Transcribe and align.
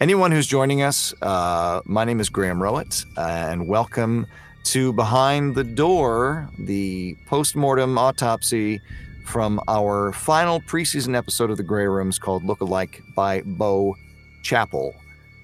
Anyone 0.00 0.30
who's 0.30 0.46
joining 0.46 0.82
us, 0.82 1.12
uh, 1.22 1.80
my 1.84 2.04
name 2.04 2.20
is 2.20 2.28
Graham 2.28 2.60
Rowat, 2.60 3.04
and 3.16 3.66
welcome 3.66 4.28
to 4.62 4.92
Behind 4.92 5.56
the 5.56 5.64
Door, 5.64 6.48
the 6.56 7.16
post-mortem 7.26 7.98
autopsy 7.98 8.80
from 9.24 9.60
our 9.66 10.12
final 10.12 10.60
preseason 10.60 11.16
episode 11.16 11.50
of 11.50 11.56
the 11.56 11.64
Grey 11.64 11.88
Rooms 11.88 12.16
called 12.16 12.44
Look-alike 12.44 13.02
by 13.16 13.42
Bo 13.44 13.96
Chappell. 14.44 14.94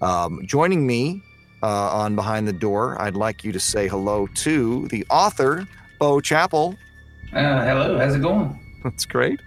Um, 0.01 0.41
joining 0.47 0.87
me 0.87 1.21
uh, 1.61 1.91
on 1.91 2.15
Behind 2.15 2.47
the 2.47 2.53
Door, 2.53 3.03
I'd 3.03 3.17
like 3.17 3.43
you 3.43 3.51
to 3.51 3.59
say 3.59 3.89
hello 3.89 4.29
to 4.35 4.87
the 4.87 5.05
author, 5.11 5.67
Bo 5.99 6.21
Chappell. 6.21 6.77
Uh, 7.33 7.65
hello, 7.65 7.99
how's 7.99 8.15
it 8.15 8.23
going? 8.23 8.57
That's 8.85 9.05
great. 9.05 9.41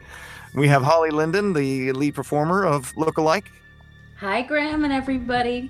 We 0.53 0.67
have 0.67 0.83
Holly 0.83 1.11
Lindin, 1.11 1.55
the 1.55 1.93
lead 1.93 2.13
performer 2.13 2.65
of 2.65 2.91
Look-alike. 2.97 3.49
Hi, 4.19 4.41
Graham 4.41 4.83
and 4.83 4.91
everybody. 4.93 5.69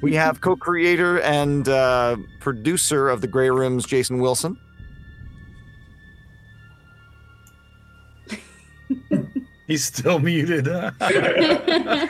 We 0.00 0.14
have 0.14 0.40
co-creator 0.40 1.20
and 1.20 1.68
uh, 1.68 2.16
producer 2.40 3.08
of 3.08 3.20
the 3.20 3.26
Grey 3.28 3.50
Rooms, 3.50 3.84
Jason 3.86 4.18
Wilson. 4.18 4.58
He's 9.66 9.84
still 9.84 10.18
muted. 10.18 10.66
huh? 10.66 10.90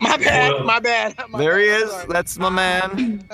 My 0.00 0.16
bad. 0.16 0.64
My 0.64 0.78
bad. 0.80 1.14
My 1.30 1.38
There 1.38 1.54
bad, 1.54 1.60
he 1.60 1.66
is. 1.68 1.90
sorry. 1.90 2.06
That's 2.10 2.38
my 2.38 2.48
man. 2.48 3.28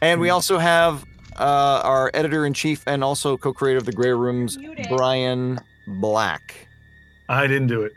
And 0.00 0.20
we 0.20 0.30
also 0.30 0.58
have 0.58 1.04
uh, 1.36 1.80
our 1.84 2.10
editor 2.14 2.46
in 2.46 2.54
chief 2.54 2.84
and 2.86 3.02
also 3.02 3.36
co-creator 3.36 3.78
of 3.78 3.84
the 3.86 3.92
Grey 3.92 4.12
Rooms, 4.12 4.56
Muted. 4.58 4.86
Brian 4.88 5.58
Black. 5.86 6.54
I 7.28 7.46
didn't 7.48 7.66
do 7.68 7.82
it. 7.82 7.92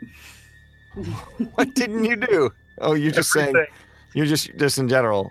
What 1.54 1.74
didn't 1.74 2.04
you 2.04 2.16
do? 2.16 2.50
Oh, 2.78 2.94
you're 2.94 3.12
just 3.12 3.30
saying. 3.30 3.54
You're 4.14 4.26
just 4.26 4.50
just 4.56 4.78
in 4.78 4.88
general. 4.88 5.30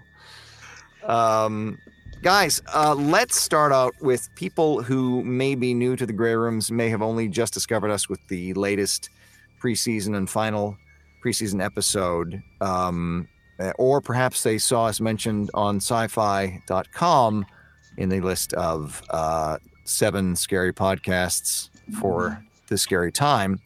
Um, 1.03 1.77
guys, 2.21 2.61
uh, 2.73 2.95
let's 2.95 3.39
start 3.39 3.71
out 3.71 3.93
with 4.02 4.30
people 4.36 4.81
who 4.81 5.23
may 5.23 5.55
be 5.55 5.73
new 5.73 5.95
to 5.95 6.05
the 6.05 6.14
Grey 6.14 6.36
Rooms, 6.36 6.71
may 6.71 6.89
have 6.89 7.02
only 7.02 7.27
just 7.27 7.53
discovered 7.53 7.92
us 7.92 8.09
with 8.09 8.20
the 8.27 8.53
latest 8.53 9.09
preseason 9.61 10.15
and 10.15 10.30
final 10.30 10.77
preseason 11.23 11.64
episode, 11.64 12.42
um, 12.61 13.27
uh, 13.59 13.71
or 13.77 14.02
perhaps 14.02 14.43
they 14.43 14.58
saw 14.58 14.86
us 14.86 14.99
mentioned 14.99 15.49
on 15.53 15.77
sci-fi.com 15.77 17.45
in 17.97 18.09
the 18.09 18.21
list 18.21 18.53
of 18.53 19.02
uh, 19.09 19.58
seven 19.86 20.36
scary 20.36 20.73
podcasts 20.73 21.70
for 21.99 22.43
this 22.67 22.82
scary 22.82 23.11
time. 23.11 23.59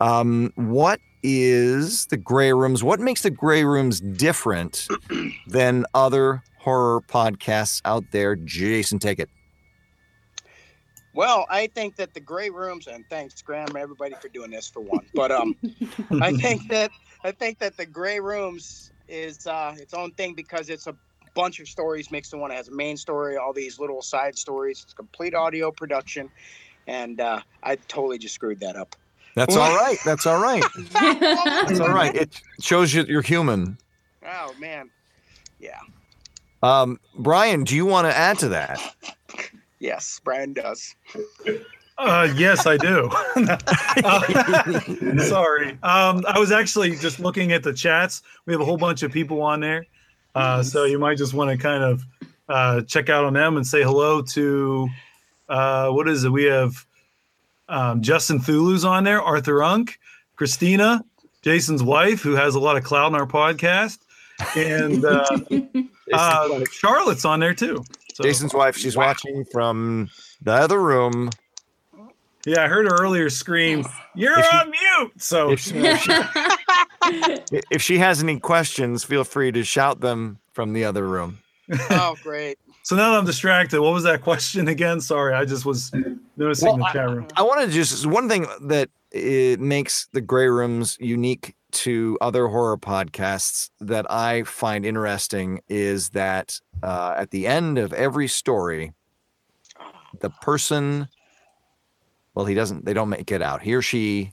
Um, 0.00 0.52
what 0.56 1.00
is 1.22 2.06
the 2.06 2.16
Grey 2.16 2.52
Rooms? 2.52 2.82
What 2.82 3.00
makes 3.00 3.22
the 3.22 3.30
Grey 3.30 3.64
Rooms 3.64 4.00
different 4.00 4.88
than 5.46 5.84
other 5.94 6.42
horror 6.58 7.00
podcasts 7.02 7.80
out 7.84 8.04
there? 8.10 8.36
Jason, 8.36 8.98
take 8.98 9.18
it. 9.18 9.30
Well, 11.16 11.46
I 11.48 11.68
think 11.68 11.96
that 11.96 12.12
the 12.12 12.20
gray 12.20 12.50
rooms, 12.50 12.88
and 12.88 13.02
thanks, 13.08 13.40
Graham, 13.40 13.74
everybody 13.74 14.14
for 14.20 14.28
doing 14.28 14.50
this 14.50 14.68
for 14.68 14.80
one. 14.80 15.06
But 15.14 15.32
um, 15.32 15.56
I 16.20 16.32
think 16.36 16.68
that 16.68 16.90
I 17.24 17.32
think 17.32 17.58
that 17.60 17.78
the 17.78 17.86
gray 17.86 18.20
rooms 18.20 18.92
is 19.08 19.46
uh, 19.46 19.74
its 19.78 19.94
own 19.94 20.10
thing 20.10 20.34
because 20.34 20.68
it's 20.68 20.86
a 20.86 20.94
bunch 21.32 21.58
of 21.58 21.68
stories 21.68 22.10
mixed 22.10 22.34
in 22.34 22.40
one. 22.40 22.50
It 22.50 22.56
has 22.56 22.68
a 22.68 22.74
main 22.74 22.98
story, 22.98 23.38
all 23.38 23.54
these 23.54 23.80
little 23.80 24.02
side 24.02 24.36
stories. 24.36 24.82
It's 24.84 24.92
complete 24.92 25.34
audio 25.34 25.70
production, 25.70 26.30
and 26.86 27.18
uh, 27.18 27.40
I 27.62 27.76
totally 27.76 28.18
just 28.18 28.34
screwed 28.34 28.60
that 28.60 28.76
up. 28.76 28.94
That's 29.36 29.54
all 29.56 29.74
right. 29.76 29.98
That's 30.04 30.26
all 30.26 30.42
right. 30.42 30.64
That's 31.00 31.78
all 31.78 31.90
right. 31.92 32.12
It 32.14 32.40
shows 32.60 32.92
you 32.92 33.04
you're 33.04 33.22
human. 33.22 33.78
Oh 34.28 34.52
man, 34.58 34.90
yeah, 35.60 35.78
Um, 36.64 36.98
Brian, 37.16 37.62
do 37.62 37.76
you 37.76 37.86
want 37.86 38.08
to 38.08 38.16
add 38.16 38.38
to 38.40 38.48
that? 38.48 38.80
yes, 39.78 40.20
Brian 40.24 40.52
does. 40.52 40.96
Uh, 41.98 42.28
yes, 42.34 42.66
I 42.66 42.76
do. 42.76 43.08
Uh, 44.04 45.18
sorry. 45.20 45.70
Um, 45.82 46.24
I 46.28 46.38
was 46.38 46.50
actually 46.52 46.96
just 46.96 47.18
looking 47.20 47.52
at 47.52 47.62
the 47.62 47.72
chats. 47.72 48.22
We 48.46 48.52
have 48.52 48.60
a 48.60 48.64
whole 48.64 48.76
bunch 48.76 49.02
of 49.02 49.12
people 49.12 49.40
on 49.42 49.60
there. 49.60 49.86
Uh, 50.34 50.62
so 50.62 50.84
you 50.84 50.98
might 50.98 51.16
just 51.16 51.32
want 51.32 51.50
to 51.50 51.56
kind 51.56 51.82
of 51.82 52.02
uh, 52.48 52.82
check 52.82 53.08
out 53.08 53.24
on 53.24 53.32
them 53.34 53.56
and 53.56 53.66
say 53.66 53.82
hello 53.82 54.20
to 54.22 54.88
uh, 55.48 55.88
what 55.90 56.08
is 56.08 56.24
it? 56.24 56.30
We 56.30 56.44
have 56.44 56.84
um, 57.68 58.02
Justin 58.02 58.38
Thulu's 58.40 58.84
on 58.84 59.04
there, 59.04 59.20
Arthur 59.22 59.62
Unk, 59.62 59.98
Christina, 60.36 61.04
Jason's 61.42 61.82
wife, 61.82 62.20
who 62.22 62.32
has 62.32 62.54
a 62.54 62.60
lot 62.60 62.76
of 62.76 62.84
clout 62.84 63.12
in 63.12 63.18
our 63.18 63.26
podcast, 63.26 63.98
and 64.56 65.04
uh, 65.04 65.24
uh, 66.12 66.60
Charlotte's 66.72 67.24
on 67.24 67.40
there 67.40 67.54
too. 67.54 67.84
So, 68.14 68.22
Jason's 68.24 68.54
wife, 68.54 68.76
she's 68.76 68.96
watching 68.96 69.44
from 69.52 70.08
the 70.42 70.52
other 70.52 70.80
room. 70.80 71.30
yeah, 72.46 72.64
I 72.64 72.68
heard 72.68 72.86
her 72.86 72.96
earlier 73.00 73.28
scream, 73.30 73.84
"You're 74.14 74.38
If 74.38 74.44
she- 74.46 74.56
on 74.56 74.70
mute!" 74.70 75.12
So 75.18 75.50
If 75.50 75.60
she, 75.60 75.74
if 75.76 76.00
she- 76.00 77.62
if 77.70 77.82
she 77.82 77.98
has 77.98 78.22
any 78.22 78.38
questions, 78.40 79.04
feel 79.04 79.24
free 79.24 79.52
to 79.52 79.62
shout 79.64 80.00
them 80.00 80.38
from 80.52 80.72
the 80.72 80.84
other 80.84 81.06
room. 81.06 81.38
Oh, 81.90 82.16
great. 82.22 82.58
So 82.86 82.94
now 82.94 83.10
that 83.10 83.18
I'm 83.18 83.24
distracted, 83.24 83.80
what 83.80 83.92
was 83.92 84.04
that 84.04 84.22
question 84.22 84.68
again? 84.68 85.00
Sorry, 85.00 85.34
I 85.34 85.44
just 85.44 85.66
was 85.66 85.90
noticing 86.36 86.68
Well, 86.68 86.76
the 86.76 86.88
chat 86.92 87.10
room. 87.10 87.26
I 87.34 87.42
want 87.42 87.60
to 87.62 87.66
just 87.66 88.06
one 88.06 88.28
thing 88.28 88.46
that 88.60 88.90
it 89.10 89.58
makes 89.58 90.06
the 90.12 90.20
Grey 90.20 90.46
Rooms 90.46 90.96
unique 91.00 91.56
to 91.72 92.16
other 92.20 92.46
horror 92.46 92.78
podcasts 92.78 93.70
that 93.80 94.08
I 94.08 94.44
find 94.44 94.86
interesting 94.86 95.62
is 95.68 96.10
that 96.10 96.60
uh, 96.80 97.16
at 97.16 97.32
the 97.32 97.48
end 97.48 97.76
of 97.76 97.92
every 97.92 98.28
story, 98.28 98.92
the 100.20 100.30
person, 100.30 101.08
well, 102.36 102.46
he 102.46 102.54
doesn't, 102.54 102.84
they 102.84 102.94
don't 102.94 103.08
make 103.08 103.32
it 103.32 103.42
out. 103.42 103.62
He 103.62 103.74
or 103.74 103.82
she 103.82 104.30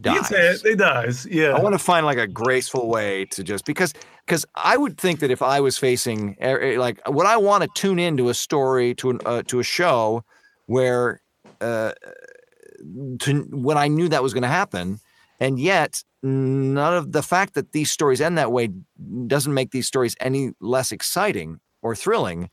dies. 0.00 0.30
it. 0.30 0.62
They 0.62 0.74
dies. 0.74 1.26
Yeah. 1.26 1.50
I 1.50 1.60
want 1.60 1.74
to 1.74 1.78
find 1.78 2.04
like 2.04 2.18
a 2.18 2.26
graceful 2.26 2.88
way 2.88 3.24
to 3.26 3.42
just 3.42 3.64
because 3.64 3.94
because 4.24 4.44
I 4.54 4.76
would 4.76 4.98
think 4.98 5.20
that 5.20 5.30
if 5.30 5.42
I 5.42 5.60
was 5.60 5.78
facing 5.78 6.36
like 6.40 7.00
would 7.08 7.26
I 7.26 7.36
want 7.36 7.62
to 7.62 7.70
tune 7.74 7.98
into 7.98 8.28
a 8.28 8.34
story 8.34 8.94
to 8.96 9.10
an 9.10 9.20
uh, 9.24 9.42
to 9.44 9.60
a 9.60 9.62
show 9.62 10.24
where 10.66 11.20
uh 11.60 11.92
to 13.20 13.48
when 13.50 13.78
I 13.78 13.88
knew 13.88 14.08
that 14.08 14.22
was 14.22 14.34
going 14.34 14.42
to 14.42 14.48
happen 14.48 15.00
and 15.40 15.58
yet 15.58 16.02
none 16.22 16.94
of 16.94 17.12
the 17.12 17.22
fact 17.22 17.54
that 17.54 17.72
these 17.72 17.90
stories 17.90 18.20
end 18.20 18.36
that 18.38 18.52
way 18.52 18.70
doesn't 19.26 19.54
make 19.54 19.70
these 19.70 19.86
stories 19.86 20.16
any 20.20 20.52
less 20.60 20.92
exciting 20.92 21.60
or 21.82 21.94
thrilling 21.94 22.50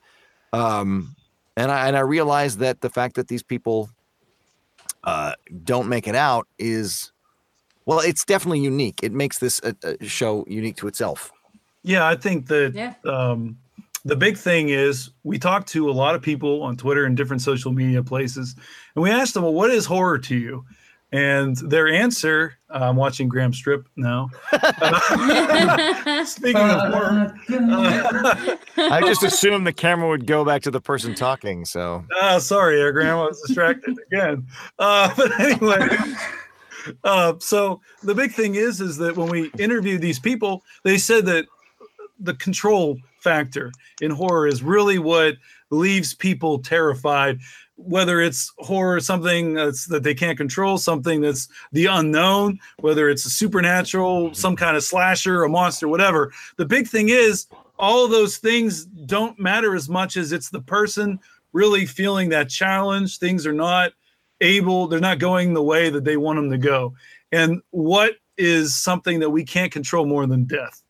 um 0.54 1.16
and 1.58 1.72
I 1.72 1.88
and 1.88 1.98
I 1.98 2.02
realize 2.02 2.58
that 2.58 2.82
the 2.82 2.90
fact 2.90 3.16
that 3.16 3.28
these 3.28 3.44
people 3.44 3.90
uh 5.04 5.34
don't 5.64 5.90
make 5.90 6.08
it 6.08 6.16
out 6.16 6.48
is 6.58 7.13
well, 7.86 8.00
it's 8.00 8.24
definitely 8.26 8.60
unique. 8.62 9.00
It 9.04 9.12
makes 9.12 9.40
this 9.40 9.60
a, 9.64 9.76
a 10.02 10.06
show 10.08 10.46
unique 10.48 10.78
to 10.78 10.88
itself. 10.88 11.32
Yeah, 11.84 12.08
I 12.08 12.16
think 12.16 12.48
that 12.48 12.74
Yeah. 12.76 12.94
um, 13.06 13.58
the 14.06 14.16
big 14.16 14.38
thing 14.38 14.70
is 14.70 15.10
we 15.24 15.38
talked 15.40 15.68
to 15.70 15.90
a 15.90 15.92
lot 15.94 16.16
of 16.16 16.22
people 16.22 16.64
on 16.64 16.76
Twitter 16.78 17.06
and 17.06 17.16
different 17.18 17.42
social 17.42 17.72
media 17.72 18.04
places, 18.04 18.56
and 18.96 19.04
we 19.04 19.10
asked 19.12 19.34
them, 19.34 19.44
"Well, 19.44 19.54
what 19.54 19.70
is 19.72 19.86
horror 19.86 20.18
to 20.20 20.36
you?" 20.36 20.66
And 21.12 21.56
their 21.58 21.88
answer, 21.88 22.56
uh, 22.74 22.80
I'm 22.90 22.96
watching 22.96 23.28
Graham 23.30 23.54
Strip 23.54 23.88
now. 23.96 24.30
Speaking 26.26 26.58
of 26.62 26.92
horror, 26.94 27.36
uh, 27.52 28.56
I 28.78 29.02
just 29.06 29.24
assumed 29.24 29.68
the 29.68 29.74
camera 29.74 30.08
would 30.10 30.26
go 30.26 30.44
back 30.44 30.62
to 30.64 30.72
the 30.72 30.82
person 30.82 31.14
talking. 31.16 31.66
So 31.66 32.04
Ah, 32.22 32.40
sorry, 32.40 32.78
there, 32.78 32.92
Graham. 32.92 33.20
I 33.20 33.26
was 33.26 33.42
distracted 33.46 33.96
again. 34.12 34.48
Uh, 34.80 35.14
but 35.18 35.40
anyway, 35.40 35.88
uh, 37.04 37.34
so 37.40 37.82
the 38.04 38.16
big 38.16 38.32
thing 38.32 38.56
is, 38.56 38.82
is 38.82 38.98
that 38.98 39.16
when 39.18 39.30
we 39.30 39.52
interviewed 39.60 40.02
these 40.02 40.20
people, 40.20 40.64
they 40.84 40.98
said 40.98 41.26
that 41.26 41.46
the 42.20 42.34
control 42.36 42.98
factor 43.20 43.72
in 44.02 44.12
horror 44.12 44.48
is 44.48 44.64
really 44.64 45.00
what 45.00 45.36
leaves 45.70 46.14
people 46.14 46.60
terrified. 46.60 47.40
Whether 47.76 48.22
it's 48.22 48.54
horror, 48.60 49.00
something 49.00 49.56
that's, 49.56 49.88
that 49.88 50.04
they 50.04 50.14
can't 50.14 50.38
control, 50.38 50.78
something 50.78 51.22
that's 51.22 51.48
the 51.72 51.88
unknown, 51.88 52.60
whether 52.80 53.10
it's 53.10 53.26
a 53.26 53.32
supernatural, 53.32 54.34
some 54.36 54.56
kind 54.56 54.78
of 54.78 54.84
slasher, 54.84 55.44
a 55.44 55.50
monster, 55.50 55.88
whatever. 55.88 56.32
The 56.58 56.66
big 56.66 56.88
thing 56.88 57.10
is, 57.10 57.48
all 57.80 58.08
those 58.08 58.38
things 58.38 58.86
don't 58.86 59.40
matter 59.40 59.76
as 59.76 59.90
much 59.90 60.18
as 60.18 60.32
it's 60.32 60.52
the 60.52 60.62
person 60.62 61.20
really 61.52 61.88
feeling 61.88 62.30
that 62.30 62.48
challenge. 62.50 63.18
Things 63.18 63.48
are 63.48 63.54
not 63.54 63.94
able, 64.44 64.88
they're 64.88 65.00
not 65.00 65.18
going 65.18 65.54
the 65.54 65.64
way 65.64 65.90
that 65.90 66.04
they 66.04 66.18
want 66.18 66.38
them 66.38 66.52
to 66.52 66.58
go. 66.58 66.94
And 67.32 67.62
what 67.72 68.18
is 68.38 68.76
something 68.76 69.20
that 69.20 69.30
we 69.30 69.44
can't 69.44 69.72
control 69.72 70.06
more 70.06 70.28
than 70.28 70.46
death? 70.46 70.84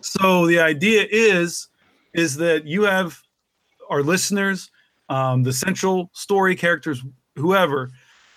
So 0.00 0.46
the 0.46 0.60
idea 0.60 1.06
is 1.10 1.68
is 2.14 2.36
that 2.36 2.64
you 2.64 2.82
have 2.84 3.20
our 3.90 4.02
listeners, 4.02 4.70
um, 5.10 5.42
the 5.42 5.52
central 5.52 6.10
story 6.14 6.56
characters, 6.56 7.02
whoever. 7.34 7.90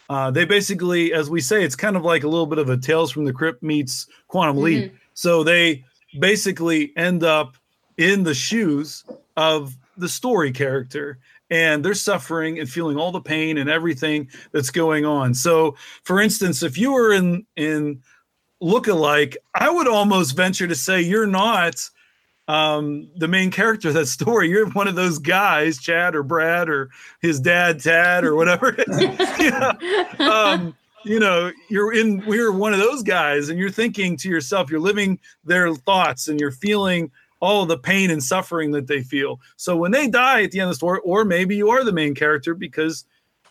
Uh, 0.09 0.29
they 0.29 0.43
basically, 0.43 1.13
as 1.13 1.29
we 1.29 1.39
say, 1.39 1.63
it's 1.63 1.75
kind 1.75 1.95
of 1.95 2.03
like 2.03 2.23
a 2.23 2.27
little 2.27 2.47
bit 2.47 2.57
of 2.57 2.69
a 2.69 2.77
Tales 2.77 3.11
from 3.11 3.23
the 3.25 3.31
Crypt 3.31 3.63
meets 3.63 4.07
Quantum 4.27 4.57
Leap. 4.57 4.93
So 5.13 5.43
they 5.43 5.85
basically 6.19 6.91
end 6.97 7.23
up 7.23 7.55
in 7.97 8.23
the 8.23 8.33
shoes 8.33 9.05
of 9.37 9.77
the 9.97 10.09
story 10.09 10.51
character 10.51 11.19
and 11.49 11.83
they're 11.83 11.93
suffering 11.93 12.59
and 12.59 12.69
feeling 12.69 12.97
all 12.97 13.11
the 13.11 13.21
pain 13.21 13.57
and 13.57 13.69
everything 13.69 14.29
that's 14.51 14.69
going 14.69 15.05
on. 15.05 15.33
So, 15.33 15.75
for 16.03 16.21
instance, 16.21 16.63
if 16.63 16.77
you 16.77 16.93
were 16.93 17.13
in 17.13 17.45
in 17.55 18.01
lookalike, 18.61 19.35
I 19.55 19.69
would 19.69 19.87
almost 19.87 20.35
venture 20.35 20.67
to 20.67 20.75
say 20.75 21.01
you're 21.01 21.27
not 21.27 21.89
um, 22.47 23.07
the 23.15 23.27
main 23.27 23.51
character 23.51 23.89
of 23.89 23.93
that 23.93 24.07
story. 24.07 24.49
You're 24.49 24.69
one 24.71 24.87
of 24.87 24.95
those 24.95 25.19
guys, 25.19 25.77
Chad 25.77 26.15
or 26.15 26.23
Brad 26.23 26.67
or 26.67 26.89
his 27.21 27.39
dad, 27.39 27.79
Tad 27.79 28.23
or 28.23 28.35
whatever. 28.35 28.75
yeah. 29.39 29.73
um, 30.19 30.75
you 31.05 31.19
know, 31.19 31.51
you're 31.69 31.93
in. 31.93 32.25
We're 32.25 32.51
one 32.51 32.73
of 32.73 32.79
those 32.79 33.03
guys, 33.03 33.49
and 33.49 33.57
you're 33.57 33.69
thinking 33.69 34.17
to 34.17 34.29
yourself, 34.29 34.69
you're 34.69 34.79
living 34.79 35.19
their 35.45 35.73
thoughts, 35.73 36.27
and 36.27 36.39
you're 36.39 36.51
feeling 36.51 37.11
all 37.41 37.65
the 37.65 37.77
pain 37.77 38.09
and 38.11 38.23
suffering 38.23 38.71
that 38.71 38.87
they 38.87 39.01
feel. 39.01 39.39
So 39.57 39.75
when 39.77 39.91
they 39.91 40.07
die 40.07 40.43
at 40.43 40.51
the 40.51 40.59
end 40.59 40.67
of 40.67 40.71
the 40.71 40.75
story, 40.75 40.99
or 41.03 41.23
maybe 41.25 41.55
you 41.55 41.69
are 41.69 41.83
the 41.83 41.93
main 41.93 42.13
character 42.15 42.53
because, 42.53 43.05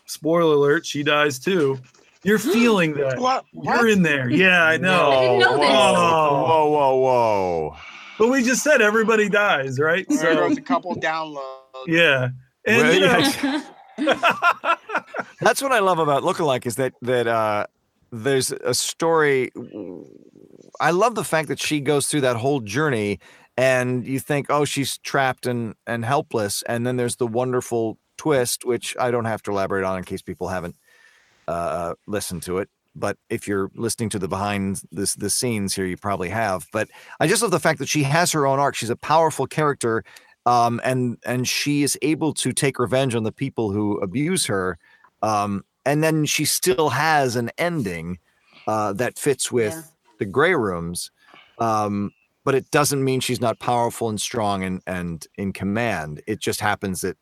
spoiler 0.05 0.53
alert, 0.55 0.85
she 0.85 1.03
dies 1.03 1.39
too. 1.39 1.79
You're 2.23 2.39
feeling 2.57 2.93
that. 2.95 3.19
What? 3.19 3.45
You're 3.53 3.87
in 3.87 4.03
there. 4.03 4.29
Yeah, 4.29 4.63
I 4.65 4.77
know. 4.77 5.09
I 5.11 5.19
didn't 5.21 5.39
know 5.39 5.57
this. 5.57 5.69
Oh. 5.71 6.43
Whoa, 6.45 6.69
whoa, 6.69 6.95
whoa! 6.97 7.75
But 8.19 8.27
we 8.27 8.43
just 8.43 8.63
said 8.63 8.81
everybody 8.81 9.29
dies, 9.29 9.79
right? 9.79 10.05
There 10.09 10.17
So 10.17 10.35
goes 10.35 10.57
a 10.57 10.61
couple 10.61 10.95
downloads. 10.95 11.41
yeah. 11.87 12.29
And 12.65 12.81
Well, 12.81 12.93
you 12.93 12.99
know, 12.99 13.63
yeah. 13.97 14.75
That's 15.41 15.61
what 15.61 15.71
I 15.71 15.79
love 15.79 15.99
about 15.99 16.23
Lookalike 16.23 16.65
is 16.65 16.75
that 16.75 16.93
that 17.01 17.27
uh, 17.27 17.65
there's 18.11 18.51
a 18.51 18.73
story. 18.73 19.51
I 20.81 20.91
love 20.91 21.15
the 21.15 21.23
fact 21.23 21.47
that 21.47 21.59
she 21.61 21.79
goes 21.79 22.07
through 22.07 22.21
that 22.21 22.35
whole 22.35 22.59
journey, 22.59 23.19
and 23.59 24.07
you 24.07 24.19
think, 24.19 24.47
oh, 24.49 24.65
she's 24.65 24.97
trapped 24.99 25.45
and 25.47 25.75
and 25.87 26.05
helpless, 26.05 26.63
and 26.63 26.85
then 26.87 26.97
there's 26.97 27.17
the 27.17 27.27
wonderful 27.27 27.99
twist, 28.17 28.65
which 28.65 28.95
I 28.99 29.11
don't 29.11 29.25
have 29.25 29.43
to 29.43 29.51
elaborate 29.51 29.85
on 29.85 29.97
in 29.99 30.03
case 30.05 30.21
people 30.23 30.49
haven't 30.49 30.77
uh, 31.47 31.95
listened 32.07 32.43
to 32.43 32.59
it. 32.59 32.69
But 32.95 33.17
if 33.29 33.47
you're 33.47 33.71
listening 33.75 34.09
to 34.11 34.19
the 34.19 34.27
behind 34.27 34.81
this 34.91 35.15
the 35.15 35.29
scenes 35.29 35.75
here, 35.75 35.85
you 35.85 35.97
probably 35.97 36.29
have. 36.29 36.67
But 36.73 36.89
I 37.19 37.27
just 37.27 37.41
love 37.41 37.51
the 37.51 37.59
fact 37.59 37.79
that 37.79 37.89
she 37.89 38.03
has 38.03 38.31
her 38.33 38.47
own 38.47 38.59
arc. 38.59 38.75
She's 38.75 38.89
a 38.89 38.95
powerful 38.97 39.47
character, 39.47 40.03
um, 40.45 40.81
and 40.83 41.17
and 41.25 41.47
she 41.47 41.83
is 41.83 41.97
able 42.01 42.33
to 42.35 42.53
take 42.53 42.79
revenge 42.79 43.15
on 43.15 43.23
the 43.23 43.31
people 43.31 43.71
who 43.71 43.99
abuse 43.99 44.45
her 44.47 44.77
um, 45.21 45.63
and 45.85 46.03
then 46.03 46.25
she 46.25 46.45
still 46.45 46.89
has 46.89 47.35
an 47.35 47.51
ending 47.57 48.19
uh, 48.67 48.93
that 48.93 49.17
fits 49.19 49.51
with 49.51 49.73
Yeah. 49.73 49.83
the 50.19 50.25
gray 50.25 50.55
rooms 50.55 51.11
um, 51.59 52.11
but 52.49 52.55
it 52.55 52.71
doesn't 52.71 53.03
mean 53.03 53.19
she's 53.19 53.39
not 53.39 53.59
powerful 53.59 54.09
and 54.09 54.19
strong 54.19 54.63
and 54.63 54.81
and 54.87 55.27
in 55.35 55.53
command. 55.53 56.19
It 56.25 56.39
just 56.39 56.61
happens 56.61 57.01
that 57.01 57.15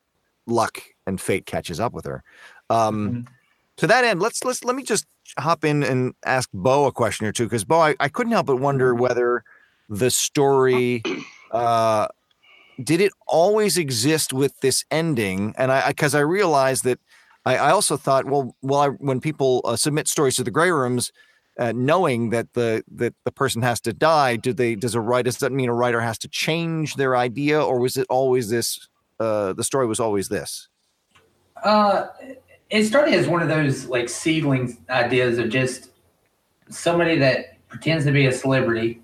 luck 0.46 0.80
and 1.06 1.20
fate 1.20 1.44
catches 1.44 1.78
up 1.78 1.92
with 1.92 2.06
her. 2.06 2.22
Um, 2.70 3.10
Mhm. 3.10 3.26
to 3.76 3.86
that 3.88 4.04
end 4.04 4.22
let's 4.22 4.42
let's 4.42 4.64
let 4.64 4.74
me 4.74 4.82
just 4.82 5.04
hop 5.38 5.66
in 5.66 5.82
and 5.82 6.14
ask 6.24 6.48
bo 6.54 6.86
a 6.86 6.92
question 6.92 7.26
or 7.26 7.32
two 7.32 7.44
because 7.44 7.62
bo 7.62 7.78
I, 7.78 7.94
I 8.00 8.08
couldn't 8.08 8.32
help 8.32 8.46
but 8.46 8.56
wonder 8.56 8.94
whether 8.94 9.44
the 9.90 10.10
story 10.10 11.02
uh, 11.50 12.06
did 12.82 13.02
it 13.02 13.12
always 13.26 13.76
exist 13.76 14.32
with 14.32 14.58
this 14.60 14.86
ending? 14.90 15.54
And 15.58 15.70
i 15.70 15.88
because 15.88 16.14
I, 16.14 16.20
realized 16.20 16.84
that 16.84 17.00
I, 17.44 17.58
I 17.58 17.70
also 17.72 17.98
thought 17.98 18.24
well 18.24 18.56
well 18.62 18.80
I, 18.80 18.88
when 18.88 19.20
people 19.20 19.60
uh, 19.66 19.76
submit 19.76 20.08
stories 20.08 20.36
to 20.36 20.44
the 20.44 20.50
gray 20.50 20.70
rooms 20.70 21.12
uh, 21.58 21.72
knowing 21.74 22.30
that 22.30 22.52
the 22.54 22.82
that 22.90 23.14
the 23.24 23.32
person 23.32 23.62
has 23.62 23.80
to 23.80 23.92
die 23.92 24.36
do 24.36 24.52
they 24.52 24.74
does 24.74 24.94
a 24.94 25.00
writer 25.00 25.24
does 25.24 25.38
that 25.38 25.52
mean 25.52 25.68
a 25.68 25.74
writer 25.74 26.00
has 26.00 26.18
to 26.18 26.28
change 26.28 26.94
their 26.94 27.16
idea 27.16 27.60
or 27.60 27.78
was 27.80 27.96
it 27.96 28.06
always 28.08 28.48
this 28.48 28.88
uh, 29.20 29.52
the 29.52 29.64
story 29.64 29.86
was 29.86 30.00
always 30.00 30.28
this 30.28 30.68
Uh, 31.64 32.06
it 32.70 32.84
started 32.84 33.14
as 33.14 33.26
one 33.26 33.42
of 33.42 33.48
those 33.48 33.86
like 33.86 34.08
seedling 34.08 34.76
ideas 34.90 35.38
of 35.38 35.48
just 35.48 35.90
somebody 36.68 37.16
that 37.16 37.58
pretends 37.68 38.04
to 38.04 38.12
be 38.12 38.26
a 38.26 38.32
celebrity 38.32 39.00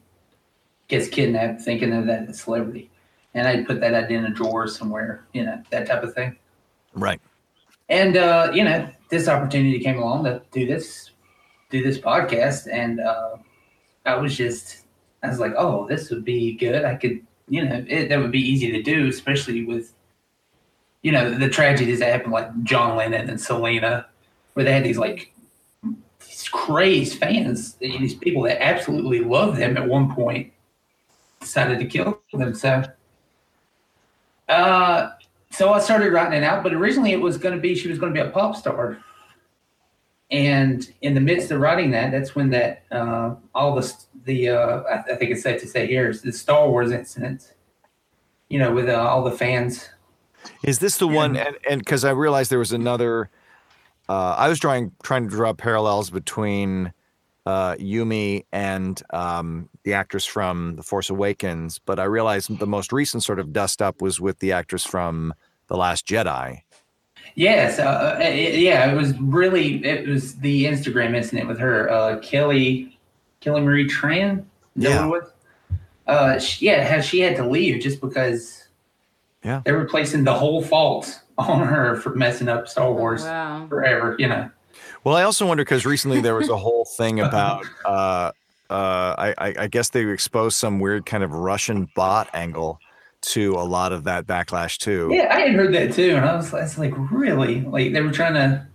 gets 0.88 1.08
kidnapped 1.08 1.62
thinking 1.62 1.90
that 1.90 2.06
that's 2.06 2.30
a 2.30 2.34
celebrity. 2.34 2.90
And 3.34 3.48
I 3.48 3.64
put 3.64 3.80
that 3.80 3.94
idea 3.94 4.18
in 4.18 4.26
a 4.26 4.30
drawer 4.30 4.68
somewhere, 4.68 5.26
you 5.32 5.44
know, 5.44 5.60
that 5.70 5.86
type 5.86 6.02
of 6.02 6.14
thing. 6.14 6.36
right 6.92 7.20
And 7.88 8.16
uh, 8.16 8.50
you 8.54 8.64
know, 8.64 8.88
this 9.10 9.28
opportunity 9.28 9.80
came 9.80 9.98
along 9.98 10.24
to 10.24 10.42
do 10.52 10.66
this, 10.66 11.10
do 11.74 11.82
this 11.82 11.98
podcast, 11.98 12.68
and 12.72 13.00
uh, 13.00 13.36
I 14.06 14.16
was 14.16 14.36
just, 14.36 14.84
I 15.22 15.28
was 15.28 15.40
like, 15.40 15.54
oh, 15.56 15.86
this 15.88 16.10
would 16.10 16.24
be 16.24 16.54
good. 16.54 16.84
I 16.84 16.94
could, 16.94 17.20
you 17.48 17.64
know, 17.64 17.84
it, 17.88 18.08
that 18.08 18.18
would 18.18 18.30
be 18.30 18.40
easy 18.40 18.70
to 18.70 18.82
do, 18.82 19.08
especially 19.08 19.64
with, 19.64 19.92
you 21.02 21.10
know, 21.10 21.36
the 21.36 21.48
tragedies 21.48 21.98
that 21.98 22.12
happened, 22.12 22.32
like 22.32 22.48
John 22.62 22.96
Lennon 22.96 23.28
and 23.28 23.40
Selena, 23.40 24.06
where 24.52 24.64
they 24.64 24.72
had 24.72 24.84
these 24.84 24.98
like 24.98 25.32
these 26.20 26.48
crazed 26.48 27.18
fans, 27.18 27.74
these 27.74 28.14
people 28.14 28.42
that 28.42 28.62
absolutely 28.62 29.20
loved 29.20 29.58
them 29.58 29.76
at 29.76 29.86
one 29.86 30.14
point, 30.14 30.52
decided 31.40 31.80
to 31.80 31.86
kill 31.86 32.22
them. 32.32 32.54
So, 32.54 32.84
uh, 34.48 35.10
so 35.50 35.72
I 35.72 35.80
started 35.80 36.12
writing 36.12 36.38
it 36.38 36.44
out, 36.44 36.62
but 36.62 36.72
originally 36.72 37.12
it 37.12 37.20
was 37.20 37.36
going 37.36 37.54
to 37.54 37.60
be 37.60 37.74
she 37.74 37.88
was 37.88 37.98
going 37.98 38.14
to 38.14 38.22
be 38.22 38.26
a 38.26 38.30
pop 38.30 38.54
star. 38.56 38.98
And 40.30 40.90
in 41.02 41.14
the 41.14 41.20
midst 41.20 41.50
of 41.50 41.60
writing 41.60 41.90
that, 41.92 42.10
that's 42.10 42.34
when 42.34 42.50
that 42.50 42.84
uh, 42.90 43.34
all 43.54 43.74
the 43.74 43.94
the 44.24 44.50
uh, 44.50 44.82
I, 44.82 45.12
I 45.12 45.16
think 45.16 45.30
it's 45.30 45.42
safe 45.42 45.60
to 45.60 45.66
say 45.66 45.86
here 45.86 46.08
is 46.08 46.22
the 46.22 46.32
Star 46.32 46.68
Wars 46.68 46.92
incident. 46.92 47.52
You 48.48 48.58
know, 48.58 48.72
with 48.72 48.88
uh, 48.88 48.94
all 48.94 49.24
the 49.24 49.32
fans. 49.32 49.88
Is 50.62 50.78
this 50.78 50.98
the 50.98 51.08
one? 51.08 51.36
And 51.36 51.56
and 51.68 51.78
because 51.80 52.04
I 52.04 52.10
realized 52.10 52.50
there 52.50 52.58
was 52.58 52.72
another. 52.72 53.30
Uh, 54.08 54.34
I 54.36 54.48
was 54.48 54.58
trying 54.58 54.92
trying 55.02 55.24
to 55.24 55.30
draw 55.30 55.52
parallels 55.54 56.10
between 56.10 56.92
uh, 57.46 57.74
Yumi 57.74 58.44
and 58.52 59.02
um, 59.12 59.68
the 59.82 59.94
actress 59.94 60.24
from 60.24 60.76
The 60.76 60.82
Force 60.82 61.10
Awakens, 61.10 61.78
but 61.78 61.98
I 61.98 62.04
realized 62.04 62.58
the 62.58 62.66
most 62.66 62.92
recent 62.92 63.22
sort 63.22 63.38
of 63.38 63.52
dust 63.52 63.82
up 63.82 64.00
was 64.00 64.20
with 64.20 64.38
the 64.38 64.52
actress 64.52 64.84
from 64.84 65.34
The 65.68 65.76
Last 65.76 66.06
Jedi. 66.06 66.62
Yes, 67.34 67.78
uh, 67.78 67.82
uh, 67.82 68.18
it- 68.22 68.58
yeah, 68.60 68.90
it 68.90 68.94
was 68.96 69.18
really 69.18 69.84
it 69.84 70.06
was 70.08 70.36
the 70.36 70.64
Instagram 70.66 71.14
incident 71.16 71.48
with 71.48 71.58
her, 71.58 71.90
uh, 71.90 72.18
Kelly, 72.20 72.96
Kelly 73.40 73.60
Marie 73.60 73.88
Tran. 73.88 74.44
Is 74.76 74.82
that 74.84 74.90
Yeah. 74.90 75.06
what 75.06 75.22
was? 75.22 75.30
Uh, 76.06 76.38
she, 76.38 76.66
yeah, 76.66 76.84
how 76.86 77.00
she 77.00 77.20
had 77.20 77.36
to 77.36 77.46
leave 77.48 77.82
just 77.82 78.00
because. 78.00 78.60
Yeah. 79.42 79.60
They 79.64 79.72
were 79.72 79.84
placing 79.84 80.24
the 80.24 80.32
whole 80.32 80.62
fault 80.62 81.20
on 81.38 81.66
her 81.66 81.96
for 81.96 82.14
messing 82.14 82.48
up 82.48 82.66
Star 82.68 82.90
Wars 82.92 83.22
Wow. 83.24 83.66
forever. 83.68 84.16
You 84.18 84.28
know. 84.28 84.50
Well, 85.02 85.16
I 85.16 85.22
also 85.24 85.46
wonder 85.46 85.64
because 85.64 85.84
recently 85.84 86.20
there 86.20 86.34
was 86.34 86.48
a 86.48 86.56
whole 86.66 86.84
thing 86.96 87.20
about. 87.20 87.64
Uh, 87.84 88.30
uh, 88.70 89.14
I, 89.18 89.34
I, 89.38 89.54
I 89.60 89.66
guess 89.66 89.90
they 89.90 90.06
exposed 90.06 90.56
some 90.56 90.80
weird 90.80 91.04
kind 91.04 91.22
of 91.22 91.32
Russian 91.32 91.88
bot 91.94 92.28
angle 92.32 92.80
to 93.32 93.54
a 93.54 93.64
lot 93.64 93.92
of 93.92 94.04
that 94.04 94.26
backlash 94.26 94.78
too. 94.78 95.08
Yeah, 95.12 95.34
I 95.34 95.40
had 95.40 95.54
heard 95.54 95.74
that 95.74 95.92
too, 95.92 96.16
and 96.16 96.24
I 96.24 96.36
was, 96.36 96.52
I 96.52 96.62
was 96.62 96.78
like, 96.78 96.92
really? 97.10 97.62
Like 97.62 97.92
they 97.92 98.00
were 98.00 98.12
trying 98.12 98.34
to. 98.34 98.66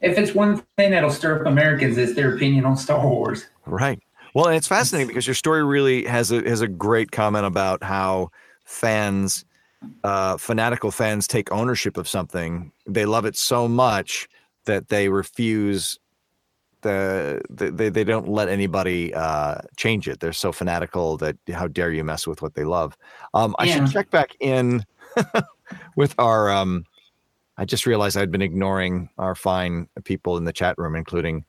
If 0.00 0.16
it's 0.16 0.34
one 0.34 0.62
thing 0.76 0.92
that'll 0.92 1.10
stir 1.10 1.40
up 1.40 1.46
Americans, 1.46 1.98
it's 1.98 2.14
their 2.14 2.34
opinion 2.34 2.64
on 2.64 2.76
Star 2.76 3.06
Wars. 3.06 3.46
Right. 3.66 4.00
Well, 4.34 4.46
and 4.46 4.56
it's 4.56 4.68
fascinating 4.68 5.08
because 5.08 5.26
your 5.26 5.34
story 5.34 5.64
really 5.64 6.04
has 6.04 6.30
a 6.30 6.42
has 6.48 6.60
a 6.60 6.68
great 6.68 7.10
comment 7.10 7.44
about 7.44 7.82
how 7.82 8.30
fans, 8.64 9.44
uh, 10.04 10.36
fanatical 10.36 10.90
fans, 10.90 11.26
take 11.26 11.50
ownership 11.52 11.96
of 11.96 12.08
something. 12.08 12.72
They 12.86 13.04
love 13.04 13.24
it 13.24 13.36
so 13.36 13.68
much 13.68 14.28
that 14.64 14.88
they 14.88 15.08
refuse 15.08 15.98
the, 16.82 17.40
the 17.50 17.70
they 17.70 17.88
they 17.88 18.04
don't 18.04 18.28
let 18.28 18.48
anybody 18.48 19.12
uh, 19.14 19.56
change 19.76 20.08
it. 20.08 20.20
They're 20.20 20.32
so 20.32 20.52
fanatical 20.52 21.16
that 21.18 21.36
how 21.52 21.68
dare 21.68 21.92
you 21.92 22.04
mess 22.04 22.26
with 22.26 22.42
what 22.42 22.54
they 22.54 22.64
love. 22.64 22.96
Um, 23.34 23.54
I 23.58 23.66
Yeah. 23.66 23.74
should 23.84 23.92
check 23.92 24.10
back 24.10 24.36
in 24.40 24.84
with 25.96 26.14
our. 26.18 26.50
Um, 26.50 26.84
I 27.56 27.64
just 27.66 27.84
realized 27.84 28.16
I'd 28.16 28.30
been 28.30 28.40
ignoring 28.42 29.10
our 29.18 29.34
fine 29.34 29.86
people 30.04 30.38
in 30.38 30.44
the 30.44 30.52
chat 30.52 30.76
room, 30.78 30.96
including 30.96 31.44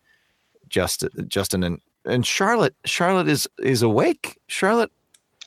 Justin, 0.68 1.10
Justin 1.28 1.64
and 1.64 1.80
and 2.06 2.26
Charlotte. 2.26 2.76
Charlotte 2.86 3.28
is 3.28 3.48
is 3.60 3.82
awake. 3.82 4.38
Charlotte, 4.48 4.92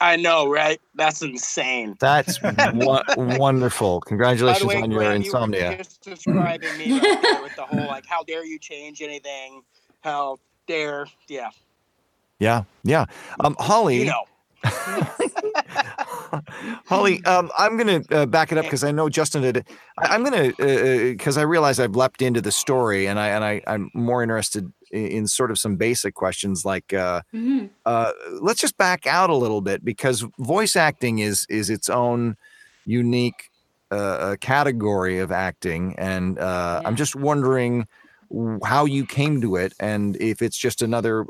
I 0.00 0.16
know, 0.16 0.48
right? 0.50 0.80
That's 0.94 1.22
insane. 1.22 1.96
That's 2.00 2.40
wo- 2.42 3.02
wonderful. 3.16 4.00
Congratulations 4.02 4.64
way, 4.68 4.82
on 4.82 4.90
your 4.90 5.00
Graham, 5.00 5.22
you 5.22 5.32
were 5.32 5.38
insomnia. 5.38 5.76
just 5.76 6.02
describing 6.02 6.76
me 6.76 6.92
right 6.92 7.42
with 7.42 7.54
the 7.56 7.64
whole 7.64 7.86
like, 7.88 8.06
how 8.06 8.22
dare 8.22 8.44
you 8.44 8.58
change 8.58 9.02
anything? 9.02 9.62
How 10.04 10.36
dare? 10.66 11.06
Yeah, 11.30 11.48
Yeah, 12.38 12.64
yeah. 12.82 13.06
Um, 13.40 13.56
Holly, 13.58 14.00
you 14.00 14.04
know. 14.04 14.24
Holly, 16.86 17.24
um, 17.24 17.50
I'm 17.58 17.78
going 17.78 18.02
to 18.04 18.16
uh, 18.16 18.26
back 18.26 18.52
it 18.52 18.58
up 18.58 18.66
because 18.66 18.84
I 18.84 18.90
know 18.90 19.08
Justin 19.08 19.40
did. 19.42 19.64
I, 19.98 20.14
I'm 20.14 20.22
going 20.22 20.52
to 20.54 21.12
because 21.12 21.38
I 21.38 21.42
realize 21.42 21.80
I've 21.80 21.96
leapt 21.96 22.20
into 22.20 22.42
the 22.42 22.52
story, 22.52 23.06
and 23.06 23.18
I 23.18 23.28
and 23.28 23.42
I 23.44 23.62
I'm 23.66 23.90
more 23.94 24.22
interested 24.22 24.70
in, 24.90 25.06
in 25.06 25.26
sort 25.26 25.50
of 25.50 25.58
some 25.58 25.76
basic 25.76 26.14
questions 26.14 26.64
like. 26.66 26.92
Uh, 26.92 27.22
Mhm. 27.34 27.70
uh, 27.86 28.12
let's 28.40 28.60
just 28.60 28.76
back 28.76 29.06
out 29.06 29.30
a 29.30 29.34
little 29.34 29.60
bit 29.62 29.82
because 29.84 30.24
voice 30.38 30.76
acting 30.76 31.20
is 31.20 31.46
is 31.48 31.70
its 31.70 31.88
own 31.88 32.36
unique 32.84 33.50
uh, 33.90 33.94
uh, 33.94 34.36
category 34.36 35.18
of 35.18 35.32
acting, 35.32 35.94
and 35.98 36.38
uh, 36.38 36.82
I'm 36.84 36.96
just 36.96 37.16
wondering 37.16 37.78
w- 37.78 37.86
how 38.64 38.84
you 38.84 39.06
came 39.06 39.40
to 39.40 39.56
it, 39.56 39.74
and 39.80 40.16
if 40.20 40.42
it's 40.42 40.56
just 40.56 40.82
another 40.82 41.26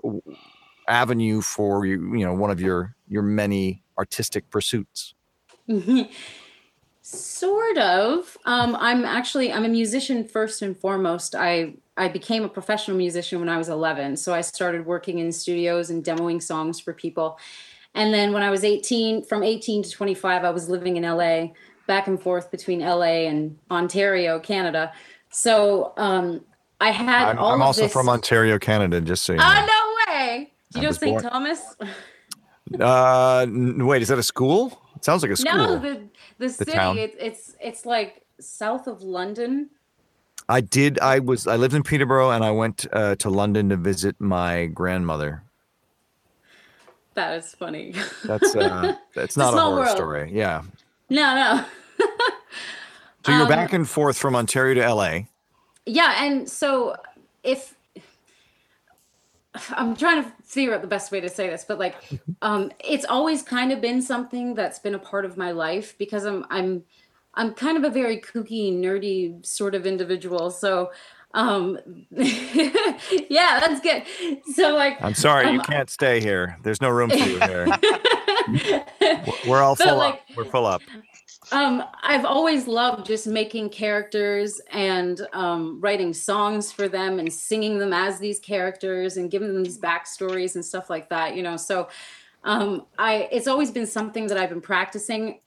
avenue 0.89 1.41
for 1.41 1.87
you, 1.87 2.15
you 2.15 2.25
know, 2.25 2.35
one 2.35 2.51
of 2.51 2.61
your 2.61 2.95
your 3.09 3.23
many 3.23 3.83
artistic 3.99 4.51
pursuits. 4.51 5.15
sort 7.03 7.77
of. 7.77 8.37
Um, 8.47 8.77
I'm 8.81 9.05
actually 9.05 9.53
I'm 9.53 9.65
a 9.65 9.69
musician 9.69 10.27
first 10.27 10.63
and 10.63 10.77
foremost. 10.77 11.35
I 11.35 11.75
I 11.97 12.09
became 12.09 12.45
a 12.45 12.49
professional 12.49 12.97
musician 12.97 13.39
when 13.41 13.49
I 13.49 13.59
was 13.59 13.69
11, 13.69 14.17
so 14.17 14.35
I 14.35 14.41
started 14.41 14.87
working 14.87 15.19
in 15.19 15.31
studios 15.31 15.91
and 15.91 16.03
demoing 16.03 16.43
songs 16.43 16.81
for 16.81 16.93
people. 16.93 17.39
And 17.95 18.13
then 18.13 18.33
when 18.33 18.43
I 18.43 18.51
was 18.51 18.65
18, 18.65 19.25
from 19.25 19.45
18 19.45 19.85
to 19.85 19.91
25, 19.91 20.45
I 20.45 20.51
was 20.51 20.69
living 20.69 20.97
in 20.97 21.05
LA, 21.05 21.53
back 21.87 22.09
and 22.09 22.21
forth 22.21 22.51
between 22.51 22.81
LA 22.81 23.29
and 23.29 23.57
Ontario, 23.71 24.41
Canada. 24.41 24.93
So 25.31 25.93
um, 25.97 26.45
I 26.85 26.91
had 26.91 27.29
I'm, 27.31 27.39
all 27.39 27.53
I'm 27.53 27.63
of 27.63 27.67
also 27.67 27.83
this- 27.83 27.93
from 27.93 28.09
Ontario, 28.11 28.59
Canada, 28.59 29.01
just 29.01 29.25
so 29.25 29.33
you 29.33 29.39
know. 29.39 29.45
Oh 29.47 29.67
no 30.07 30.13
way! 30.15 30.53
Do 30.73 30.81
you 30.81 30.83
know 30.83 30.89
was 30.89 30.99
St. 30.99 31.23
Thomas? 31.23 31.61
Uh, 32.79 33.47
wait, 33.49 34.03
is 34.03 34.09
that 34.09 34.19
a 34.19 34.23
school? 34.23 34.83
It 34.97 35.05
sounds 35.05 35.23
like 35.23 35.33
a 35.33 35.37
school. 35.37 35.55
No, 35.57 35.79
the 35.79 36.03
the 36.39 36.49
city. 36.51 36.71
It, 36.73 37.17
it's 37.19 37.57
it's 37.61 37.87
like 37.87 38.23
south 38.39 38.87
of 38.87 39.03
London. 39.03 39.71
I 40.49 40.61
did. 40.61 40.99
I 41.01 41.21
was. 41.21 41.47
I 41.47 41.57
lived 41.57 41.75
in 41.75 41.83
Peterborough, 41.83 42.31
and 42.31 42.45
I 42.45 42.51
went 42.51 42.87
uh, 42.93 43.15
to 43.17 43.31
London 43.31 43.71
to 43.71 43.77
visit 43.77 44.17
my 44.21 44.67
grandmother. 44.67 45.43
That 47.15 47.39
is 47.39 47.55
funny. 47.55 47.95
That's 48.25 48.55
uh, 48.55 48.97
that's 49.15 49.39
not 49.39 49.55
a 49.55 49.61
horror 49.61 49.77
world. 49.77 49.97
story. 49.97 50.31
Yeah. 50.35 50.63
no, 51.09 51.35
no. 51.35 51.65
So 53.25 53.33
you're 53.33 53.43
Um, 53.43 53.49
back 53.49 53.73
and 53.73 53.89
forth 53.89 54.19
from 54.19 54.37
Ontario 54.37 54.75
to 54.75 54.95
LA. 54.95 55.21
Yeah, 55.87 56.25
and 56.25 56.49
so 56.49 56.97
if 57.43 57.75
I'm 59.71 59.95
trying 59.97 60.25
to 60.25 60.33
figure 60.43 60.75
out 60.75 60.81
the 60.81 60.89
best 60.89 61.13
way 61.13 61.21
to 61.21 61.29
say 61.29 61.49
this, 61.49 61.65
but 61.67 61.79
like 61.79 61.97
um 62.43 62.73
it's 62.83 63.05
always 63.05 63.43
kind 63.43 63.71
of 63.73 63.81
been 63.81 64.03
something 64.03 64.55
that's 64.55 64.79
been 64.79 64.95
a 64.95 64.99
part 64.99 65.25
of 65.25 65.37
my 65.37 65.51
life 65.53 65.97
because 65.99 66.25
I'm 66.25 66.45
I'm 66.51 66.83
I'm 67.35 67.53
kind 67.55 67.77
of 67.77 67.85
a 67.85 67.91
very 67.91 68.19
kooky, 68.21 68.73
nerdy 68.73 69.45
sort 69.45 69.75
of 69.75 69.87
individual. 69.87 70.51
So 70.51 70.91
um 71.35 71.79
yeah, 72.11 73.61
that's 73.61 73.81
good. 73.81 74.03
So 74.55 74.75
like 74.75 75.01
I'm 75.03 75.15
sorry, 75.15 75.51
you 75.51 75.59
Um, 75.59 75.65
can't 75.65 75.91
stay 75.91 76.21
here. 76.21 76.57
There's 76.63 76.81
no 76.81 76.89
room 76.91 77.11
for 77.11 77.17
you 77.17 77.39
here. 77.41 77.67
We're- 77.67 78.85
We're 79.49 79.63
all 79.63 79.77
full 79.77 79.97
like- 79.97 80.15
up. 80.15 80.21
We're 80.37 80.45
full 80.45 80.67
up. 80.67 80.83
Um, 81.55 81.85
I've 82.03 82.25
always 82.25 82.67
loved 82.67 83.07
just 83.07 83.29
making 83.29 83.71
characters 83.71 84.61
and 84.73 85.25
um, 85.33 85.81
writing 85.81 86.13
songs 86.13 86.73
for 86.73 86.89
them 86.89 87.21
and 87.21 87.33
singing 87.33 87.79
them 87.79 87.93
as 87.93 88.19
these 88.19 88.41
characters 88.41 89.17
and 89.19 89.31
giving 89.31 89.55
them 89.55 89.63
these 89.63 89.79
backstories 89.79 90.57
and 90.57 90.65
stuff 90.65 90.91
like 90.91 91.09
that. 91.11 91.37
You 91.37 91.45
know, 91.45 91.57
so 91.57 91.89
um, 92.43 92.87
I 92.99 93.29
it's 93.31 93.47
always 93.47 93.71
been 93.71 93.87
something 93.87 94.27
that 94.27 94.37
I've 94.37 94.49
been 94.49 94.61
practicing. 94.61 95.39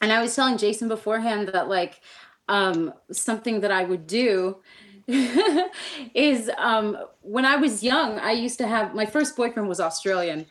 And 0.00 0.12
I 0.12 0.20
was 0.20 0.34
telling 0.34 0.58
Jason 0.58 0.88
beforehand 0.88 1.46
that 1.52 1.68
like 1.68 2.00
um, 2.48 2.92
something 3.12 3.60
that 3.60 3.70
I 3.70 3.84
would 3.84 4.08
do 4.08 4.56
is 5.06 6.50
um, 6.58 6.98
when 7.20 7.44
I 7.44 7.54
was 7.54 7.84
young, 7.84 8.18
I 8.18 8.32
used 8.32 8.58
to 8.58 8.66
have 8.66 8.96
my 8.96 9.06
first 9.06 9.36
boyfriend 9.36 9.68
was 9.68 9.78
Australian, 9.78 10.46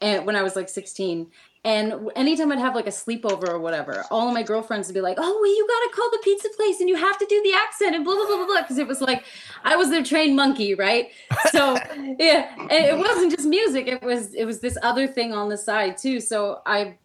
and 0.00 0.24
when 0.24 0.36
I 0.36 0.44
was 0.44 0.54
like 0.54 0.68
16. 0.68 1.32
And 1.64 2.10
anytime 2.14 2.52
I'd 2.52 2.58
have 2.58 2.74
like 2.76 2.86
a 2.86 2.90
sleepover 2.90 3.48
or 3.48 3.58
whatever, 3.58 4.04
all 4.10 4.28
of 4.28 4.34
my 4.34 4.42
girlfriends 4.42 4.86
would 4.86 4.94
be 4.94 5.00
like, 5.00 5.18
"Oh, 5.20 5.38
well, 5.40 5.46
you 5.46 5.66
gotta 5.66 5.96
call 5.96 6.10
the 6.10 6.20
pizza 6.22 6.48
place 6.56 6.80
and 6.80 6.88
you 6.88 6.96
have 6.96 7.18
to 7.18 7.26
do 7.26 7.42
the 7.42 7.52
accent 7.54 7.96
and 7.96 8.04
blah 8.04 8.14
blah 8.14 8.26
blah 8.26 8.36
blah 8.36 8.46
blah," 8.46 8.62
because 8.62 8.78
it 8.78 8.86
was 8.86 9.00
like 9.00 9.24
I 9.64 9.76
was 9.76 9.90
their 9.90 10.04
trained 10.04 10.36
monkey, 10.36 10.74
right? 10.74 11.08
So 11.50 11.74
yeah, 12.18 12.54
it 12.70 12.96
wasn't 12.96 13.32
just 13.34 13.48
music; 13.48 13.88
it 13.88 14.02
was 14.02 14.34
it 14.34 14.44
was 14.44 14.60
this 14.60 14.78
other 14.82 15.06
thing 15.06 15.32
on 15.32 15.48
the 15.48 15.56
side 15.56 15.98
too. 15.98 16.20
So 16.20 16.62
I 16.66 16.98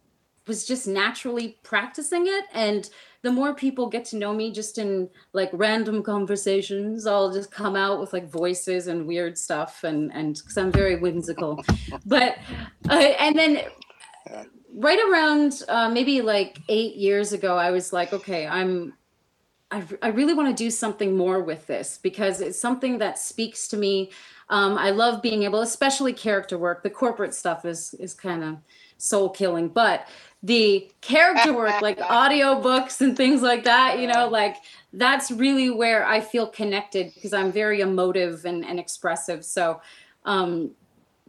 was 0.47 0.65
just 0.65 0.87
naturally 0.87 1.57
practicing 1.63 2.27
it, 2.27 2.45
and 2.53 2.89
the 3.23 3.31
more 3.31 3.53
people 3.53 3.87
get 3.87 4.05
to 4.05 4.17
know 4.17 4.33
me, 4.33 4.51
just 4.51 4.77
in 4.77 5.09
like 5.33 5.49
random 5.53 6.01
conversations, 6.01 7.05
I'll 7.05 7.31
just 7.31 7.51
come 7.51 7.75
out 7.75 7.99
with 7.99 8.13
like 8.13 8.29
voices 8.29 8.87
and 8.87 9.07
weird 9.07 9.37
stuff, 9.37 9.83
and 9.83 10.11
and 10.13 10.35
because 10.35 10.57
I'm 10.57 10.71
very 10.71 10.95
whimsical, 10.95 11.63
but 12.05 12.37
uh, 12.89 12.93
and 12.93 13.37
then 13.37 13.61
right 14.73 14.99
around 15.09 15.63
uh, 15.67 15.89
maybe 15.89 16.21
like 16.21 16.59
eight 16.69 16.95
years 16.95 17.33
ago, 17.33 17.57
I 17.57 17.71
was 17.71 17.91
like, 17.91 18.13
okay, 18.13 18.47
I'm, 18.47 18.93
I, 19.69 19.83
I 20.01 20.07
really 20.09 20.33
want 20.33 20.55
to 20.55 20.63
do 20.63 20.69
something 20.69 21.15
more 21.15 21.41
with 21.41 21.67
this 21.67 21.99
because 22.01 22.41
it's 22.41 22.59
something 22.59 22.97
that 22.99 23.17
speaks 23.17 23.67
to 23.69 23.77
me. 23.77 24.11
Um, 24.49 24.77
I 24.77 24.91
love 24.91 25.21
being 25.21 25.43
able, 25.43 25.61
especially 25.61 26.13
character 26.13 26.57
work. 26.57 26.83
The 26.83 26.89
corporate 26.89 27.33
stuff 27.33 27.63
is 27.63 27.93
is 27.95 28.13
kind 28.13 28.43
of 28.43 28.57
soul 28.97 29.29
killing, 29.29 29.69
but 29.69 30.07
the 30.43 30.91
character 31.01 31.53
work, 31.53 31.81
like 31.81 32.01
audio 32.09 32.61
books 32.61 32.99
and 33.01 33.15
things 33.15 33.41
like 33.41 33.63
that, 33.63 33.99
you 33.99 34.07
know, 34.07 34.27
like 34.27 34.57
that's 34.93 35.31
really 35.31 35.69
where 35.69 36.05
I 36.05 36.19
feel 36.19 36.47
connected 36.47 37.13
because 37.13 37.31
I'm 37.31 37.51
very 37.51 37.81
emotive 37.81 38.45
and, 38.45 38.65
and 38.65 38.79
expressive. 38.79 39.45
So, 39.45 39.81
um, 40.25 40.71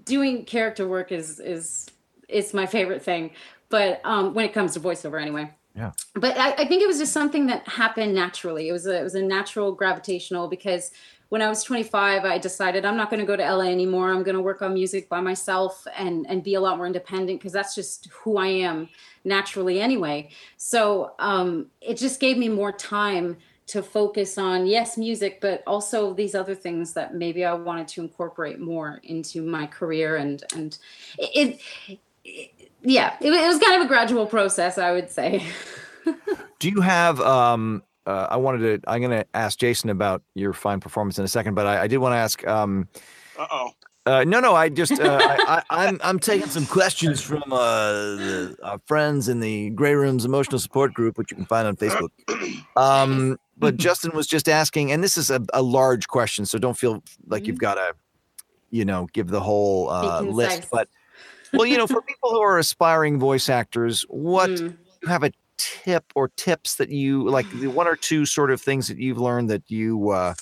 doing 0.04 0.44
character 0.44 0.88
work 0.88 1.12
is 1.12 1.38
is 1.38 1.88
is 2.32 2.54
my 2.54 2.66
favorite 2.66 3.02
thing. 3.02 3.30
But 3.68 4.00
um, 4.04 4.34
when 4.34 4.44
it 4.44 4.52
comes 4.52 4.74
to 4.74 4.80
voiceover, 4.80 5.20
anyway. 5.20 5.50
Yeah. 5.74 5.92
But 6.14 6.36
I, 6.36 6.52
I 6.52 6.64
think 6.66 6.82
it 6.82 6.86
was 6.86 6.98
just 6.98 7.12
something 7.12 7.46
that 7.46 7.66
happened 7.66 8.14
naturally. 8.14 8.68
It 8.68 8.72
was 8.72 8.86
a 8.86 8.98
it 8.98 9.02
was 9.02 9.14
a 9.14 9.22
natural 9.22 9.72
gravitational 9.72 10.48
because 10.48 10.90
when 11.30 11.40
I 11.40 11.48
was 11.48 11.64
25, 11.64 12.26
I 12.26 12.36
decided 12.36 12.84
I'm 12.84 12.98
not 12.98 13.08
going 13.08 13.20
to 13.20 13.26
go 13.26 13.36
to 13.36 13.42
LA 13.42 13.64
anymore. 13.64 14.10
I'm 14.10 14.22
going 14.22 14.36
to 14.36 14.42
work 14.42 14.60
on 14.60 14.74
music 14.74 15.08
by 15.08 15.22
myself 15.22 15.86
and 15.96 16.26
and 16.28 16.44
be 16.44 16.54
a 16.54 16.60
lot 16.60 16.76
more 16.76 16.86
independent 16.86 17.40
because 17.40 17.52
that's 17.52 17.74
just 17.74 18.08
who 18.12 18.36
I 18.36 18.48
am 18.48 18.90
naturally 19.24 19.80
anyway. 19.80 20.28
So 20.58 21.14
um, 21.18 21.68
it 21.80 21.96
just 21.96 22.20
gave 22.20 22.36
me 22.36 22.50
more 22.50 22.72
time 22.72 23.38
to 23.68 23.82
focus 23.82 24.38
on 24.38 24.66
yes 24.66 24.98
music 24.98 25.40
but 25.40 25.62
also 25.68 26.12
these 26.12 26.34
other 26.34 26.54
things 26.54 26.92
that 26.92 27.14
maybe 27.14 27.44
i 27.44 27.54
wanted 27.54 27.86
to 27.86 28.00
incorporate 28.00 28.58
more 28.58 29.00
into 29.04 29.40
my 29.40 29.66
career 29.66 30.16
and 30.16 30.42
and 30.52 30.78
it, 31.16 31.60
it, 31.88 31.98
yeah 32.82 33.14
it, 33.20 33.32
it 33.32 33.46
was 33.46 33.58
kind 33.58 33.76
of 33.80 33.82
a 33.84 33.88
gradual 33.88 34.26
process 34.26 34.78
i 34.78 34.92
would 34.92 35.10
say 35.10 35.44
Do 36.58 36.68
you 36.68 36.80
have? 36.80 37.20
Um, 37.20 37.82
uh, 38.06 38.28
I 38.30 38.36
wanted 38.36 38.82
to. 38.82 38.90
I'm 38.90 39.00
going 39.00 39.10
to 39.10 39.26
ask 39.34 39.58
Jason 39.58 39.90
about 39.90 40.22
your 40.34 40.52
fine 40.52 40.80
performance 40.80 41.18
in 41.18 41.24
a 41.24 41.28
second, 41.28 41.54
but 41.54 41.66
I, 41.66 41.82
I 41.82 41.86
did 41.86 41.98
want 41.98 42.12
to 42.12 42.16
ask. 42.16 42.46
Um, 42.46 42.88
Uh 43.38 43.46
oh. 43.50 43.70
uh, 44.06 44.24
no, 44.24 44.40
no, 44.40 44.54
I 44.54 44.68
just 44.68 44.92
uh, 44.92 45.18
I, 45.20 45.62
I, 45.70 45.86
I'm 45.86 46.00
I'm 46.04 46.18
taking 46.18 46.48
some 46.48 46.66
questions 46.66 47.20
from 47.20 47.42
uh, 47.52 47.90
the, 47.92 48.56
our 48.62 48.80
friends 48.86 49.28
in 49.28 49.40
the 49.40 49.70
Gray 49.70 49.94
Rooms 49.94 50.24
Emotional 50.24 50.58
Support 50.58 50.94
Group, 50.94 51.18
which 51.18 51.30
you 51.30 51.36
can 51.36 51.46
find 51.46 51.66
on 51.66 51.76
Facebook. 51.76 52.10
Um, 52.74 53.38
but 53.58 53.76
Justin 53.76 54.12
was 54.14 54.26
just 54.26 54.48
asking, 54.48 54.92
and 54.92 55.04
this 55.04 55.18
is 55.18 55.30
a, 55.30 55.44
a 55.52 55.60
large 55.60 56.08
question, 56.08 56.46
so 56.46 56.58
don't 56.58 56.76
feel 56.76 57.02
like 57.26 57.46
you've 57.46 57.58
got 57.58 57.74
to, 57.74 57.94
you 58.70 58.86
know, 58.86 59.08
give 59.12 59.28
the 59.28 59.40
whole 59.40 59.90
uh, 59.90 60.22
list. 60.22 60.62
concise. 60.62 60.70
But 60.72 60.88
well, 61.52 61.66
you 61.66 61.76
know, 61.76 61.86
for 61.86 62.02
people 62.02 62.30
who 62.30 62.40
are 62.40 62.58
aspiring 62.58 63.18
voice 63.18 63.48
actors, 63.48 64.04
what 64.08 64.50
Mm. 64.50 64.76
you 65.02 65.08
have 65.08 65.22
a 65.22 65.32
tip 65.58 66.04
or 66.14 66.28
tips 66.36 66.76
that 66.76 66.88
you 66.90 67.28
like 67.28 67.48
the 67.50 67.68
one 67.68 67.86
or 67.86 67.96
two 67.96 68.24
sort 68.26 68.50
of 68.50 68.60
things 68.60 68.88
that 68.88 68.98
you've 68.98 69.18
learned 69.18 69.48
that 69.50 69.62
you 69.70 70.10
uh 70.10 70.34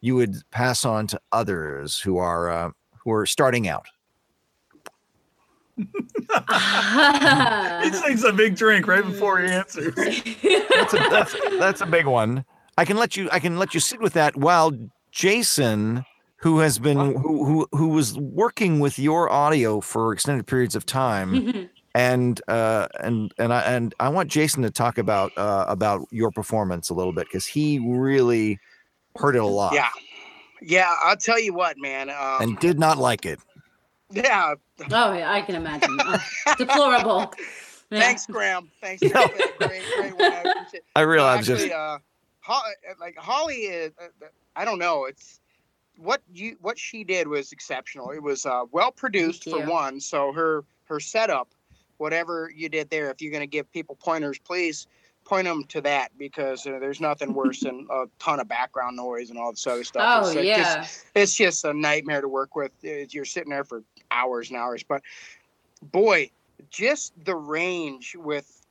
you 0.00 0.14
would 0.14 0.36
pass 0.50 0.84
on 0.84 1.06
to 1.08 1.20
others 1.32 1.98
who 2.00 2.16
are 2.16 2.48
uh 2.50 2.70
who 3.04 3.12
are 3.12 3.26
starting 3.26 3.68
out 3.68 3.86
He 5.76 5.84
takes 8.00 8.24
a 8.24 8.32
big 8.34 8.56
drink 8.56 8.86
right 8.86 9.04
before 9.04 9.40
he 9.40 9.50
answers. 9.50 9.94
that's 9.94 10.94
a 10.94 10.98
that's, 11.10 11.36
that's 11.58 11.80
a 11.82 11.86
big 11.86 12.06
one 12.06 12.44
i 12.78 12.84
can 12.86 12.96
let 12.96 13.14
you 13.16 13.28
i 13.32 13.38
can 13.38 13.58
let 13.58 13.74
you 13.74 13.80
sit 13.80 14.00
with 14.00 14.14
that 14.14 14.36
while 14.36 14.72
jason 15.10 16.04
who 16.38 16.58
has 16.58 16.78
been 16.78 16.98
who 16.98 17.44
who, 17.44 17.68
who 17.72 17.88
was 17.88 18.18
working 18.18 18.80
with 18.80 18.98
your 18.98 19.30
audio 19.30 19.80
for 19.80 20.12
extended 20.12 20.46
periods 20.46 20.74
of 20.74 20.84
time 20.86 21.68
and 21.94 22.40
uh, 22.48 22.88
and 23.00 23.32
and 23.38 23.52
I 23.52 23.60
and 23.62 23.94
I 24.00 24.08
want 24.10 24.30
Jason 24.30 24.62
to 24.62 24.70
talk 24.70 24.98
about 24.98 25.32
uh, 25.36 25.64
about 25.68 26.06
your 26.10 26.30
performance 26.30 26.90
a 26.90 26.94
little 26.94 27.12
bit 27.12 27.26
because 27.26 27.46
he 27.46 27.78
really 27.78 28.58
heard 29.16 29.36
it 29.36 29.42
a 29.42 29.46
lot 29.46 29.72
Yeah. 29.74 29.88
Yeah, 30.62 30.90
I'll 31.04 31.18
tell 31.18 31.38
you 31.38 31.52
what, 31.52 31.76
man. 31.78 32.08
Um, 32.08 32.40
and 32.40 32.58
did 32.58 32.78
not 32.78 32.96
like 32.96 33.26
it. 33.26 33.38
yeah, 34.10 34.54
Oh, 34.90 35.12
yeah, 35.12 35.30
I 35.30 35.42
can 35.42 35.54
imagine. 35.54 35.98
Oh, 36.00 36.18
deplorable. 36.56 37.32
Yeah. 37.90 38.00
thanks, 38.00 38.26
Graham. 38.26 38.70
Thanks. 38.80 39.02
for 39.06 39.08
that 39.10 39.54
great, 39.58 39.82
great 39.96 40.16
one. 40.16 40.32
I. 40.32 40.64
I 40.96 41.00
realize 41.02 41.40
actually, 41.48 41.68
just 41.68 41.72
uh, 41.72 41.98
Ho- 42.40 42.60
like 43.00 43.16
Holly 43.16 43.54
is. 43.54 43.92
Uh, 44.00 44.26
I 44.54 44.64
don't 44.64 44.78
know. 44.78 45.04
It's 45.04 45.40
what 45.96 46.22
you 46.32 46.56
what 46.60 46.78
she 46.78 47.04
did 47.04 47.28
was 47.28 47.52
exceptional. 47.52 48.10
It 48.10 48.22
was 48.22 48.46
uh, 48.46 48.64
well 48.72 48.90
produced 48.92 49.44
for 49.44 49.60
one. 49.70 50.00
So 50.00 50.32
her 50.32 50.64
her 50.84 51.00
setup, 51.00 51.48
whatever 51.98 52.50
you 52.54 52.68
did 52.68 52.90
there, 52.90 53.10
if 53.10 53.20
you're 53.20 53.30
going 53.32 53.40
to 53.42 53.46
give 53.46 53.70
people 53.72 53.96
pointers, 53.96 54.38
please 54.38 54.86
point 55.24 55.46
them 55.46 55.64
to 55.64 55.80
that 55.80 56.16
because 56.18 56.64
uh, 56.66 56.78
there's 56.78 57.00
nothing 57.00 57.34
worse 57.34 57.60
than 57.60 57.86
a 57.90 58.04
ton 58.20 58.38
of 58.38 58.46
background 58.46 58.96
noise 58.96 59.28
and 59.30 59.38
all 59.38 59.50
this 59.50 59.66
other 59.66 59.82
stuff. 59.82 60.04
Oh, 60.24 60.28
It's, 60.28 60.36
uh, 60.36 60.42
just- 60.42 60.46
yeah. 60.46 60.86
it's 61.22 61.34
just 61.34 61.64
a 61.64 61.74
nightmare 61.74 62.20
to 62.20 62.28
work 62.28 62.54
with. 62.54 62.70
Uh, 62.84 63.06
You're 63.10 63.24
sitting 63.24 63.50
there 63.50 63.64
for 63.64 63.82
hours 64.12 64.50
and 64.50 64.56
hours. 64.58 64.84
But 64.84 65.02
boy, 65.82 66.30
just 66.70 67.12
the 67.24 67.34
range 67.34 68.14
with 68.16 68.64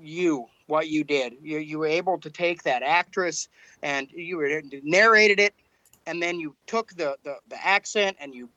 you, 0.00 0.46
what 0.66 0.88
you 0.88 1.02
did. 1.04 1.34
You 1.42 1.58
you 1.58 1.78
were 1.80 1.86
able 1.86 2.18
to 2.18 2.30
take 2.30 2.62
that 2.62 2.82
actress 2.82 3.48
and 3.82 4.08
you 4.12 4.36
were 4.36 4.62
narrated 4.84 5.40
it, 5.40 5.54
and 6.06 6.22
then 6.22 6.40
you 6.40 6.56
took 6.66 6.90
the 6.94 7.16
the, 7.24 7.36
the 7.48 7.64
accent 7.66 8.16
and 8.20 8.34
you. 8.34 8.50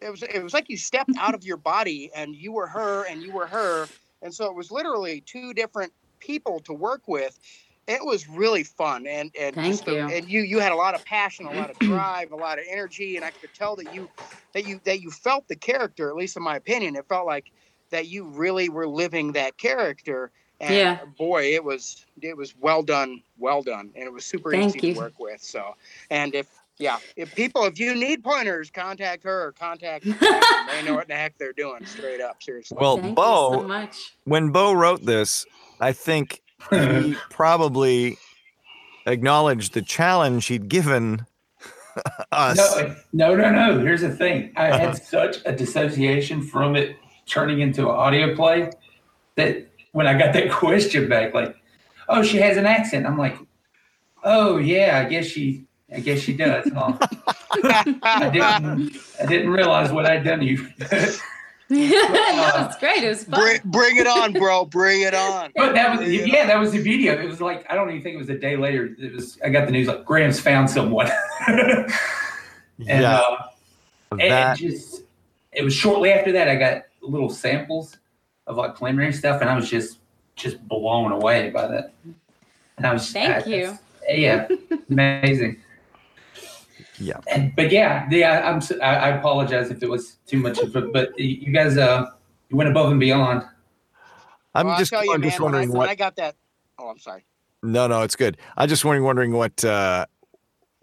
It 0.00 0.10
was 0.10 0.22
it 0.22 0.42
was 0.42 0.52
like 0.52 0.68
you 0.68 0.76
stepped 0.76 1.16
out 1.18 1.34
of 1.34 1.44
your 1.44 1.56
body 1.56 2.10
and 2.14 2.34
you 2.36 2.52
were 2.52 2.66
her 2.66 3.04
and 3.06 3.22
you 3.22 3.32
were 3.32 3.46
her, 3.46 3.90
and 4.22 4.34
so 4.34 4.46
it 4.46 4.54
was 4.54 4.70
literally 4.70 5.20
two 5.22 5.54
different 5.54 5.92
people 6.20 6.60
to 6.60 6.72
work 6.74 7.08
with. 7.08 7.38
It 7.86 8.04
was 8.04 8.28
really 8.28 8.64
fun 8.64 9.06
and 9.06 9.34
and 9.38 9.54
Thank 9.54 9.86
the- 9.86 9.92
you. 9.92 10.08
and 10.10 10.28
you 10.28 10.42
you 10.42 10.58
had 10.58 10.72
a 10.72 10.76
lot 10.76 10.94
of 10.94 11.04
passion, 11.04 11.46
a 11.46 11.52
lot 11.52 11.70
of 11.70 11.78
drive, 11.80 12.32
a 12.32 12.36
lot 12.36 12.58
of 12.58 12.64
energy, 12.68 13.16
and 13.16 13.24
I 13.24 13.30
could 13.30 13.54
tell 13.54 13.76
that 13.76 13.88
you 13.88 14.10
that 14.52 14.64
you 14.66 14.80
that 14.84 15.00
you 15.00 15.10
felt 15.10 15.48
the 15.48 15.56
character. 15.56 16.08
At 16.08 16.16
least 16.16 16.36
in 16.36 16.42
my 16.42 16.56
opinion, 16.56 16.96
it 16.96 17.06
felt 17.08 17.26
like 17.26 17.52
that 17.90 18.08
you 18.08 18.26
really 18.26 18.68
were 18.68 18.88
living 18.88 19.32
that 19.32 19.56
character. 19.58 20.32
And 20.60 20.74
Yeah. 20.74 20.98
Uh, 21.02 21.06
boy, 21.06 21.54
it 21.54 21.64
was 21.64 22.04
it 22.22 22.36
was 22.36 22.56
well 22.56 22.82
done, 22.82 23.22
well 23.38 23.62
done, 23.62 23.92
and 23.94 24.04
it 24.04 24.12
was 24.12 24.24
super 24.26 24.52
Thank 24.52 24.76
easy 24.76 24.80
you. 24.80 24.94
to 24.94 24.98
work 25.00 25.18
with. 25.18 25.42
So, 25.42 25.74
and 26.10 26.34
if 26.34 26.48
yeah, 26.78 26.98
if 27.16 27.34
people, 27.34 27.64
if 27.64 27.78
you 27.78 27.94
need 27.94 28.24
pointers, 28.24 28.70
contact 28.70 29.22
her 29.24 29.46
or 29.46 29.52
contact. 29.52 30.04
them. 30.04 30.16
they 30.20 30.82
know 30.84 30.94
what 30.94 31.08
the 31.08 31.14
heck 31.14 31.38
they're 31.38 31.52
doing. 31.52 31.84
Straight 31.86 32.20
up, 32.20 32.42
seriously. 32.42 32.76
well, 32.80 32.98
Thank 32.98 33.14
Bo. 33.14 33.52
you 33.52 33.60
so 33.60 33.68
much. 33.68 34.16
when 34.24 34.50
Bo 34.50 34.72
wrote 34.72 35.04
this, 35.04 35.46
I 35.80 35.92
think 35.92 36.42
he 36.70 37.16
probably 37.30 38.18
acknowledged 39.06 39.74
the 39.74 39.82
challenge 39.82 40.46
he'd 40.46 40.68
given 40.68 41.26
us. 42.32 42.56
No, 42.56 42.96
no, 43.12 43.36
no, 43.36 43.50
no. 43.50 43.78
Here's 43.78 44.00
the 44.00 44.10
thing. 44.10 44.52
I 44.56 44.64
had 44.66 44.90
uh-huh. 44.90 44.94
such 44.94 45.36
a 45.46 45.52
dissociation 45.52 46.42
from 46.42 46.76
it 46.76 46.96
turning 47.26 47.60
into 47.60 47.82
an 47.82 47.94
audio 47.94 48.34
play 48.34 48.70
that 49.36 49.66
when 49.92 50.06
I 50.06 50.18
got 50.18 50.32
that 50.32 50.50
question 50.50 51.08
back, 51.08 51.34
like, 51.34 51.56
oh, 52.08 52.22
she 52.22 52.38
has 52.38 52.56
an 52.56 52.66
accent. 52.66 53.06
I'm 53.06 53.18
like, 53.18 53.38
oh 54.24 54.56
yeah, 54.56 55.02
I 55.04 55.08
guess 55.08 55.26
she, 55.26 55.64
I 55.94 56.00
guess 56.00 56.20
she 56.20 56.36
does. 56.36 56.68
Huh? 56.74 56.96
I 58.02 58.30
didn't, 58.32 58.96
I 59.20 59.26
didn't 59.26 59.50
realize 59.50 59.92
what 59.92 60.06
I'd 60.06 60.24
done 60.24 60.40
to 60.40 60.44
you. 60.44 60.68
no, 61.70 62.66
it's 62.66 62.78
great. 62.78 63.02
It 63.02 63.08
was 63.08 63.24
fun. 63.24 63.40
bring, 63.40 63.60
bring 63.64 63.96
it 63.96 64.06
on, 64.06 64.32
bro. 64.32 64.64
Bring 64.64 65.02
it 65.02 65.14
on. 65.14 65.52
But 65.56 65.74
that 65.74 65.98
was 65.98 66.12
yeah, 66.12 66.46
that 66.46 66.58
was 66.58 66.72
the 66.72 66.82
video. 66.82 67.14
It 67.14 67.26
was 67.26 67.40
like 67.40 67.64
I 67.70 67.74
don't 67.74 67.88
even 67.90 68.02
think 68.02 68.14
it 68.14 68.18
was 68.18 68.28
a 68.28 68.38
day 68.38 68.56
later. 68.56 68.94
It 68.98 69.12
was 69.12 69.38
I 69.44 69.48
got 69.48 69.66
the 69.66 69.72
news 69.72 69.88
like 69.88 70.04
Graham's 70.04 70.40
found 70.40 70.68
someone. 70.68 71.10
and 71.46 71.88
yeah, 72.78 73.18
uh, 73.18 73.48
and 74.12 74.20
that 74.20 74.60
it 74.60 74.68
just 74.68 75.02
it 75.52 75.62
was 75.62 75.74
shortly 75.74 76.12
after 76.12 76.32
that 76.32 76.48
I 76.48 76.56
got 76.56 76.82
little 77.00 77.30
samples 77.30 77.96
of 78.46 78.56
like 78.56 78.74
preliminary 78.76 79.12
stuff, 79.12 79.40
and 79.40 79.48
I 79.48 79.56
was 79.56 79.70
just 79.70 79.98
just 80.36 80.66
blown 80.68 81.12
away 81.12 81.50
by 81.50 81.66
that. 81.68 81.92
And 82.76 82.86
I 82.86 82.92
was 82.92 83.10
Thank 83.10 83.46
I- 83.46 83.50
you. 83.50 83.78
Yeah, 84.06 84.48
amazing. 84.90 85.62
Yeah. 86.98 87.18
And, 87.30 87.54
but 87.56 87.70
yeah, 87.72 88.06
yeah, 88.10 88.48
I'm. 88.48 88.56
s- 88.56 88.72
I, 88.82 88.94
I 88.96 89.08
apologize 89.18 89.70
if 89.70 89.82
it 89.82 89.88
was 89.88 90.16
too 90.26 90.38
much 90.38 90.58
of 90.58 90.74
it, 90.76 90.92
but 90.92 91.18
you 91.18 91.52
guys, 91.52 91.76
uh, 91.76 92.06
you 92.50 92.56
went 92.56 92.70
above 92.70 92.90
and 92.90 93.00
beyond. 93.00 93.42
I'm 94.54 94.66
Well, 94.66 94.74
I'll 94.74 94.78
just, 94.78 94.92
tell 94.92 95.04
you, 95.04 95.12
I'm 95.12 95.20
man, 95.20 95.30
just 95.30 95.40
when 95.40 95.54
I, 95.54 95.58
wondering 95.58 95.68
when 95.70 95.78
what. 95.78 95.88
I 95.88 95.94
got 95.96 96.16
that. 96.16 96.36
Oh, 96.78 96.88
I'm 96.88 96.98
sorry. 96.98 97.24
No, 97.62 97.86
no, 97.86 98.02
it's 98.02 98.14
good. 98.16 98.36
I'm 98.56 98.68
just 98.68 98.84
wondering, 98.84 99.04
wondering 99.04 99.32
what 99.32 99.64
uh, 99.64 100.06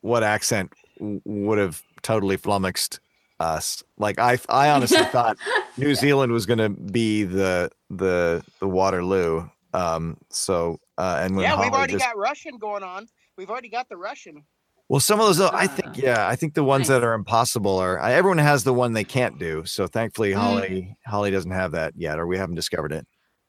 what 0.01 0.23
accent 0.23 0.73
would 0.99 1.57
have 1.59 1.81
totally 2.01 2.37
flummoxed 2.37 2.99
us. 3.39 3.83
Like 3.97 4.19
I, 4.19 4.37
I 4.49 4.69
honestly 4.71 5.03
thought 5.11 5.37
New 5.77 5.95
Zealand 5.95 6.31
was 6.33 6.45
going 6.45 6.59
to 6.59 6.69
be 6.69 7.23
the 7.23 7.69
the 7.89 8.43
the 8.59 8.67
Waterloo. 8.67 9.47
Um, 9.73 10.17
so 10.29 10.79
uh, 10.97 11.19
and 11.21 11.35
when 11.35 11.43
yeah, 11.43 11.59
we've 11.59 11.71
already 11.71 11.93
just- 11.93 12.03
got 12.05 12.17
Russian 12.17 12.57
going 12.57 12.83
on. 12.83 13.07
We've 13.37 13.49
already 13.49 13.69
got 13.69 13.87
the 13.87 13.95
Russian. 13.97 14.43
Well, 14.91 14.99
some 14.99 15.21
of 15.21 15.25
those, 15.27 15.39
uh, 15.39 15.47
I 15.53 15.63
Ah. 15.63 15.67
think, 15.67 15.97
yeah, 15.97 16.27
I 16.27 16.35
think 16.35 16.53
the 16.53 16.65
ones 16.65 16.89
that 16.89 17.01
are 17.01 17.13
impossible 17.13 17.77
are. 17.77 17.97
I, 17.97 18.11
everyone 18.11 18.39
has 18.39 18.65
the 18.65 18.73
one 18.73 18.91
they 18.91 19.05
can't 19.05 19.39
do. 19.39 19.63
So 19.65 19.87
thankfully, 19.87 20.31
Mm. 20.33 20.35
Holly, 20.35 20.97
Holly 21.07 21.31
doesn't 21.31 21.51
have 21.51 21.71
that 21.71 21.93
yet, 21.95 22.19
or 22.19 22.27
we 22.27 22.37
haven't 22.37 22.55
discovered 22.55 22.91
it. 22.91 23.07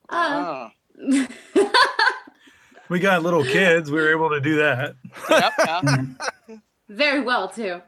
Uh, 0.09 0.69
Oh. 1.11 1.27
We 2.89 2.99
got 3.01 3.23
little 3.23 3.43
kids. 3.43 3.91
We 3.91 3.99
were 3.99 4.11
able 4.11 4.29
to 4.31 4.41
do 4.41 4.57
that. 4.57 4.95
Yep, 5.31 5.53
yeah. 5.59 6.57
very 6.91 7.21
well 7.23 7.49
too. 7.49 7.81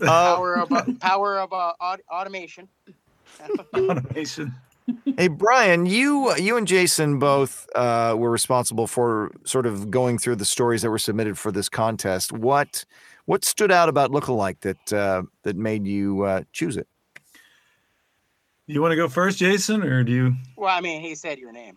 Uh, 0.00 0.06
power 0.06 0.54
of 0.58 0.70
uh, 0.72 0.84
power 1.00 1.38
of 1.40 1.52
uh, 1.52 1.72
aut- 1.80 2.00
automation. 2.10 2.68
Automation. 3.74 4.54
Hey 5.16 5.28
Brian, 5.28 5.86
you 5.86 6.34
you 6.36 6.56
and 6.56 6.66
Jason 6.66 7.18
both 7.18 7.68
uh, 7.74 8.14
were 8.18 8.30
responsible 8.30 8.86
for 8.86 9.30
sort 9.44 9.66
of 9.66 9.90
going 9.90 10.18
through 10.18 10.36
the 10.36 10.44
stories 10.44 10.82
that 10.82 10.90
were 10.90 10.98
submitted 10.98 11.38
for 11.38 11.52
this 11.52 11.68
contest. 11.68 12.32
What 12.32 12.84
what 13.26 13.44
stood 13.44 13.70
out 13.70 13.88
about 13.88 14.10
Lookalike 14.10 14.60
that 14.60 14.92
uh, 14.92 15.22
that 15.44 15.56
made 15.56 15.86
you 15.86 16.22
uh, 16.22 16.42
choose 16.52 16.76
it? 16.76 16.88
You 18.66 18.80
want 18.82 18.92
to 18.92 18.96
go 18.96 19.08
first, 19.08 19.38
Jason, 19.38 19.82
or 19.82 20.02
do 20.02 20.12
you? 20.12 20.34
Well, 20.56 20.74
I 20.76 20.80
mean, 20.80 21.00
he 21.00 21.14
said 21.14 21.38
your 21.38 21.52
name. 21.52 21.76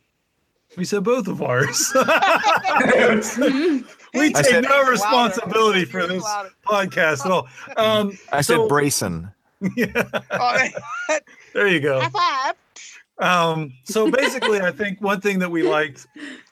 We 0.77 0.85
said 0.85 1.03
both 1.03 1.27
of 1.27 1.41
ours. 1.41 1.93
We 4.13 4.31
take 4.31 4.45
said- 4.45 4.63
no 4.63 4.83
responsibility 4.85 5.83
for 5.85 6.07
this 6.07 6.23
Louder. 6.23 6.49
podcast 6.65 7.25
at 7.25 7.31
all. 7.31 7.47
Um, 7.75 8.17
I 8.31 8.39
said 8.41 8.55
So- 8.55 8.67
Brayson. 8.69 9.31
yeah, 9.77 10.03
Oh, 10.31 10.67
there 11.53 11.67
you 11.67 11.79
go. 11.79 11.99
high 12.01 12.09
five. 12.09 12.34
Um, 13.17 13.73
so 13.83 14.11
basically, 14.11 14.61
I 14.61 14.71
think 14.71 15.01
one 15.01 15.21
thing 15.21 15.39
that 15.39 15.49
we 15.49 15.63
liked, 15.63 16.07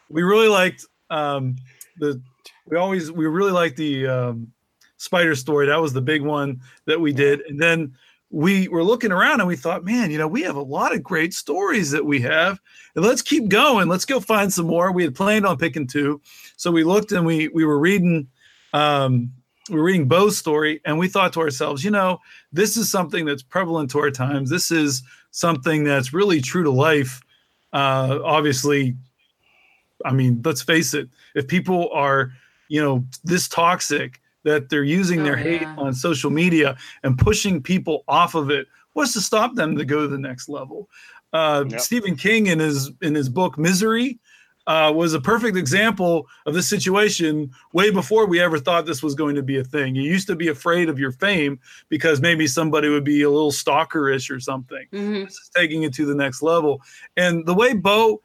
we 0.10 0.24
really 0.24 0.48
liked 0.48 0.86
um, 1.10 1.56
the, 1.98 2.22
we 2.66 2.78
always, 2.78 3.12
we 3.12 3.26
really 3.26 3.52
liked 3.52 3.78
the 3.78 4.08
um, 4.08 4.52
spider 4.98 5.36
story. 5.36 5.68
That 5.68 5.82
was 5.82 5.94
the 5.94 6.02
big 6.02 6.22
one 6.22 6.62
that 6.86 7.00
we 7.00 7.12
did. 7.12 7.42
And 7.42 7.62
then 7.62 7.94
we 8.30 8.68
were 8.70 8.84
looking 8.84 9.12
around 9.12 9.42
and 9.42 9.48
we 9.48 9.56
thought, 9.56 9.84
man, 9.84 10.10
you 10.10 10.18
know, 10.18 10.28
we 10.28 10.42
have 10.42 10.56
a 10.56 10.62
lot 10.62 10.94
of 10.94 11.04
great 11.04 11.34
stories 11.34 11.92
that 11.92 12.06
we 12.06 12.20
have. 12.22 12.60
And 12.96 13.06
let's 13.06 13.22
keep 13.22 13.48
going. 13.50 13.90
Let's 13.90 14.06
go 14.06 14.20
find 14.20 14.52
some 14.52 14.66
more. 14.66 14.92
We 14.92 15.04
had 15.04 15.14
planned 15.14 15.46
on 15.46 15.58
picking 15.58 15.86
two. 15.86 16.20
So 16.58 16.72
we 16.72 16.84
looked 16.84 17.12
and 17.12 17.26
we, 17.26 17.50
we 17.50 17.66
were 17.66 17.78
reading, 17.78 18.28
um, 18.74 19.32
we 19.70 19.76
were 19.78 19.84
reading 19.84 20.08
Bo's 20.08 20.38
story 20.38 20.82
and 20.86 20.98
we 21.00 21.08
thought 21.08 21.34
to 21.34 21.40
ourselves, 21.40 21.84
you 21.84 21.92
know, 21.92 22.20
this 22.52 22.76
is 22.78 22.92
something 22.92 23.26
that's 23.26 23.44
prevalent 23.44 23.90
to 23.92 24.00
our 24.00 24.12
times. 24.12 24.50
This 24.50 24.72
is 24.72 25.04
something 25.32 25.84
that's 25.84 26.14
really 26.14 26.42
true 26.42 26.64
to 26.64 26.72
life. 26.72 27.22
Uh, 27.72 28.20
obviously, 28.24 28.96
I 30.06 30.12
mean, 30.12 30.42
let's 30.44 30.62
face 30.62 30.94
it, 30.94 31.10
if 31.36 31.48
people 31.48 31.90
are, 31.94 32.32
you 32.68 32.82
know, 32.82 33.06
this 33.24 33.48
toxic 33.48 34.20
that 34.44 34.70
they're 34.70 34.84
using 34.84 35.24
their 35.24 35.34
Oh, 35.38 35.44
hate 35.44 35.62
yeah. 35.62 35.76
on 35.78 35.94
social 35.94 36.30
media 36.30 36.76
and 37.04 37.18
pushing 37.18 37.62
people 37.64 38.04
off 38.08 38.36
of 38.36 38.50
it, 38.52 38.68
what's 38.94 39.14
to 39.14 39.22
stop 39.22 39.56
them 39.56 39.78
to 39.78 39.86
go 39.86 40.02
to 40.02 40.08
the 40.08 40.18
next 40.18 40.50
level? 40.50 40.90
Uh, 41.32 41.64
Yep. 41.70 41.80
Stephen 41.80 42.16
King 42.18 42.48
in 42.48 42.60
his 42.60 42.92
in 43.02 43.16
his 43.16 43.30
book 43.30 43.58
Misery 43.58 44.20
uh, 44.68 44.92
was 44.96 45.14
a 45.14 45.20
perfect 45.20 45.58
example 45.58 46.28
of 46.46 46.54
this 46.54 46.70
situation 46.70 47.52
way 47.74 47.90
before 47.90 48.26
we 48.26 48.40
ever 48.40 48.58
thought 48.58 48.86
this 48.86 49.04
was 49.04 49.14
going 49.16 49.36
to 49.36 49.44
be 49.44 49.58
a 49.60 49.64
thing. 49.64 49.94
You 49.96 50.04
used 50.04 50.28
to 50.28 50.36
be 50.36 50.48
afraid 50.48 50.88
of 50.90 50.98
your 50.98 51.12
fame 51.12 51.60
because 51.90 52.22
maybe 52.22 52.48
somebody 52.48 52.88
would 52.90 53.04
be 53.04 53.22
a 53.24 53.30
little 53.30 53.52
stalkerish 53.52 54.34
or 54.34 54.40
something. 54.40 54.86
Mhm. 54.94 55.26
This 55.26 55.34
is 55.34 55.50
taking 55.56 55.84
it 55.84 55.94
to 55.96 56.06
the 56.06 56.16
next 56.16 56.42
level. 56.42 56.82
And 57.18 57.46
the 57.46 57.54
way 57.54 57.74
Bo 57.74 58.22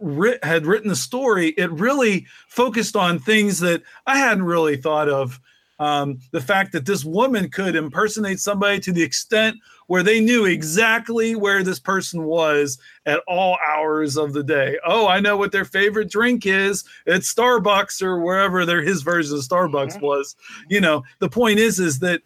writ- 0.00 0.42
had 0.42 0.64
written 0.66 0.88
the 0.88 0.96
story, 0.96 1.48
it 1.58 1.70
really 1.72 2.26
focused 2.48 2.96
on 2.96 3.18
things 3.18 3.60
that 3.60 3.82
I 4.06 4.16
hadn't 4.18 4.44
really 4.44 4.76
thought 4.76 5.08
of 5.10 5.40
Um, 5.78 6.20
the 6.30 6.40
fact 6.40 6.72
that 6.72 6.86
this 6.86 7.04
woman 7.04 7.50
could 7.50 7.76
impersonate 7.76 8.40
somebody 8.40 8.80
to 8.80 8.92
the 8.92 9.02
extent 9.02 9.56
where 9.86 10.02
they 10.02 10.20
knew 10.20 10.46
exactly 10.46 11.36
where 11.36 11.62
this 11.62 11.78
person 11.78 12.24
was 12.24 12.78
at 13.04 13.20
all 13.28 13.58
hours 13.66 14.16
of 14.16 14.32
the 14.32 14.42
day. 14.42 14.78
Oh, 14.84 15.06
I 15.06 15.20
know 15.20 15.36
what 15.36 15.52
their 15.52 15.64
favorite 15.64 16.10
drink 16.10 16.46
is. 16.46 16.84
It's 17.06 17.32
Starbucks 17.32 18.02
or 18.02 18.20
wherever 18.20 18.64
their 18.64 18.82
his 18.82 19.02
version 19.02 19.36
of 19.36 19.42
Starbucks 19.42 20.00
was. 20.00 20.34
You 20.68 20.80
know, 20.80 21.04
the 21.18 21.28
point 21.28 21.58
is, 21.58 21.78
is 21.78 21.98
that 22.00 22.22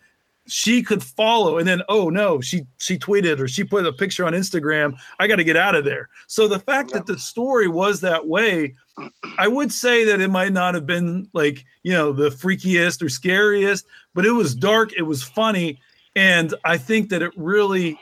she 0.50 0.82
could 0.82 1.02
follow. 1.02 1.58
And 1.58 1.66
then 1.66 1.82
oh 1.88 2.10
no 2.10 2.40
she 2.40 2.66
she 2.78 2.98
tweeted 2.98 3.38
or 3.38 3.48
she 3.48 3.64
put 3.64 3.86
a 3.86 3.92
picture 3.92 4.24
on 4.24 4.32
instagram. 4.32 4.94
I 5.18 5.26
got 5.26 5.36
to 5.36 5.44
get 5.44 5.56
out 5.56 5.74
of 5.74 5.84
there. 5.84 6.08
So 6.26 6.48
the 6.48 6.58
fact 6.58 6.92
that 6.92 7.06
the 7.06 7.18
story 7.18 7.68
was 7.68 8.00
that 8.00 8.26
way 8.26 8.74
i 9.38 9.48
would 9.48 9.72
say 9.72 10.04
that 10.04 10.20
it 10.20 10.28
might 10.28 10.52
not 10.52 10.74
have 10.74 10.84
been 10.84 11.26
like 11.32 11.64
you 11.84 11.92
know 11.92 12.12
the 12.12 12.28
freakiest 12.28 13.02
or 13.02 13.08
scariest 13.08 13.86
but 14.14 14.26
it 14.26 14.32
was 14.32 14.54
dark 14.54 14.92
it 14.94 15.02
was 15.02 15.22
funny. 15.22 15.78
And 16.16 16.54
i 16.64 16.76
think 16.76 17.08
that 17.10 17.22
it 17.22 17.32
really 17.36 17.98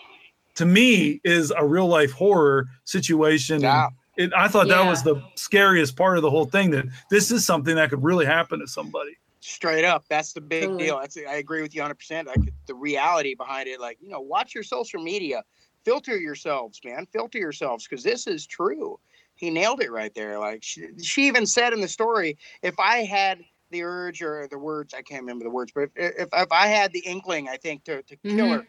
to 0.56 0.64
me 0.64 1.20
is 1.24 1.52
a 1.56 1.64
real 1.64 1.86
life 1.86 2.12
horror 2.12 2.66
situation. 2.84 3.60
Yeah. 3.60 3.88
and 4.16 4.32
it, 4.32 4.36
i 4.36 4.48
thought 4.48 4.68
that 4.68 4.88
was 4.88 5.02
the 5.02 5.22
scariest 5.36 5.96
part 5.96 6.16
of 6.16 6.22
the 6.22 6.30
whole 6.30 6.46
thing 6.46 6.70
that 6.70 6.86
this 7.10 7.30
is 7.30 7.44
something 7.44 7.76
that 7.76 7.90
could 7.90 8.02
really 8.02 8.26
happen 8.26 8.58
to 8.60 8.66
somebody 8.66 9.16
Straight 9.48 9.84
up, 9.86 10.04
that's 10.10 10.34
the 10.34 10.42
big 10.42 10.60
Totally. 10.60 10.76
deal. 10.76 10.98
That's 11.00 11.16
I 11.16 11.36
agree 11.36 11.62
with 11.62 11.74
you 11.74 11.80
100. 11.80 11.94
percent 11.94 12.28
Like 12.28 12.52
the 12.66 12.74
reality 12.74 13.34
behind 13.34 13.66
it, 13.66 13.80
like 13.80 13.96
you 13.98 14.10
know, 14.10 14.20
watch 14.20 14.54
your 14.54 14.62
social 14.62 15.02
media, 15.02 15.42
filter 15.86 16.18
yourselves, 16.18 16.80
man, 16.84 17.06
filter 17.06 17.38
yourselves, 17.38 17.88
because 17.88 18.04
this 18.04 18.26
is 18.26 18.46
true. 18.46 19.00
He 19.36 19.48
nailed 19.48 19.80
it 19.80 19.90
right 19.90 20.14
there. 20.14 20.38
Like 20.38 20.62
she, 20.62 20.88
she 21.02 21.28
even 21.28 21.46
said 21.46 21.72
in 21.72 21.80
the 21.80 21.88
story, 21.88 22.36
if 22.62 22.78
I 22.78 23.04
had 23.04 23.42
the 23.70 23.84
urge 23.84 24.20
or 24.20 24.46
the 24.48 24.58
words, 24.58 24.92
I 24.92 25.00
can't 25.00 25.22
remember 25.22 25.44
the 25.44 25.50
words, 25.50 25.72
but 25.74 25.84
if 25.84 25.92
if, 25.96 26.28
if 26.30 26.52
I 26.52 26.66
had 26.66 26.92
the 26.92 27.00
inkling, 27.06 27.48
I 27.48 27.56
think 27.56 27.84
to 27.84 28.02
to 28.02 28.16
kill 28.28 28.50
Mhm. 28.50 28.52
her, 28.52 28.68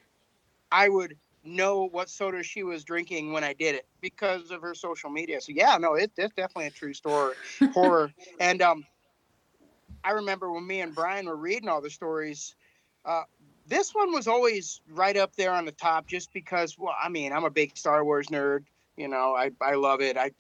I 0.72 0.90
would 0.90 1.18
know 1.44 1.88
what 1.90 2.10
soda 2.10 2.44
she 2.44 2.64
was 2.64 2.84
drinking 2.84 3.32
when 3.34 3.44
I 3.44 3.54
did 3.54 3.76
it 3.76 3.88
because 4.02 4.52
of 4.52 4.62
her 4.62 4.76
social 4.76 5.10
media. 5.10 5.42
So 5.42 5.52
yeah, 5.56 5.78
no, 5.78 5.96
it, 5.96 6.12
it's 6.18 6.34
definitely 6.34 6.68
a 6.68 6.72
true 6.72 6.94
story, 6.94 7.36
horror. 7.70 8.14
And 8.40 8.62
um, 8.62 8.86
I 10.10 10.14
remember 10.14 10.52
when 10.52 10.66
me 10.66 10.82
and 10.82 10.96
Brian 10.96 11.28
were 11.28 11.36
reading 11.36 11.70
all 11.70 11.82
the 11.82 11.90
stories. 11.92 12.56
Uh, 13.06 13.22
this 13.68 13.94
one 13.94 14.12
was 14.12 14.28
always 14.28 14.82
right 14.90 15.16
up 15.16 15.36
there 15.36 15.52
on 15.52 15.66
the 15.66 15.72
top, 15.72 16.08
just 16.08 16.34
because. 16.34 16.80
Well, 16.80 16.96
I 17.00 17.10
mean, 17.10 17.32
I'm 17.32 17.44
a 17.44 17.50
big 17.52 17.78
Star 17.78 18.04
Wars 18.04 18.26
nerd. 18.30 18.64
You 18.98 19.08
know, 19.08 19.36
I 19.36 19.52
I 19.62 19.76
love 19.76 20.02
it. 20.02 20.18
I 20.18 20.32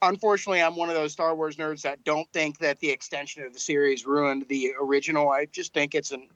unfortunately 0.00 0.62
I'm 0.62 0.76
one 0.76 0.90
of 0.90 0.94
those 0.94 1.10
Star 1.12 1.34
Wars 1.34 1.56
nerds 1.56 1.82
that 1.82 2.04
don't 2.04 2.30
think 2.32 2.58
that 2.58 2.78
the 2.78 2.88
extension 2.88 3.42
of 3.42 3.52
the 3.52 3.58
series 3.58 4.06
ruined 4.06 4.46
the 4.48 4.74
original. 4.80 5.28
I 5.28 5.46
just 5.46 5.74
think 5.74 5.96
it's 5.96 6.12
an 6.12 6.28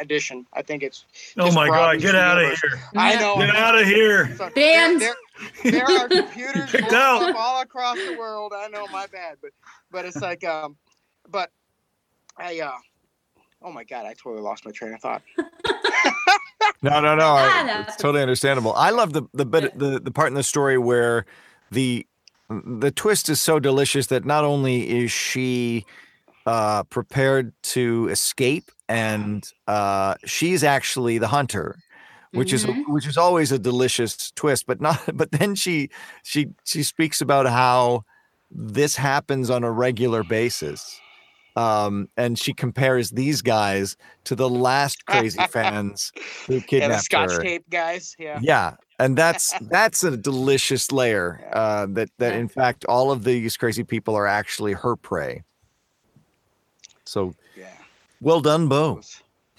addition. 0.00 0.46
I 0.54 0.62
think 0.62 0.82
it's. 0.82 1.04
oh 1.36 1.52
my 1.52 1.66
god 1.66 1.72
broadens 1.74 2.02
get 2.04 2.12
the 2.12 2.20
out 2.20 2.42
of 2.42 2.58
here 2.58 2.80
I 2.96 3.16
know. 3.16 3.36
get 3.36 3.50
out 3.54 3.78
of 3.78 3.86
here 3.86 4.34
So 4.36 4.48
Banned. 4.54 5.02
There, 5.02 5.14
there, 5.62 5.72
there 5.72 5.90
are 5.90 6.08
computers 6.08 6.74
out. 6.92 7.36
all 7.36 7.60
across 7.60 7.96
the 7.98 8.16
world. 8.18 8.54
I 8.56 8.68
know, 8.68 8.86
my 8.86 9.06
bad, 9.08 9.36
but 9.42 9.50
but 9.90 10.06
it's 10.06 10.22
like 10.22 10.42
um, 10.42 10.76
but 11.30 11.50
I 12.40 12.60
uh, 12.60 12.72
oh 13.62 13.70
my 13.72 13.84
god, 13.84 14.06
I 14.06 14.14
totally 14.14 14.42
lost 14.42 14.64
my 14.64 14.70
train 14.72 14.94
of 14.94 15.00
thought. 15.00 15.22
No, 16.82 16.98
no, 17.00 17.14
no. 17.14 17.26
I- 17.26 17.84
it's 17.86 17.96
totally 17.96 18.22
understandable. 18.22 18.72
I 18.74 18.90
love 18.90 19.12
the 19.12 19.22
the 19.34 19.44
bit 19.44 19.78
the, 19.78 20.00
the 20.00 20.10
part 20.10 20.28
in 20.28 20.34
the 20.34 20.42
story 20.42 20.78
where 20.78 21.26
the 21.70 22.06
the 22.48 22.90
twist 22.90 23.28
is 23.28 23.38
so 23.40 23.58
delicious 23.60 24.06
that 24.06 24.24
not 24.24 24.44
only 24.44 24.88
is 24.88 25.10
she 25.12 25.84
uh 26.46 26.82
prepared 26.84 27.52
to 27.62 28.08
escape 28.10 28.70
and 28.88 29.52
uh 29.68 30.14
she's 30.24 30.64
actually 30.64 31.18
the 31.18 31.28
hunter 31.28 31.76
which 32.32 32.52
is 32.54 32.64
Mhm. 32.64 32.84
which 32.88 33.06
is 33.06 33.18
always 33.18 33.52
a 33.52 33.58
delicious 33.58 34.30
twist 34.32 34.64
but 34.66 34.80
not 34.80 34.98
but 35.14 35.32
then 35.32 35.54
she 35.54 35.90
she 36.22 36.46
she 36.64 36.82
speaks 36.82 37.20
about 37.20 37.46
how 37.46 38.04
this 38.50 38.96
happens 38.96 39.50
on 39.50 39.64
a 39.64 39.70
regular 39.70 40.24
basis 40.24 40.98
um 41.60 42.08
and 42.16 42.38
she 42.38 42.52
compares 42.54 43.10
these 43.10 43.42
guys 43.42 43.96
to 44.24 44.34
the 44.34 44.48
last 44.48 45.04
crazy 45.06 45.42
fans 45.50 46.12
who 46.46 46.54
Yeah, 46.54 46.60
the 46.60 46.66
kidnapped 46.66 47.04
Scotch 47.04 47.30
her 47.32 47.42
tape 47.42 47.64
guys. 47.70 48.16
Yeah. 48.18 48.38
yeah 48.42 48.74
and 48.98 49.16
that's 49.16 49.54
that's 49.70 50.02
a 50.02 50.16
delicious 50.16 50.90
layer 50.90 51.40
uh 51.52 51.86
that 51.90 52.08
that 52.18 52.34
in 52.34 52.48
fact 52.48 52.84
all 52.86 53.10
of 53.10 53.24
these 53.24 53.56
crazy 53.56 53.84
people 53.84 54.14
are 54.14 54.26
actually 54.26 54.72
her 54.72 54.96
prey 54.96 55.42
so 57.04 57.34
Yeah. 57.56 57.66
well 58.20 58.40
done 58.40 58.68
bo 58.68 59.00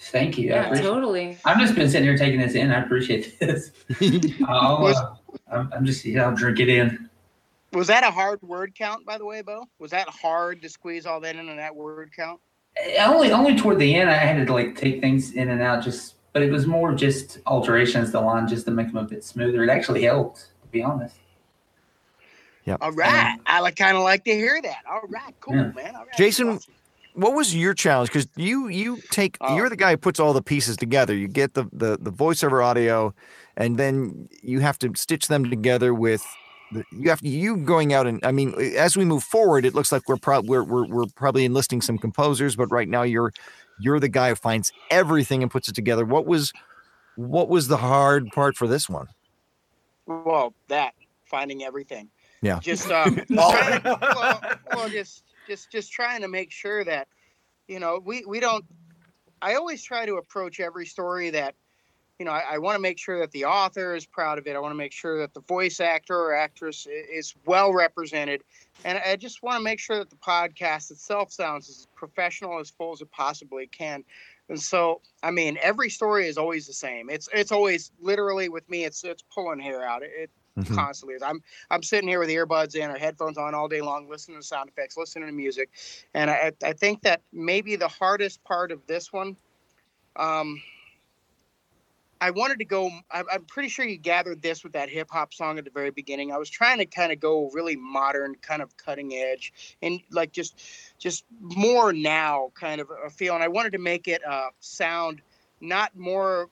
Thank 0.06 0.36
you. 0.36 0.48
Yeah, 0.48 0.68
totally. 0.80 1.38
I've 1.44 1.60
just 1.60 1.76
been 1.76 1.88
sitting 1.88 2.08
here 2.08 2.18
taking 2.18 2.40
this 2.40 2.54
in. 2.54 2.72
I 2.72 2.82
appreciate 2.82 3.38
this. 3.38 3.70
I'll, 4.48 4.84
uh, 4.86 5.14
I'm, 5.52 5.72
I'm 5.72 5.84
just, 5.86 6.04
yeah, 6.04 6.24
I'll 6.24 6.34
drink 6.34 6.58
it 6.58 6.68
in. 6.68 7.08
Was 7.72 7.86
that 7.88 8.04
a 8.04 8.10
hard 8.10 8.42
word 8.42 8.74
count, 8.74 9.06
by 9.06 9.18
the 9.18 9.24
way, 9.24 9.42
Bo? 9.42 9.66
Was 9.78 9.90
that 9.92 10.08
hard 10.08 10.60
to 10.62 10.68
squeeze 10.68 11.06
all 11.06 11.20
that 11.20 11.36
in 11.36 11.48
on 11.48 11.56
that 11.56 11.74
word 11.74 12.10
count? 12.14 12.40
Uh, 12.98 13.04
Only, 13.12 13.32
only 13.32 13.56
toward 13.56 13.78
the 13.78 13.94
end, 13.94 14.10
I 14.10 14.14
had 14.14 14.46
to 14.46 14.52
like 14.52 14.76
take 14.76 15.00
things 15.00 15.32
in 15.32 15.48
and 15.48 15.60
out. 15.62 15.82
Just, 15.82 16.14
but 16.32 16.42
it 16.42 16.50
was 16.52 16.66
more 16.66 16.94
just 16.94 17.38
alterations 17.46 18.08
to 18.08 18.12
the 18.12 18.20
line, 18.20 18.46
just 18.48 18.66
to 18.66 18.70
make 18.72 18.88
them 18.88 18.96
a 18.98 19.04
bit 19.04 19.24
smoother. 19.24 19.62
It 19.64 19.70
actually 19.70 20.02
helped, 20.02 20.48
to 20.62 20.68
be 20.70 20.82
honest. 20.82 21.16
Yeah. 22.64 22.76
All 22.80 22.92
right. 22.92 23.38
I 23.46 23.60
like 23.60 23.76
kind 23.76 23.96
of 23.96 24.02
like 24.04 24.24
to 24.24 24.34
hear 24.34 24.60
that. 24.62 24.82
All 24.90 25.02
right. 25.08 25.34
Cool, 25.40 25.56
Yeah. 25.56 25.72
man. 25.74 25.96
All 25.96 26.02
right. 26.04 26.16
Jason, 26.16 26.48
Awesome. 26.50 26.74
what 27.14 27.34
was 27.34 27.54
your 27.56 27.74
challenge 27.74 28.08
because 28.10 28.28
you 28.36 28.68
you 28.68 28.98
take 29.10 29.36
Oh. 29.40 29.56
you're 29.56 29.68
the 29.68 29.76
guy 29.76 29.90
who 29.92 29.96
puts 29.96 30.20
all 30.20 30.32
the 30.32 30.40
pieces 30.42 30.76
together 30.78 31.14
you 31.14 31.28
get 31.28 31.52
the 31.54 31.64
the 31.72 31.98
the 32.00 32.10
voiceover 32.12 32.64
audio 32.64 33.12
and 33.56 33.76
then 33.78 34.28
you 34.42 34.60
have 34.60 34.78
to 34.78 34.92
stitch 34.96 35.26
them 35.28 35.50
together 35.50 35.92
with 35.92 36.22
the, 36.22 36.41
you 36.90 37.08
have 37.10 37.20
you 37.22 37.56
going 37.58 37.92
out 37.92 38.06
and 38.06 38.20
i 38.24 38.32
mean 38.32 38.54
as 38.76 38.96
we 38.96 39.04
move 39.04 39.22
forward 39.22 39.64
it 39.64 39.74
looks 39.74 39.92
like 39.92 40.08
we're 40.08 40.16
probably 40.16 40.48
we're, 40.50 40.64
we're, 40.64 40.86
we're 40.86 41.06
probably 41.14 41.44
enlisting 41.44 41.80
some 41.80 41.98
composers 41.98 42.56
but 42.56 42.66
right 42.70 42.88
now 42.88 43.02
you're 43.02 43.32
you're 43.80 44.00
the 44.00 44.08
guy 44.08 44.30
who 44.30 44.34
finds 44.34 44.72
everything 44.90 45.42
and 45.42 45.50
puts 45.50 45.68
it 45.68 45.74
together 45.74 46.04
what 46.04 46.26
was 46.26 46.52
what 47.16 47.48
was 47.48 47.68
the 47.68 47.76
hard 47.76 48.26
part 48.34 48.56
for 48.56 48.66
this 48.66 48.88
one 48.88 49.06
Well, 50.06 50.54
that 50.68 50.94
finding 51.24 51.62
everything. 51.62 52.08
Yeah. 52.42 52.58
Just 52.58 52.90
um, 52.90 53.16
trying 53.32 53.82
to- 53.82 53.98
well, 54.00 54.40
well, 54.74 54.88
just 54.88 55.24
just 55.46 55.70
just 55.70 55.92
trying 55.92 56.22
to 56.22 56.28
make 56.28 56.50
sure 56.50 56.84
that 56.84 57.08
you 57.68 57.78
know 57.80 58.00
we 58.04 58.24
we 58.26 58.40
don't. 58.40 58.64
I 59.40 59.54
always 59.54 59.82
try 59.82 60.06
to 60.06 60.16
approach 60.16 60.58
every 60.60 60.86
story 60.86 61.30
that 61.30 61.54
you 62.18 62.24
know. 62.24 62.32
I, 62.32 62.54
I 62.54 62.58
want 62.58 62.76
to 62.76 62.80
make 62.82 62.98
sure 62.98 63.18
that 63.20 63.30
the 63.32 63.44
author 63.44 63.94
is 63.94 64.06
proud 64.06 64.38
of 64.38 64.46
it. 64.46 64.56
I 64.56 64.58
want 64.60 64.72
to 64.72 64.76
make 64.76 64.92
sure 64.92 65.18
that 65.18 65.34
the 65.34 65.40
voice 65.40 65.80
actor 65.80 66.16
or 66.16 66.34
actress 66.34 66.86
is 66.86 67.34
well 67.46 67.72
represented, 67.72 68.42
and 68.84 68.98
I 68.98 69.16
just 69.16 69.42
want 69.42 69.58
to 69.58 69.62
make 69.64 69.78
sure 69.78 69.98
that 69.98 70.10
the 70.10 70.16
podcast 70.16 70.90
itself 70.90 71.32
sounds 71.32 71.68
as 71.68 71.86
professional 71.94 72.58
as 72.60 72.70
full 72.70 72.92
as 72.92 73.00
it 73.00 73.10
possibly 73.10 73.66
can. 73.66 74.04
And 74.48 74.60
so, 74.60 75.00
I 75.22 75.30
mean, 75.30 75.58
every 75.62 75.90
story 75.90 76.26
is 76.26 76.36
always 76.36 76.66
the 76.66 76.72
same. 76.72 77.08
It's 77.10 77.28
it's 77.32 77.52
always 77.52 77.92
literally 78.00 78.48
with 78.48 78.68
me. 78.68 78.84
It's 78.84 79.02
it's 79.04 79.22
pulling 79.22 79.60
hair 79.60 79.82
out. 79.84 80.02
It, 80.02 80.10
it 80.14 80.30
Mhm. 80.58 80.74
constantly 80.74 81.14
is. 81.14 81.22
I'm 81.22 81.42
I'm 81.70 81.82
sitting 81.82 82.08
here 82.08 82.18
with 82.20 82.28
earbuds 82.28 82.74
in 82.76 82.90
or 82.90 82.98
headphones 82.98 83.38
on 83.38 83.54
all 83.54 83.68
day 83.68 83.80
long, 83.80 84.08
listening 84.08 84.38
to 84.38 84.46
sound 84.46 84.68
effects, 84.68 84.96
listening 84.96 85.26
to 85.28 85.32
music, 85.32 85.70
and 86.14 86.30
I 86.30 86.52
I 86.62 86.72
think 86.72 87.02
that 87.02 87.22
maybe 87.32 87.76
the 87.76 87.88
hardest 87.88 88.44
part 88.44 88.70
of 88.70 88.86
this 88.86 89.12
one, 89.12 89.36
um, 90.16 90.62
I 92.22 92.30
wanted 92.30 92.60
to 92.60 92.64
go. 92.64 92.88
I'm, 93.10 93.44
pretty 93.48 93.68
sure 93.68 93.84
you 93.84 93.98
gathered 93.98 94.42
this 94.42 94.62
with 94.62 94.74
that 94.74 94.88
hip 94.88 95.08
hop 95.10 95.34
song 95.34 95.58
at 95.58 95.64
the 95.64 95.72
very 95.72 95.90
beginning. 95.90 96.30
I 96.30 96.38
was 96.38 96.48
trying 96.48 96.78
to 96.78 96.86
kind 96.86 97.10
of 97.10 97.18
go 97.18 97.50
really 97.52 97.74
modern, 97.74 98.36
kind 98.36 98.62
of 98.62 98.76
cutting 98.76 99.12
edge, 99.12 99.52
and 99.82 100.00
like 100.12 100.30
just 100.30 100.62
just 100.98 101.24
more 101.40 101.92
now 101.92 102.52
kind 102.54 102.80
of 102.80 102.92
a 103.04 103.10
feel. 103.10 103.34
And 103.34 103.42
I 103.42 103.48
wanted 103.48 103.72
to 103.72 103.78
make 103.78 104.06
it 104.06 104.24
uh, 104.24 104.50
sound 104.60 105.20
not 105.60 105.96
more 105.96 106.48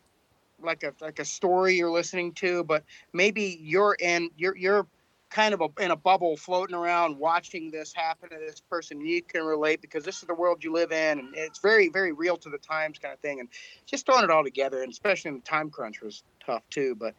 like 0.60 0.82
a 0.82 0.92
like 1.00 1.20
a 1.20 1.24
story 1.24 1.76
you're 1.76 1.88
listening 1.88 2.32
to, 2.32 2.64
but 2.64 2.82
maybe 3.12 3.60
you're 3.62 3.96
in 4.00 4.28
you're 4.36 4.56
you're 4.56 4.88
kind 5.30 5.54
of 5.54 5.60
a, 5.60 5.68
in 5.82 5.90
a 5.90 5.96
bubble 5.96 6.36
floating 6.36 6.74
around 6.74 7.16
watching 7.16 7.70
this 7.70 7.92
happen 7.94 8.28
to 8.28 8.36
this 8.38 8.60
person 8.60 9.00
you 9.00 9.22
can 9.22 9.44
relate 9.44 9.80
because 9.80 10.04
this 10.04 10.16
is 10.16 10.22
the 10.22 10.34
world 10.34 10.62
you 10.62 10.72
live 10.72 10.92
in 10.92 11.18
and 11.20 11.34
it's 11.34 11.60
very 11.60 11.88
very 11.88 12.12
real 12.12 12.36
to 12.36 12.50
the 12.50 12.58
times 12.58 12.98
kind 12.98 13.14
of 13.14 13.20
thing 13.20 13.40
and 13.40 13.48
just 13.86 14.04
throwing 14.06 14.24
it 14.24 14.30
all 14.30 14.44
together 14.44 14.82
and 14.82 14.90
especially 14.90 15.28
in 15.30 15.36
the 15.36 15.42
time 15.42 15.70
crunch 15.70 16.02
was 16.02 16.24
tough 16.44 16.62
too 16.70 16.94
but 16.96 17.14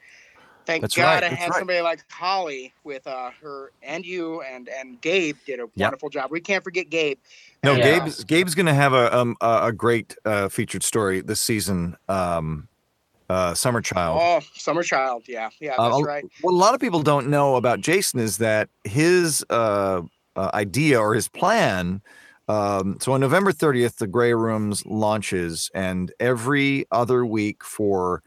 thank 0.65 0.81
That's 0.81 0.95
god 0.97 1.05
right, 1.05 1.23
i 1.23 1.29
that's 1.29 1.41
had 1.41 1.51
right. 1.51 1.59
somebody 1.59 1.81
like 1.81 2.03
holly 2.11 2.73
with 2.83 3.07
uh 3.07 3.31
her 3.41 3.71
and 3.81 4.05
you 4.05 4.41
and 4.41 4.67
and 4.69 5.01
gabe 5.01 5.37
did 5.45 5.59
a 5.59 5.67
Yep. 5.75 5.85
wonderful 5.85 6.09
job 6.09 6.29
we 6.31 6.41
can't 6.41 6.63
forget 6.63 6.89
gabe 6.89 7.17
no 7.63 7.77
Yeah. 7.77 7.99
gabe's 7.99 8.23
gabe's 8.25 8.55
gonna 8.55 8.73
have 8.73 8.93
a 8.93 9.15
um 9.17 9.35
a, 9.41 9.67
a 9.67 9.71
great 9.71 10.15
uh 10.25 10.49
featured 10.49 10.83
story 10.83 11.21
this 11.21 11.39
season 11.39 11.95
um 12.09 12.67
uh 13.31 13.53
summer 13.53 13.81
child 13.81 14.17
oh 14.21 14.39
summer 14.55 14.83
child 14.83 15.23
yeah 15.27 15.49
yeah 15.59 15.75
Uh, 15.77 15.89
that's 15.89 16.01
a- 16.01 16.05
right 16.13 16.25
What 16.41 16.51
a 16.51 16.61
lot 16.65 16.73
of 16.75 16.79
people 16.81 17.01
don't 17.01 17.27
know 17.35 17.55
about 17.55 17.77
Jason 17.89 18.19
is 18.19 18.37
that 18.37 18.69
his 18.83 19.43
uh, 19.49 20.01
uh, 20.35 20.49
idea 20.53 20.99
or 20.99 21.13
his 21.13 21.27
plan 21.41 22.01
Um, 22.47 22.97
so 22.99 23.13
on 23.13 23.21
November 23.21 23.51
30th, 23.53 23.95
the 23.97 24.07
Grey 24.07 24.33
Rooms 24.33 24.77
launches, 24.85 25.69
and 25.73 26.11
every 26.19 26.85
other 26.91 27.25
week 27.25 27.63
for 27.63 28.23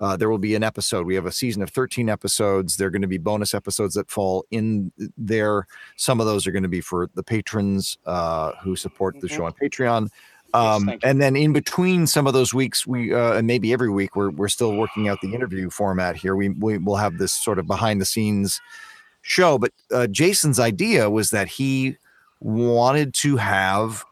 uh, 0.00 0.16
there 0.16 0.30
will 0.30 0.38
be 0.50 0.54
an 0.54 0.62
episode. 0.62 1.06
We 1.06 1.14
have 1.16 1.26
a 1.26 1.32
season 1.32 1.60
of 1.62 1.70
13 1.70 2.08
episodes. 2.08 2.76
There 2.76 2.86
are 2.88 2.90
going 2.96 3.02
to 3.10 3.14
be 3.18 3.18
bonus 3.30 3.52
episodes 3.54 3.94
that 3.94 4.10
fall 4.10 4.46
in 4.50 4.90
there. 5.16 5.66
Some 5.96 6.18
of 6.20 6.26
those 6.26 6.46
are 6.46 6.52
going 6.52 6.62
to 6.70 6.74
be 6.78 6.80
for 6.80 7.08
the 7.14 7.22
patrons 7.34 7.98
uh, 8.06 8.52
who 8.62 8.74
support 8.76 9.14
the 9.20 9.28
show 9.28 9.44
on 9.44 9.52
Patreon. 9.62 10.08
Um, 10.54 10.88
you. 10.88 10.98
and 11.02 11.20
then 11.20 11.36
in 11.36 11.52
between 11.52 12.06
some 12.06 12.26
of 12.26 12.32
those 12.32 12.54
weeks, 12.54 12.86
we 12.86 13.12
uh, 13.12 13.34
and 13.34 13.46
maybe 13.46 13.72
every 13.72 13.90
week, 13.90 14.16
we're 14.16 14.30
we're 14.30 14.48
still 14.48 14.74
working 14.76 15.08
out 15.08 15.20
the 15.20 15.34
interview 15.34 15.70
format 15.70 16.16
here. 16.16 16.34
We 16.34 16.50
we 16.50 16.78
will 16.78 16.96
have 16.96 17.18
this 17.18 17.32
sort 17.32 17.58
of 17.58 17.66
behind 17.66 18.00
the 18.00 18.06
scenes 18.06 18.60
show. 19.22 19.58
But 19.58 19.72
uh, 19.92 20.06
Jason's 20.06 20.58
idea 20.58 21.10
was 21.10 21.30
that 21.30 21.48
he 21.48 21.96
wanted 22.40 23.14
to 23.14 23.36
have 23.36 24.04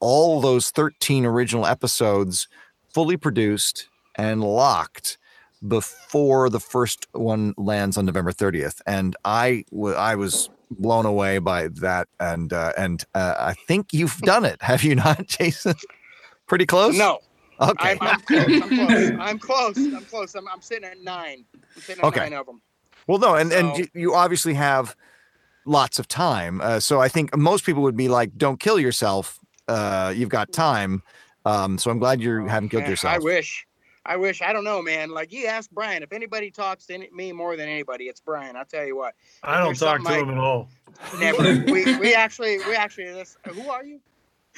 all 0.00 0.40
those 0.40 0.70
13 0.70 1.24
original 1.24 1.66
episodes 1.66 2.48
fully 2.92 3.16
produced 3.16 3.88
and 4.16 4.42
locked 4.42 5.18
before 5.66 6.50
the 6.50 6.60
first 6.60 7.06
one 7.12 7.54
lands 7.56 7.96
on 7.96 8.04
November 8.04 8.32
30th. 8.32 8.80
And 8.86 9.16
I 9.24 9.64
I 9.96 10.14
was 10.14 10.50
blown 10.70 11.06
away 11.06 11.38
by 11.38 11.68
that. 11.68 12.08
And 12.20 12.52
uh, 12.52 12.72
and 12.76 13.04
uh, 13.14 13.34
I 13.38 13.54
think 13.54 13.92
you've 13.92 14.18
done 14.18 14.44
it, 14.44 14.60
have 14.62 14.82
you 14.82 14.94
not, 14.94 15.26
Jason? 15.26 15.74
Pretty 16.46 16.66
close. 16.66 16.96
No, 16.96 17.20
Okay. 17.60 17.96
I'm, 18.00 18.08
I'm 18.10 18.20
close. 18.20 18.48
I'm 18.48 18.60
close. 18.68 19.10
I'm 19.20 19.38
close. 19.38 19.76
I'm 19.78 20.04
close. 20.04 20.34
I'm, 20.34 20.48
I'm 20.48 20.60
sitting 20.60 20.84
at 20.84 21.00
nine. 21.02 21.44
I'm 21.54 21.80
sitting 21.82 22.02
at 22.04 22.08
Okay. 22.08 22.20
nine 22.20 22.32
of 22.34 22.46
them. 22.46 22.60
Well, 23.06 23.18
no, 23.18 23.34
and 23.36 23.52
and 23.52 23.70
So- 23.74 23.78
you, 23.78 23.88
you 23.94 24.14
obviously 24.14 24.54
have 24.54 24.96
lots 25.66 25.98
of 25.98 26.08
time. 26.08 26.60
Uh, 26.60 26.80
so 26.80 27.00
I 27.00 27.08
think 27.08 27.36
most 27.36 27.64
people 27.64 27.82
would 27.82 27.96
be 27.96 28.08
like, 28.08 28.36
"Don't 28.36 28.58
kill 28.60 28.78
yourself. 28.80 29.38
Uh, 29.68 30.12
you've 30.14 30.28
got 30.30 30.52
time." 30.52 31.02
Um, 31.46 31.76
so 31.78 31.90
I'm 31.90 31.98
glad 31.98 32.20
you 32.22 32.46
haven't 32.46 32.70
killed 32.70 32.86
yourself. 32.88 33.14
I 33.14 33.18
wish. 33.18 33.66
I 34.06 34.16
wish. 34.16 34.42
I 34.42 34.52
don't 34.52 34.64
know, 34.64 34.82
man. 34.82 35.10
Like 35.10 35.32
you 35.32 35.46
ask 35.46 35.70
Brian. 35.70 36.02
If 36.02 36.12
anybody 36.12 36.50
talks 36.50 36.86
to 36.86 36.94
any, 36.94 37.08
me 37.10 37.32
more 37.32 37.56
than 37.56 37.68
anybody, 37.68 38.04
it's 38.04 38.20
Brian. 38.20 38.56
I'll 38.56 38.64
tell 38.64 38.84
you 38.84 38.96
what. 38.96 39.14
I 39.42 39.58
don't 39.58 39.74
talk 39.74 39.98
to 39.98 40.04
something 40.04 40.28
him 40.28 40.30
at 40.30 40.38
all. 40.38 40.68
Never. 41.18 41.64
we 41.70 41.96
we 41.98 42.14
actually 42.14 42.58
we 42.58 42.74
actually. 42.74 43.06
This, 43.06 43.36
who 43.48 43.68
are 43.70 43.84
you? 43.84 44.00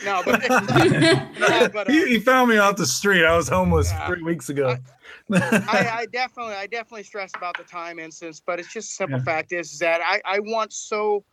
No, 0.05 0.23
but 0.25 0.41
no, 0.71 1.69
but 1.73 1.89
uh, 1.89 1.91
He, 1.91 2.07
he 2.07 2.19
found 2.19 2.51
me 2.51 2.59
off 2.59 2.77
the 2.77 2.87
street. 2.87 3.25
I 3.25 3.35
was 3.37 3.49
homeless 3.49 3.91
Yeah. 3.91 4.07
three 4.09 4.23
weeks 4.23 4.51
ago. 4.51 4.77
I, 5.33 5.89
I 5.91 6.07
definitely, 6.13 6.55
I 6.55 6.67
definitely 6.67 7.05
stress 7.05 7.35
about 7.35 7.57
the 7.57 7.65
time 7.65 7.99
instance, 7.99 8.43
but 8.45 8.61
it's 8.61 8.73
just 8.73 8.95
simple 8.95 9.19
Yeah. 9.19 9.25
fact 9.25 9.53
is, 9.53 9.73
is 9.73 9.79
that 9.79 10.03
I, 10.05 10.21
I 10.27 10.41
want 10.41 10.73
so 10.73 11.25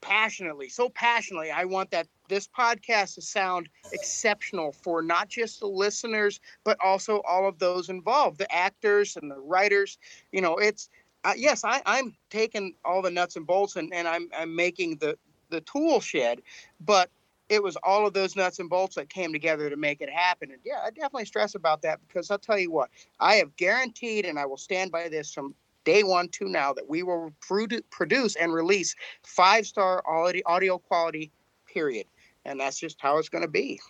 passionately, 0.00 0.68
so 0.68 0.88
passionately, 0.88 1.50
I 1.50 1.64
want 1.64 1.90
that 1.90 2.08
this 2.28 2.48
podcast 2.48 3.14
to 3.16 3.22
sound 3.22 3.68
exceptional 3.92 4.72
for 4.72 5.02
not 5.02 5.28
just 5.28 5.60
the 5.60 5.66
listeners, 5.66 6.40
but 6.64 6.78
also 6.82 7.20
all 7.22 7.48
of 7.48 7.58
those 7.58 7.88
involved, 7.88 8.38
the 8.38 8.52
actors 8.54 9.16
and 9.16 9.30
the 9.30 9.38
writers. 9.38 9.98
You 10.32 10.40
know, 10.40 10.56
it's 10.56 10.88
uh, 11.24 11.34
yes, 11.36 11.64
I, 11.64 11.82
I'm 11.86 12.16
taking 12.30 12.74
all 12.84 13.02
the 13.02 13.10
nuts 13.10 13.36
and 13.36 13.46
bolts 13.46 13.76
and, 13.76 13.92
and 13.92 14.08
I'm, 14.08 14.28
I'm 14.36 14.54
making 14.54 14.96
the 14.98 15.18
the 15.50 15.60
tool 15.60 16.00
shed, 16.00 16.40
but 16.80 17.10
it 17.48 17.62
was 17.62 17.76
all 17.82 18.06
of 18.06 18.14
those 18.14 18.36
nuts 18.36 18.60
and 18.60 18.70
bolts 18.70 18.94
that 18.94 19.08
came 19.10 19.32
together 19.32 19.68
to 19.68 19.76
make 19.76 20.00
it 20.00 20.08
happen. 20.08 20.52
And 20.52 20.60
yeah, 20.64 20.80
I 20.84 20.90
definitely 20.90 21.24
stress 21.24 21.54
about 21.56 21.82
that 21.82 22.00
because 22.06 22.30
I'll 22.30 22.38
tell 22.38 22.58
you 22.58 22.70
what, 22.70 22.90
I 23.18 23.34
have 23.36 23.56
guaranteed, 23.56 24.24
and 24.24 24.38
I 24.38 24.46
will 24.46 24.56
stand 24.56 24.92
by 24.92 25.08
this 25.08 25.32
from 25.32 25.54
day 25.90 26.02
one 26.04 26.28
to 26.28 26.48
now, 26.48 26.72
that 26.72 26.88
we 26.88 27.02
will 27.02 27.32
produce 27.40 28.36
and 28.36 28.52
release 28.52 28.94
five 29.24 29.66
star 29.66 30.02
audio, 30.06 30.42
audio 30.46 30.78
quality, 30.78 31.32
period. 31.72 32.06
And 32.44 32.58
that's 32.60 32.78
just 32.78 32.96
how 33.00 33.18
it's 33.18 33.28
going 33.28 33.42
to 33.42 33.50
be, 33.50 33.80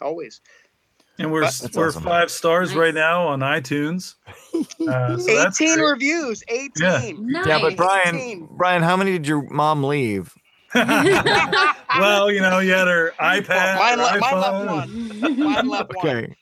always. 0.00 0.40
And 1.18 1.30
we're 1.30 1.42
That's 1.42 1.76
we're 1.76 1.88
awesome. 1.88 2.02
five 2.04 2.30
stars 2.30 2.70
Nice. 2.70 2.78
right 2.78 2.94
now 2.94 3.26
on 3.28 3.40
iTunes. 3.40 4.14
Uh, 4.88 5.18
so 5.18 5.46
18 5.48 5.78
reviews, 5.78 6.42
18. 6.48 7.28
Yeah. 7.30 7.42
Yeah, 7.46 7.58
but 7.60 7.76
Brian, 7.76 8.16
18. 8.16 8.48
Brian, 8.52 8.82
how 8.82 8.96
many 8.96 9.12
did 9.12 9.26
your 9.28 9.42
mom 9.50 9.84
leave? 9.84 10.34
well, 10.74 12.30
you 12.32 12.40
know, 12.40 12.60
you 12.60 12.72
had 12.72 12.88
her 12.88 13.12
iPad, 13.20 13.78
mine, 13.78 13.98
her 13.98 14.04
le- 14.04 14.20
mine 14.20 14.40
left 14.40 14.54
iPhone. 14.54 15.20
one. 15.20 15.38
Mine 15.38 15.68
left 15.68 15.94
one. 15.94 16.06
Okay, 16.16 16.34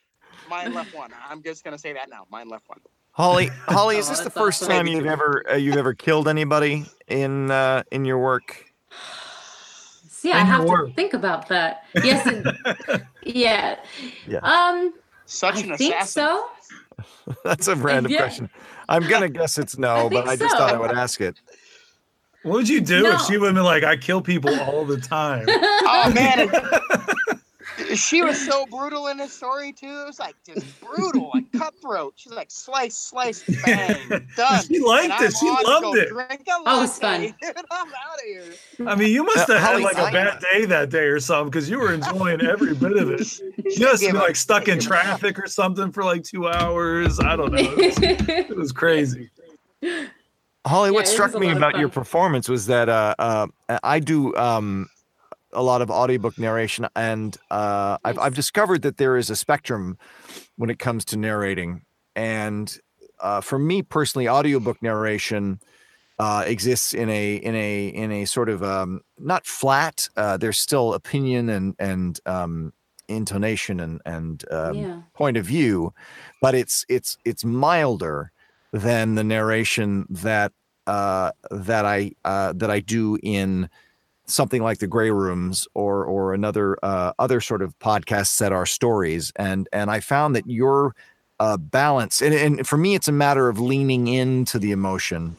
Mine 0.49 0.73
left 0.73 0.95
one. 0.95 1.11
I'm 1.29 1.43
just 1.43 1.65
going 1.65 1.73
to 1.77 1.79
say 1.81 1.93
that 1.93 2.09
now. 2.09 2.27
Mine 2.31 2.49
left 2.49 2.69
one. 2.69 2.79
Holly, 3.21 3.47
Holly, 3.69 3.97
is 3.99 4.09
this 4.09 4.21
the 4.21 4.31
first 4.31 4.65
time 4.65 4.87
you've 4.87 5.07
ever 5.07 5.45
uh, 5.51 5.55
you've 5.57 5.77
ever 5.77 5.93
killed 5.95 6.27
anybody 6.27 6.87
in 7.09 7.51
uh, 7.51 7.83
in 7.93 8.05
your 8.05 8.19
work? 8.19 8.65
See, 10.09 10.33
I 10.33 10.39
have 10.39 10.67
your 10.67 10.87
to 10.87 10.93
think 10.95 11.15
about 11.15 11.49
that. 11.49 11.85
Yes, 12.05 12.27
it- 12.27 13.03
yeah. 13.23 13.77
Yeah. 14.27 14.39
Um, 14.39 14.95
Such 15.27 15.57
I 15.57 15.61
an 15.61 15.77
think 15.77 15.95
assassin. 15.95 16.39
so. 16.99 17.35
That's 17.45 17.69
a 17.69 17.77
random 17.77 18.11
Yeah. 18.13 18.19
question. 18.19 18.51
I'm 18.89 19.07
gonna 19.07 19.29
guess 19.29 19.59
it's 19.59 19.77
no, 19.79 20.09
but 20.11 20.27
I 20.27 20.37
just 20.37 20.57
thought 20.57 20.75
I 20.75 20.79
would 20.79 20.91
ask 20.93 21.21
it. 21.21 21.41
What 22.43 22.55
would 22.55 22.69
you 22.71 22.81
do 22.81 23.03
No. 23.03 23.17
if 23.17 23.23
she 23.27 23.37
would 23.37 23.49
have 23.49 23.55
been 23.55 23.65
like, 23.65 23.85
I 23.85 23.97
kill 23.99 24.23
people 24.23 24.59
all 24.61 24.87
the 24.87 24.97
time? 24.99 25.45
Oh, 25.47 26.11
man. 26.15 26.51
She 27.97 28.23
was 28.23 28.41
so 28.45 28.67
brutal 28.67 29.09
in 29.09 29.17
this 29.19 29.33
story, 29.33 29.73
too. 29.73 29.87
It 29.87 30.07
was 30.07 30.19
like 30.19 30.35
just 30.47 30.65
brutal, 30.81 31.31
like 31.35 31.51
cutthroat. 31.53 32.15
She's 32.17 32.33
like, 32.33 32.51
slice, 32.51 32.97
slice, 32.97 33.43
bang, 33.65 33.97
done. 34.37 34.65
She 34.65 34.79
liked 34.81 35.13
And 35.13 35.23
it. 35.25 35.27
I'm 35.27 35.33
She 35.33 35.67
loved 35.67 35.97
it. 35.99 36.09
Drink 36.09 36.43
a 36.49 36.53
Oh, 36.67 36.85
it's 36.85 37.01
latte. 37.03 37.35
fun. 37.43 37.55
I'm 37.71 37.89
out 37.89 38.15
of 38.15 38.25
here. 38.27 38.45
I 38.87 38.95
mean, 38.95 39.11
you 39.13 39.25
must 39.25 39.49
Uh, 39.49 39.59
have 39.59 39.63
had 39.75 39.81
like 39.83 39.99
a 39.99 40.11
bad 40.13 40.43
day 40.53 40.65
that 40.67 40.91
day 40.91 41.05
or 41.07 41.21
something 41.21 41.51
because 41.51 41.69
you 41.69 41.79
were 41.79 41.93
enjoying 41.93 42.41
every 42.43 42.75
bit 42.75 42.97
of 42.97 43.11
it. 43.11 43.41
You 43.71 43.87
must 43.87 44.03
like 44.15 44.37
stuck 44.37 44.69
in 44.69 44.81
traffic 44.81 45.39
or 45.39 45.47
something 45.47 45.93
for 45.93 46.03
like 46.03 46.25
two 46.25 46.49
hours. 46.49 47.21
I 47.21 47.37
don't 47.37 47.53
know. 47.53 47.59
It 47.59 47.77
was, 47.77 48.29
it 48.29 48.57
was 48.57 48.73
crazy. 48.73 49.31
Holly, 50.67 50.91
Yeah, 50.91 50.95
what 50.95 51.09
struck 51.09 51.35
me 51.35 51.47
lot 51.47 51.53
of 51.53 51.57
about 51.59 51.79
your 51.79 51.89
performance 51.89 52.49
was 52.49 52.67
that 52.67 52.89
uh, 52.89 53.15
uh, 53.19 53.47
I 53.83 54.01
do 54.01 54.35
um, 54.37 54.89
a 55.53 55.63
lot 55.63 55.83
of 55.83 55.91
audiobook 55.91 56.39
narration, 56.39 56.87
and 56.95 57.37
uh, 57.51 57.99
I've, 58.05 58.19
I've 58.19 58.35
discovered 58.35 58.83
that 58.83 58.97
there 58.97 59.17
is 59.17 59.31
a 59.31 59.37
spectrum 59.37 59.99
when 60.57 60.71
it 60.71 60.79
comes 60.79 61.05
to 61.07 61.17
narrating. 61.17 61.83
And 62.15 62.77
uh, 63.21 63.41
for 63.41 63.59
me 63.59 63.83
personally, 63.83 64.29
audiobook 64.29 64.83
narration 64.83 65.61
uh, 66.19 66.45
exists 66.47 66.93
in 66.93 67.09
a 67.09 67.37
in 67.37 67.55
a 67.55 67.89
in 67.89 68.13
a 68.13 68.25
sort 68.27 68.49
of 68.49 68.63
um, 68.63 69.01
not 69.19 69.47
flat. 69.47 70.09
Uh, 70.17 70.37
there's 70.37 70.59
still 70.59 70.93
opinion 70.95 71.49
and 71.49 71.75
and 71.79 72.21
um, 72.27 72.73
intonation 73.09 73.81
and 73.81 74.01
and 74.05 74.45
um, 74.51 74.75
yeah. 74.75 75.01
point 75.15 75.37
of 75.37 75.47
view, 75.47 75.95
but 76.43 76.55
it's 76.55 76.85
it's 76.89 77.17
it's 77.25 77.45
milder 77.45 78.33
than 78.73 79.15
the 79.15 79.25
narration 79.25 80.07
that 80.11 80.53
uh, 80.87 81.33
that 81.51 81.85
I 81.85 82.13
uh, 82.25 82.53
that 82.57 82.71
I 82.71 82.81
do 82.81 83.19
in 83.23 83.69
something 84.31 84.63
like 84.63 84.79
the 84.79 84.87
Gray 84.87 85.11
Rooms 85.11 85.69
or 85.75 86.05
or 86.05 86.35
another 86.35 86.77
uh, 86.83 87.13
other 87.19 87.41
sort 87.41 87.63
of 87.63 87.79
podcasts 87.79 88.39
that 88.39 88.53
are 88.53 88.67
stories, 88.67 89.33
and 89.37 89.69
and 89.73 89.91
I 89.91 90.01
found 90.01 90.37
that 90.37 90.47
your 90.47 90.95
uh, 91.41 91.57
balance 91.57 92.21
and, 92.21 92.35
and 92.35 92.67
for 92.69 92.77
me 92.77 92.95
it's 92.95 93.09
a 93.09 93.13
matter 93.13 93.49
of 93.49 93.59
leaning 93.59 94.07
into 94.07 94.59
the 94.59 94.73
emotion 94.73 95.35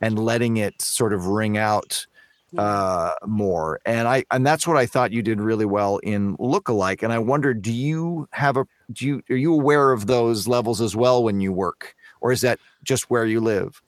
and 0.00 0.18
letting 0.18 0.56
it 0.56 0.80
sort 0.80 1.12
of 1.12 1.26
ring 1.26 1.58
out 1.58 2.06
uh 2.56 3.12
more 3.26 3.80
and 3.84 4.08
i 4.08 4.24
and 4.30 4.46
that's 4.46 4.66
what 4.66 4.78
i 4.78 4.86
thought 4.86 5.12
you 5.12 5.20
did 5.20 5.40
really 5.40 5.66
well 5.66 5.98
in 5.98 6.36
lookalike 6.38 7.02
and 7.02 7.12
i 7.12 7.18
wonder 7.18 7.52
do 7.52 7.70
you 7.70 8.26
have 8.30 8.56
a 8.56 8.64
do 8.92 9.04
you 9.04 9.22
are 9.28 9.36
you 9.36 9.52
aware 9.52 9.92
of 9.92 10.06
those 10.06 10.48
levels 10.48 10.80
as 10.80 10.96
well 10.96 11.22
when 11.22 11.38
you 11.38 11.52
work 11.52 11.94
or 12.22 12.32
is 12.32 12.40
that 12.40 12.58
just 12.82 13.10
where 13.10 13.26
you 13.26 13.40
live 13.40 13.82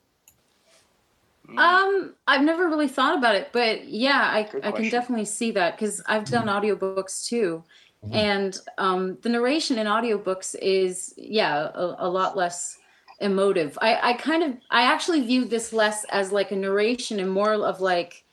Um, 1.57 2.15
I've 2.27 2.43
never 2.43 2.67
really 2.67 2.87
thought 2.87 3.17
about 3.17 3.35
it, 3.35 3.49
but 3.51 3.87
yeah, 3.87 4.29
I, 4.31 4.43
Good 4.43 4.65
I 4.65 4.71
can 4.71 4.89
definitely 4.89 5.25
see 5.25 5.51
that 5.51 5.77
because 5.77 6.01
I've 6.05 6.29
done 6.29 6.47
audiobooks 6.47 7.25
too. 7.27 7.63
Mhm. 8.05 8.15
And 8.15 8.57
um, 8.77 9.17
the 9.21 9.29
narration 9.29 9.77
in 9.77 9.87
audiobooks 9.87 10.55
is, 10.61 11.13
yeah, 11.17 11.69
a, 11.73 11.95
a 11.99 12.09
lot 12.09 12.37
less 12.37 12.77
emotive. 13.19 13.77
I, 13.81 14.11
I 14.11 14.13
kind 14.13 14.43
of, 14.43 14.57
I 14.69 14.83
actually 14.83 15.21
view 15.21 15.45
this 15.45 15.73
less 15.73 16.05
as 16.05 16.31
like 16.31 16.51
a 16.51 16.55
narration 16.55 17.19
and 17.19 17.29
more 17.29 17.53
of 17.53 17.81
like, 17.81 18.23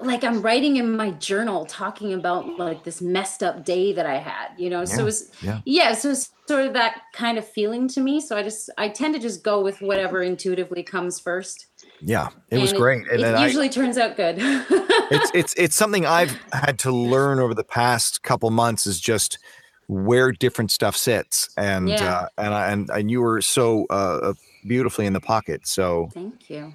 like 0.00 0.24
I'm 0.24 0.42
writing 0.42 0.76
in 0.76 0.96
my 0.96 1.12
journal 1.12 1.64
talking 1.66 2.12
about 2.12 2.58
like 2.58 2.84
this 2.84 3.00
messed 3.00 3.42
up 3.42 3.64
day 3.64 3.92
that 3.92 4.06
I 4.06 4.18
had, 4.18 4.48
you 4.58 4.68
know? 4.68 4.84
So 4.84 5.02
Yeah, 5.02 5.08
it's, 5.08 5.30
yeah. 5.42 5.60
yeah, 5.64 5.94
so 5.94 6.10
it's 6.10 6.32
sort 6.48 6.66
of 6.66 6.72
that 6.74 7.02
kind 7.12 7.38
of 7.38 7.48
feeling 7.48 7.88
to 7.88 8.00
me. 8.00 8.20
So 8.20 8.36
I 8.36 8.42
just, 8.42 8.68
I 8.76 8.88
tend 8.88 9.14
to 9.14 9.20
just 9.20 9.44
go 9.44 9.62
with 9.62 9.80
whatever 9.80 10.22
intuitively 10.22 10.82
comes 10.82 11.20
first. 11.20 11.68
Yeah 12.06 12.28
it 12.50 12.58
was 12.58 12.70
And 12.72 12.78
great 12.78 13.02
and 13.08 13.20
It 13.20 13.22
then 13.22 13.34
I, 13.34 13.46
usually 13.46 13.68
turns 13.68 13.96
out 13.98 14.16
good. 14.16 14.36
it's 14.38 15.30
it's 15.34 15.54
it's 15.56 15.76
something 15.76 16.04
I've 16.06 16.36
had 16.52 16.78
to 16.80 16.92
learn 16.92 17.38
over 17.40 17.54
the 17.54 17.64
past 17.64 18.22
couple 18.22 18.50
months 18.50 18.86
is 18.86 19.00
just 19.00 19.38
where 19.86 20.32
different 20.32 20.70
stuff 20.70 20.96
sits 20.96 21.48
and 21.56 21.88
Yeah. 21.88 22.12
uh, 22.14 22.26
and 22.38 22.54
I, 22.54 22.70
and 22.72 22.90
and 22.90 23.10
you 23.10 23.20
were 23.20 23.40
so 23.40 23.86
uh, 23.90 24.32
beautifully 24.66 25.06
in 25.06 25.12
the 25.12 25.20
pocket 25.20 25.66
so 25.66 26.08
Thank 26.14 26.48
you. 26.50 26.72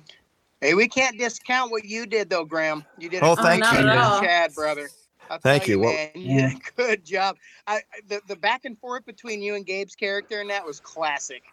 Hey, 0.61 0.73
we 0.73 0.87
can't 0.89 1.17
discount 1.17 1.71
what 1.71 1.85
you 1.85 2.05
did, 2.05 2.29
though, 2.29 2.43
Graham. 2.43 2.83
You 2.97 3.07
did. 3.07 3.23
Oh, 3.23 3.31
a 3.31 3.35
thank 3.37 3.63
you. 3.63 3.71
job 3.71 3.85
Not 3.85 3.95
at 3.95 3.97
as 3.97 4.05
all. 4.11 4.19
Chad, 4.21 4.53
brother. 4.55 4.89
I'll 5.29 5.37
Thank 5.39 5.63
tell 5.63 5.69
you. 5.71 5.79
Well- 5.79 5.93
man, 5.93 6.09
you 6.15 6.49
did 6.49 6.75
good 6.75 7.05
job. 7.05 7.37
I, 7.65 7.75
I- 7.77 7.81
the 8.09 8.19
the 8.27 8.35
back 8.35 8.65
and 8.65 8.77
forth 8.77 9.05
between 9.05 9.41
you 9.41 9.55
and 9.55 9.65
Gabe's 9.65 9.95
character 9.95 10.41
and 10.41 10.49
that 10.49 10.65
was 10.65 10.81
classic. 10.81 11.43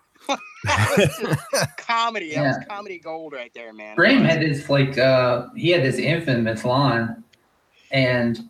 That 0.65 1.39
was 1.53 1.67
comedy. 1.79 2.35
That 2.35 2.43
was 2.47 2.57
Yeah. 2.61 2.65
comedy 2.67 2.99
gold 2.99 3.33
right 3.33 3.53
there, 3.55 3.73
man. 3.73 3.97
Graham 3.97 4.25
had 4.25 4.41
this 4.41 4.69
like 4.69 4.99
uh 4.99 5.47
he 5.57 5.71
had 5.71 5.83
this 5.83 5.97
infamous 5.99 6.65
line, 6.65 7.23
and 7.91 8.49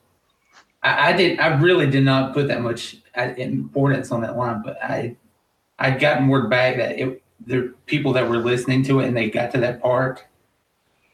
I, 0.82 1.08
I 1.08 1.12
did 1.16 1.38
I 1.40 1.48
really 1.60 1.88
did 1.90 2.04
not 2.04 2.32
put 2.34 2.48
that 2.48 2.62
much 2.62 2.96
uh, 3.16 3.32
importance 3.36 4.10
on 4.12 4.20
that 4.22 4.36
line, 4.36 4.62
but 4.64 4.82
I 4.82 5.16
I'd 5.78 6.00
gotten 6.00 6.28
word 6.28 6.48
back 6.50 6.76
that 6.76 6.98
it 6.98 7.22
the 7.46 7.74
people 7.86 8.12
that 8.14 8.28
were 8.28 8.38
listening 8.38 8.82
to 8.84 9.00
it 9.00 9.06
and 9.08 9.16
they 9.16 9.28
got 9.30 9.50
to 9.52 9.58
that 9.60 9.80
part 9.82 10.24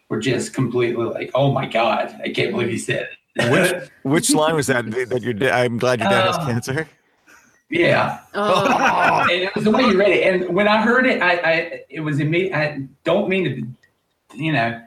were 0.08 0.20
just 0.20 0.54
completely 0.54 1.04
like, 1.04 1.30
oh 1.34 1.50
my 1.52 1.66
god, 1.66 2.14
I 2.22 2.28
can't 2.30 2.52
believe 2.52 2.68
he 2.68 2.78
said 2.78 3.08
it. 3.36 3.50
Which 3.50 3.90
which 4.04 4.30
line 4.34 4.54
was 4.54 4.68
that? 4.68 4.88
That 4.90 5.22
your 5.22 5.32
da- 5.32 5.50
I'm 5.50 5.78
glad 5.78 6.00
your 6.00 6.08
dad 6.10 6.26
has 6.26 6.36
Uh, 6.36 6.46
cancer. 6.46 6.88
Yeah. 7.72 8.20
Oh, 8.34 9.20
and 9.30 9.42
it 9.42 9.54
was 9.54 9.64
the 9.64 9.70
way 9.70 9.82
you 9.82 9.98
read 9.98 10.10
it. 10.12 10.26
And 10.32 10.54
when 10.54 10.68
I 10.68 10.80
heard 10.82 11.06
it, 11.06 11.20
I, 11.22 11.32
I 11.36 11.80
it 11.88 12.00
was 12.00 12.20
immediate. 12.20 12.54
I 12.56 12.82
don't 13.04 13.28
mean 13.28 13.44
to, 13.44 14.36
you 14.38 14.52
know, 14.52 14.80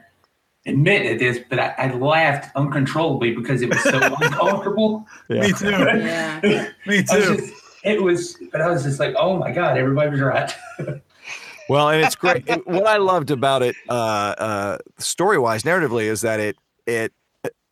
admit 0.66 1.18
this, 1.18 1.38
but 1.50 1.58
I, 1.58 1.74
I 1.78 1.92
laughed 1.92 2.50
uncontrollably 2.56 3.34
because 3.34 3.62
it 3.62 3.68
was 3.68 3.82
so 3.82 3.98
uncomfortable. 4.20 5.06
Me 5.28 5.52
too. 5.52 5.68
yeah. 5.70 6.40
Me 6.86 7.02
too. 7.02 7.36
just, 7.36 7.52
it 7.84 8.02
was, 8.02 8.36
but 8.52 8.60
I 8.60 8.68
was 8.68 8.82
just 8.84 8.98
like, 9.00 9.14
oh 9.18 9.36
my 9.36 9.52
god, 9.52 9.76
everybody 9.78 10.10
was 10.10 10.20
right. 10.20 10.52
Well, 11.68 11.88
and 11.90 12.04
it's 12.04 12.14
great. 12.14 12.48
What 12.66 12.86
I 12.86 12.96
loved 12.98 13.30
about 13.32 13.62
it, 13.62 13.74
uh, 13.88 13.92
uh, 13.92 14.78
story 14.98 15.38
wise, 15.38 15.64
narratively, 15.64 16.04
is 16.04 16.20
that 16.20 16.38
it 16.38 16.56
it 16.86 17.12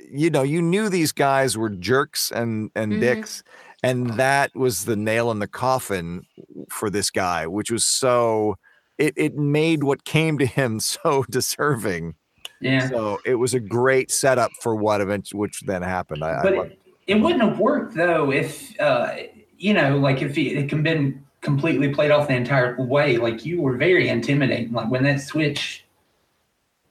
you 0.00 0.30
know 0.30 0.42
you 0.42 0.60
knew 0.60 0.88
these 0.88 1.12
guys 1.12 1.56
were 1.56 1.70
jerks 1.70 2.32
and 2.32 2.70
and 2.74 2.94
Mhm. 2.94 3.00
dicks, 3.00 3.44
and 3.84 4.10
that 4.18 4.54
was 4.54 4.84
the 4.84 4.96
nail 4.96 5.30
in 5.30 5.38
the 5.38 5.48
coffin 5.48 6.26
for 6.70 6.90
this 6.90 7.10
guy, 7.10 7.46
which 7.46 7.70
was 7.70 7.84
so. 7.84 8.56
It, 8.96 9.14
it 9.16 9.34
made 9.34 9.82
what 9.82 10.04
came 10.04 10.38
to 10.38 10.46
him 10.46 10.78
so 10.80 11.24
deserving. 11.30 12.14
Yeah, 12.60 12.88
So 12.88 13.18
it 13.26 13.34
was 13.34 13.52
a 13.52 13.60
great 13.60 14.10
setup 14.10 14.52
for 14.62 14.74
what 14.74 15.00
event 15.00 15.30
which 15.32 15.60
then 15.62 15.82
happened. 15.82 16.24
I, 16.24 16.38
I 16.38 16.42
but 16.42 16.54
loved 16.54 16.70
it, 16.70 16.78
it 17.06 17.14
wouldn't 17.16 17.42
have 17.42 17.58
worked 17.58 17.94
though 17.94 18.32
if 18.32 18.78
uh, 18.80 19.14
you 19.58 19.74
know, 19.74 19.96
like 19.98 20.22
if 20.22 20.36
it, 20.36 20.56
it 20.56 20.68
can 20.68 20.82
been 20.82 21.24
completely 21.40 21.92
played 21.92 22.10
off 22.10 22.28
the 22.28 22.34
entire 22.34 22.76
way. 22.82 23.18
Like 23.18 23.44
you 23.44 23.60
were 23.60 23.76
very 23.76 24.08
intimidating. 24.08 24.72
Like 24.72 24.90
when 24.90 25.04
that 25.04 25.20
switch, 25.20 25.84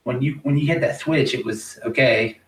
when 0.04 0.22
you 0.22 0.40
when 0.44 0.58
you 0.58 0.68
hit 0.68 0.82
that 0.82 1.00
switch, 1.00 1.34
it 1.34 1.46
was 1.46 1.80
okay. 1.84 2.40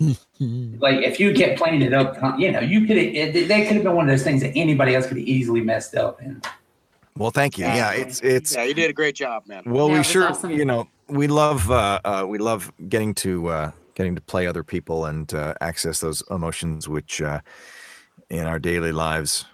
like 0.78 1.02
if 1.02 1.18
you 1.18 1.32
get 1.32 1.58
playing 1.58 1.82
it 1.82 1.92
up, 1.92 2.16
you 2.38 2.52
know, 2.52 2.60
you 2.60 2.86
could 2.86 2.96
it, 2.96 3.48
that 3.48 3.66
could 3.66 3.74
have 3.74 3.84
been 3.84 3.94
one 3.94 4.08
of 4.08 4.10
those 4.10 4.22
things 4.22 4.42
that 4.42 4.52
anybody 4.54 4.94
else 4.94 5.06
could 5.06 5.16
have 5.16 5.26
easily 5.26 5.60
messed 5.60 5.94
up. 5.96 6.20
And 6.20 6.44
Well, 7.16 7.30
thank 7.30 7.58
you. 7.58 7.64
Yeah, 7.64 7.92
it's 7.92 8.20
it's 8.20 8.54
yeah, 8.54 8.64
you 8.64 8.74
did 8.74 8.90
a 8.90 8.92
great 8.92 9.16
job, 9.16 9.44
man. 9.46 9.64
Well, 9.66 9.88
Yeah, 9.88 9.98
we 9.98 10.04
sure, 10.04 10.28
awesome. 10.28 10.52
you 10.52 10.64
know, 10.64 10.88
we 11.08 11.26
love 11.26 11.70
uh, 11.70 12.00
uh, 12.04 12.24
we 12.28 12.38
love 12.38 12.72
getting 12.88 13.14
to 13.16 13.48
uh, 13.48 13.70
getting 13.94 14.14
to 14.14 14.20
play 14.20 14.46
other 14.46 14.62
people 14.62 15.06
and 15.06 15.34
uh, 15.34 15.54
access 15.60 16.00
those 16.00 16.22
emotions, 16.30 16.88
which 16.88 17.20
uh, 17.20 17.40
in 18.30 18.46
our 18.46 18.60
daily 18.60 18.92
lives 18.92 19.46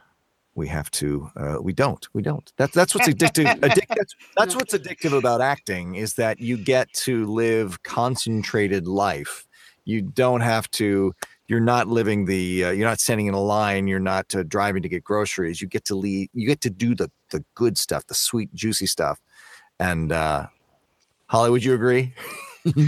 we 0.54 0.68
have 0.68 0.90
to 0.90 1.30
uh, 1.36 1.56
we 1.60 1.72
don't 1.72 2.06
we 2.12 2.22
don't. 2.22 2.52
That's 2.56 2.74
that's 2.74 2.94
what's 2.94 3.08
addictive. 3.08 3.46
addic- 3.60 3.88
that's, 3.88 4.14
that's 4.36 4.54
what's 4.54 4.74
addictive 4.74 5.16
about 5.16 5.40
acting 5.40 5.94
is 5.94 6.14
that 6.14 6.38
you 6.40 6.56
get 6.56 6.92
to 6.94 7.24
live 7.26 7.82
concentrated 7.82 8.86
life. 8.86 9.46
You 9.84 10.02
don't 10.02 10.40
have 10.40 10.70
to. 10.72 11.14
You're 11.46 11.60
not 11.60 11.88
living 11.88 12.24
the. 12.24 12.64
Uh, 12.64 12.70
you're 12.70 12.88
not 12.88 13.00
standing 13.00 13.26
in 13.26 13.34
a 13.34 13.40
line. 13.40 13.86
You're 13.86 14.00
not 14.00 14.34
uh, 14.34 14.42
driving 14.44 14.82
to 14.82 14.88
get 14.88 15.04
groceries. 15.04 15.60
You 15.60 15.68
get 15.68 15.84
to 15.86 15.94
lead. 15.94 16.30
You 16.32 16.46
get 16.46 16.60
to 16.62 16.70
do 16.70 16.94
the 16.94 17.10
the 17.30 17.44
good 17.54 17.76
stuff, 17.76 18.06
the 18.06 18.14
sweet, 18.14 18.52
juicy 18.54 18.86
stuff. 18.86 19.20
And 19.78 20.10
uh, 20.12 20.46
Holly, 21.26 21.50
would 21.50 21.64
you 21.64 21.74
agree? 21.74 22.14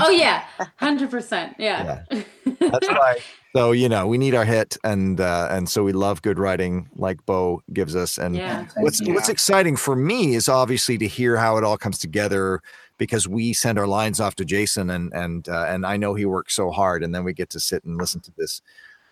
Oh 0.00 0.08
yeah, 0.08 0.42
hundred 0.76 1.10
percent. 1.10 1.54
Yeah. 1.58 2.04
That's 2.10 2.88
why. 2.88 3.18
So 3.54 3.72
you 3.72 3.90
know, 3.90 4.06
we 4.06 4.16
need 4.16 4.34
our 4.34 4.46
hit, 4.46 4.78
and 4.84 5.20
uh, 5.20 5.48
and 5.50 5.68
so 5.68 5.84
we 5.84 5.92
love 5.92 6.22
good 6.22 6.38
writing, 6.38 6.88
like 6.96 7.18
Bo 7.26 7.60
gives 7.74 7.94
us. 7.94 8.16
And 8.16 8.36
Yeah. 8.36 8.64
what's 8.78 9.06
what's 9.06 9.28
exciting 9.28 9.76
for 9.76 9.94
me 9.94 10.34
is 10.34 10.48
obviously 10.48 10.96
to 10.96 11.06
hear 11.06 11.36
how 11.36 11.58
it 11.58 11.64
all 11.64 11.76
comes 11.76 11.98
together 11.98 12.62
because 12.98 13.28
we 13.28 13.52
send 13.52 13.78
our 13.78 13.86
lines 13.86 14.20
off 14.20 14.34
to 14.36 14.44
Jason, 14.44 14.90
and 14.90 15.12
and 15.12 15.48
uh, 15.48 15.66
and 15.68 15.86
I 15.86 15.96
know 15.96 16.14
he 16.14 16.26
works 16.26 16.54
so 16.54 16.70
hard, 16.70 17.02
and 17.02 17.14
then 17.14 17.24
we 17.24 17.32
get 17.32 17.50
to 17.50 17.60
sit 17.60 17.84
and 17.84 17.98
listen 17.98 18.20
to 18.22 18.32
this 18.36 18.62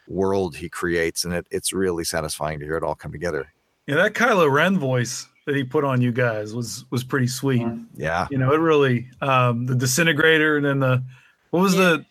world 0.09 0.57
he 0.57 0.69
creates, 0.69 1.25
and 1.25 1.35
it, 1.35 1.47
it's 1.51 1.73
really 1.73 2.05
satisfying 2.05 2.59
to 2.61 2.65
hear 2.65 2.77
it 2.77 2.83
all 2.83 2.95
come 2.95 3.13
together. 3.13 3.53
Yeah, 3.87 3.97
that 3.97 4.15
Kylo 4.15 4.51
Ren 4.51 4.79
voice 4.79 5.27
that 5.47 5.55
he 5.55 5.65
put 5.65 5.85
on 5.85 6.01
you 6.01 6.13
guys 6.13 6.55
was 6.55 6.85
was 6.91 7.05
pretty 7.05 7.27
sweet. 7.27 7.67
Yeah. 7.95 8.27
You 8.31 8.39
know, 8.39 8.53
it 8.53 8.59
really 8.59 9.09
um 9.21 9.67
the 9.67 9.75
disintegrator 9.75 10.57
and 10.57 10.65
then 10.65 10.81
the 10.81 11.03
what 11.51 11.61
was 11.61 11.77
the 11.77 12.05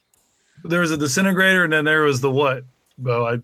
there 0.63 0.81
was 0.81 0.91
a 0.91 0.97
disintegrator 0.97 1.63
and 1.63 1.73
then 1.73 1.85
there 1.85 2.03
was 2.03 2.21
the 2.21 2.31
what? 2.31 2.63
Bo, 2.97 3.25
I 3.25 3.39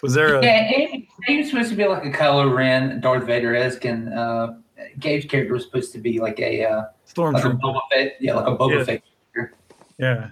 was 0.00 0.14
there 0.14 0.36
a 0.36 0.44
yeah, 0.44 0.68
he, 0.68 1.08
he 1.26 1.38
was 1.38 1.50
supposed 1.50 1.70
to 1.70 1.76
be 1.76 1.86
like 1.86 2.04
a 2.04 2.10
Kylo 2.10 2.54
Ren, 2.54 3.00
Darth 3.00 3.24
Vader 3.24 3.54
esque, 3.54 3.84
and 3.84 4.14
uh, 4.14 4.52
Gabe's 4.98 5.24
character 5.26 5.52
was 5.54 5.64
supposed 5.64 5.92
to 5.92 5.98
be 5.98 6.20
like 6.20 6.38
a 6.40 6.64
uh, 6.64 6.84
stormtrooper? 7.08 7.60
Boba 7.60 7.80
Fett, 7.92 8.16
yeah, 8.20 8.34
like 8.34 8.46
a 8.46 8.56
Boba 8.56 8.78
Yeah. 8.78 8.84
Fett. 8.84 9.02
Yeah. 9.98 10.28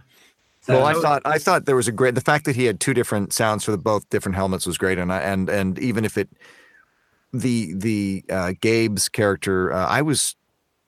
So, 0.61 0.75
Well, 0.75 0.87
I 0.87 0.95
thought 0.95 1.23
I 1.25 1.39
thought 1.39 1.65
there 1.67 1.77
was 1.77 1.89
a 1.89 1.93
great 1.93 2.15
the 2.15 2.21
fact 2.21 2.45
that 2.45 2.57
he 2.57 2.65
had 2.65 2.81
two 2.81 2.93
different 2.95 3.33
sounds 3.33 3.65
for 3.65 3.71
the 3.71 3.79
both 3.79 4.09
different 4.11 4.37
helmets 4.37 4.67
was 4.67 4.77
great, 4.79 4.99
and 4.99 5.13
I, 5.13 5.21
and 5.21 5.49
and 5.49 5.79
even 5.79 6.05
if 6.05 6.19
it 6.19 6.29
the 7.33 7.73
the 7.75 8.25
uh, 8.31 8.53
Gabe's 8.61 9.09
character, 9.09 9.73
uh, 9.73 9.87
I 9.87 10.03
was 10.03 10.35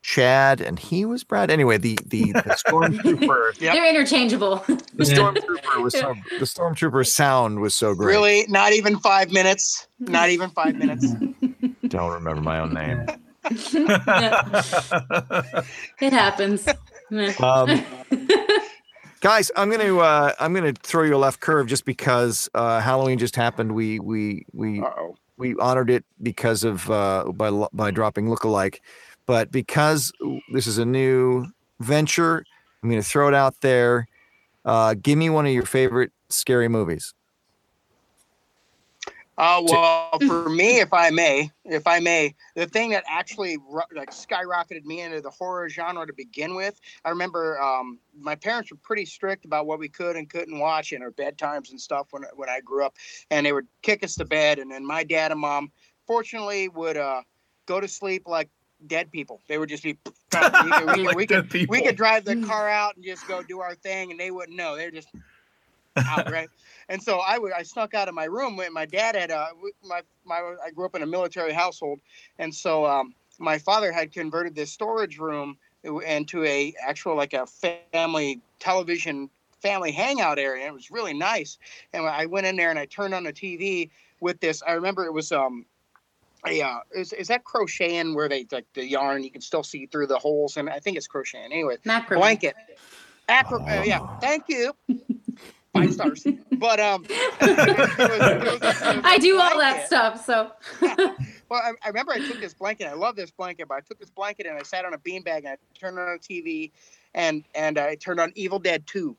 Chad 0.02 0.60
and 0.62 0.78
he 0.78 1.04
was 1.04 1.24
Brad. 1.24 1.50
Anyway, 1.50 1.76
the 1.78 1.98
the, 2.06 2.32
the 2.32 2.40
stormtrooper 2.66 3.60
Yep. 3.60 3.74
They're 3.74 3.88
interchangeable. 3.88 4.56
the 4.66 5.04
Yeah. 5.04 5.14
stormtrooper 5.16 5.82
was 5.82 5.92
so 5.92 6.14
the 6.38 6.46
stormtrooper 6.46 7.06
sound 7.06 7.60
was 7.60 7.74
so 7.74 7.94
great. 7.94 8.06
Really, 8.14 8.44
not 8.48 8.72
even 8.72 8.98
five 8.98 9.30
minutes. 9.32 9.86
Not 9.98 10.30
even 10.30 10.50
five 10.50 10.74
minutes. 10.76 11.06
Don't 11.88 12.12
remember 12.12 12.40
my 12.42 12.60
own 12.60 12.72
name. 12.74 13.06
It 16.00 16.12
happens. 16.12 16.66
Um, 17.40 17.84
guys, 19.20 19.50
I'm 19.56 19.68
gonna 19.68 19.96
uh, 19.98 20.32
I'm 20.38 20.54
gonna 20.54 20.72
throw 20.80 21.02
you 21.02 21.16
a 21.16 21.18
left 21.18 21.40
curve 21.40 21.66
just 21.66 21.84
because 21.84 22.48
uh, 22.54 22.78
Halloween 22.80 23.18
just 23.18 23.34
happened. 23.34 23.74
We 23.74 23.98
we 23.98 24.46
we 24.52 24.80
Uh 24.80 24.90
oh. 24.96 25.16
we 25.36 25.56
honored 25.56 25.90
it 25.90 26.04
because 26.22 26.62
of 26.62 26.88
uh, 26.88 27.24
by 27.32 27.48
lo- 27.48 27.68
by 27.72 27.90
dropping 27.90 28.26
lookalike, 28.28 28.78
but 29.26 29.50
because 29.50 30.12
this 30.52 30.68
is 30.68 30.78
a 30.78 30.84
new 30.84 31.46
venture, 31.80 32.44
I'm 32.82 32.88
going 32.90 33.02
to 33.02 33.08
throw 33.08 33.26
it 33.26 33.34
out 33.34 33.60
there. 33.60 34.06
Uh, 34.64 34.94
give 34.94 35.18
me 35.18 35.30
one 35.30 35.46
of 35.46 35.52
your 35.52 35.66
favorite 35.66 36.12
scary 36.28 36.68
movies. 36.68 37.12
Uh, 39.40 39.62
well, 39.64 40.18
for 40.26 40.50
me, 40.50 40.80
if 40.80 40.92
I 40.92 41.08
may, 41.08 41.50
if 41.64 41.86
I 41.86 41.98
may, 41.98 42.34
the 42.56 42.66
thing 42.66 42.90
that 42.90 43.04
actually 43.08 43.56
like 43.96 44.10
skyrocketed 44.10 44.84
me 44.84 45.00
into 45.00 45.22
the 45.22 45.30
horror 45.30 45.66
genre 45.70 46.06
to 46.06 46.12
begin 46.12 46.54
with, 46.54 46.78
I 47.06 47.08
remember 47.08 47.58
um, 47.58 47.98
my 48.20 48.34
parents 48.34 48.70
were 48.70 48.76
pretty 48.82 49.06
strict 49.06 49.46
about 49.46 49.66
what 49.66 49.78
we 49.78 49.88
could 49.88 50.16
and 50.16 50.28
couldn't 50.28 50.58
watch 50.58 50.92
in 50.92 51.00
our 51.00 51.10
bedtimes 51.10 51.70
and 51.70 51.80
stuff 51.80 52.08
when 52.10 52.24
when 52.34 52.50
I 52.50 52.60
grew 52.60 52.84
up, 52.84 52.96
and 53.30 53.46
they 53.46 53.54
would 53.54 53.66
kick 53.80 54.04
us 54.04 54.14
to 54.16 54.26
bed, 54.26 54.58
and 54.58 54.70
then 54.70 54.84
my 54.84 55.04
dad 55.04 55.32
and 55.32 55.40
mom, 55.40 55.72
fortunately, 56.06 56.68
would 56.68 56.98
uh, 56.98 57.22
go 57.64 57.80
to 57.80 57.88
sleep 57.88 58.24
like 58.26 58.50
dead 58.86 59.10
people. 59.10 59.40
They 59.48 59.56
would 59.56 59.70
just 59.70 59.82
be. 59.82 59.96
We 60.32 60.70
could, 60.70 60.86
we 60.86 60.92
could, 60.96 61.06
Like 61.06 61.16
we 61.16 61.26
dead 61.26 61.42
could, 61.42 61.50
people. 61.50 61.72
we 61.72 61.82
could 61.82 61.96
drive 61.96 62.24
the 62.24 62.36
car 62.46 62.68
out 62.68 62.94
and 62.94 63.04
just 63.04 63.26
go 63.26 63.42
do 63.42 63.60
our 63.60 63.74
thing, 63.74 64.10
and 64.10 64.20
they 64.20 64.30
wouldn't 64.30 64.56
know. 64.56 64.76
They're 64.76 64.90
just 64.90 65.08
out, 66.08 66.28
right? 66.30 66.50
And 66.88 67.02
so 67.02 67.18
I 67.18 67.38
would 67.38 67.52
I 67.52 67.62
snuck 67.62 67.94
out 67.94 68.08
of 68.08 68.14
my 68.14 68.24
room 68.24 68.56
when 68.56 68.72
my 68.72 68.86
dad 68.86 69.14
had 69.14 69.30
uh 69.30 69.48
w- 69.50 69.72
my 69.82 70.02
my 70.24 70.56
I 70.64 70.70
grew 70.70 70.86
up 70.86 70.94
in 70.94 71.02
a 71.02 71.06
military 71.06 71.52
household, 71.52 72.00
and 72.38 72.54
so 72.54 72.84
um, 72.86 73.14
my 73.38 73.58
father 73.58 73.92
had 73.92 74.12
converted 74.12 74.54
this 74.54 74.72
storage 74.72 75.18
room 75.18 75.56
into 75.84 76.44
a 76.44 76.74
actual 76.86 77.16
like 77.16 77.32
a 77.32 77.46
family 77.92 78.40
television 78.58 79.30
family 79.62 79.92
hangout 79.92 80.38
area. 80.38 80.66
It 80.66 80.72
was 80.74 80.90
really 80.90 81.14
nice, 81.14 81.58
and 81.92 82.06
I 82.06 82.26
went 82.26 82.46
in 82.46 82.56
there 82.56 82.70
and 82.70 82.78
I 82.78 82.86
turned 82.86 83.14
on 83.14 83.24
the 83.24 83.32
TV 83.32 83.90
with 84.20 84.40
this. 84.40 84.62
I 84.66 84.72
remember 84.72 85.04
it 85.04 85.12
was 85.12 85.32
um. 85.32 85.66
A, 86.46 86.62
uh, 86.62 86.78
is, 86.94 87.12
is 87.12 87.28
that 87.28 87.44
crocheting 87.44 88.14
where 88.14 88.26
they 88.26 88.46
like 88.50 88.64
the 88.72 88.82
yarn 88.88 89.22
you 89.22 89.30
can 89.30 89.42
still 89.42 89.62
see 89.62 89.84
through 89.84 90.06
the 90.06 90.18
holes 90.18 90.56
and 90.56 90.70
I 90.70 90.78
think 90.78 90.96
it's 90.96 91.06
crocheting 91.06 91.52
anyway 91.52 91.76
Macrame. 91.84 92.14
blanket. 92.14 92.56
Acro- 93.28 93.60
uh, 93.70 93.82
yeah, 93.84 94.00
thank 94.20 94.44
you. 94.48 94.72
Five 95.72 95.92
stars. 95.92 96.26
But 96.52 96.80
um, 96.80 97.04
it 97.08 97.10
was- 97.40 97.68
it 97.68 98.18
was- 98.18 98.62
it 98.62 98.62
was 98.62 99.04
I 99.04 99.18
do 99.18 99.38
all 99.40 99.58
that 99.58 99.86
stuff. 99.86 100.24
So 100.24 100.50
Well, 101.48 101.60
I, 101.64 101.72
I 101.84 101.88
remember 101.88 102.12
I 102.12 102.18
took 102.18 102.40
this 102.40 102.54
blanket. 102.54 102.86
I 102.86 102.92
love 102.94 103.16
this 103.16 103.30
blanket, 103.32 103.66
but 103.68 103.74
I 103.76 103.80
took 103.80 103.98
this 103.98 104.10
blanket 104.10 104.46
and 104.46 104.56
I 104.58 104.62
sat 104.62 104.84
on 104.84 104.94
a 104.94 104.98
beanbag 104.98 105.38
and 105.38 105.48
I 105.48 105.56
turned 105.78 105.98
on 105.98 106.08
a 106.08 106.18
TV, 106.18 106.70
and 107.14 107.44
and 107.54 107.78
I 107.78 107.94
turned 107.96 108.20
on 108.20 108.32
Evil 108.36 108.58
Dead 108.60 108.86
Two, 108.86 109.16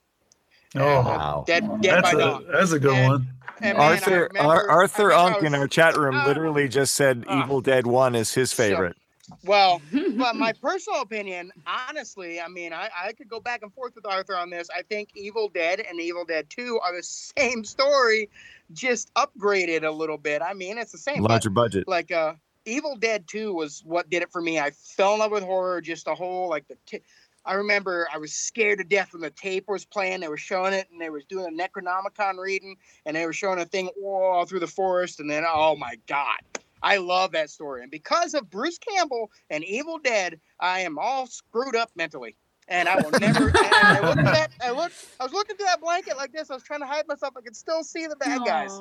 Oh, 0.75 0.79
Wow. 1.01 1.43
Dead, 1.45 1.63
dead 1.81 1.95
that's 2.03 2.11
by 2.13 2.17
a 2.17 2.21
dawn. 2.21 2.45
that's 2.51 2.71
a 2.71 2.79
good 2.79 2.93
And- 2.93 3.11
one. 3.11 3.27
And 3.63 3.77
man, 3.77 3.87
I 3.87 3.91
Arthur 3.91 4.29
Ar- 4.39 4.69
Arthur 4.69 5.11
I 5.13 5.17
think 5.25 5.33
I 5.33 5.35
Unk 5.35 5.43
in 5.45 5.55
our 5.55 5.67
chat 5.67 5.95
room 5.95 6.15
uh, 6.15 6.25
literally 6.25 6.67
just 6.67 6.95
said 6.95 7.25
uh, 7.27 7.41
Evil 7.43 7.61
Dead 7.61 7.85
One 7.85 8.15
is 8.15 8.33
his 8.33 8.51
favorite. 8.53 8.95
Well, 9.43 9.81
but 10.17 10.35
my 10.35 10.53
personal 10.53 11.01
opinion, 11.01 11.51
honestly, 11.65 12.39
I 12.39 12.47
mean, 12.47 12.73
I, 12.73 12.89
I 13.05 13.13
could 13.13 13.29
go 13.29 13.39
back 13.39 13.61
and 13.63 13.73
forth 13.73 13.95
with 13.95 14.05
Arthur 14.05 14.35
on 14.35 14.49
this. 14.49 14.69
I 14.75 14.81
think 14.83 15.09
Evil 15.15 15.49
Dead 15.49 15.79
and 15.79 15.99
Evil 15.99 16.25
Dead 16.25 16.49
2 16.49 16.79
are 16.83 16.95
the 16.95 17.03
same 17.37 17.63
story, 17.63 18.29
just 18.73 19.13
upgraded 19.15 19.83
a 19.83 19.91
little 19.91 20.17
bit. 20.17 20.41
I 20.41 20.53
mean, 20.53 20.77
it's 20.77 20.91
the 20.91 20.97
same. 20.97 21.23
Larger 21.23 21.49
budget. 21.49 21.87
like 21.87 22.11
uh 22.11 22.33
Evil 22.65 22.95
Dead 22.95 23.27
2 23.27 23.53
was 23.53 23.81
what 23.85 24.09
did 24.09 24.21
it 24.21 24.31
for 24.31 24.41
me. 24.41 24.59
I 24.59 24.71
fell 24.71 25.13
in 25.13 25.19
love 25.19 25.31
with 25.31 25.43
horror, 25.43 25.81
just 25.81 26.05
the 26.05 26.15
whole 26.15 26.49
like 26.49 26.67
the 26.67 26.77
t- 26.85 27.01
I 27.43 27.55
remember 27.55 28.07
I 28.13 28.19
was 28.19 28.33
scared 28.33 28.77
to 28.77 28.83
death 28.83 29.13
when 29.13 29.21
the 29.21 29.31
tape 29.31 29.65
was 29.67 29.83
playing. 29.83 30.19
They 30.19 30.27
were 30.27 30.37
showing 30.37 30.73
it 30.73 30.87
and 30.91 31.01
they 31.01 31.09
was 31.09 31.25
doing 31.25 31.47
a 31.47 31.49
Necronomicon 31.49 32.37
reading 32.37 32.75
and 33.05 33.15
they 33.15 33.25
were 33.25 33.33
showing 33.33 33.59
a 33.59 33.65
thing 33.65 33.89
all 34.03 34.45
through 34.45 34.59
the 34.59 34.67
forest 34.67 35.19
and 35.19 35.29
then 35.29 35.43
oh 35.47 35.75
my 35.75 35.95
god. 36.07 36.39
I 36.83 36.97
love 36.97 37.31
that 37.33 37.49
story. 37.49 37.81
And 37.83 37.91
because 37.91 38.33
of 38.33 38.49
Bruce 38.49 38.77
Campbell 38.77 39.31
and 39.49 39.63
Evil 39.63 39.99
Dead, 39.99 40.39
I 40.59 40.79
am 40.81 40.97
all 40.97 41.27
screwed 41.27 41.75
up 41.75 41.91
mentally. 41.95 42.35
And 42.67 42.87
I 42.87 42.95
will 42.95 43.11
never 43.19 43.51
I 43.55 43.99
looked 44.01 44.19
at 44.19 44.25
that 44.25 44.51
I 44.63 44.71
looked 44.71 44.93
I 45.19 45.23
was 45.23 45.33
looking 45.33 45.57
through 45.57 45.65
that 45.65 45.81
blanket 45.81 46.15
like 46.15 46.31
this. 46.31 46.49
I 46.49 46.53
was 46.53 46.63
trying 46.63 46.79
to 46.79 46.85
hide 46.85 47.07
myself. 47.07 47.33
I 47.37 47.41
could 47.41 47.55
still 47.55 47.83
see 47.83 48.07
the 48.07 48.15
bad 48.15 48.41
guys. 48.45 48.79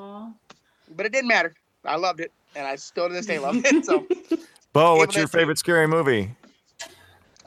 But 0.95 1.05
it 1.05 1.11
didn't 1.11 1.27
matter. 1.27 1.53
I 1.83 1.97
loved 1.97 2.19
it. 2.21 2.31
And 2.55 2.65
I 2.65 2.75
still 2.75 3.07
to 3.07 3.13
this 3.13 3.25
day 3.25 3.39
love 3.39 3.55
it. 3.65 3.85
So 3.85 4.05
Bo, 4.73 4.93
Evil 4.93 4.97
what's 4.97 5.15
your 5.15 5.25
Dead 5.25 5.31
favorite 5.31 5.57
scary 5.57 5.87
movie? 5.87 6.31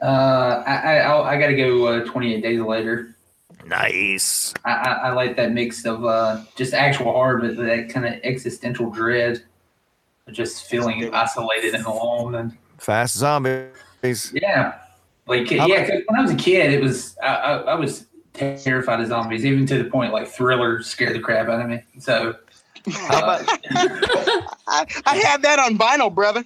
Uh, 0.03 0.63
I 0.67 0.75
I, 0.77 0.97
I'll- 0.99 1.25
got 1.41 1.47
to 1.47 1.57
go 1.57 1.87
uh, 1.87 2.05
28 2.05 2.43
Days 2.43 2.61
Later. 2.61 3.15
Nice. 3.67 4.53
I, 4.65 4.73
I, 4.73 4.93
I 4.93 5.13
like 5.13 5.37
that 5.37 5.53
mix 5.53 5.87
of 5.87 6.05
uh, 6.05 6.43
just 6.57 6.75
actual 6.75 7.13
horror, 7.13 7.39
but 7.39 7.57
that 7.57 7.89
kind 7.89 8.05
of 8.07 8.15
existential 8.23 8.91
dread, 8.91 9.37
of 9.37 9.43
just 10.33 10.65
feeling 10.67 11.13
isolated 11.13 11.75
and 11.75 11.85
alone. 11.87 12.35
And 12.35 12.57
Fast 12.79 13.17
zombies. 13.17 14.33
yeah, 14.33 14.75
like 15.27 15.49
How 15.51 15.67
yeah, 15.67 15.81
'cause 15.87 16.01
when 16.07 16.19
I 16.19 16.23
was 16.23 16.31
a 16.33 16.37
kid, 16.37 16.73
it 16.73 16.81
was 16.83 17.17
I, 17.23 17.27
I, 17.27 17.57
I 17.57 17.75
was 17.75 18.07
terrified 18.33 19.01
of 19.01 19.09
zombies, 19.09 19.45
even 19.45 19.67
to 19.67 19.79
the 19.83 19.89
point 19.89 20.13
like 20.13 20.29
Thriller 20.29 20.83
scared 20.83 21.15
the 21.15 21.21
crap 21.21 21.49
out 21.49 21.61
of 21.61 21.69
me. 21.69 21.83
So 21.99 22.37
How 22.91 23.19
about 23.19 23.43
I, 24.67 24.87
I 25.07 25.17
have 25.17 25.43
that 25.43 25.59
on 25.59 25.79
vinyl, 25.79 26.13
brother. 26.15 26.45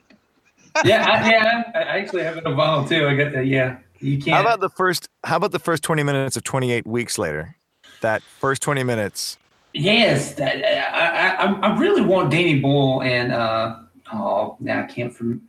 yeah, 0.85 1.07
I, 1.09 1.31
yeah, 1.31 1.63
I 1.75 1.79
I 1.79 1.99
actually 1.99 2.23
have 2.25 2.37
it 2.37 2.47
on 2.47 2.55
vinyl 2.55 2.89
too. 2.89 3.07
I 3.09 3.15
got 3.15 3.33
that. 3.33 3.47
Yeah, 3.47 3.79
you 4.01 4.19
can't. 4.21 4.37
how 4.37 4.41
about 4.43 4.61
the 4.61 4.71
first 4.71 5.09
how 5.25 5.37
about 5.37 5.53
the 5.53 5.59
first 5.59 5.83
20 5.83 6.03
minutes 6.03 6.37
of 6.37 6.45
28 6.45 6.87
weeks 6.87 7.19
later? 7.19 7.57
That 8.01 8.23
first 8.23 8.63
20 8.63 8.83
minutes. 8.85 9.39
Yes, 9.75 10.35
that, 10.35 10.57
I, 10.65 11.45
I, 11.45 11.47
I 11.47 11.71
I 11.71 11.79
really 11.79 12.01
want 12.03 12.31
Danny 12.31 12.59
Boyle 12.59 13.03
and 13.03 13.33
uh, 13.33 13.77
oh, 14.13 14.57
now 14.61 14.83
I 14.83 14.87
can't 14.87 15.15
from 15.15 15.43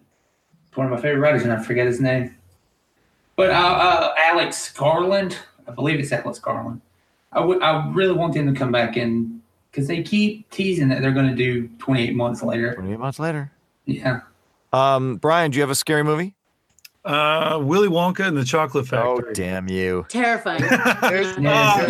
one 0.76 0.88
of 0.88 0.92
my 0.92 1.02
favorite 1.02 1.20
writers, 1.20 1.44
and 1.44 1.52
I 1.52 1.62
forget 1.62 1.86
his 1.86 2.00
name. 2.00 2.36
But 3.36 3.52
uh, 3.52 3.54
uh, 3.54 4.14
Alex 4.18 4.72
Garland, 4.74 5.38
I 5.68 5.72
believe 5.72 6.00
it's 6.00 6.12
Alex 6.12 6.40
Garland. 6.40 6.82
I 7.32 7.42
would, 7.42 7.62
I 7.62 7.90
really 7.92 8.14
want 8.14 8.34
them 8.34 8.52
to 8.52 8.58
come 8.58 8.72
back 8.72 8.98
and 8.98 9.42
because 9.72 9.88
they 9.88 10.02
keep 10.02 10.50
teasing 10.50 10.90
that 10.90 11.02
they're 11.02 11.12
going 11.12 11.30
to 11.30 11.36
do 11.36 11.68
28 11.78 12.16
months 12.16 12.42
later. 12.42 12.74
28 12.74 12.98
months 12.98 13.20
later. 13.20 13.52
Yeah. 13.86 14.22
Um, 14.74 15.18
Brian, 15.18 15.52
do 15.52 15.58
you 15.58 15.62
have 15.62 15.70
a 15.70 15.76
scary 15.76 16.04
movie? 16.04 16.34
Uh, 17.06 17.60
Willy 17.62 17.88
Wonka 17.88 18.28
and 18.28 18.36
the 18.36 18.44
Chocolate 18.44 18.88
Factory. 18.88 19.30
Oh, 19.30 19.34
damn 19.34 19.70
you. 19.70 20.06
Terrifying. 20.10 20.62
There's, 21.02 21.38
Yeah, 21.38 21.86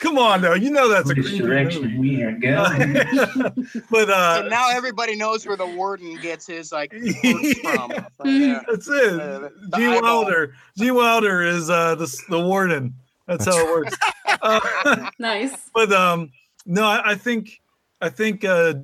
So 0.00 0.08
earthly 0.10 0.16
way 0.16 0.16
is 0.16 0.16
going, 0.16 0.16
come 0.16 0.18
on, 0.18 0.40
though. 0.42 0.54
You 0.54 0.70
know 0.70 0.88
that's 0.88 1.10
a 1.10 1.14
which 1.14 1.24
creepy 1.26 1.38
direction 1.38 1.82
movie. 1.82 1.98
we 1.98 2.22
are 2.22 2.32
going. 2.32 2.92
but 3.90 4.10
uh, 4.10 4.42
so 4.42 4.48
now 4.48 4.70
everybody 4.70 5.16
knows 5.16 5.46
where 5.46 5.56
the 5.56 5.66
warden 5.66 6.16
gets 6.20 6.46
his 6.46 6.72
like 6.72 6.90
quirks 7.20 7.58
from. 7.60 7.92
Yeah. 8.24 8.62
That's 8.68 8.88
it. 8.88 9.20
Uh, 9.20 9.48
G 9.76 9.86
eyeball. 9.86 10.02
Wilder. 10.02 10.54
Gene 10.78 10.94
Wilder 10.94 11.42
is 11.42 11.70
uh 11.70 11.94
the 11.94 12.06
the 12.28 12.40
warden. 12.40 12.94
That's 13.26 13.44
how 13.46 13.58
it 13.58 13.66
works. 13.70 13.96
Uh, 14.42 15.10
nice. 15.18 15.52
but 15.74 15.90
um, 15.92 16.30
no, 16.66 16.84
I, 16.84 17.12
I 17.12 17.14
think 17.14 17.60
I 18.00 18.08
think 18.08 18.44
uh, 18.44 18.74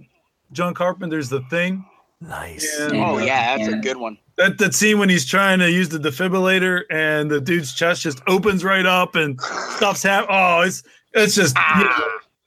John 0.53 0.73
Carpenter's 0.73 1.29
The 1.29 1.41
Thing. 1.51 1.85
Nice. 2.21 2.79
And 2.81 2.95
Oh 2.97 3.19
yeah, 3.19 3.57
that's 3.59 3.69
Yeah. 3.69 3.77
a 3.77 3.81
good 3.81 3.97
one. 3.97 4.17
that 4.39 4.57
that 4.59 4.73
scene 4.75 4.99
when 4.99 5.09
he's 5.09 5.27
trying 5.27 5.59
to 5.59 5.71
use 5.71 5.89
the 5.91 5.99
defibrillator 5.99 6.83
and 6.91 7.31
the 7.31 7.41
dude's 7.41 7.75
chest 7.75 8.03
just 8.03 8.23
opens 8.29 8.65
right 8.65 8.87
up 8.87 9.15
and 9.15 9.39
stuff's 9.77 10.03
hap- 10.05 10.27
Oh, 10.31 10.61
it's 10.63 10.83
it's 11.15 11.35
just 11.35 11.57
yeah, 11.57 11.99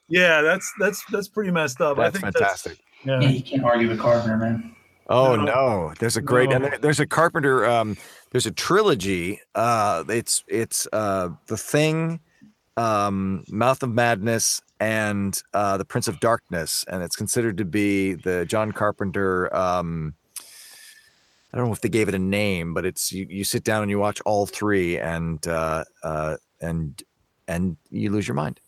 yeah, 0.08 0.42
that's 0.42 0.72
that's 0.80 1.04
that's 1.12 1.28
pretty 1.28 1.52
messed 1.52 1.82
up. 1.82 1.98
I 2.00 2.04
That's 2.10 2.20
think 2.20 2.34
fantastic. 2.34 2.78
Yeah, 3.04 3.20
yeah. 3.22 3.30
you 3.30 3.44
can't 3.44 3.64
argue 3.64 3.88
with 3.90 4.00
Carpenter, 4.00 4.38
man. 4.38 4.76
Oh 5.08 5.36
No. 5.36 5.44
no, 5.46 5.94
there's 6.00 6.18
a 6.18 6.22
great 6.22 6.50
No. 6.50 6.60
there- 6.60 6.78
there's 6.80 7.00
a 7.00 7.06
Carpenter 7.08 7.66
um 7.66 7.96
there's 8.32 8.46
a 8.48 8.52
trilogy. 8.52 9.40
Uh 9.54 10.04
it's 10.10 10.44
it's 10.48 10.88
uh 10.92 11.30
The 11.48 11.58
Thing, 11.58 12.20
um 12.78 13.44
Mouth 13.50 13.84
of 13.84 13.92
Madness 13.92 14.62
and 14.80 15.40
uh 15.54 15.78
The 15.78 15.86
Prince 15.86 16.08
of 16.08 16.20
Darkness 16.20 16.84
and 16.88 17.04
it's 17.04 17.16
considered 17.16 17.58
to 17.58 17.66
be 17.66 18.14
the 18.16 18.46
John 18.46 18.72
Carpenter 18.72 19.56
um 19.56 20.16
I 21.54 21.58
don't 21.58 21.68
know 21.68 21.74
if 21.74 21.80
they 21.82 21.88
gave 21.90 22.10
it 22.10 22.16
a 22.16 22.20
name, 22.20 22.74
but 22.74 22.86
it's 22.86 23.14
you, 23.14 23.26
you 23.30 23.44
sit 23.46 23.64
down 23.64 23.82
and 23.82 23.90
you 23.90 23.98
watch 24.00 24.20
all 24.26 24.46
three 24.46 24.98
and 25.00 25.46
uh 25.48 25.84
uh 26.04 26.36
and 26.62 27.02
and 27.48 27.78
you 27.90 28.12
lose 28.12 28.28
your 28.28 28.36
mind. 28.36 28.60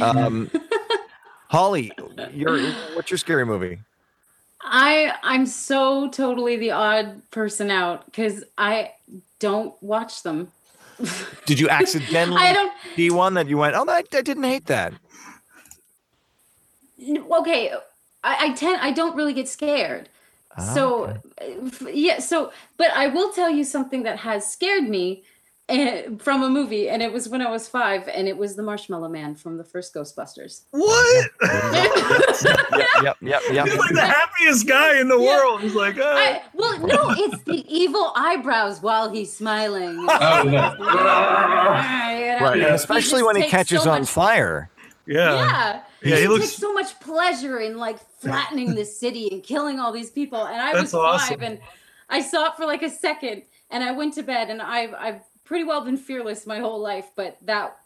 Um 0.00 0.50
Holly, 1.48 1.92
what's 1.96 3.10
your 3.10 3.18
scary 3.18 3.46
movie? 3.46 3.78
I 4.60 5.14
I'm 5.22 5.46
so 5.46 6.08
totally 6.08 6.56
the 6.56 6.72
odd 6.72 7.22
person 7.30 7.70
out 7.70 8.04
because 8.06 8.42
I 8.58 8.92
don't 9.38 9.80
watch 9.82 10.22
them. 10.22 10.50
Did 11.46 11.60
you 11.60 11.68
accidentally 11.68 12.42
I 12.42 12.52
don't. 12.52 12.72
see 12.96 13.10
one 13.10 13.34
that 13.34 13.48
you 13.48 13.58
went, 13.58 13.76
oh, 13.76 13.84
I, 13.88 14.02
I 14.12 14.22
didn't 14.22 14.42
hate 14.42 14.66
that. 14.66 14.94
Okay, 17.00 17.72
I, 18.24 18.46
I 18.46 18.52
tend 18.54 18.80
I 18.80 18.90
don't 18.90 19.14
really 19.14 19.34
get 19.34 19.48
scared. 19.48 20.08
Ah, 20.56 20.62
so 20.74 21.04
okay. 21.40 21.56
uh, 21.84 21.88
yeah, 21.88 22.18
so 22.18 22.52
but 22.76 22.90
I 22.92 23.06
will 23.08 23.32
tell 23.32 23.50
you 23.50 23.62
something 23.62 24.02
that 24.04 24.18
has 24.18 24.50
scared 24.50 24.88
me 24.88 25.22
uh, 25.68 26.02
from 26.18 26.42
a 26.44 26.48
movie, 26.48 26.88
and 26.88 27.02
it 27.02 27.12
was 27.12 27.28
when 27.28 27.42
I 27.42 27.50
was 27.50 27.66
five, 27.68 28.06
and 28.08 28.28
it 28.28 28.36
was 28.36 28.54
the 28.56 28.62
Marshmallow 28.62 29.08
Man 29.08 29.34
from 29.34 29.56
the 29.56 29.64
first 29.64 29.92
Ghostbusters. 29.94 30.62
What? 30.70 31.30
yep, 33.02 33.16
yep, 33.20 33.42
yep, 33.50 33.66
He's 33.66 33.76
like 33.76 33.92
the 33.94 34.00
happiest 34.06 34.66
guy 34.68 35.00
in 35.00 35.08
the 35.08 35.18
Yeah. 35.18 35.26
world. 35.26 35.60
He's 35.62 35.74
like, 35.74 35.96
oh. 35.98 36.02
I, 36.04 36.42
well, 36.54 36.78
no, 36.86 37.10
it's 37.16 37.42
the 37.44 37.64
evil 37.68 38.12
eyebrows 38.16 38.80
while 38.80 39.10
he's 39.10 39.32
smiling. 39.32 39.96
Oh, 40.08 40.44
the, 40.44 40.50
Right, 42.40 42.60
and 42.60 42.74
especially 42.74 43.20
just 43.20 43.26
when 43.26 43.36
he 43.36 43.48
catches 43.48 43.82
so 43.82 43.90
on 43.90 44.00
much- 44.02 44.08
fire. 44.10 44.70
yeah. 45.06 45.34
Yeah. 45.34 45.82
Yeah, 46.02 46.16
he 46.16 46.22
he 46.22 46.28
looks- 46.28 46.44
takes 46.46 46.56
so 46.58 46.72
much 46.72 46.98
pleasure 47.00 47.58
in 47.58 47.78
like 47.78 47.98
flattening 48.20 48.74
the 48.74 48.84
city 48.84 49.28
and 49.32 49.42
killing 49.42 49.80
all 49.80 49.90
these 49.92 50.10
people. 50.10 50.44
And 50.44 50.60
I 50.60 50.72
That's 50.72 50.92
was 50.92 50.94
awesome. 50.94 51.40
five 51.40 51.42
and 51.42 51.58
I 52.08 52.20
saw 52.20 52.46
it 52.46 52.52
for 52.56 52.66
like 52.66 52.82
a 52.82 52.90
second 52.90 53.42
and 53.70 53.82
I 53.82 53.92
went 53.92 54.14
to 54.14 54.22
bed 54.22 54.50
and 54.50 54.62
I've 54.62 54.94
I've 54.94 55.20
pretty 55.46 55.64
well 55.64 55.80
been 55.82 55.96
fearless 55.96 56.46
my 56.46 56.58
whole 56.58 56.80
life, 56.80 57.06
but 57.16 57.38
that 57.46 57.78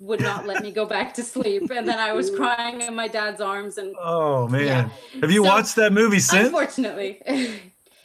would 0.00 0.20
not 0.20 0.44
let 0.46 0.62
me 0.62 0.72
go 0.72 0.84
back 0.96 1.14
to 1.14 1.22
sleep. 1.22 1.70
And 1.70 1.86
then 1.86 1.98
I 1.98 2.12
was 2.12 2.30
crying 2.36 2.80
in 2.80 2.94
my 2.96 3.06
dad's 3.06 3.40
arms 3.40 3.78
and 3.78 3.94
Oh 4.00 4.48
man. 4.48 4.66
Yeah. 4.66 5.20
Have 5.20 5.30
you 5.30 5.42
So, 5.44 5.48
watched 5.48 5.76
that 5.76 5.92
movie 5.92 6.18
since? 6.18 6.46
unfortunately. 6.46 7.20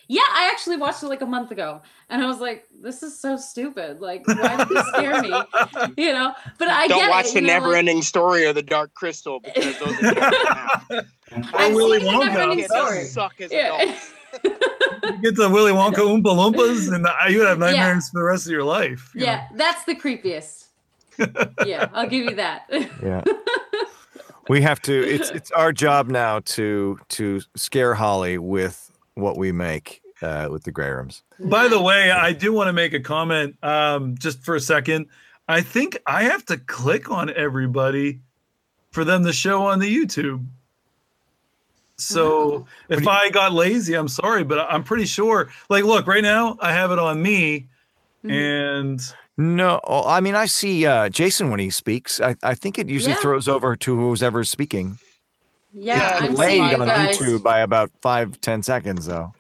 yeah, 0.08 0.22
I 0.32 0.50
actually 0.52 0.78
watched 0.78 1.02
it 1.04 1.08
like 1.08 1.22
a 1.22 1.26
month 1.26 1.50
ago 1.52 1.82
and 2.10 2.22
I 2.22 2.28
was 2.28 2.40
like, 2.40 2.66
this 2.82 3.02
is 3.04 3.20
so 3.20 3.38
stupid. 3.38 4.02
Like, 4.02 4.28
why 4.28 4.56
did 4.58 4.70
this 4.70 4.88
scare 4.90 5.22
me? 5.22 5.30
You 5.98 6.14
know, 6.14 6.34
but 6.60 6.68
I 6.68 6.88
Don't 6.88 7.00
get 7.00 7.10
watch 7.10 7.26
it, 7.28 7.34
the 7.34 7.42
you 7.42 7.48
know, 7.48 7.54
like- 7.54 7.62
never-ending 7.64 8.02
story 8.04 8.46
or 8.46 8.54
the 8.54 8.64
Dark 8.64 8.94
Crystal 8.94 9.40
because 9.40 9.78
those 9.80 9.96
are 10.04 10.14
terrible. 10.14 11.08
I've 11.54 11.74
Willy 11.76 12.00
seen 12.00 12.08
the 12.08 12.12
Wonka. 12.20 12.26
Never-Ending 12.28 12.60
It 12.60 12.68
does 12.70 12.88
Story. 12.88 13.06
suck 13.06 13.42
as 13.42 13.52
Yeah. 13.52 13.76
adults. 13.82 14.12
You 15.04 15.18
get 15.22 15.36
the 15.36 15.50
Willy 15.50 15.72
Wonka 15.72 15.96
Oompa 15.96 16.24
Loompas, 16.24 16.94
and 16.94 17.06
you 17.32 17.40
would 17.40 17.48
have 17.48 17.60
Yeah. 17.60 17.66
nightmares 17.72 18.10
for 18.10 18.20
the 18.20 18.24
rest 18.26 18.46
of 18.46 18.52
your 18.52 18.64
life. 18.64 19.12
you 19.14 19.22
know? 19.22 19.26
Yeah, 19.28 19.48
that's 19.56 19.84
the 19.86 19.96
creepiest. 19.96 20.66
yeah, 21.66 21.90
I'll 21.94 22.08
give 22.08 22.26
you 22.26 22.36
that. 22.36 22.66
Yeah. 23.04 23.24
we 24.50 24.62
have 24.62 24.82
to 24.84 24.94
it's 24.94 25.30
it's 25.32 25.52
our 25.52 25.72
job 25.74 26.10
now 26.10 26.40
to 26.40 26.98
to 27.10 27.42
scare 27.56 27.94
Holly 27.94 28.38
with 28.38 28.92
what 29.16 29.38
we 29.38 29.52
make 29.52 30.02
uh 30.22 30.48
with 30.50 30.64
the 30.64 30.72
grey 30.72 30.90
rooms. 30.90 31.24
By 31.40 31.68
the 31.68 31.82
way, 31.82 32.12
I 32.12 32.32
do 32.34 32.54
want 32.54 32.68
to 32.68 32.74
make 32.74 32.94
a 32.94 33.00
comment 33.00 33.56
um, 33.64 34.16
just 34.18 34.44
for 34.44 34.56
a 34.56 34.60
second. 34.60 35.08
I 35.48 35.62
think 35.62 35.98
I 36.06 36.24
have 36.24 36.46
to 36.46 36.58
click 36.58 37.10
on 37.10 37.30
everybody 37.34 38.20
for 38.92 39.04
them 39.04 39.24
to 39.26 39.34
show 39.34 39.66
on 39.66 39.80
the 39.80 39.94
YouTube. 39.94 40.46
So 42.00 42.66
if 42.90 43.02
you- 43.02 43.10
I 43.10 43.30
got 43.30 43.54
lazy, 43.54 43.94
I'm 43.94 44.08
sorry, 44.08 44.44
but 44.44 44.60
I'm 44.70 44.84
pretty 44.84 45.06
sure. 45.06 45.50
Like, 45.70 45.84
look, 45.84 46.08
right 46.08 46.24
now 46.24 46.58
I 46.62 46.72
have 46.74 46.92
it 46.92 47.00
on 47.00 47.22
me, 47.22 47.68
Mhm. 48.26 48.32
and 48.32 49.02
No, 49.38 49.80
I 49.86 50.20
mean 50.20 50.36
I 50.36 50.46
see 50.48 50.86
uh, 50.86 51.10
Jason 51.10 51.50
when 51.50 51.60
he 51.60 51.70
speaks. 51.70 52.20
I, 52.20 52.36
I 52.44 52.56
think 52.56 52.78
it 52.80 52.88
usually 52.90 53.14
Yeah. 53.14 53.22
throws 53.22 53.48
over 53.48 53.76
to 53.78 53.96
who's 53.98 54.22
ever 54.24 54.44
speaking. 54.44 54.98
Yeah, 55.74 55.98
Yeah, 55.98 56.18
I'm 56.26 56.32
Delayed 56.34 56.50
seeing 56.50 56.70
you 56.72 56.82
on 56.82 56.88
guys. 56.88 57.18
YouTube 57.18 57.44
by 57.44 57.60
about 57.60 57.92
five 58.02 58.42
ten 58.42 58.64
seconds 58.64 59.06
though. 59.06 59.34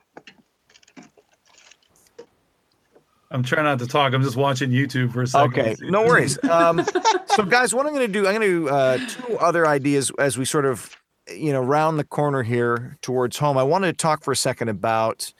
I'm 3.31 3.43
trying 3.43 3.65
not 3.65 3.77
to 3.79 3.87
talk. 3.87 4.13
I'm 4.13 4.23
just 4.23 4.35
watching 4.37 4.71
YouTube 4.71 5.13
for 5.13 5.21
a 5.21 5.27
second. 5.27 5.51
Okay, 5.59 5.75
no 5.81 6.01
worries. 6.07 6.43
Um, 6.45 6.83
so, 7.27 7.43
guys, 7.43 7.75
what 7.75 7.85
I'm 7.85 7.93
going 7.93 8.07
to 8.07 8.11
do, 8.11 8.25
I'm 8.27 8.33
going 8.33 8.41
to 8.41 8.59
do 8.61 8.69
uh, 8.69 8.97
two 9.07 9.37
other 9.37 9.67
ideas 9.67 10.11
as 10.17 10.35
we 10.37 10.45
sort 10.45 10.65
of, 10.65 10.89
you 11.35 11.51
know, 11.53 11.61
round 11.61 11.99
the 11.99 12.03
corner 12.03 12.43
here 12.43 12.97
towards 13.01 13.37
home. 13.37 13.57
I 13.57 13.63
wanted 13.63 13.87
to 13.87 14.01
talk 14.01 14.23
for 14.23 14.31
a 14.31 14.35
second 14.35 14.69
about 14.69 15.31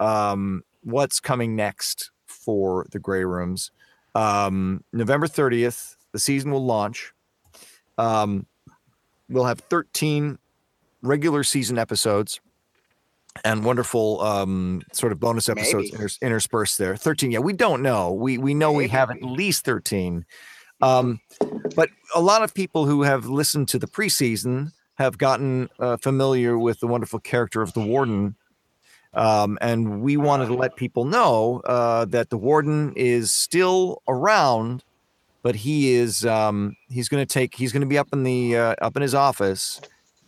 um, 0.00 0.62
what's 0.82 1.20
coming 1.20 1.56
next 1.56 2.10
for 2.26 2.86
the 2.92 2.98
Grey 2.98 3.24
Rooms. 3.24 3.70
Um, 4.14 4.84
November 4.92 5.26
30th, 5.26 5.96
the 6.12 6.18
season 6.18 6.50
will 6.50 6.64
launch. 6.64 7.12
Um, 7.98 8.46
we'll 9.28 9.44
have 9.44 9.60
13 9.60 10.38
regular 11.02 11.44
season 11.44 11.78
episodes 11.78 12.40
and 13.44 13.64
wonderful 13.64 14.20
um, 14.20 14.82
sort 14.92 15.12
of 15.12 15.20
bonus 15.20 15.48
episodes 15.48 15.92
Maybe. 15.92 16.04
inters- 16.04 16.20
interspersed 16.20 16.78
there. 16.78 16.96
13, 16.96 17.30
yeah, 17.30 17.38
we 17.38 17.52
don't 17.52 17.82
know. 17.82 18.12
We 18.12 18.38
we 18.38 18.54
know 18.54 18.72
we 18.72 18.88
have 18.88 19.10
at 19.10 19.22
least 19.22 19.64
13. 19.64 20.24
Um, 20.80 21.20
but 21.74 21.90
a 22.14 22.20
lot 22.20 22.42
of 22.42 22.54
people 22.54 22.86
who 22.86 23.02
have 23.02 23.26
listened 23.26 23.68
to 23.68 23.78
the 23.78 23.88
preseason 23.88 24.72
have 24.98 25.16
gotten 25.16 25.70
uh, 25.78 25.96
familiar 25.96 26.58
with 26.58 26.80
the 26.80 26.86
wonderful 26.86 27.20
character 27.20 27.62
of 27.62 27.72
the 27.72 27.80
warden. 27.80 28.34
Um, 29.14 29.56
and 29.60 30.02
we 30.02 30.16
wanted 30.16 30.46
to 30.46 30.54
let 30.54 30.76
people 30.76 31.04
know 31.04 31.62
uh, 31.64 32.04
that 32.06 32.30
the 32.30 32.36
warden 32.36 32.92
is 32.94 33.32
still 33.32 34.02
around, 34.06 34.84
but 35.42 35.54
he 35.54 35.92
is 35.92 36.26
um, 36.26 36.76
he's 36.90 37.08
going 37.08 37.24
to 37.24 37.32
take 37.32 37.54
he's 37.54 37.72
going 37.72 37.80
to 37.80 37.86
be 37.86 37.96
up 37.96 38.08
in 38.12 38.22
the 38.24 38.56
uh, 38.56 38.74
up 38.82 38.96
in 38.96 39.02
his 39.02 39.14
office, 39.14 39.80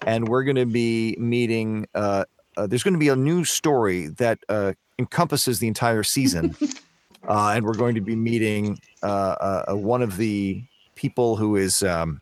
and 0.07 0.29
we're 0.29 0.45
going 0.45 0.57
to 0.57 0.67
be 0.67 1.15
meeting. 1.19 1.87
Uh, 1.95 2.25
uh, 2.57 2.67
there's 2.67 2.83
going 2.83 2.95
to 2.95 2.99
be 3.01 3.09
a 3.09 3.17
new 3.17 3.45
story 3.45 4.07
that 4.07 4.39
uh, 4.49 4.73
encompasses 4.99 5.59
the 5.59 5.69
entire 5.69 6.03
season, 6.03 6.57
uh, 7.29 7.53
and 7.55 7.65
we're 7.65 7.75
going 7.75 7.95
to 7.95 8.01
be 8.01 8.17
meeting 8.17 8.79
uh, 9.03 9.07
uh, 9.07 9.65
uh, 9.73 9.77
one 9.77 10.03
of 10.03 10.17
the 10.17 10.63
people 10.95 11.37
who 11.37 11.57
is, 11.57 11.83
um, 11.83 12.21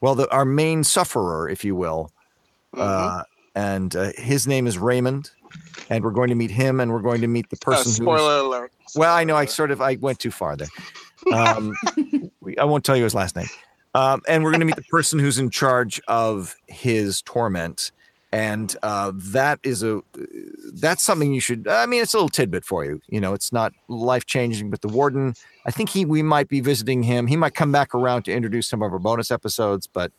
well, 0.00 0.14
the, 0.14 0.30
our 0.30 0.44
main 0.44 0.84
sufferer, 0.84 1.48
if 1.48 1.64
you 1.64 1.74
will, 1.74 2.10
Mhm. 2.74 2.80
uh, 2.80 3.22
and 3.54 3.96
uh, 3.96 4.12
his 4.16 4.46
name 4.46 4.66
is 4.66 4.78
Raymond, 4.78 5.30
and 5.90 6.04
we're 6.04 6.10
going 6.12 6.28
to 6.28 6.34
meet 6.34 6.50
him, 6.50 6.80
and 6.80 6.92
we're 6.92 7.00
going 7.00 7.20
to 7.22 7.26
meet 7.26 7.48
the 7.50 7.56
Uh, 7.56 7.70
person 7.72 7.84
who's 7.90 7.96
spoiler 7.96 8.38
alert. 8.38 8.72
well, 8.94 9.14
I 9.14 9.24
know 9.24 9.36
I 9.36 9.46
sort 9.46 9.70
of 9.70 9.80
I 9.80 9.96
went 10.00 10.18
too 10.18 10.30
far 10.30 10.56
there. 10.56 10.68
Um, 11.34 11.74
we, 12.40 12.56
I 12.58 12.64
won't 12.64 12.84
tell 12.84 12.96
you 12.96 13.02
his 13.04 13.14
last 13.14 13.34
name. 13.34 13.48
Um, 13.94 14.22
and 14.28 14.44
we're 14.44 14.50
going 14.52 14.60
to 14.60 14.66
meet 14.66 14.76
the 14.76 14.82
person 14.84 15.18
who's 15.18 15.36
in 15.38 15.50
charge 15.50 16.00
of 16.06 16.54
his 16.68 17.20
torment, 17.22 17.90
and 18.32 18.76
uh, 18.82 19.12
that 19.14 19.58
is 19.62 19.82
a 19.82 20.02
that's 20.74 21.02
something 21.02 21.32
you 21.32 21.40
should. 21.40 21.66
I 21.66 21.86
mean, 21.86 22.02
it's 22.02 22.14
a 22.14 22.16
little 22.18 22.28
tidbit 22.28 22.64
for 22.64 22.84
you. 22.84 23.00
You 23.08 23.20
know, 23.20 23.32
it's 23.32 23.52
not 23.52 23.72
life 23.88 24.26
changing, 24.26 24.70
but 24.70 24.82
the 24.82 24.88
warden. 24.88 25.34
I 25.66 25.70
think 25.70 25.88
he 25.88 26.04
we 26.04 26.22
might 26.22 26.48
be 26.48 26.60
visiting 26.60 27.02
him. 27.02 27.26
He 27.26 27.36
might 27.36 27.54
come 27.54 27.72
back 27.72 27.94
around 27.94 28.24
to 28.24 28.32
introduce 28.32 28.68
some 28.68 28.82
of 28.82 28.92
our 28.92 28.98
bonus 28.98 29.30
episodes, 29.30 29.86
but 29.86 30.12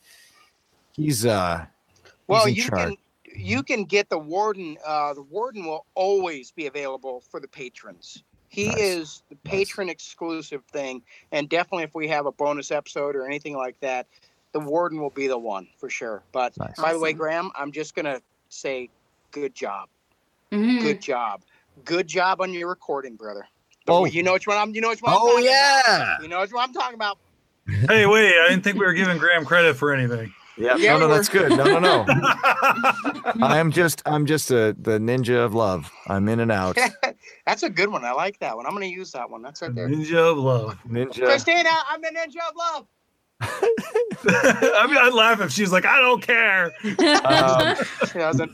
he's 0.93 1.25
uh 1.25 1.65
Well, 2.27 2.47
you 2.47 2.63
charge. 2.63 2.89
can 2.89 2.97
you 3.35 3.63
can 3.63 3.85
get 3.85 4.09
the 4.09 4.17
warden. 4.17 4.77
Uh, 4.85 5.13
the 5.13 5.21
warden 5.21 5.65
will 5.65 5.85
always 5.93 6.51
be 6.51 6.65
available 6.65 7.21
for 7.29 7.39
the 7.39 7.47
patrons. 7.47 8.23
He 8.47 8.65
Nice. 8.65 8.79
is 8.79 9.23
the 9.29 9.35
patron 9.35 9.89
exclusive 9.89 10.63
thing, 10.71 11.03
and 11.31 11.47
definitely 11.47 11.83
if 11.83 11.93
we 11.93 12.07
have 12.07 12.25
a 12.25 12.31
bonus 12.31 12.71
episode 12.71 13.15
or 13.15 13.27
anything 13.27 13.55
like 13.55 13.79
that, 13.81 14.07
the 14.51 14.59
warden 14.59 14.99
will 14.99 15.09
be 15.11 15.27
the 15.27 15.37
one 15.37 15.67
for 15.77 15.89
sure. 15.89 16.23
But 16.31 16.57
nice. 16.57 16.75
by 16.79 16.93
the 16.93 16.99
way, 16.99 17.13
Graham, 17.13 17.51
I'm 17.55 17.71
just 17.71 17.95
gonna 17.95 18.21
say, 18.49 18.89
good 19.31 19.53
job, 19.53 19.89
Mhm. 20.51 20.81
good 20.81 21.01
job, 21.01 21.41
good 21.85 22.07
job 22.07 22.41
on 22.41 22.53
your 22.53 22.67
recording, 22.69 23.15
brother. 23.15 23.47
Oh. 23.87 24.05
you 24.05 24.21
know 24.23 24.33
which 24.33 24.45
one 24.45 24.57
I'm. 24.57 24.75
You 24.75 24.81
know 24.81 24.89
which 24.89 25.01
one. 25.01 25.13
I'm 25.13 25.19
Oh 25.21 25.37
yeah, 25.39 25.81
About. 25.95 26.21
You 26.21 26.27
know 26.27 26.41
which 26.41 26.51
one 26.53 26.63
I'm 26.67 26.73
talking 26.73 26.95
about. 26.95 27.17
Hey, 27.87 28.05
wait! 28.07 28.33
I 28.39 28.49
didn't 28.49 28.63
think 28.63 28.79
we 28.79 28.85
were 28.85 28.93
giving 28.93 29.17
Graham 29.19 29.45
credit 29.45 29.75
for 29.75 29.93
anything. 29.93 30.33
yeah. 30.57 30.75
Yeah, 30.75 30.93
no, 30.97 31.07
no, 31.07 31.07
that's 31.07 31.29
good. 31.29 31.51
No, 31.51 31.63
no, 31.63 31.79
no. 31.79 32.05
I 33.41 33.57
am 33.59 33.71
just 33.71 34.01
I'm 34.05 34.25
just 34.25 34.49
a 34.51 34.75
the 34.79 34.97
ninja 34.99 35.43
of 35.45 35.53
love. 35.53 35.91
I'm 36.07 36.27
in 36.29 36.39
and 36.39 36.51
out. 36.51 36.77
That's 37.45 37.63
a 37.63 37.69
good 37.69 37.89
one. 37.89 38.03
I 38.05 38.11
like 38.11 38.39
that 38.39 38.55
one. 38.57 38.65
I'm 38.65 38.73
gonna 38.73 38.85
use 38.87 39.11
that 39.11 39.29
one. 39.29 39.41
That's 39.41 39.61
right 39.61 39.73
there. 39.73 39.87
Ninja 39.87 40.31
of 40.31 40.37
love. 40.37 40.77
Ninja. 40.87 41.25
Christina, 41.25 41.69
I'm 41.89 42.01
the 42.01 42.09
ninja 42.09 42.47
of 42.49 42.55
love. 42.55 42.87
I 43.41 44.85
mean, 44.87 44.97
I'd 44.97 45.13
laugh 45.13 45.41
if 45.41 45.51
she's 45.51 45.71
like, 45.71 45.85
"I 45.85 45.99
don't 45.99 46.21
care." 46.21 46.71
Um, 47.25 47.75
She 48.11 48.19
doesn't. 48.19 48.51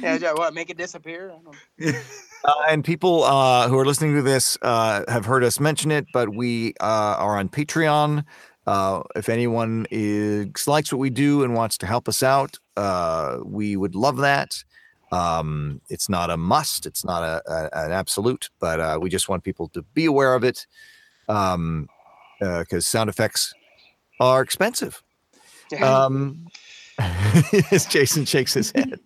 Yeah, 0.00 0.16
yeah, 0.20 0.32
what? 0.32 0.54
Make 0.54 0.70
it 0.70 0.76
disappear? 0.76 1.32
I 1.32 1.38
don't- 1.42 1.96
uh, 2.44 2.52
and 2.68 2.84
people 2.84 3.24
uh, 3.24 3.68
who 3.68 3.78
are 3.78 3.84
listening 3.86 4.14
to 4.14 4.22
this 4.22 4.56
uh, 4.62 5.02
have 5.08 5.24
heard 5.24 5.42
us 5.44 5.58
mention 5.58 5.90
it, 5.90 6.06
but 6.12 6.28
we 6.34 6.74
uh, 6.80 7.16
are 7.18 7.38
on 7.38 7.48
Patreon. 7.48 8.24
Uh, 8.66 9.02
if 9.16 9.28
anyone 9.30 9.86
is 9.90 10.66
likes 10.66 10.92
what 10.92 10.98
we 10.98 11.08
do 11.10 11.42
and 11.42 11.54
wants 11.54 11.78
to 11.78 11.86
help 11.86 12.06
us 12.08 12.22
out, 12.22 12.58
uh, 12.76 13.38
we 13.44 13.76
would 13.76 13.94
love 13.94 14.18
that. 14.18 14.62
Um, 15.10 15.80
it's 15.88 16.10
not 16.10 16.28
a 16.28 16.36
must; 16.36 16.84
it's 16.84 17.02
not 17.04 17.22
a, 17.22 17.42
a- 17.50 17.86
an 17.86 17.92
absolute, 17.92 18.50
but 18.60 18.78
uh, 18.78 18.98
we 19.00 19.08
just 19.08 19.28
want 19.28 19.42
people 19.42 19.68
to 19.70 19.82
be 19.94 20.04
aware 20.04 20.34
of 20.34 20.44
it 20.44 20.66
um, 21.30 21.88
because 22.40 22.86
sound 22.86 23.08
effects 23.08 23.54
are 24.20 24.42
expensive. 24.42 25.02
Um, 25.82 26.46
as 27.70 27.86
Jason 27.86 28.24
shakes 28.24 28.54
his 28.54 28.72
head. 28.72 29.00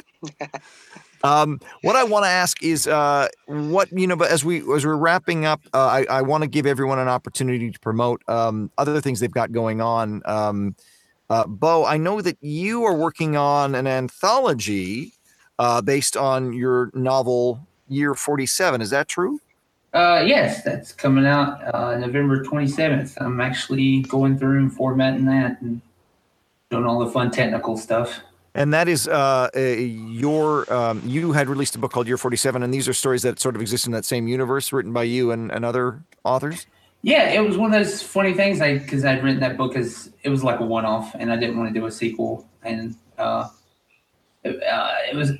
Um, 1.25 1.61
what 1.83 1.95
I 1.95 2.05
want 2.05 2.25
to 2.25 2.29
ask 2.29 2.63
is, 2.63 2.87
uh, 2.89 3.29
what 3.47 3.91
you 3.93 4.07
know, 4.07 4.17
but 4.17 4.31
as 4.31 4.45
we 4.45 4.59
as 4.75 4.85
we're 4.85 4.97
wrapping 4.97 5.45
up, 5.45 5.61
uh, 5.73 5.87
I, 5.87 6.05
I 6.11 6.23
want 6.23 6.43
to 6.43 6.49
give 6.49 6.67
everyone 6.67 6.99
an 6.99 7.09
opportunity 7.09 7.71
to 7.71 7.79
promote 7.79 8.23
um, 8.29 8.71
other 8.79 9.01
things 9.01 9.21
they've 9.21 9.31
got 9.31 9.53
going 9.53 9.81
on. 9.81 10.23
Um, 10.25 10.75
uh, 11.31 11.47
Bo, 11.47 11.85
I 11.85 11.97
know 11.97 12.21
that 12.21 12.39
you 12.41 12.85
are 12.85 12.95
working 12.95 13.37
on 13.37 13.75
an 13.75 13.87
anthology 13.87 15.13
uh, 15.59 15.81
based 15.81 16.17
on 16.17 16.53
your 16.53 16.91
novel 16.95 17.67
Year 17.89 18.15
Forty 18.15 18.47
Seven. 18.47 18.81
Is 18.81 18.91
that 18.91 19.09
true? 19.09 19.41
Uh, 19.93 20.25
yes, 20.27 20.63
that's 20.63 20.93
coming 20.93 21.27
out 21.27 21.75
uh, 21.75 21.99
November 21.99 22.43
27th. 22.43 23.15
I'm 23.21 23.41
actually 23.41 24.01
going 24.03 24.39
through 24.39 24.59
and 24.59 24.73
formatting 24.73 25.27
that 25.27 25.61
and 25.61 25.83
doing 26.71 26.87
all 26.87 26.99
the 26.99 27.11
fun 27.11 27.31
technical 27.31 27.77
stuff. 27.77 28.21
And 28.55 28.73
that 28.75 28.87
is 28.87 29.09
uh, 29.09 29.49
your 29.55 30.71
um, 30.73 31.03
you 31.07 31.33
had 31.33 31.49
released 31.49 31.75
a 31.75 31.79
book 31.79 31.91
called 31.91 32.07
Year 32.07 32.19
Forty 32.19 32.37
Seven, 32.37 32.63
and 32.63 32.73
these 32.73 32.87
are 32.87 32.93
stories 32.93 33.23
that 33.23 33.41
sort 33.41 33.57
of 33.57 33.63
exist 33.63 33.87
in 33.87 33.93
that 33.93 34.05
same 34.05 34.29
universe, 34.29 34.75
written 34.75 34.93
by 34.93 35.05
you 35.05 35.31
and, 35.31 35.51
and 35.51 35.65
other 35.65 36.03
authors. 36.23 36.67
Yeah, 37.01 37.31
it 37.31 37.41
was 37.41 37.57
one 37.57 37.73
of 37.73 37.83
those 37.83 38.03
funny 38.03 38.35
things. 38.35 38.61
I 38.61 38.77
because 38.77 39.07
I'd 39.07 39.25
written 39.25 39.41
that 39.41 39.57
book 39.57 39.75
as 39.75 40.13
it 40.23 40.29
was 40.29 40.45
like 40.45 40.61
a 40.61 40.67
one-off, 40.67 41.15
and 41.19 41.33
I 41.33 41.37
didn't 41.37 41.57
want 41.57 41.73
to 41.73 41.81
do 41.81 41.87
a 41.87 41.91
sequel. 41.91 42.47
And 42.63 42.95
uh, 43.17 43.49
it, 44.45 44.63
uh, 44.63 44.95
it 45.11 45.17
was 45.17 45.33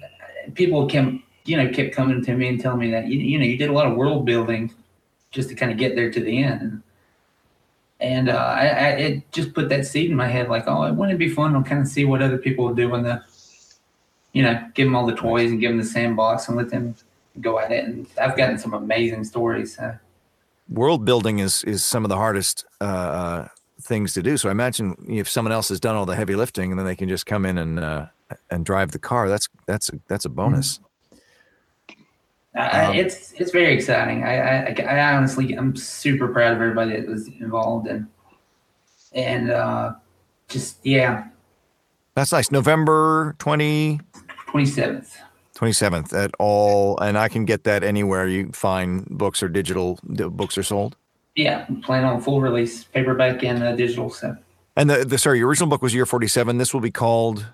people 0.55 0.87
kept 0.87 1.13
you 1.45 1.57
know 1.57 1.69
kept 1.71 1.95
coming 1.95 2.25
to 2.25 2.35
me 2.35 2.49
and 2.49 2.61
telling 2.61 2.79
me 2.79 2.91
that 2.91 3.07
you, 3.07 3.19
you 3.19 3.39
know 3.39 3.45
you 3.45 3.57
did 3.57 3.71
a 3.71 3.73
lot 3.73 3.87
of 3.87 3.97
world 3.97 4.25
building 4.25 4.73
just 5.31 5.49
to 5.49 5.55
kind 5.55 5.73
of 5.73 5.79
get 5.79 5.97
there 5.97 6.11
to 6.11 6.21
the 6.21 6.43
end. 6.43 6.83
And 8.01 8.29
uh, 8.29 8.37
I, 8.37 8.67
I 8.67 8.89
it 8.91 9.33
just 9.33 9.55
put 9.55 9.69
that 9.71 9.87
seed 9.87 10.11
in 10.11 10.17
my 10.17 10.27
head, 10.27 10.49
like, 10.49 10.65
oh, 10.67 10.93
wouldn't 10.93 11.15
it 11.15 11.19
be 11.19 11.29
fun 11.29 11.53
to 11.55 11.69
kind 11.69 11.81
of 11.81 11.89
see 11.89 12.05
what 12.05 12.21
other 12.21 12.37
people 12.37 12.67
would 12.67 12.77
do 12.77 12.89
when 12.91 13.05
the, 13.05 13.23
you 14.33 14.43
know, 14.43 14.61
give 14.75 14.87
them 14.87 14.97
all 14.97 15.07
the 15.07 15.15
toys 15.15 15.51
and 15.51 15.61
give 15.61 15.71
them 15.71 15.79
the 15.79 15.85
sandbox 15.87 16.49
and 16.49 16.57
let 16.57 16.71
them 16.71 16.97
go 17.41 17.59
at 17.59 17.71
it. 17.71 17.85
And 17.85 18.07
I've 18.21 18.37
gotten 18.37 18.59
some 18.59 18.75
amazing 18.75 19.25
stories. 19.25 19.79
Uh, 19.79 19.99
world 20.69 21.05
building 21.05 21.39
is 21.39 21.65
is 21.65 21.85
some 21.85 22.05
of 22.05 22.09
the 22.09 22.17
hardest 22.17 22.65
uh, 22.81 22.85
uh, 22.85 23.49
things 23.81 24.15
to 24.15 24.23
do. 24.23 24.37
So 24.37 24.49
I 24.49 24.53
imagine 24.53 24.97
if 25.09 25.29
someone 25.29 25.53
else 25.53 25.69
has 25.69 25.81
done 25.81 25.95
all 25.95 26.07
the 26.07 26.17
heavy 26.17 26.35
lifting, 26.35 26.73
and 26.73 26.79
then 26.79 26.87
they 26.87 26.97
can 26.97 27.09
just 27.09 27.25
come 27.25 27.47
in 27.47 27.57
and 27.57 27.79
uh, 27.79 28.07
and 28.51 28.65
drive 28.65 28.91
the 28.91 28.99
car. 28.99 29.29
That's 29.29 29.49
that's 29.67 29.91
a, 29.91 30.01
that's 30.09 30.25
a 30.25 30.29
bonus. 30.29 30.81
I, 30.83 30.87
Um, 32.55 32.95
it's 32.95 33.33
it's 33.33 33.51
very 33.51 33.73
exciting. 33.75 34.25
I, 34.25 34.67
I 34.67 34.83
I 34.83 35.15
honestly 35.17 35.55
I'm 35.55 35.75
super 35.75 36.29
proud 36.29 36.53
of 36.53 36.61
everybody 36.61 36.97
that 37.01 37.09
was 37.09 37.29
involved 37.29 37.87
and 37.89 38.07
and 39.15 39.51
uh, 39.51 39.95
just 40.49 40.85
yeah, 40.85 41.25
That's 42.15 42.33
nice. 42.33 42.51
November 42.51 43.35
20, 43.39 44.01
twenty 44.49 44.67
seventh. 44.67 45.17
27th 45.55 46.13
at 46.13 46.33
all, 46.41 46.99
and 46.99 47.17
I 47.17 47.29
can 47.29 47.45
get 47.45 47.63
that 47.65 47.85
anywhere 47.85 48.27
you 48.27 48.51
find 48.53 49.07
books 49.07 49.43
or 49.45 49.49
digital 49.49 49.99
books 50.03 50.59
are 50.59 50.63
sold. 50.65 50.97
Yeah, 51.37 51.67
I'm 51.69 51.81
planning 51.83 52.07
on 52.11 52.21
full 52.21 52.41
release, 52.41 52.83
paperback 52.85 53.45
and 53.45 53.63
uh, 53.63 53.77
digital 53.77 54.11
stuff. 54.11 54.39
And 54.77 54.91
the, 54.91 55.05
the 55.05 55.19
sorry, 55.19 55.39
your 55.39 55.47
original 55.49 55.69
book 55.69 55.81
was 55.81 55.95
Year 55.95 56.05
47. 56.05 56.59
This 56.59 56.75
will 56.75 56.81
be 56.81 56.91
called 56.91 57.47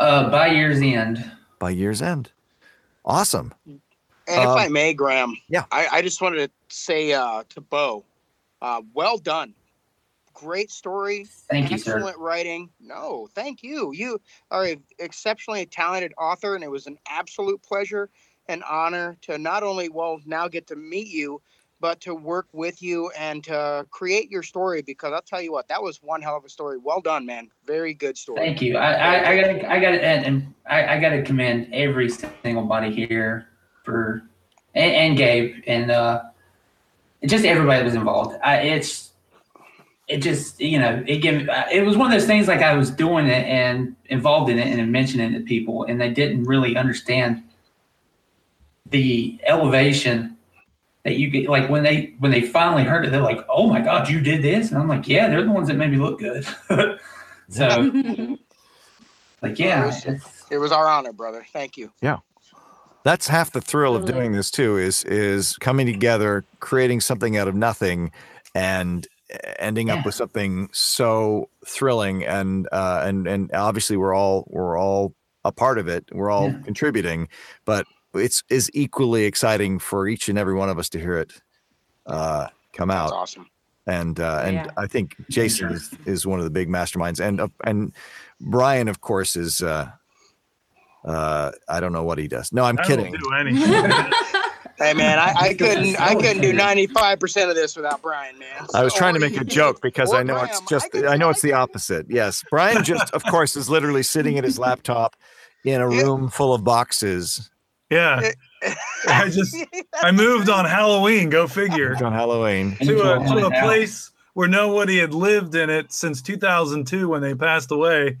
Uh, 0.00 0.28
by 0.30 0.48
year's 0.48 0.80
end. 0.80 1.30
By 1.60 1.70
Year's 1.70 2.02
End. 2.02 2.32
Awesome. 3.04 3.54
And 4.28 4.42
if 4.42 4.48
Um, 4.48 4.58
I 4.58 4.68
may, 4.68 4.92
Graham, 4.92 5.36
yeah. 5.48 5.64
I, 5.72 5.88
I 5.90 6.02
just 6.02 6.20
wanted 6.20 6.46
to 6.46 6.74
say 6.76 7.12
uh, 7.12 7.44
to 7.48 7.60
Bo, 7.60 8.04
Uh, 8.60 8.82
well 8.92 9.18
done. 9.18 9.54
Great 10.34 10.70
story. 10.70 11.24
Thank 11.50 11.70
you, 11.70 11.78
sir. 11.78 11.94
excellent 11.96 12.18
writing. 12.18 12.70
No, 12.80 13.28
thank 13.34 13.62
you. 13.62 13.92
You 13.92 14.20
are 14.50 14.64
an 14.64 14.82
exceptionally 15.00 15.66
talented 15.66 16.12
author, 16.18 16.54
and 16.54 16.62
it 16.62 16.70
was 16.70 16.86
an 16.86 16.98
absolute 17.08 17.60
pleasure 17.62 18.08
and 18.48 18.62
honor 18.64 19.16
to 19.22 19.36
not 19.38 19.62
only 19.62 19.88
well 19.88 20.20
now 20.26 20.46
get 20.46 20.66
to 20.68 20.76
meet 20.76 21.08
you, 21.08 21.40
but 21.80 22.00
to 22.02 22.14
work 22.14 22.46
with 22.52 22.82
you 22.82 23.10
and 23.18 23.42
to 23.44 23.84
create 23.90 24.30
your 24.30 24.42
story. 24.44 24.82
Because 24.82 25.12
I'll 25.12 25.22
tell 25.22 25.40
you 25.42 25.52
what, 25.52 25.66
that 25.68 25.82
was 25.82 26.02
one 26.02 26.22
hell 26.22 26.36
of 26.36 26.44
a 26.44 26.48
story. 26.48 26.78
Well 26.78 27.00
done, 27.00 27.26
man. 27.26 27.50
Very 27.66 27.92
good 27.94 28.16
story. 28.16 28.38
Thank 28.38 28.62
you. 28.62 28.76
I, 28.76 28.92
I, 28.92 29.30
I 29.30 29.40
gotta, 29.40 29.72
I 29.72 29.80
gotta, 29.80 30.04
and, 30.04 30.24
and 30.24 30.54
I, 30.68 30.96
I 30.96 31.00
gotta 31.00 31.22
commend 31.22 31.72
every 31.72 32.08
single 32.10 32.64
body 32.64 32.94
here 32.94 33.47
for, 33.88 34.22
and, 34.74 34.92
and 34.92 35.16
Gabe 35.16 35.62
and 35.66 35.90
uh, 35.90 36.22
just 37.26 37.44
everybody 37.46 37.78
that 37.78 37.84
was 37.84 37.94
involved. 37.94 38.36
I, 38.44 38.58
it's, 38.58 39.10
it 40.08 40.18
just, 40.18 40.60
you 40.60 40.78
know, 40.78 41.02
it 41.06 41.18
gave, 41.18 41.48
it 41.72 41.84
was 41.84 41.96
one 41.96 42.06
of 42.06 42.12
those 42.12 42.26
things 42.26 42.48
like 42.48 42.60
I 42.60 42.74
was 42.74 42.90
doing 42.90 43.26
it 43.26 43.46
and 43.46 43.96
involved 44.06 44.50
in 44.50 44.58
it 44.58 44.78
and 44.78 44.92
mentioning 44.92 45.32
it 45.32 45.38
to 45.38 45.44
people, 45.44 45.84
and 45.84 46.00
they 46.00 46.10
didn't 46.10 46.44
really 46.44 46.76
understand 46.76 47.42
the 48.90 49.38
elevation 49.44 50.36
that 51.04 51.16
you 51.16 51.30
get. 51.30 51.48
Like 51.48 51.68
when 51.68 51.82
they 51.82 52.14
when 52.18 52.30
they 52.30 52.40
finally 52.42 52.84
heard 52.84 53.04
it, 53.04 53.10
they're 53.10 53.20
like, 53.20 53.44
"Oh 53.48 53.68
my 53.68 53.80
God, 53.80 54.08
you 54.08 54.20
did 54.20 54.42
this!" 54.42 54.70
And 54.70 54.80
I'm 54.80 54.88
like, 54.88 55.06
"Yeah, 55.06 55.28
they're 55.28 55.44
the 55.44 55.50
ones 55.50 55.68
that 55.68 55.74
made 55.74 55.90
me 55.90 55.98
look 55.98 56.18
good." 56.18 56.46
so, 57.50 57.66
like, 59.42 59.58
yeah, 59.58 59.92
it's, 60.06 60.06
It 60.50 60.58
was 60.58 60.72
our 60.72 60.88
honor, 60.88 61.12
brother. 61.12 61.44
Thank 61.52 61.76
you. 61.76 61.92
That's 63.08 63.26
half 63.26 63.52
the 63.52 63.62
thrill 63.62 63.96
of 63.96 64.04
doing 64.04 64.32
this 64.32 64.50
too. 64.50 64.76
Is 64.76 65.02
is 65.04 65.56
coming 65.58 65.86
together, 65.86 66.44
creating 66.60 67.00
something 67.00 67.38
out 67.38 67.48
of 67.48 67.54
nothing, 67.54 68.10
and 68.54 69.06
ending 69.58 69.88
up 69.88 70.04
with 70.04 70.14
something 70.14 70.68
so 70.72 71.48
thrilling. 71.66 72.22
And 72.26 72.68
uh, 72.70 73.04
and 73.06 73.26
and 73.26 73.50
obviously 73.54 73.96
we're 73.96 74.14
all 74.14 74.44
we're 74.50 74.78
all 74.78 75.14
a 75.44 75.52
part 75.52 75.78
of 75.78 75.88
it. 75.88 76.04
We're 76.12 76.28
all 76.30 76.50
Yeah. 76.50 76.58
contributing, 76.66 77.28
but 77.64 77.86
it's 78.12 78.42
is 78.50 78.70
equally 78.74 79.24
exciting 79.24 79.78
for 79.78 80.06
each 80.06 80.28
and 80.28 80.38
every 80.38 80.54
one 80.54 80.68
of 80.68 80.78
us 80.78 80.90
to 80.90 80.98
hear 80.98 81.16
it 81.16 81.32
uh, 82.04 82.48
come 82.74 82.88
That's 82.88 83.10
out. 83.10 83.16
awesome. 83.16 83.46
and 83.86 84.20
uh, 84.20 84.42
and 84.44 84.54
Yeah. 84.56 84.66
I 84.76 84.86
think 84.86 85.16
Jason 85.30 85.70
is, 85.70 85.90
is 86.04 86.26
one 86.26 86.40
of 86.40 86.44
the 86.44 86.50
big 86.50 86.68
masterminds, 86.68 87.20
and 87.26 87.40
uh, 87.40 87.48
and 87.64 87.94
Brian, 88.38 88.86
of 88.88 89.00
course, 89.00 89.34
is 89.34 89.62
uh, 89.62 89.88
uh, 91.08 91.52
I 91.68 91.80
don't 91.80 91.92
know 91.92 92.04
what 92.04 92.18
he 92.18 92.28
does. 92.28 92.52
No, 92.52 92.64
I'm 92.64 92.78
I 92.78 92.84
kidding. 92.84 93.12
don't 93.12 93.22
do 93.22 93.34
anything. 93.34 94.12
Hey 94.80 94.94
man, 94.94 95.18
I, 95.18 95.34
I 95.36 95.54
couldn't 95.54 96.00
I 96.00 96.14
couldn't 96.14 96.40
do 96.40 96.52
ninety 96.52 96.86
five 96.86 97.18
percent 97.18 97.50
of 97.50 97.56
this 97.56 97.74
without 97.74 98.00
Brian, 98.00 98.38
man. 98.38 98.64
I 98.72 98.84
was 98.84 98.94
trying 98.94 99.14
to 99.14 99.18
make 99.18 99.36
a 99.36 99.42
joke 99.42 99.82
because 99.82 100.14
I 100.14 100.22
know 100.22 100.36
it's 100.36 100.60
just 100.68 100.86
I 100.94 101.00
get 101.00 101.08
I 101.08 101.16
know 101.16 101.30
it's 101.30 101.42
the 101.42 101.52
opposite. 101.52 102.06
Yes, 102.08 102.44
Brian 102.48 102.84
just 102.84 103.12
of 103.12 103.24
course 103.24 103.56
is 103.56 103.68
literally 103.68 104.04
sitting 104.04 104.38
at 104.38 104.44
his 104.44 104.56
laptop 104.60 105.16
in 105.64 105.80
a 105.80 105.88
room 105.88 106.30
full 106.30 106.54
of 106.54 106.62
boxes 106.62 107.50
yeah. 107.90 108.32
I 109.08 109.30
just 109.30 109.56
I 110.02 110.10
moved 110.10 110.48
on 110.48 110.64
Halloween. 110.64 111.30
Go 111.30 111.46
figure. 111.46 111.96
on 112.04 112.12
Halloween. 112.12 112.76
To 112.76 113.14
a 113.14 113.26
to 113.26 113.46
a 113.46 113.50
place 113.62 114.10
where 114.34 114.48
nobody 114.48 114.98
had 114.98 115.14
lived 115.14 115.54
in 115.54 115.70
it 115.70 115.92
since 115.92 116.20
2002 116.22 117.08
when 117.08 117.22
they 117.22 117.34
passed 117.34 117.70
away. 117.70 118.18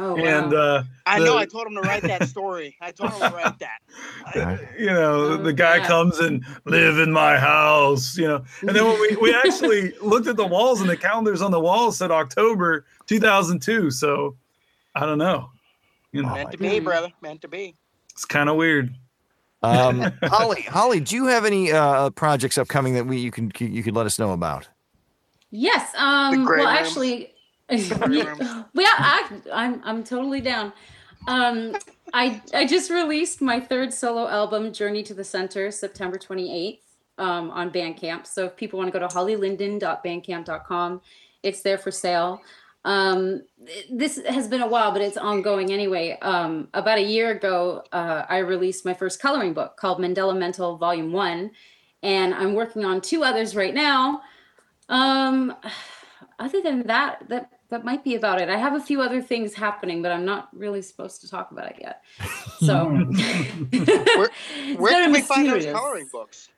Oh, 0.00 0.14
wow. 0.14 0.24
And 0.24 0.54
uh, 0.54 0.82
I 1.06 1.18
know. 1.18 1.36
I 1.36 1.46
told 1.46 1.66
him 1.66 1.74
to 1.74 1.80
write 1.82 2.02
that 2.02 2.28
story. 2.28 2.76
I 2.80 2.90
told 2.90 3.12
him 3.12 3.30
to 3.30 3.36
write 3.36 3.58
that. 3.60 3.78
Yeah. 4.34 4.58
you 4.78 4.86
know, 4.86 5.14
Oh, 5.22 5.36
the 5.38 5.52
guy 5.52 5.76
yeah. 5.76 5.86
comes 5.86 6.18
and 6.18 6.44
live 6.64 6.98
in 6.98 7.10
my 7.12 7.36
house, 7.38 8.16
you 8.16 8.28
know. 8.28 8.44
And 8.60 8.70
then 8.70 8.84
when 8.84 9.00
we, 9.00 9.16
we 9.16 9.34
actually 9.34 9.92
looked 10.02 10.26
at 10.26 10.36
the 10.36 10.46
walls 10.46 10.80
and 10.80 10.88
the 10.90 10.96
calendars 10.96 11.42
on 11.42 11.50
the 11.50 11.60
walls 11.60 11.98
said 11.98 12.10
October 12.10 12.84
2002. 13.06 13.90
So 13.90 14.36
I 14.94 15.00
don't 15.06 15.18
know. 15.18 15.50
You 16.12 16.22
know, 16.22 16.34
Meant 16.34 16.44
my 16.46 16.50
to 16.52 16.58
be, 16.58 16.68
God. 16.78 16.84
brother. 16.84 17.08
Meant 17.22 17.42
to 17.42 17.48
be. 17.48 17.74
it's 18.12 18.24
kind 18.24 18.48
of 18.48 18.56
weird. 18.56 18.94
Um, 19.62 20.00
Holly, 20.24 20.62
Holly, 20.62 21.00
do 21.00 21.14
you 21.16 21.26
have 21.26 21.44
any 21.44 21.70
uh, 21.72 22.10
projects 22.10 22.56
upcoming 22.58 22.94
that 22.94 23.06
we 23.06 23.18
you 23.18 23.30
can 23.30 23.52
you 23.58 23.82
could 23.82 23.94
let 23.94 24.06
us 24.06 24.18
know 24.18 24.32
about? 24.32 24.68
Yes. 25.50 25.92
Um. 25.96 26.44
Well, 26.44 26.54
room. 26.56 26.66
actually, 26.66 27.16
gray 27.16 27.18
room. 27.18 27.26
yeah, 27.70 28.34
I, 28.74 29.30
I'm 29.52 29.80
I'm 29.84 30.04
totally 30.04 30.40
down. 30.40 30.72
Um, 31.28 31.76
I 32.12 32.42
I 32.52 32.66
just 32.66 32.90
released 32.90 33.40
my 33.40 33.60
third 33.60 33.92
solo 33.92 34.28
album, 34.28 34.72
Journey 34.72 35.02
to 35.04 35.14
the 35.14 35.24
Center, 35.24 35.70
September 35.70 36.18
28th, 36.18 36.80
um, 37.18 37.50
on 37.50 37.70
Bandcamp. 37.70 38.26
So 38.26 38.46
if 38.46 38.56
people 38.56 38.78
want 38.78 38.92
to 38.92 38.98
go 38.98 39.06
to 39.06 39.14
hollylindin.bandcamp.com, 39.14 41.00
it's 41.42 41.62
there 41.62 41.78
for 41.78 41.90
sale. 41.90 42.40
Um, 42.84 43.42
this 43.90 44.20
has 44.26 44.48
been 44.48 44.62
a 44.62 44.66
while, 44.66 44.90
but 44.90 45.02
it's 45.02 45.18
ongoing 45.18 45.70
anyway. 45.70 46.18
Um, 46.22 46.68
about 46.72 46.98
a 46.98 47.02
year 47.02 47.30
ago, 47.30 47.84
uh, 47.92 48.24
I 48.28 48.38
released 48.38 48.84
my 48.84 48.94
first 48.94 49.20
coloring 49.20 49.52
book 49.52 49.76
called 49.76 49.98
Mandela 49.98 50.36
Mental 50.36 50.76
Volume 50.76 51.12
One, 51.12 51.50
and 52.02 52.34
I'm 52.34 52.54
working 52.54 52.84
on 52.84 53.00
two 53.00 53.22
others 53.22 53.54
right 53.54 53.74
now. 53.74 54.22
Um, 54.88 55.54
other 56.38 56.62
than 56.62 56.86
that, 56.86 57.28
that 57.28 57.59
that 57.70 57.84
might 57.84 58.02
be 58.04 58.14
about 58.16 58.40
it. 58.40 58.48
I 58.48 58.56
have 58.56 58.74
a 58.74 58.80
few 58.80 59.00
other 59.00 59.22
things 59.22 59.54
happening, 59.54 60.02
but 60.02 60.10
I'm 60.12 60.24
not 60.24 60.48
really 60.52 60.82
supposed 60.82 61.20
to 61.22 61.28
talk 61.28 61.50
about 61.52 61.70
it 61.70 61.76
yet. 61.80 62.02
So, 62.60 62.84
Where- 62.88 64.30
It's 64.54 64.78
Where 64.80 64.92
very 64.92 65.04
can 65.04 65.12
we 65.12 65.20
find 65.22 65.48
those 65.48 65.64
coloring 65.66 66.08
books? 66.12 66.48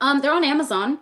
Um, 0.00 0.20
they're 0.20 0.32
on 0.32 0.44
Amazon. 0.44 0.98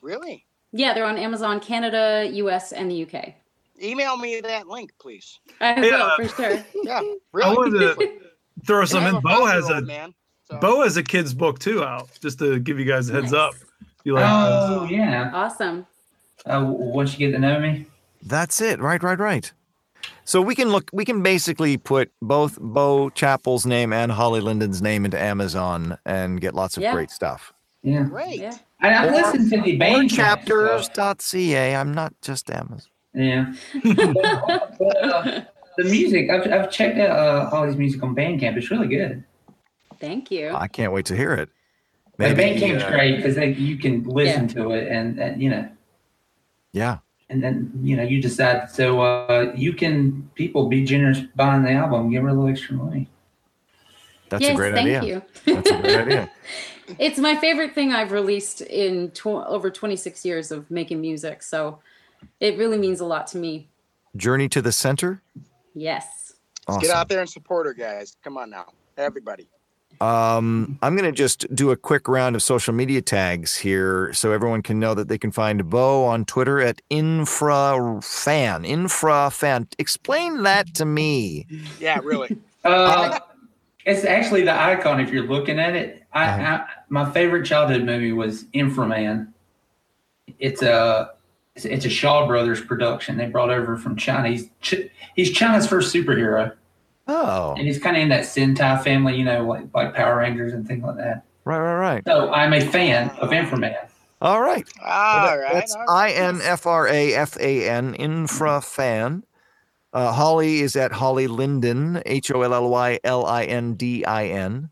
Really? 0.00 0.46
Yeah, 0.72 0.94
they're 0.94 1.04
on 1.04 1.18
Amazon, 1.18 1.60
Canada, 1.60 2.28
US, 2.32 2.72
and 2.72 2.90
the 2.90 3.02
UK. 3.04 3.34
Email 3.82 4.16
me 4.16 4.40
that 4.40 4.68
link, 4.68 4.92
please. 4.98 5.38
I 5.60 5.78
Yeah. 5.84 6.16
will 6.18 6.28
for 6.28 6.42
sure. 6.42 6.64
Yeah, 6.82 7.00
I 7.00 7.16
really. 7.32 7.56
wanted 7.56 7.78
to 7.98 8.20
throw 8.66 8.84
some 8.86 9.04
in. 9.04 9.20
Bo 9.20 9.44
has 9.44 9.68
a 9.68 9.82
man. 9.82 10.14
So. 10.44 10.58
Bo 10.58 10.82
has 10.82 10.96
a 10.96 11.02
kid's 11.02 11.34
book 11.34 11.58
too 11.58 11.84
out. 11.84 12.08
Just 12.22 12.38
to 12.38 12.58
give 12.58 12.78
you 12.78 12.84
guys 12.86 13.10
a 13.10 13.12
heads 13.12 13.32
Nice. 13.32 13.40
up. 13.40 13.54
You 14.04 14.14
like? 14.14 14.24
Oh 14.26 14.84
yeah. 14.84 15.30
Awesome. 15.34 15.86
Uh, 16.46 16.64
once 16.66 17.12
you 17.12 17.18
get 17.18 17.32
to 17.32 17.38
know 17.38 17.60
me, 17.60 17.86
That's 18.22 18.60
it. 18.60 18.80
Right, 18.80 19.02
right, 19.02 19.18
right. 19.18 19.52
So 20.24 20.40
we 20.40 20.54
can 20.54 20.68
look. 20.70 20.88
We 20.92 21.04
can 21.04 21.22
basically 21.22 21.76
put 21.76 22.10
both 22.20 22.58
Bo 22.60 23.10
Chappell's 23.10 23.66
name 23.66 23.92
and 23.92 24.10
Holly 24.12 24.40
Lindin's 24.40 24.80
name 24.82 25.04
into 25.04 25.20
Amazon 25.20 25.98
and 26.06 26.40
get 26.40 26.54
lots 26.54 26.76
of 26.76 26.82
Yeah. 26.82 26.92
great 26.92 27.10
stuff. 27.10 27.52
yeah. 27.82 28.04
Great. 28.04 28.40
Yeah. 28.40 28.56
I, 28.80 28.94
I 28.94 29.10
listened 29.10 29.50
to 29.50 29.60
the 29.60 29.76
Or 29.76 29.78
band 29.78 30.10
camp 30.10 30.42
stuff. 30.42 30.88
chapters.ca. 30.88 31.76
I'm 31.76 31.92
not 31.94 32.14
just 32.20 32.50
Amazon. 32.50 32.88
Yeah. 33.14 33.52
but, 33.84 34.96
uh, 35.04 35.40
the 35.78 35.84
music, 35.84 36.30
I've, 36.30 36.50
I've 36.52 36.70
checked 36.70 36.98
out 36.98 37.10
uh, 37.10 37.48
Holly's 37.50 37.76
music 37.76 38.02
on 38.02 38.14
Bandcamp. 38.14 38.56
It's 38.56 38.70
really 38.70 38.88
good. 38.88 39.22
Thank 40.00 40.30
you. 40.30 40.50
I 40.52 40.66
can't 40.68 40.92
wait 40.92 41.06
to 41.06 41.16
hear 41.16 41.32
it. 41.34 41.48
Like 42.18 42.36
Maybe, 42.36 42.60
Bandcamp's 42.60 42.82
uh, 42.84 42.90
great 42.90 43.16
because 43.16 43.36
you 43.58 43.76
can 43.78 44.02
listen 44.04 44.48
to 44.48 44.72
it 44.72 44.88
and, 44.88 45.18
and 45.18 45.40
you 45.42 45.48
know, 45.50 45.68
Yeah. 46.72 46.98
And 47.32 47.42
then 47.42 47.72
you 47.82 47.96
know 47.96 48.02
you 48.02 48.20
decide. 48.20 48.70
So 48.70 49.00
uh, 49.00 49.52
you 49.56 49.72
can 49.72 50.30
people 50.34 50.68
be 50.68 50.84
generous 50.84 51.20
buying 51.34 51.62
the 51.62 51.72
album, 51.72 52.10
give 52.10 52.22
her 52.22 52.28
a 52.28 52.32
little 52.32 52.48
extra 52.48 52.76
money. 52.76 53.08
That's 54.28 54.42
yes, 54.42 54.52
a 54.52 54.56
great 54.56 54.74
idea. 54.74 55.00
thank 55.00 55.02
idea. 55.02 55.26
you. 55.46 55.54
That's 55.54 55.70
a 55.70 55.80
great 55.80 55.96
idea. 55.96 56.30
It's 56.98 57.18
my 57.18 57.36
favorite 57.36 57.74
thing 57.74 57.92
I've 57.92 58.12
released 58.12 58.60
in 58.60 59.12
tw- 59.12 59.26
over 59.26 59.70
26 59.70 60.26
years 60.26 60.50
of 60.50 60.70
making 60.70 61.00
music. 61.00 61.42
So 61.42 61.78
it 62.40 62.58
really 62.58 62.76
means 62.76 63.00
a 63.00 63.06
lot 63.06 63.28
to 63.28 63.38
me. 63.38 63.70
Journey 64.16 64.48
to 64.50 64.60
the 64.60 64.72
center. 64.72 65.22
Yes. 65.74 66.34
Awesome. 66.66 66.82
Get 66.82 66.90
out 66.90 67.08
there 67.08 67.20
and 67.20 67.30
support 67.30 67.66
her, 67.66 67.72
guys. 67.72 68.16
Come 68.22 68.36
on 68.36 68.50
now, 68.50 68.66
everybody. 68.98 69.48
Um, 70.02 70.78
I'm 70.82 70.96
going 70.96 71.08
to 71.08 71.16
just 71.16 71.46
do 71.54 71.70
a 71.70 71.76
quick 71.76 72.08
round 72.08 72.34
of 72.34 72.42
social 72.42 72.74
media 72.74 73.00
tags 73.02 73.56
here 73.56 74.12
so 74.12 74.32
everyone 74.32 74.60
can 74.62 74.80
know 74.80 74.94
that 74.94 75.06
they 75.06 75.16
can 75.18 75.30
find 75.30 75.70
Bo 75.70 76.04
on 76.04 76.24
Twitter 76.24 76.60
at 76.60 76.82
infrafan. 76.90 78.66
Infrafan. 78.68 79.66
Explain 79.78 80.42
that 80.42 80.74
to 80.74 80.84
me. 80.84 81.46
Yeah, 81.80 82.00
really. 82.02 82.36
Uh, 82.64 83.18
it's 83.84 84.04
actually 84.04 84.42
the 84.42 84.54
icon 84.54 85.00
if 85.00 85.10
you're 85.10 85.26
looking 85.26 85.58
at 85.58 85.74
it. 85.74 86.04
I, 86.12 86.24
Uh-huh. 86.28 86.42
I 86.64 86.66
my 86.90 87.10
favorite 87.10 87.44
childhood 87.44 87.82
movie 87.82 88.12
was 88.12 88.44
Inframan. 88.54 89.32
It's 90.38 90.62
a 90.62 91.10
it's, 91.56 91.64
it's 91.64 91.84
a 91.86 91.88
Shaw 91.90 92.24
Brothers 92.28 92.60
production. 92.60 93.16
They 93.16 93.26
brought 93.26 93.50
over 93.50 93.76
from 93.76 93.96
China. 93.96 94.28
He's 94.28 94.48
Ch- 94.60 94.88
he's 95.16 95.32
China's 95.32 95.66
first 95.66 95.92
superhero, 95.92 96.52
Oh, 97.08 97.54
and 97.58 97.66
he's 97.66 97.78
kind 97.78 97.96
of 97.96 98.02
in 98.02 98.08
that 98.10 98.24
Sentai 98.24 98.82
family, 98.84 99.16
you 99.16 99.24
know, 99.24 99.44
like 99.46 99.64
like 99.74 99.94
Power 99.94 100.18
Rangers 100.18 100.52
and 100.52 100.66
things 100.66 100.84
like 100.84 100.96
that. 100.96 101.24
right, 101.44 101.58
right, 101.58 101.76
right. 101.76 102.02
So 102.06 102.32
I'm 102.32 102.52
a 102.52 102.60
fan 102.60 103.10
of 103.18 103.30
Inframan. 103.30 103.74
All 104.20 104.40
right. 104.40 104.66
All 104.84 105.36
right. 105.38 105.52
That's 105.52 105.74
all 105.74 105.84
I 105.90 106.04
right. 106.06 106.16
N 106.16 106.40
F 106.42 106.64
R 106.66 106.86
A 106.86 107.14
F 107.14 107.36
A 107.40 107.68
N, 107.68 107.94
infrafan. 107.94 109.22
Uh, 109.92 110.12
Holly 110.12 110.60
is 110.60 110.76
at 110.76 110.92
Holly 110.92 111.26
Lindin, 111.26 112.00
H 112.06 112.30
O 112.30 112.42
L 112.42 112.54
L 112.54 112.70
Y 112.70 112.98
L 113.04 113.26
I 113.26 113.44
N 113.44 113.74
D 113.74 114.04
I 114.04 114.26
N. 114.28 114.70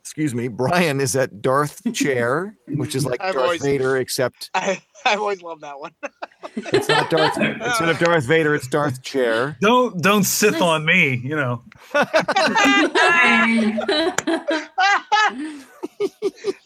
excuse 0.00 0.34
me, 0.34 0.48
Brian 0.48 1.00
is 1.00 1.16
at 1.16 1.40
Darth 1.40 1.80
Chair, 1.94 2.54
which 2.68 2.94
is 2.94 3.06
like 3.06 3.20
I've 3.24 3.32
Darth 3.34 3.44
always- 3.44 3.62
Vader, 3.62 3.96
except 3.96 4.50
I 4.54 4.80
I've 5.06 5.20
always 5.20 5.42
loved 5.42 5.60
that 5.62 5.78
one. 5.78 5.92
it's 6.56 6.88
not 6.88 7.10
Darth. 7.10 7.36
Instead 7.38 7.88
of 7.88 7.98
Darth 7.98 8.24
Vader, 8.24 8.54
it's 8.54 8.66
Darth 8.66 9.02
Chair. 9.02 9.56
Don't 9.60 10.00
don't 10.00 10.24
Sith 10.24 10.62
on 10.62 10.84
me, 10.84 11.16
you 11.16 11.36
know. 11.36 11.62
oh, 11.94 12.04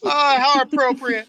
how 0.05 0.61
appropriate. 0.61 1.27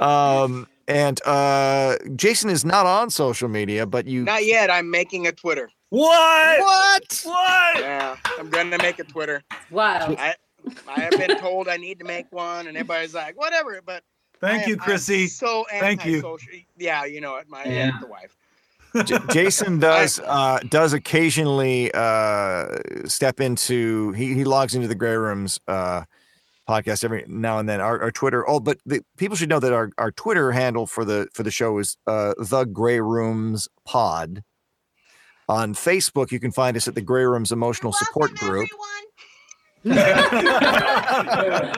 Um, 0.00 0.68
and 0.86 1.20
uh, 1.26 1.96
Jason 2.14 2.50
is 2.50 2.64
not 2.64 2.86
on 2.86 3.10
social 3.10 3.48
media, 3.48 3.86
but 3.86 4.06
you. 4.06 4.24
Not 4.24 4.44
yet. 4.44 4.70
I'm 4.70 4.90
making 4.90 5.26
a 5.26 5.32
Twitter. 5.32 5.70
What? 5.88 6.60
What? 6.60 7.22
What? 7.24 7.80
Yeah, 7.80 8.16
I'm 8.38 8.48
gonna 8.50 8.78
make 8.78 9.00
a 9.00 9.04
Twitter. 9.04 9.42
wow. 9.70 10.14
I 10.18 10.34
I 10.86 11.00
have 11.00 11.12
been 11.12 11.38
told 11.38 11.68
I 11.68 11.76
need 11.78 11.98
to 12.00 12.04
make 12.04 12.26
one, 12.30 12.66
and 12.66 12.76
everybody's 12.76 13.14
like, 13.14 13.36
whatever. 13.36 13.80
But 13.84 14.04
I 14.42 14.46
Thank 14.48 14.66
you, 14.66 14.74
am- 14.74 14.80
I'm 14.80 14.84
Chrissy. 14.86 15.26
so 15.26 15.66
Thank 15.70 16.04
you. 16.04 16.16
antisocial. 16.16 16.48
Yeah, 16.78 17.04
you 17.04 17.20
know 17.20 17.36
it. 17.36 17.48
My 17.48 17.64
Yeah. 17.64 17.92
the 18.00 18.06
wife. 18.06 18.36
J- 19.04 19.18
Jason 19.32 19.78
does 19.78 20.18
uh, 20.20 20.58
does 20.68 20.92
occasionally 20.92 21.92
uh, 21.94 22.78
step 23.04 23.40
into 23.40 24.10
he, 24.12 24.34
he 24.34 24.44
logs 24.44 24.74
into 24.74 24.88
the 24.88 24.94
Grey 24.96 25.16
Rooms 25.16 25.60
uh, 25.68 26.02
podcast 26.68 27.04
every 27.04 27.24
now 27.28 27.58
and 27.58 27.68
then. 27.68 27.80
Our, 27.80 28.00
our 28.02 28.10
Twitter. 28.10 28.48
Oh, 28.48 28.58
but 28.60 28.78
the, 28.86 29.02
people 29.16 29.36
should 29.36 29.48
know 29.48 29.60
that 29.60 29.72
our, 29.72 29.90
our 29.98 30.10
Twitter 30.10 30.50
handle 30.52 30.86
for 30.86 31.04
the 31.04 31.28
for 31.32 31.42
the 31.44 31.50
show 31.52 31.78
is 31.78 31.96
uh, 32.06 32.34
the 32.38 32.64
Grey 32.64 33.00
Rooms 33.00 33.68
Pod. 33.84 34.42
On 35.48 35.74
Facebook, 35.74 36.30
you 36.30 36.38
can 36.40 36.52
find 36.52 36.76
us 36.76 36.86
at 36.86 36.94
the 36.94 37.00
Grey 37.00 37.24
Rooms 37.24 37.50
Emotional 37.52 37.92
Support 37.92 38.34
Group. 38.36 38.68
That's 39.84 41.76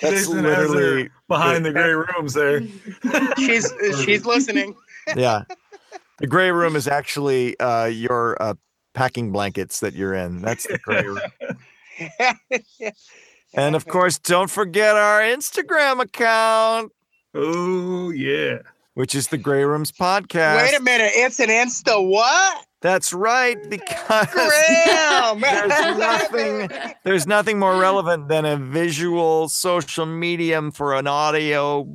Jason 0.00 0.42
literally 0.42 1.10
behind 1.28 1.64
the 1.64 1.72
grey 1.72 1.92
rooms 1.92 2.34
there. 2.34 2.60
She's 3.38 3.72
she's 4.04 4.24
listening. 4.26 4.74
yeah. 5.16 5.42
The 6.18 6.26
Grey 6.28 6.52
Room 6.52 6.76
is 6.76 6.86
actually 6.86 7.58
uh, 7.58 7.86
your 7.86 8.40
uh, 8.40 8.54
packing 8.94 9.32
blankets 9.32 9.80
that 9.80 9.94
you're 9.94 10.14
in. 10.14 10.42
That's 10.42 10.66
the 10.66 10.78
Grey 10.78 11.04
Room. 11.06 11.20
And 13.56 13.76
of 13.76 13.86
course, 13.86 14.18
don't 14.18 14.50
forget 14.50 14.96
our 14.96 15.20
Instagram 15.20 16.00
account, 16.00 16.90
Oh 17.34 18.10
yeah. 18.10 18.58
which 18.94 19.14
is 19.14 19.28
the 19.28 19.38
Grey 19.38 19.62
Rooms 19.64 19.92
Podcast. 19.92 20.56
Wait 20.56 20.76
a 20.76 20.82
minute. 20.82 21.12
It's 21.14 21.38
an 21.38 21.50
Insta 21.50 22.04
what? 22.04 22.66
That's 22.84 23.14
right, 23.14 23.56
because 23.70 24.28
Graham. 24.30 25.40
There's 25.40 25.96
nothing- 25.98 26.70
there's 27.02 27.26
nothing 27.26 27.58
more 27.58 27.76
relevant 27.80 28.28
than 28.28 28.44
a 28.44 28.58
visual 28.58 29.48
social 29.48 30.04
medium 30.04 30.70
for 30.70 30.94
an 30.94 31.06
audio 31.06 31.88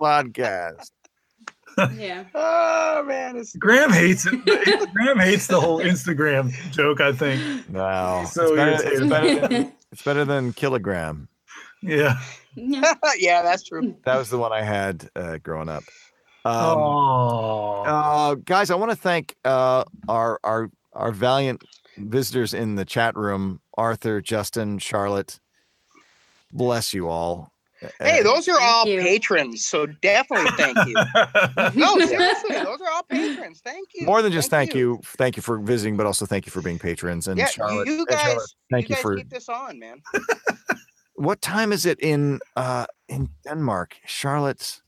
podcast. 0.00 0.90
yeah. 1.94 2.24
Oh 2.34 3.04
man, 3.06 3.36
it's 3.36 3.54
Graham 3.56 3.92
hates 3.92 4.26
it. 4.26 4.44
Graham 4.94 5.18
hates 5.18 5.46
the 5.46 5.60
whole 5.60 5.78
Instagram 5.78 6.52
joke, 6.72 7.00
I 7.02 7.12
think. 7.12 7.68
No, 7.68 8.24
So 8.32 8.54
it's, 8.54 8.82
better, 8.82 8.88
it's, 8.88 9.06
better 9.10 9.46
than, 9.48 9.72
it's 9.92 10.02
better 10.02 10.24
than 10.24 10.52
kilogram. 10.54 11.28
Yeah. 11.82 12.18
Yeah. 12.56 12.94
yeah, 13.18 13.42
that's 13.42 13.62
true. 13.64 13.94
That 14.04 14.16
was 14.16 14.30
the 14.30 14.38
one 14.38 14.52
I 14.52 14.62
had 14.62 15.08
uh, 15.14 15.36
growing 15.38 15.68
up. 15.68 15.84
Um, 16.48 16.78
oh. 16.78 17.82
Uh, 17.86 18.34
guys, 18.36 18.70
I 18.70 18.74
want 18.74 18.90
to 18.90 18.96
thank 18.96 19.36
uh, 19.44 19.84
our 20.08 20.40
our 20.44 20.70
our 20.92 21.12
valiant 21.12 21.62
visitors 21.98 22.54
in 22.54 22.76
the 22.76 22.84
chat 22.84 23.16
room: 23.16 23.60
Arthur, 23.76 24.20
Justin, 24.20 24.78
Charlotte. 24.78 25.40
Bless 26.52 26.94
you 26.94 27.08
all. 27.08 27.52
Hey, 28.00 28.22
those 28.22 28.48
are 28.48 28.58
Thank 28.58 28.62
all 28.62 28.86
you. 28.88 29.00
patrons, 29.00 29.64
so 29.64 29.86
definitely 29.86 30.50
thank 30.56 30.76
you. 30.88 30.96
No, 31.78 31.96
seriously, 31.98 32.56
those 32.56 32.80
are 32.80 32.90
all 32.90 33.04
patrons. 33.04 33.60
Thank 33.62 33.90
you. 33.94 34.04
more 34.04 34.20
than 34.20 34.32
just 34.32 34.50
thank 34.50 34.74
you. 34.74 35.00
thank 35.16 35.36
you 35.36 35.42
for 35.42 35.58
visiting, 35.58 35.96
but 35.96 36.04
also 36.06 36.26
thank 36.26 36.44
you 36.46 36.50
for 36.50 36.60
being 36.60 36.78
patrons. 36.78 37.28
And 37.28 37.38
Yeah, 37.38 37.46
Charlotte, 37.46 37.86
you, 37.86 37.92
you 37.94 38.06
and 38.10 38.18
Charlotte, 38.18 38.38
guys, 38.38 38.54
thank 38.70 38.88
you 38.88 38.88
you, 38.88 38.94
guys 38.96 39.02
for. 39.02 39.16
keep 39.16 39.30
this 39.30 39.48
on, 39.48 39.78
man. 39.78 40.02
What 41.14 41.40
time 41.40 41.72
is 41.72 41.86
it 41.86 42.00
in 42.00 42.40
uh 42.56 42.86
in 43.08 43.28
Denmark? 43.44 43.96
Charlotte, 44.06 44.80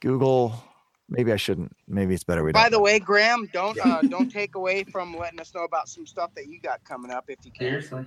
Google. 0.00 0.62
Maybe 1.10 1.32
I 1.32 1.36
shouldn't. 1.36 1.76
Maybe 1.88 2.14
it's 2.14 2.24
better 2.24 2.42
we 2.44 2.52
don't. 2.52 2.62
By 2.62 2.68
the 2.68 2.76
know. 2.76 2.82
way, 2.82 2.98
Graham, 3.00 3.48
don't 3.52 3.78
uh, 3.84 4.00
don't 4.08 4.30
take 4.30 4.54
away 4.54 4.84
from 4.84 5.16
letting 5.16 5.40
us 5.40 5.52
know 5.54 5.64
about 5.64 5.88
some 5.88 6.06
stuff 6.06 6.32
that 6.36 6.46
you 6.46 6.60
got 6.60 6.82
coming 6.84 7.10
up 7.10 7.24
if 7.28 7.38
you 7.44 7.50
can. 7.50 7.66
Seriously. 7.66 8.06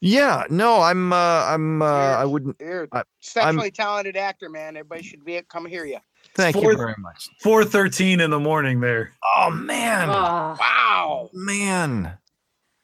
yeah, 0.00 0.44
no, 0.50 0.80
I'm. 0.82 1.12
uh 1.12 1.16
I'm. 1.16 1.80
uh 1.80 1.86
I 1.86 2.24
wouldn't. 2.24 2.56
You're 2.60 2.88
I- 2.92 3.00
a 3.00 3.04
exceptionally 3.20 3.70
talented 3.70 4.16
actor, 4.16 4.50
man. 4.50 4.76
Everybody 4.76 5.02
should 5.04 5.24
be 5.24 5.40
come 5.48 5.64
hear 5.66 5.84
you. 5.86 5.98
Thank 6.34 6.56
you 6.56 6.76
very 6.76 6.96
much. 6.98 7.28
413 7.42 8.18
in 8.18 8.30
the 8.30 8.40
morning 8.40 8.80
there. 8.80 9.12
Oh 9.36 9.50
man, 9.50 10.08
Ah. 10.10 10.56
Wow. 10.58 11.30
man. 11.32 12.18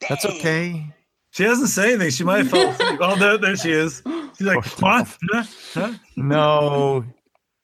That's 0.08 0.24
okay. 0.24 0.86
She 1.32 1.44
doesn't 1.44 1.66
say 1.68 1.90
anything. 1.94 2.10
She 2.10 2.22
might 2.24 2.38
have 2.38 2.50
fell 2.50 2.70
asleep. 2.70 2.98
Oh, 3.02 3.16
there, 3.16 3.38
there 3.38 3.56
she 3.56 3.70
is. 3.72 4.02
She's 4.38 4.46
like, 4.46 4.64
what? 4.80 5.16
Huh? 5.32 5.44
Huh? 5.74 5.92
No, 6.16 7.04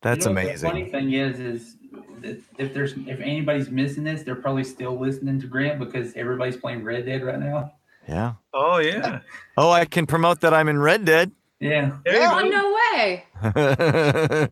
that's 0.03 0.27
You 0.27 0.33
know 0.33 0.41
amazing. 0.41 0.53
The 0.55 0.69
funny 0.69 0.85
thing 0.91 1.13
is, 1.13 1.41
is 1.41 1.73
that 1.75 1.76
if 2.23 2.75
there's 2.75 2.93
if 2.93 3.21
anybody's 3.21 3.71
missing 3.71 4.05
this, 4.05 4.23
they're 4.23 4.35
probably 4.35 4.65
still 4.65 4.99
listening 4.99 5.41
to 5.41 5.47
Grant 5.47 5.79
because 5.79 6.15
everybody's 6.15 6.57
playing 6.57 6.85
Red 6.85 7.07
Dead 7.07 7.23
right 7.23 7.39
now. 7.39 7.73
Yeah. 8.09 8.35
Oh, 8.55 8.79
yeah. 8.79 9.21
Oh, 9.57 9.71
I 9.71 9.85
can 9.85 10.07
promote 10.07 10.41
that 10.41 10.55
I'm 10.55 10.69
in 10.69 10.79
Red 10.79 11.05
Dead. 11.05 11.33
Yeah. 11.61 11.97
Yeah. 12.07 12.33
Oh 12.35 12.43
go. 12.43 12.49
no 12.49 12.79
way! 12.93 13.25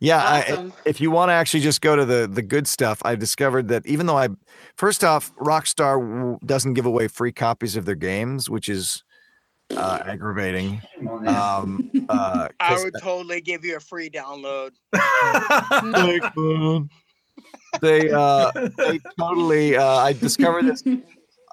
yeah, 0.00 0.18
I, 0.18 0.72
if 0.84 1.00
you 1.00 1.10
want 1.12 1.28
to 1.28 1.34
actually 1.34 1.60
just 1.60 1.80
go 1.80 1.94
to 1.94 2.04
the 2.04 2.28
the 2.30 2.42
good 2.42 2.66
stuff, 2.66 3.00
I 3.04 3.14
discovered 3.14 3.68
that 3.68 3.86
even 3.86 4.06
though 4.06 4.18
I, 4.18 4.30
first 4.74 5.04
off, 5.04 5.32
Rockstar 5.36 6.38
doesn't 6.44 6.74
give 6.74 6.84
away 6.84 7.06
free 7.06 7.30
copies 7.30 7.76
of 7.76 7.84
their 7.84 7.94
games, 7.94 8.50
which 8.50 8.68
is 8.68 9.04
uh, 9.74 10.00
aggravating. 10.04 10.80
Come. 11.02 11.26
Um, 11.26 11.90
uh, 12.08 12.48
I 12.60 12.68
'cause- 12.74 12.84
would 12.84 12.94
totally 13.00 13.40
give 13.40 13.64
you 13.64 13.76
a 13.76 13.80
free 13.80 14.10
download. 14.10 14.70
they 17.82 18.10
uh 18.10 18.50
they 18.78 18.98
totally 19.18 19.76
uh 19.76 19.84
i 19.98 20.12
discovered 20.14 20.64
this 20.64 20.82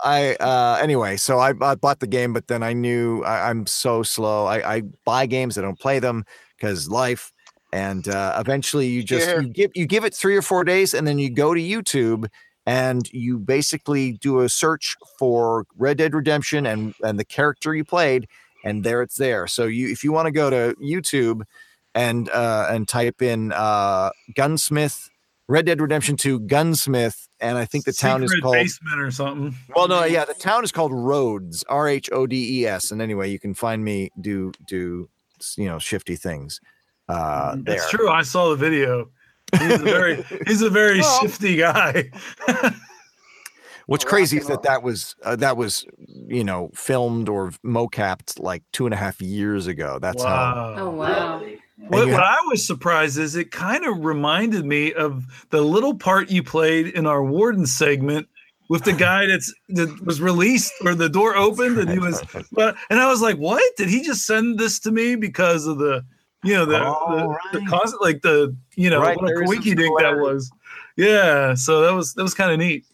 i 0.06 0.36
uh 0.36 0.78
anyway 0.82 1.18
so 1.18 1.38
I, 1.40 1.54
I 1.62 1.76
bought 1.76 2.00
the 2.00 2.08
game 2.08 2.32
but 2.32 2.48
then 2.48 2.64
i 2.64 2.72
knew 2.72 3.22
I, 3.24 3.50
i'm 3.50 3.66
so 3.68 4.04
slow 4.04 4.46
I, 4.46 4.76
I 4.78 4.82
buy 5.06 5.26
games 5.26 5.58
i 5.58 5.62
don't 5.62 5.78
play 5.80 6.00
them 6.00 6.24
because 6.58 6.90
life 6.90 7.30
and 7.74 8.08
uh 8.08 8.38
eventually 8.40 8.88
you 8.88 9.04
just 9.04 9.26
Sure. 9.30 9.42
you 9.42 9.50
give 9.50 9.72
you 9.76 9.86
give 9.86 10.06
it 10.06 10.14
three 10.14 10.38
or 10.38 10.42
four 10.42 10.64
days 10.64 10.94
and 10.94 11.06
then 11.06 11.20
you 11.20 11.30
go 11.30 11.54
to 11.54 11.60
youtube 11.60 12.28
and 12.66 13.12
you 13.12 13.38
basically 13.38 14.14
do 14.14 14.40
a 14.40 14.50
search 14.50 14.96
for 15.20 15.66
red 15.78 15.98
dead 15.98 16.14
redemption 16.14 16.66
and 16.66 16.94
and 17.04 17.20
the 17.20 17.26
character 17.26 17.76
you 17.76 17.84
played 17.84 18.28
and 18.64 18.84
there 18.84 19.02
it's 19.02 19.16
there 19.16 19.48
so 19.48 19.66
you 19.66 19.90
if 19.90 20.04
you 20.04 20.12
want 20.12 20.26
to 20.26 20.32
go 20.32 20.50
to 20.50 20.76
youtube 20.82 21.42
and 21.94 22.30
uh 22.30 22.68
and 22.70 22.88
type 22.88 23.22
in 23.22 23.52
uh 23.54 24.10
gunsmith 24.36 25.10
Red 25.50 25.66
Dead 25.66 25.82
Redemption 25.82 26.16
2 26.16 26.40
Gunsmith, 26.42 27.28
and 27.42 27.58
I 27.58 27.66
think 27.66 27.84
the 27.84 27.92
town 27.92 28.24
is 28.24 28.34
called. 28.42 28.54
basement 28.54 29.02
or 29.02 29.12
something. 29.12 29.54
Well, 29.76 29.90
no, 29.90 30.06
yeah, 30.06 30.24
the 30.24 30.34
town 30.34 30.64
is 30.64 30.72
called 30.72 30.94
Rhodes, 30.94 31.66
R 31.68 31.88
H 31.90 32.10
O 32.14 32.26
D 32.26 32.62
E 32.62 32.66
S. 32.66 32.92
And 32.92 33.02
anyway, 33.02 33.30
you 33.30 33.40
can 33.40 33.54
find 33.54 33.84
me 33.84 34.10
do 34.22 34.54
do 34.68 35.10
you 35.58 35.66
know 35.66 35.80
shifty 35.80 36.16
things. 36.16 36.62
Uh, 37.10 37.58
there. 37.60 37.76
It's 37.76 37.90
true. 37.90 38.10
I 38.10 38.22
saw 38.22 38.50
the 38.50 38.56
video. 38.56 39.10
He's 39.60 39.74
a 39.74 39.78
very 39.78 40.24
he's 40.48 40.62
a 40.62 40.70
very 40.70 41.00
Well- 41.00 41.20
shifty 41.22 41.56
guy. 41.56 42.10
What's 43.86 44.06
crazy 44.06 44.38
is 44.38 44.48
that 44.48 44.64
that 44.64 44.82
was 44.82 45.16
uh, 45.24 45.36
that 45.38 45.58
was 45.58 45.86
you 46.06 46.44
know 46.44 46.70
filmed 46.74 47.28
or 47.28 47.52
mocapped 47.66 48.40
like 48.40 48.64
two 48.72 48.86
and 48.86 48.94
a 48.94 48.98
half 48.98 49.22
years 49.22 49.68
ago. 49.68 50.00
That's 50.02 50.24
how. 50.24 50.30
wow. 50.30 50.76
Oh 50.78 50.90
wow! 50.90 51.40
Really? 51.40 51.60
What, 51.78 52.08
what 52.08 52.24
I 52.24 52.38
was 52.48 52.66
surprised 52.66 53.18
is 53.18 53.36
it 53.36 53.52
kind 53.52 53.86
of 53.86 54.06
reminded 54.06 54.66
me 54.66 54.94
of 54.94 55.26
the 55.50 55.62
little 55.62 55.96
part 55.96 56.30
you 56.30 56.44
played 56.44 56.88
in 56.88 57.06
our 57.06 57.24
warden 57.26 57.66
segment 57.66 58.28
with 58.70 58.86
the 58.86 58.94
guy 58.94 59.26
that's 59.26 59.54
that 59.70 60.06
was 60.06 60.22
released 60.22 60.72
or 60.86 60.96
the 60.96 61.10
door 61.10 61.36
opened 61.36 61.78
and 61.78 61.90
he 61.90 62.00
was 62.00 62.24
but 62.54 62.78
and 62.90 63.00
I 63.00 63.08
was 63.10 63.22
like, 63.22 63.36
what? 63.36 63.62
Did 63.76 63.90
he 63.90 64.02
just 64.02 64.26
send 64.26 64.60
this 64.60 64.80
to 64.82 64.92
me 64.92 65.16
because 65.16 65.68
of 65.68 65.78
the 65.78 66.06
you 66.44 66.54
know 66.54 66.66
the 66.66 66.80
the, 66.80 67.60
the 67.60 67.66
right. 67.66 67.94
like 68.02 68.22
the 68.22 68.56
you 68.76 68.90
know 68.90 69.02
Right, 69.02 69.16
what 69.16 69.26
a 69.26 69.28
there 69.28 69.44
is 69.44 69.50
some 69.50 69.58
wiki 69.58 69.76
dink 69.76 70.00
that 70.00 70.18
was. 70.18 70.52
Yeah, 70.96 71.54
so 71.56 71.82
that 71.82 71.94
was 71.94 72.14
that 72.14 72.24
was 72.24 72.34
kind 72.34 72.52
of 72.52 72.60
neat. 72.60 72.86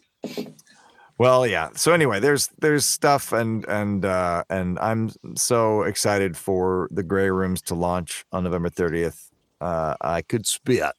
Well, 1.18 1.46
yeah. 1.46 1.68
So 1.74 1.92
anyway, 1.92 2.18
there's 2.20 2.48
there's 2.60 2.86
stuff 2.86 3.32
and 3.32 3.64
and 3.66 4.04
uh 4.04 4.44
and 4.48 4.78
I'm 4.78 5.10
so 5.36 5.82
excited 5.82 6.36
for 6.36 6.88
the 6.90 7.02
Grey 7.02 7.30
Rooms 7.30 7.60
to 7.62 7.74
launch 7.74 8.24
on 8.32 8.44
November 8.44 8.70
30th. 8.70 9.28
Uh 9.60 9.96
I 10.00 10.22
could 10.22 10.46
spit. 10.46 10.92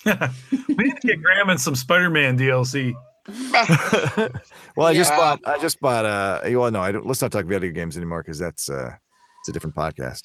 we 0.04 0.74
need 0.76 0.96
to 1.00 1.06
get 1.06 1.22
Graham 1.22 1.50
in 1.50 1.58
some 1.58 1.74
Spider-Man 1.74 2.38
DLC. 2.38 2.94
well, 4.76 4.86
I 4.86 4.94
just 4.94 5.10
bought. 5.10 5.40
I 5.44 5.58
just 5.58 5.80
bought. 5.80 6.06
Uh, 6.06 6.40
well, 6.44 6.70
no, 6.70 6.80
I 6.80 6.92
don't. 6.92 7.04
Let's 7.04 7.20
not 7.20 7.30
talk 7.30 7.44
video 7.44 7.70
games 7.72 7.96
anymore 7.96 8.22
because 8.22 8.38
that's 8.38 8.70
uh, 8.70 8.92
it's 9.40 9.48
a 9.48 9.52
different 9.52 9.76
podcast. 9.76 10.22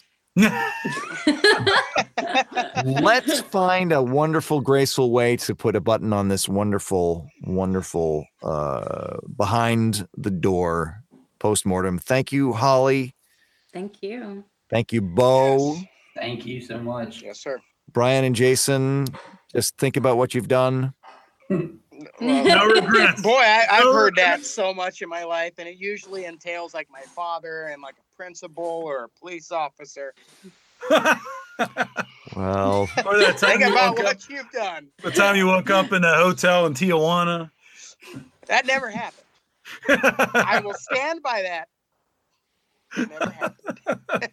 Let's 2.86 3.42
find 3.42 3.92
a 3.92 4.02
wonderful, 4.02 4.62
graceful 4.62 5.12
way 5.12 5.38
to 5.38 5.56
put 5.56 5.76
a 5.76 5.82
button 5.82 6.14
on 6.14 6.28
this 6.28 6.50
wonderful, 6.50 7.30
wonderful 7.44 8.26
uh, 8.42 9.18
behind 9.38 10.08
the 10.18 10.32
door 10.32 11.04
postmortem. 11.40 12.00
Thank 12.00 12.32
you, 12.32 12.54
Holly. 12.54 13.16
Thank 13.74 14.02
you. 14.02 14.44
Thank 14.70 14.92
you, 14.94 15.02
Bo, 15.02 15.76
Yes. 15.76 15.86
Thank 16.16 16.46
you 16.46 16.62
so 16.62 16.80
much. 16.80 17.22
Yes, 17.24 17.40
sir. 17.40 17.60
Brian, 17.92 18.24
and 18.24 18.36
Jason. 18.36 19.08
Just 19.52 19.78
think 19.78 19.98
about 19.98 20.18
what 20.18 20.34
you've 20.34 20.48
done. 20.48 20.94
Well, 22.20 22.44
no 22.46 22.66
regrets. 22.82 23.22
Boy, 23.22 23.32
I, 23.40 23.66
I've 23.72 23.84
No 23.86 23.94
heard 23.94 24.16
that 24.18 24.46
so 24.46 24.74
much 24.74 25.02
in 25.02 25.10
my 25.10 25.24
life, 25.24 25.54
and 25.58 25.68
it 25.68 25.78
usually 25.78 26.26
entails 26.26 26.74
like 26.74 26.88
my 26.92 27.04
father 27.16 27.66
and 27.66 27.82
like 27.82 27.96
a 27.96 28.16
principal 28.16 28.64
or 28.86 29.06
a 29.06 29.10
police 29.20 29.52
officer. 29.52 30.14
Well, 32.36 32.90
or 33.06 33.18
that 33.20 33.38
time 33.38 33.60
Think 33.60 33.72
about 33.72 33.92
woke 33.92 34.00
up, 34.00 34.06
what 34.06 34.30
you've 34.30 34.50
done. 34.52 34.88
the 35.04 35.12
time 35.12 35.36
you 35.36 35.46
woke 35.46 35.70
up 35.70 35.94
in 35.94 36.04
a 36.04 36.16
hotel 36.16 36.66
in 36.66 36.74
Tijuana. 36.74 37.52
That 38.48 38.66
never 38.66 38.90
happened. 38.90 39.28
I 40.34 40.60
will 40.64 40.74
stand 40.74 41.22
by 41.22 41.44
that. 41.44 41.68
It 42.98 43.10
never 43.10 43.30
happened. 43.32 44.32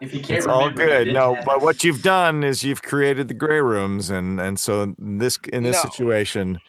If 0.00 0.12
you 0.14 0.20
can't 0.20 0.38
it's 0.38 0.46
all 0.46 0.68
remember, 0.68 0.82
it 0.82 1.06
good. 1.06 1.14
No, 1.14 1.30
happen. 1.30 1.44
but 1.46 1.62
what 1.62 1.82
you've 1.84 2.02
done 2.02 2.44
is 2.44 2.62
you've 2.62 2.82
created 2.82 3.28
the 3.28 3.34
grey 3.34 3.60
rooms, 3.60 4.10
and 4.10 4.38
and 4.40 4.60
so 4.60 4.82
in 4.82 5.18
this 5.18 5.38
in 5.50 5.62
this 5.64 5.82
No. 5.82 5.90
situation, 5.90 6.60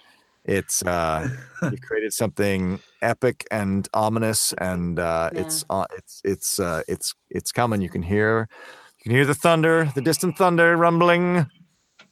it's 0.46 0.84
uh, 0.84 1.30
you 1.64 1.78
created 1.82 2.14
something 2.14 2.80
epic 3.02 3.46
and 3.52 3.88
ominous, 3.94 4.54
and 4.54 5.00
uh, 5.00 5.30
Yeah. 5.34 5.42
it's 5.42 5.66
uh, 5.70 5.86
it's 5.98 6.22
it's 6.24 6.60
uh, 6.60 6.82
it's 6.88 7.14
it's 7.30 7.52
coming. 7.52 7.82
You 7.82 7.90
can 7.90 8.02
hear 8.04 8.48
you 8.98 9.04
can 9.04 9.12
hear 9.12 9.26
the 9.26 9.36
thunder, 9.36 9.92
the 9.96 10.02
distant 10.02 10.38
thunder 10.38 10.76
rumbling. 10.78 11.46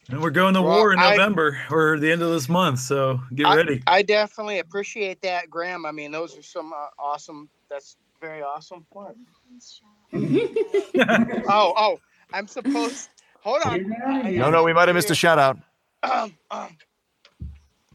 And 0.09 0.21
we're 0.21 0.30
going 0.30 0.53
to 0.53 0.61
Well, 0.61 0.78
war 0.78 0.93
in 0.93 0.99
I- 0.99 1.11
November 1.11 1.57
or 1.69 1.99
the 1.99 2.09
end 2.11 2.21
of 2.21 2.32
this 2.32 2.47
month. 2.47 2.80
So 2.80 3.19
get 3.36 3.43
ready. 3.43 3.84
I 3.88 4.01
definitely 4.03 4.59
appreciate 4.59 5.21
that, 5.23 5.49
Graham. 5.49 5.86
I 5.86 5.91
mean, 5.91 6.11
those 6.11 6.38
are 6.38 6.41
some 6.41 6.71
uh, 6.71 6.88
awesome. 6.97 7.49
That's 7.69 7.97
very 8.21 8.41
awesome. 8.41 8.86
What? 8.91 9.15
Oh, 11.49 11.73
oh, 11.78 11.99
I'm 12.34 12.47
supposed. 12.47 13.09
Hold 13.41 13.61
on. 13.65 13.89
No, 14.36 14.49
no, 14.49 14.63
we 14.63 14.73
might 14.73 14.88
have 14.88 14.95
missed 14.95 15.11
a 15.11 15.15
shout 15.15 15.39
out. 15.39 15.57
Um, 16.03 16.38
um, 16.51 16.75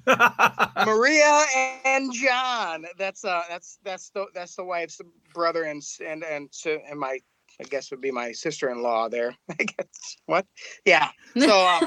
Maria 0.87 1.45
and 1.85 2.13
John. 2.13 2.87
That's 2.99 3.25
uh, 3.25 3.43
that's 3.49 3.79
that's 3.85 4.11
the 4.11 4.27
that's 4.35 4.57
the 4.57 4.65
wife's 4.65 5.01
brother 5.35 5.65
and 5.65 5.83
and 6.05 6.25
and 6.25 6.49
so 6.51 6.79
and 6.89 6.99
my 6.99 7.19
I 7.61 7.65
guess 7.65 7.91
would 7.91 8.01
be 8.01 8.11
my 8.11 8.33
sister-in-law 8.33 9.09
there. 9.11 9.37
I 9.51 9.65
guess 9.65 10.17
what? 10.27 10.47
Yeah. 10.85 11.09
So 11.39 11.49
uh, 11.49 11.81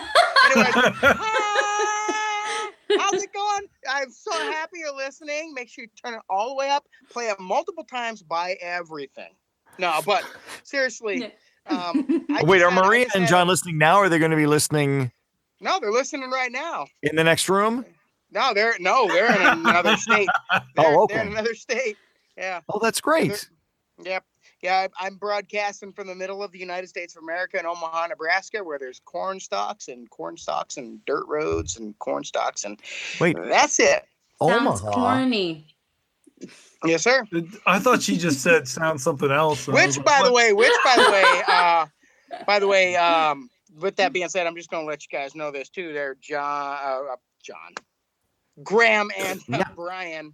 anyway, 0.56 0.72
hi, 0.94 2.72
how's 2.98 3.22
it 3.22 3.34
going? 3.34 3.68
I'm 3.90 4.12
so 4.12 4.32
happy 4.32 4.80
you're 4.80 4.96
listening. 4.96 5.54
Make 5.54 5.70
sure 5.70 5.84
you 5.84 5.90
turn 6.04 6.14
it 6.14 6.22
all 6.30 6.50
the 6.50 6.56
way 6.56 6.70
up. 6.70 6.86
Play 7.12 7.28
it 7.30 7.40
multiple 7.40 7.84
times. 7.84 8.22
Buy 8.22 8.56
everything. 8.62 9.32
No, 9.78 10.00
but 10.06 10.24
seriously. 10.64 11.34
Um, 11.68 12.26
I 12.30 12.44
Wait, 12.44 12.62
are 12.62 12.70
Maria 12.72 13.08
and 13.16 13.28
John 13.28 13.48
listening 13.48 13.78
now, 13.80 13.98
or 13.98 14.06
are 14.06 14.10
they 14.10 14.20
going 14.20 14.32
to 14.32 14.38
be 14.38 14.46
listening 14.46 15.12
No, 15.60 15.80
they're 15.80 15.92
listening 15.92 16.30
right 16.30 16.52
now. 16.52 16.86
in 17.02 17.16
the 17.16 17.24
next 17.24 17.50
room? 17.50 17.84
No, 18.32 18.54
they're 18.54 18.76
no, 18.80 19.08
they're 19.08 19.34
in 19.34 19.42
another 19.66 19.96
state. 19.98 20.30
They're, 20.76 20.86
Oh, 20.98 21.08
They're 21.10 21.22
in 21.22 21.30
another 21.30 21.56
state. 21.56 21.98
Yeah. 22.38 22.62
Oh, 22.70 22.80
that's 22.80 23.00
great. 23.02 23.50
Yep. 24.04 24.24
Yeah, 24.62 24.88
I- 25.00 25.06
I'm 25.06 25.16
broadcasting 25.16 25.94
from 25.94 26.08
the 26.08 26.16
middle 26.16 26.44
of 26.44 26.52
the 26.52 26.60
United 26.60 26.88
States 26.88 27.16
of 27.16 27.24
America 27.24 27.60
in 27.60 27.66
Omaha, 27.66 28.08
Nebraska, 28.08 28.64
where 28.64 28.78
there's 28.80 29.00
corn 29.06 29.40
stalks 29.40 29.88
and 29.88 30.10
corn 30.10 30.36
stalks 30.38 30.78
and 30.78 31.04
dirt 31.06 31.26
roads 31.28 31.78
and 31.78 31.98
corn 32.00 32.24
stalks, 32.24 32.64
and 32.66 32.80
Wait, 33.22 33.38
that's 33.42 33.80
it. 33.80 34.04
Sounds 34.42 34.82
Omaha. 34.82 34.92
corny. 34.92 35.68
Yes, 36.84 37.04
sir. 37.04 37.26
I 37.66 37.80
thought 37.80 38.02
she 38.02 38.18
just 38.18 38.42
said 38.42 38.68
sound 38.68 39.00
something 39.00 39.32
else. 39.32 39.68
and 39.68 39.78
I 39.78 39.86
Which, 39.86 39.98
like, 39.98 40.06
by 40.06 40.22
the 40.24 40.34
way, 40.34 40.52
which, 40.54 40.74
by 40.84 40.96
the 40.98 41.12
way, 41.12 41.42
uh, 41.48 41.86
by 42.46 42.60
the 42.60 42.68
way, 42.68 42.96
um, 42.98 43.50
with 43.80 43.96
that 43.96 44.12
being 44.14 44.28
said, 44.30 44.46
I'm 44.46 44.56
just 44.56 44.70
gonna 44.70 44.86
let 44.86 45.02
you 45.04 45.18
guys 45.18 45.36
know 45.36 45.52
this 45.52 45.70
too. 45.70 45.94
There, 45.94 46.16
John, 46.22 46.78
uh, 46.84 47.14
uh, 47.14 47.16
John, 47.42 47.74
Graham, 48.64 49.10
and 49.18 49.42
Yeah. 49.48 49.64
Brian. 49.76 50.34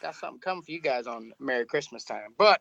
Got 0.00 0.16
something 0.16 0.40
coming 0.40 0.62
for 0.64 0.72
you 0.72 0.80
guys 0.80 1.06
on 1.06 1.32
Merry 1.38 1.64
Christmas 1.64 2.02
time. 2.02 2.34
But 2.36 2.60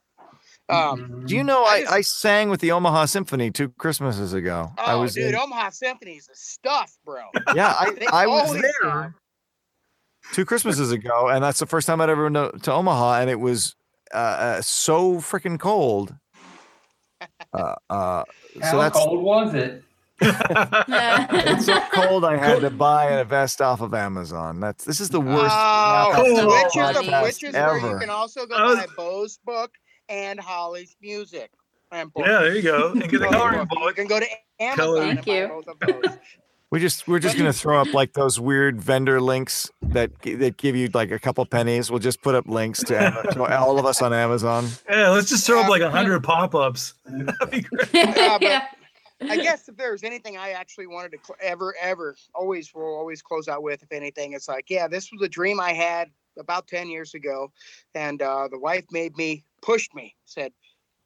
um, 0.69 1.25
Do 1.25 1.35
you 1.35 1.43
know 1.43 1.63
I 1.63 1.69
I, 1.73 1.81
just- 1.81 1.93
I 1.93 2.01
sang 2.01 2.49
with 2.49 2.61
the 2.61 2.71
Omaha 2.71 3.05
Symphony 3.05 3.49
two 3.49 3.69
Christmases 3.79 4.33
ago? 4.33 4.71
I 4.77 4.93
oh, 4.93 5.01
was 5.01 5.15
dude, 5.15 5.29
in- 5.33 5.35
Omaha 5.35 5.71
Symphony's 5.71 6.27
the 6.27 6.35
stuff, 6.35 6.95
bro. 7.03 7.23
yeah, 7.55 7.73
I, 7.79 7.95
I 8.11 8.27
was 8.27 8.51
there 8.61 8.91
have. 8.91 9.13
two 10.33 10.45
Christmases 10.45 10.91
ago, 10.91 11.29
and 11.29 11.43
that's 11.43 11.57
the 11.59 11.65
first 11.65 11.87
time 11.87 11.99
I'd 11.99 12.09
ever 12.09 12.29
been 12.29 12.51
to, 12.51 12.59
to 12.59 12.71
Omaha, 12.73 13.21
and 13.21 13.29
it 13.31 13.39
was 13.39 13.75
uh, 14.13 14.17
uh, 14.17 14.61
so 14.61 15.15
freaking 15.15 15.59
cold. 15.59 16.13
Uh, 17.53 17.75
uh, 17.89 18.23
How 18.61 18.71
so 18.71 18.77
that's 18.79 18.97
cold 18.97 19.21
was 19.21 19.53
it? 19.53 19.83
It's 20.21 21.65
so 21.65 21.79
cold. 21.91 22.25
I 22.25 22.37
had 22.37 22.61
to 22.61 22.69
buy 22.69 23.05
a 23.05 23.23
vest 23.23 23.61
off 23.61 23.81
of 23.81 23.93
Amazon. 23.93 24.59
That's 24.59 24.83
this 24.85 24.99
is 24.99 25.09
the 25.09 25.19
oh. 25.19 25.25
worst. 25.25 25.55
Oh, 25.55 26.09
wrap-up 26.11 26.25
Cool. 26.25 26.25
is 26.25 26.39
the 26.39 26.47
podcast 26.47 27.23
which 27.23 27.43
is 27.43 27.53
where 27.53 27.77
you 27.93 27.99
can 27.99 28.09
also 28.09 28.45
go 28.45 28.55
was- 28.63 28.77
buy 28.77 28.87
Bo's 28.95 29.39
book 29.45 29.71
and 30.09 30.39
Holly's 30.39 30.95
music. 31.01 31.51
And 31.93 32.13
book. 32.13 32.25
yeah, 32.25 32.39
there 32.39 32.55
you 32.55 32.61
go. 32.61 32.91
And 32.91 33.09
get 33.09 33.21
a 33.21 33.27
coloring 33.27 33.65
book. 33.65 33.69
You 33.71 33.79
book. 33.79 33.95
can 33.97 34.07
go 34.07 34.19
to 34.19 34.27
Amazon 34.61 34.77
Coloring. 34.77 35.09
and 35.09 35.25
Thank 35.25 35.27
buy 35.27 35.33
you. 35.33 35.47
both 35.47 35.67
of 35.67 35.79
those. 36.03 36.17
We 36.71 36.79
just 36.79 37.05
we're 37.05 37.19
just 37.19 37.37
gonna 37.37 37.51
throw 37.51 37.81
up 37.81 37.93
like 37.93 38.13
those 38.13 38.39
weird 38.39 38.81
vendor 38.81 39.19
links 39.19 39.69
that 39.81 40.09
that 40.21 40.55
give 40.55 40.73
you 40.73 40.89
like 40.93 41.11
a 41.11 41.19
couple 41.19 41.45
pennies. 41.45 41.91
We'll 41.91 41.99
just 41.99 42.21
put 42.21 42.33
up 42.33 42.47
links 42.47 42.79
to, 42.85 42.93
to 43.33 43.43
all 43.59 43.77
of 43.77 43.85
us 43.85 44.01
on 44.01 44.13
Amazon. 44.13 44.69
Yeah, 44.89 45.09
let's 45.09 45.27
just 45.27 45.45
throw 45.45 45.59
up 45.59 45.67
like 45.69 45.81
a 45.81 45.91
hundred 45.91 46.23
pop-ups. 46.23 46.93
That'd 47.05 47.51
be 47.51 47.59
great. 47.59 47.89
Yeah, 47.93 48.37
but- 48.37 48.41
yeah. 48.41 48.67
I 49.29 49.37
guess 49.41 49.67
if 49.67 49.77
there's 49.77 50.03
anything 50.03 50.37
I 50.37 50.51
actually 50.51 50.87
wanted 50.87 51.11
to 51.13 51.17
cl- 51.25 51.37
ever, 51.41 51.75
ever, 51.79 52.15
always 52.33 52.73
will 52.73 52.95
always 52.95 53.21
close 53.21 53.47
out 53.47 53.63
with, 53.63 53.83
if 53.83 53.91
anything, 53.91 54.33
it's 54.33 54.47
like, 54.47 54.69
yeah, 54.69 54.87
this 54.87 55.11
was 55.11 55.21
a 55.21 55.29
dream 55.29 55.59
I 55.59 55.73
had 55.73 56.09
about 56.37 56.67
10 56.67 56.89
years 56.89 57.13
ago. 57.13 57.51
And 57.93 58.21
uh, 58.21 58.47
the 58.49 58.59
wife 58.59 58.85
made 58.91 59.15
me, 59.17 59.43
pushed 59.61 59.93
me, 59.93 60.15
said, 60.25 60.51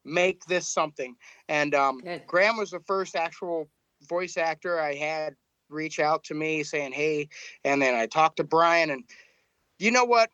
make 0.04 0.46
this 0.46 0.68
something. 0.68 1.16
And 1.50 1.74
um, 1.74 2.00
Good. 2.00 2.28
Graham 2.28 2.58
was 2.58 2.72
the 2.72 2.80
first 2.82 3.16
actual 3.16 3.70
voice 4.08 4.38
actor 4.38 4.80
I 4.80 4.96
had 4.96 5.36
reach 5.70 6.00
out 6.00 6.24
to 6.26 6.34
me 6.34 6.64
saying, 6.64 6.92
hey, 6.92 7.28
and 7.64 7.82
then 7.82 7.96
I 7.96 8.06
talked 8.06 8.38
to 8.38 8.44
Brian. 8.44 8.92
And 8.92 9.04
you 9.80 9.92
know 9.92 10.06
what? 10.06 10.30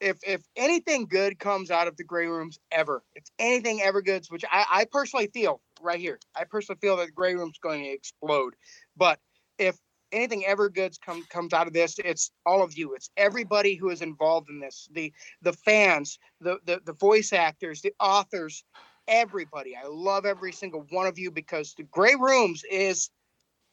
If, 0.00 0.18
if 0.24 0.42
anything 0.56 1.06
good 1.06 1.38
comes 1.40 1.70
out 1.70 1.88
of 1.88 1.96
the 1.96 2.04
grey 2.04 2.26
rooms 2.26 2.58
ever, 2.70 3.02
if 3.14 3.24
anything 3.38 3.80
ever 3.82 4.00
good, 4.00 4.24
which 4.28 4.44
I, 4.50 4.64
I 4.70 4.84
personally 4.84 5.28
feel 5.32 5.60
right 5.82 6.00
here, 6.00 6.18
I 6.36 6.44
personally 6.44 6.78
feel 6.80 6.96
that 6.96 7.06
the 7.06 7.12
grey 7.12 7.34
room's 7.34 7.58
going 7.58 7.82
to 7.84 7.90
explode. 7.90 8.54
But 8.96 9.18
if 9.58 9.78
anything 10.12 10.44
ever 10.46 10.68
good 10.68 10.94
come, 11.04 11.24
comes 11.28 11.52
out 11.52 11.66
of 11.66 11.72
this, 11.72 11.98
it's 12.04 12.30
all 12.46 12.62
of 12.62 12.76
you. 12.76 12.94
It's 12.94 13.10
everybody 13.16 13.74
who 13.74 13.90
is 13.90 14.02
involved 14.02 14.48
in 14.50 14.60
this. 14.60 14.88
The 14.92 15.12
the 15.42 15.52
fans, 15.52 16.18
the 16.40 16.58
the, 16.64 16.80
the 16.84 16.94
voice 16.94 17.32
actors, 17.32 17.82
the 17.82 17.94
authors, 18.00 18.64
everybody. 19.06 19.76
I 19.76 19.86
love 19.86 20.26
every 20.26 20.52
single 20.52 20.86
one 20.90 21.06
of 21.06 21.18
you 21.18 21.30
because 21.30 21.74
the 21.74 21.84
grey 21.84 22.14
rooms 22.18 22.62
is 22.70 23.10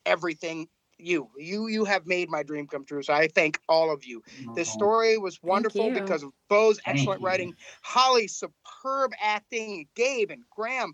everything 0.05 0.67
you. 0.97 1.29
You 1.37 1.67
you 1.67 1.85
have 1.85 2.05
made 2.05 2.29
my 2.29 2.43
dream 2.43 2.67
come 2.67 2.85
true. 2.85 3.03
So 3.03 3.13
I 3.13 3.27
thank 3.27 3.59
all 3.67 3.91
of 3.93 4.05
you. 4.05 4.21
This 4.55 4.69
story 4.69 5.17
was 5.17 5.39
wonderful 5.43 5.91
because 5.91 6.23
of 6.23 6.31
Bo's 6.49 6.79
excellent 6.85 7.21
writing, 7.21 7.53
Holly's 7.83 8.35
superb 8.35 9.11
acting, 9.21 9.87
Gabe 9.95 10.31
and 10.31 10.43
Graham 10.55 10.93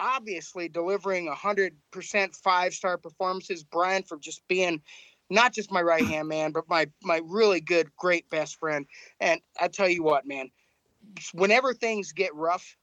obviously 0.00 0.68
delivering 0.68 1.28
a 1.28 1.34
hundred 1.34 1.74
percent 1.90 2.34
five 2.34 2.74
star 2.74 2.98
performances. 2.98 3.62
Brian 3.62 4.02
for 4.02 4.18
just 4.18 4.46
being 4.48 4.82
not 5.30 5.52
just 5.52 5.72
my 5.72 5.82
right 5.82 6.04
hand 6.04 6.28
man, 6.28 6.52
but 6.52 6.68
my 6.68 6.86
my 7.02 7.20
really 7.24 7.60
good, 7.60 7.88
great 7.96 8.28
best 8.30 8.56
friend. 8.56 8.86
And 9.20 9.40
I 9.60 9.68
tell 9.68 9.88
you 9.88 10.02
what, 10.02 10.26
man, 10.26 10.50
whenever 11.32 11.74
things 11.74 12.12
get 12.12 12.34
rough, 12.34 12.76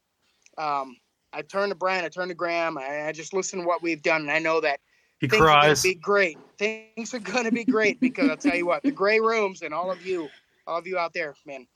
um, 0.57 0.97
I 1.33 1.41
turn 1.41 1.69
to 1.69 1.75
Brian, 1.75 2.03
I 2.03 2.09
turn 2.09 2.27
to 2.27 2.33
Graham, 2.33 2.77
I, 2.77 3.07
I 3.07 3.11
just 3.11 3.33
listen 3.33 3.59
to 3.59 3.65
what 3.65 3.81
we've 3.81 4.01
done, 4.01 4.21
and 4.21 4.31
I 4.31 4.39
know 4.39 4.61
that 4.61 4.79
He 5.19 5.27
things 5.27 5.41
are 5.41 5.61
going 5.61 5.75
to 5.75 5.81
be 5.81 5.95
great. 5.95 6.37
Things 6.57 7.13
are 7.13 7.19
going 7.19 7.45
to 7.45 7.51
be 7.51 7.63
great 7.63 7.99
because 7.99 8.29
I'll 8.29 8.37
tell 8.37 8.55
you 8.55 8.65
what, 8.65 8.83
the 8.83 8.91
gray 8.91 9.19
rooms 9.19 9.61
and 9.61 9.73
all 9.73 9.91
of 9.91 10.05
you, 10.05 10.29
all 10.67 10.77
of 10.77 10.87
you 10.87 10.97
out 10.97 11.13
there, 11.13 11.35
man, 11.45 11.67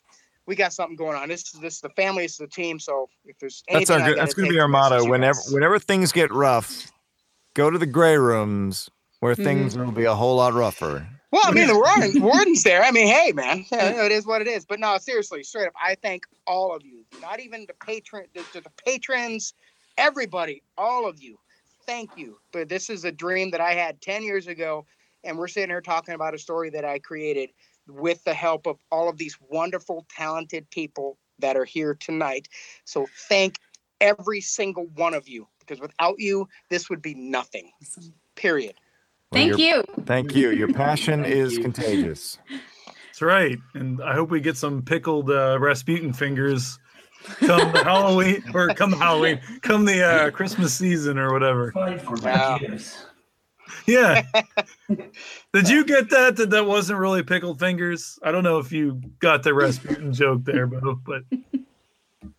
we 0.48 0.56
got 0.56 0.74
something 0.74 0.96
going 0.96 1.18
on. 1.18 1.28
This 1.28 1.54
is 1.54 1.60
this 1.60 1.76
is 1.76 1.82
the 1.82 1.90
family, 1.90 2.24
this 2.24 2.34
is 2.34 2.38
the 2.38 2.48
team. 2.48 2.80
So 2.80 3.10
if 3.26 3.38
there's 3.40 3.64
That's 3.70 3.90
our 3.90 4.00
good- 4.00 4.18
that's 4.18 4.34
gonna 4.34 4.50
be 4.50 4.60
our 4.60 4.68
motto. 4.68 5.10
Whenever 5.10 5.40
guys. 5.40 5.52
whenever 5.52 5.80
things 5.80 6.12
get 6.12 6.32
rough, 6.32 6.92
go 7.54 7.70
to 7.70 7.78
the 7.78 7.86
grey 7.86 8.18
rooms 8.18 8.90
where 9.20 9.34
mm-hmm. 9.34 9.44
things 9.44 9.78
will 9.78 9.92
be 9.92 10.06
a 10.06 10.16
whole 10.16 10.36
lot 10.36 10.54
rougher. 10.54 11.08
Well, 11.32 11.44
I 11.44 11.52
mean, 11.52 11.68
the 11.68 11.76
warden, 11.76 12.22
warden's 12.22 12.64
there. 12.64 12.84
I 12.84 12.92
mean, 12.92 13.08
hey, 13.08 13.34
man, 13.34 13.66
yeah, 13.72 14.06
it 14.06 14.12
is 14.12 14.26
what 14.26 14.42
it 14.42 14.48
is. 14.48 14.64
But 14.64 14.80
no, 14.80 14.98
seriously, 14.98 15.44
straight 15.44 15.68
up, 15.68 15.74
I 15.82 15.96
thank 16.02 16.24
all 16.48 16.74
of 16.74 16.86
you. 16.86 17.04
Not 17.22 17.42
even 17.42 17.66
the 17.68 17.74
patron, 17.86 18.26
the, 18.34 18.46
the, 18.54 18.62
the 18.62 18.70
patrons, 18.86 19.54
everybody, 19.98 20.64
all 20.78 21.10
of 21.10 21.22
you. 21.22 21.38
Thank 21.86 22.12
you. 22.16 22.38
But 22.54 22.70
this 22.70 22.90
is 22.90 23.04
a 23.04 23.12
dream 23.12 23.52
that 23.52 23.60
I 23.60 23.74
had 23.74 24.02
ten 24.02 24.24
years 24.24 24.48
ago, 24.48 24.86
and 25.26 25.38
we're 25.38 25.50
sitting 25.50 25.70
here 25.70 25.82
talking 25.82 26.16
about 26.16 26.34
a 26.34 26.38
story 26.38 26.70
that 26.70 26.86
I 26.86 27.00
created 27.00 27.50
with 27.88 28.24
the 28.24 28.34
help 28.34 28.66
of 28.66 28.78
all 28.92 29.10
of 29.10 29.18
these 29.18 29.38
wonderful, 29.50 30.06
talented 30.16 30.70
people 30.70 31.18
that 31.40 31.56
are 31.56 31.66
here 31.66 31.94
tonight. 31.94 32.48
So 32.86 33.08
thank 33.28 33.60
every 34.02 34.42
single 34.42 34.88
one 34.96 35.14
of 35.14 35.28
you, 35.28 35.48
because 35.60 35.80
without 35.80 36.16
you, 36.20 36.48
this 36.70 36.90
would 36.90 37.02
be 37.02 37.14
nothing. 37.14 37.72
Period. 38.36 38.76
Well, 39.32 39.42
Thank 39.42 39.60
your- 39.60 39.60
you. 39.60 39.84
Thank 40.06 40.36
you. 40.36 40.52
Your 40.52 40.68
passion 40.68 41.26
is 41.26 41.54
you. 41.58 41.62
contagious. 41.62 42.38
That's 42.88 43.22
right. 43.22 43.58
And 43.74 44.02
I 44.04 44.14
hope 44.14 44.30
we 44.30 44.40
get 44.42 44.58
some 44.58 44.82
pickled 44.82 45.30
uh, 45.32 45.58
Rasputin 45.60 46.14
fingers 46.14 46.78
come 47.40 47.72
the 47.72 47.84
Halloween 47.84 48.44
or 48.54 48.70
come 48.70 48.92
the 48.92 48.98
Halloween, 48.98 49.42
come 49.62 49.86
the 49.86 50.04
uh, 50.04 50.32
Christmas 50.32 50.74
season 50.74 51.18
or 51.18 51.32
whatever. 51.34 51.72
Fight 51.72 52.02
for 52.02 52.16
Wow. 52.18 52.58
taquitos. 52.60 53.06
Yeah. 53.86 54.24
Did 55.54 55.70
you 55.70 55.86
get 55.86 56.10
that? 56.10 56.36
That 56.36 56.50
that 56.52 56.66
wasn't 56.66 57.00
really 57.00 57.24
pickled 57.24 57.60
fingers? 57.60 58.20
I 58.24 58.32
don't 58.32 58.44
know 58.44 58.60
if 58.60 58.72
you 58.72 59.02
got 59.20 59.44
the 59.44 59.54
Rasputin 59.54 60.14
joke 60.14 60.44
there, 60.44 60.68
but 60.68 60.84
but 61.04 61.24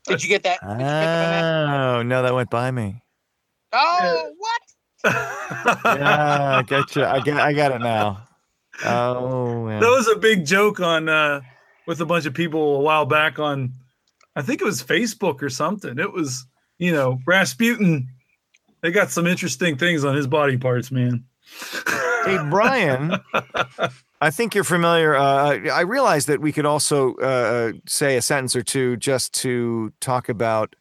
Did 0.05 0.23
you 0.23 0.29
get 0.29 0.43
that? 0.45 0.61
Did 0.61 0.71
you 0.71 0.77
pick 0.77 0.79
up 0.79 0.79
on 0.79 0.79
that? 0.79 1.97
Oh 1.97 2.03
no, 2.03 2.23
that 2.23 2.35
went 2.35 2.51
by 2.51 2.71
me. 2.71 3.03
Oh, 3.73 4.33
what? 4.39 4.61
Yeah, 5.85 6.59
I 6.59 6.63
got 6.63 6.97
you. 6.97 7.05
I 7.05 7.21
get. 7.21 7.37
I 7.37 7.53
got 7.53 7.73
it 7.73 7.81
now. 7.81 8.27
Oh, 8.85 9.69
yeah. 9.69 9.81
that 9.81 9.89
was 9.89 10.09
a 10.09 10.17
big 10.17 10.45
joke 10.45 10.81
on 10.81 11.09
uh 11.09 11.41
with 11.87 12.01
a 12.01 12.07
bunch 12.07 12.27
of 12.27 12.35
people 12.35 12.77
a 12.77 12.81
while 12.81 13.07
back 13.07 13.39
on 13.39 13.73
I 14.37 14.43
think 14.43 14.61
it 14.61 14.65
was 14.65 14.83
Facebook 14.83 15.43
or 15.43 15.49
something. 15.49 15.99
It 15.99 16.13
was, 16.13 16.47
you 16.79 16.93
know, 16.93 17.19
Rasputin. 17.27 18.09
They 18.87 18.93
got 18.93 19.11
some 19.11 19.27
interesting 19.27 19.77
things 19.77 20.05
on 20.05 20.15
his 20.15 20.29
body 20.29 20.57
parts, 20.57 20.93
man. 20.93 21.25
Hey, 22.25 22.39
Brian, 22.49 23.19
I 24.21 24.31
think 24.31 24.55
you're 24.55 24.63
familiar. 24.63 25.17
Uh, 25.17 25.59
I 25.73 25.81
realize 25.81 26.27
that 26.27 26.41
we 26.41 26.53
could 26.53 26.67
also 26.67 27.17
uh, 27.17 27.73
say 27.89 28.17
a 28.17 28.23
sentence 28.23 28.55
or 28.55 28.63
two 28.63 28.97
just 28.99 29.35
to 29.43 29.93
talk 30.01 30.29
about 30.29 30.77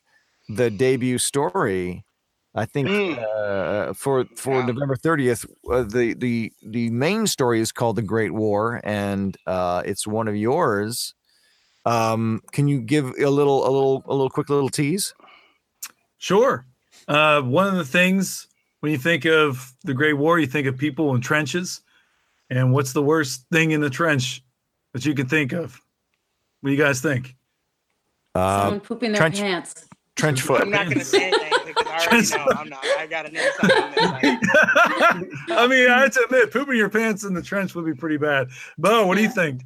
the 0.47 0.69
debut 0.69 1.17
story. 1.17 2.05
I 2.53 2.65
think 2.65 2.89
Mm. 2.89 3.17
uh, 3.17 3.93
for 3.93 4.25
for 4.35 4.59
Yeah. 4.59 4.67
November 4.67 4.95
30th, 4.97 5.47
uh, 5.71 5.81
the 5.81 6.13
the 6.13 6.51
the 6.61 6.91
main 6.91 7.25
story 7.25 7.59
is 7.59 7.71
called 7.71 7.95
The 7.95 8.03
Great 8.03 8.33
War, 8.35 8.81
and 8.83 9.35
uh, 9.47 9.81
it's 9.83 10.05
one 10.05 10.27
of 10.27 10.35
yours. 10.35 11.15
Um, 11.87 12.43
can 12.51 12.67
you 12.67 12.81
give 12.81 13.05
a 13.19 13.31
little 13.31 13.63
a 13.67 13.71
little 13.71 14.03
a 14.05 14.13
little 14.13 14.29
quick 14.29 14.49
little 14.49 14.69
tease? 14.69 15.15
Sure. 16.19 16.67
Uh, 17.07 17.41
one 17.41 17.67
of 17.67 17.75
the 17.75 17.85
things 17.85 18.47
when 18.79 18.91
you 18.91 18.97
think 18.97 19.25
of 19.25 19.73
the 19.83 19.93
Great 19.93 20.13
War, 20.13 20.39
you 20.39 20.47
think 20.47 20.67
of 20.67 20.77
people 20.77 21.13
in 21.15 21.21
trenches. 21.21 21.81
And 22.49 22.71
what's 22.73 22.93
the 22.93 23.01
worst 23.01 23.45
thing 23.51 23.71
in 23.71 23.81
the 23.81 23.89
trench 23.89 24.43
that 24.93 25.05
you 25.05 25.13
can 25.15 25.27
think 25.27 25.51
of? 25.51 25.81
What 26.61 26.69
do 26.69 26.75
you 26.75 26.81
guys 26.81 27.01
think? 27.01 27.35
Uh, 28.33 28.61
Someone 28.63 28.79
pooping 28.81 29.11
their 29.13 29.19
trench- 29.21 29.39
pants. 29.39 29.87
trench 30.15 30.41
foot. 30.41 30.61
I'm 30.61 30.69
not 30.69 30.85
going 30.85 30.99
to 30.99 31.05
say 31.05 31.27
anything 31.27 31.51
because 31.65 31.87
I 31.87 32.07
already 32.11 32.29
know 32.29 32.59
I'm 32.59 32.69
not. 32.69 32.85
I 32.85 33.07
got 33.07 33.25
an 33.27 33.35
insight 33.35 33.71
on 33.71 33.91
this. 33.91 34.01
I- 34.03 35.23
I 35.63 35.67
mean, 35.67 35.89
I 35.89 36.01
have 36.01 36.11
to 36.13 36.23
admit, 36.25 36.51
pooping 36.51 36.75
your 36.77 36.89
pants 36.89 37.23
in 37.23 37.33
the 37.33 37.41
trench 37.41 37.73
would 37.75 37.85
be 37.85 37.93
pretty 37.93 38.17
bad. 38.17 38.49
Bo, 38.77 39.05
what 39.07 39.15
do 39.17 39.23
you 39.23 39.29
think? 39.29 39.61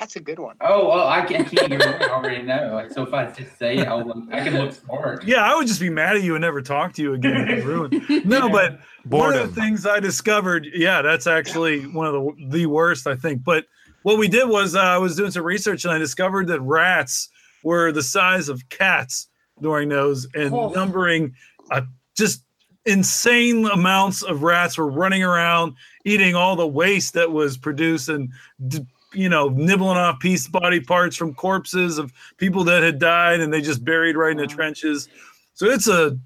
That's 0.00 0.14
a 0.16 0.20
good 0.20 0.38
one. 0.38 0.56
Oh 0.60 0.88
well, 0.88 1.08
I 1.08 1.22
can't, 1.24 1.46
I 1.46 1.50
can't 1.50 1.70
give 1.70 1.80
it 1.80 1.86
away. 1.86 1.98
I 2.06 2.08
already 2.10 2.42
know. 2.42 2.70
Like, 2.72 2.92
so 2.92 3.02
if 3.02 3.12
I 3.12 3.26
just 3.30 3.58
say 3.58 3.78
it, 3.78 3.88
I'll 3.88 4.04
look, 4.06 4.18
I 4.32 4.44
can 4.44 4.54
look 4.56 4.72
smart. 4.72 5.24
Yeah, 5.24 5.42
I 5.42 5.56
would 5.56 5.66
just 5.66 5.80
be 5.80 5.90
mad 5.90 6.16
at 6.16 6.22
you 6.22 6.34
and 6.36 6.42
never 6.42 6.62
talk 6.62 6.92
to 6.94 7.02
you 7.02 7.14
again. 7.14 7.48
It'd 7.48 7.64
ruin- 7.64 7.90
No, 8.24 8.46
Yeah. 8.46 8.52
but 8.52 8.80
one 9.10 9.34
of 9.34 9.52
the 9.54 9.60
things 9.60 9.86
I 9.86 9.98
discovered, 10.00 10.66
yeah, 10.72 11.02
that's 11.02 11.26
actually 11.26 11.86
one 11.86 12.06
of 12.06 12.12
the 12.12 12.46
the 12.48 12.66
worst, 12.66 13.06
I 13.08 13.16
think. 13.16 13.42
But 13.42 13.64
what 14.02 14.18
we 14.18 14.28
did 14.28 14.48
was 14.48 14.76
uh, 14.76 14.80
I 14.80 14.98
was 14.98 15.16
doing 15.16 15.32
some 15.32 15.42
research 15.44 15.84
and 15.84 15.92
I 15.92 15.98
discovered 15.98 16.46
that 16.48 16.60
rats 16.60 17.28
were 17.64 17.90
the 17.90 18.02
size 18.02 18.48
of 18.48 18.68
cats 18.68 19.28
during 19.60 19.88
those, 19.88 20.28
and 20.34 20.54
Oh. 20.54 20.68
numbering 20.68 21.34
uh, 21.72 21.82
just 22.16 22.44
insane 22.86 23.66
amounts 23.66 24.22
of 24.22 24.42
rats 24.42 24.78
were 24.78 24.88
running 24.90 25.22
around 25.22 25.74
eating 26.04 26.34
all 26.36 26.56
the 26.56 26.66
waste 26.66 27.14
that 27.14 27.30
was 27.30 27.58
produced 27.58 28.08
and 28.08 28.30
d- 28.68 28.86
you 29.12 29.28
know 29.28 29.48
nibbling 29.48 29.96
off 29.96 30.20
piece 30.20 30.46
body 30.48 30.80
parts 30.80 31.16
from 31.16 31.34
corpses 31.34 31.98
of 31.98 32.12
people 32.36 32.64
that 32.64 32.82
had 32.82 32.98
died 32.98 33.40
and 33.40 33.52
they 33.52 33.60
just 33.60 33.84
buried 33.84 34.16
right 34.16 34.32
in 34.32 34.38
the 34.38 34.46
trenches. 34.46 35.08
So 35.54 35.66
it's 35.66 35.88
a 35.88 36.18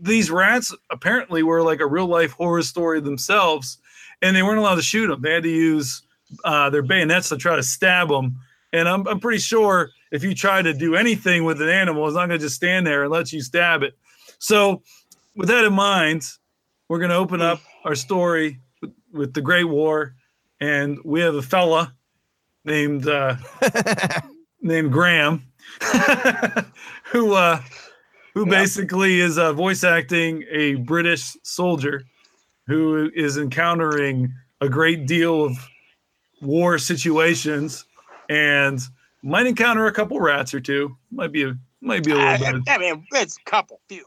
these 0.00 0.30
rats 0.30 0.74
apparently 0.90 1.42
were 1.42 1.62
like 1.62 1.80
a 1.80 1.86
real 1.86 2.06
life 2.06 2.32
horror 2.32 2.62
story 2.62 3.00
themselves 3.00 3.78
and 4.22 4.34
they 4.34 4.42
weren't 4.42 4.58
allowed 4.58 4.76
to 4.76 4.82
shoot 4.82 5.08
them 5.08 5.20
they 5.20 5.32
had 5.32 5.42
to 5.42 5.50
use 5.50 6.02
uh, 6.44 6.70
their 6.70 6.82
bayonets 6.82 7.28
to 7.28 7.36
try 7.36 7.56
to 7.56 7.62
stab 7.62 8.08
them 8.08 8.36
and 8.72 8.88
I'm, 8.88 9.06
I'm 9.06 9.20
pretty 9.20 9.40
sure 9.40 9.90
if 10.12 10.22
you 10.24 10.34
try 10.34 10.62
to 10.62 10.72
do 10.72 10.94
anything 10.94 11.44
with 11.44 11.60
an 11.60 11.68
animal 11.68 12.06
it's 12.06 12.14
not 12.14 12.28
going 12.28 12.38
to 12.38 12.44
just 12.44 12.56
stand 12.56 12.86
there 12.86 13.02
and 13.02 13.12
let 13.12 13.32
you 13.32 13.42
stab 13.42 13.82
it. 13.82 13.94
So 14.38 14.82
with 15.36 15.48
that 15.48 15.64
in 15.64 15.72
mind 15.72 16.22
we're 16.88 16.98
going 16.98 17.10
to 17.10 17.16
open 17.16 17.42
up 17.42 17.60
our 17.84 17.94
story 17.94 18.60
with, 18.80 18.92
with 19.12 19.34
the 19.34 19.42
great 19.42 19.64
war 19.64 20.14
and 20.60 20.98
we 21.04 21.20
have 21.20 21.34
a 21.34 21.42
fella 21.42 21.94
named 22.64 23.06
uh, 23.08 23.36
named 24.62 24.92
Graham, 24.92 25.42
who 27.12 27.34
uh, 27.34 27.60
who 28.34 28.44
Yeah. 28.46 28.50
basically 28.50 29.20
is 29.20 29.38
uh, 29.38 29.52
voice 29.52 29.84
acting 29.84 30.44
a 30.50 30.74
British 30.76 31.36
soldier 31.42 32.02
who 32.66 33.10
is 33.14 33.36
encountering 33.36 34.32
a 34.60 34.68
great 34.68 35.06
deal 35.06 35.44
of 35.44 35.56
war 36.40 36.78
situations 36.78 37.84
and 38.28 38.78
might 39.22 39.46
encounter 39.46 39.86
a 39.86 39.92
couple 39.92 40.20
rats 40.20 40.54
or 40.54 40.60
two. 40.60 40.96
Might 41.10 41.32
be 41.32 41.44
a 41.44 41.54
might 41.80 42.04
be 42.04 42.12
a 42.12 42.16
I, 42.16 42.36
little 42.36 42.60
bit. 42.60 42.68
I 42.68 42.78
mean, 42.78 43.04
it's 43.12 43.36
a 43.38 43.50
couple, 43.50 43.80
few. 43.88 44.04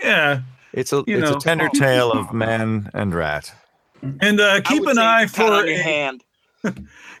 Yeah, 0.00 0.40
It's 0.72 0.92
a 0.92 1.02
You 1.06 1.18
it's 1.18 1.30
know. 1.30 1.36
a 1.36 1.40
tender 1.40 1.68
tale 1.70 2.12
of 2.12 2.32
man 2.32 2.90
and 2.94 3.14
rat. 3.14 3.52
and 4.20 4.38
uh, 4.40 4.60
keep 4.60 4.86
an 4.86 4.98
eye 4.98 5.26
for 5.26 5.42
your 5.42 5.66
a- 5.66 5.76
hand. 5.82 6.22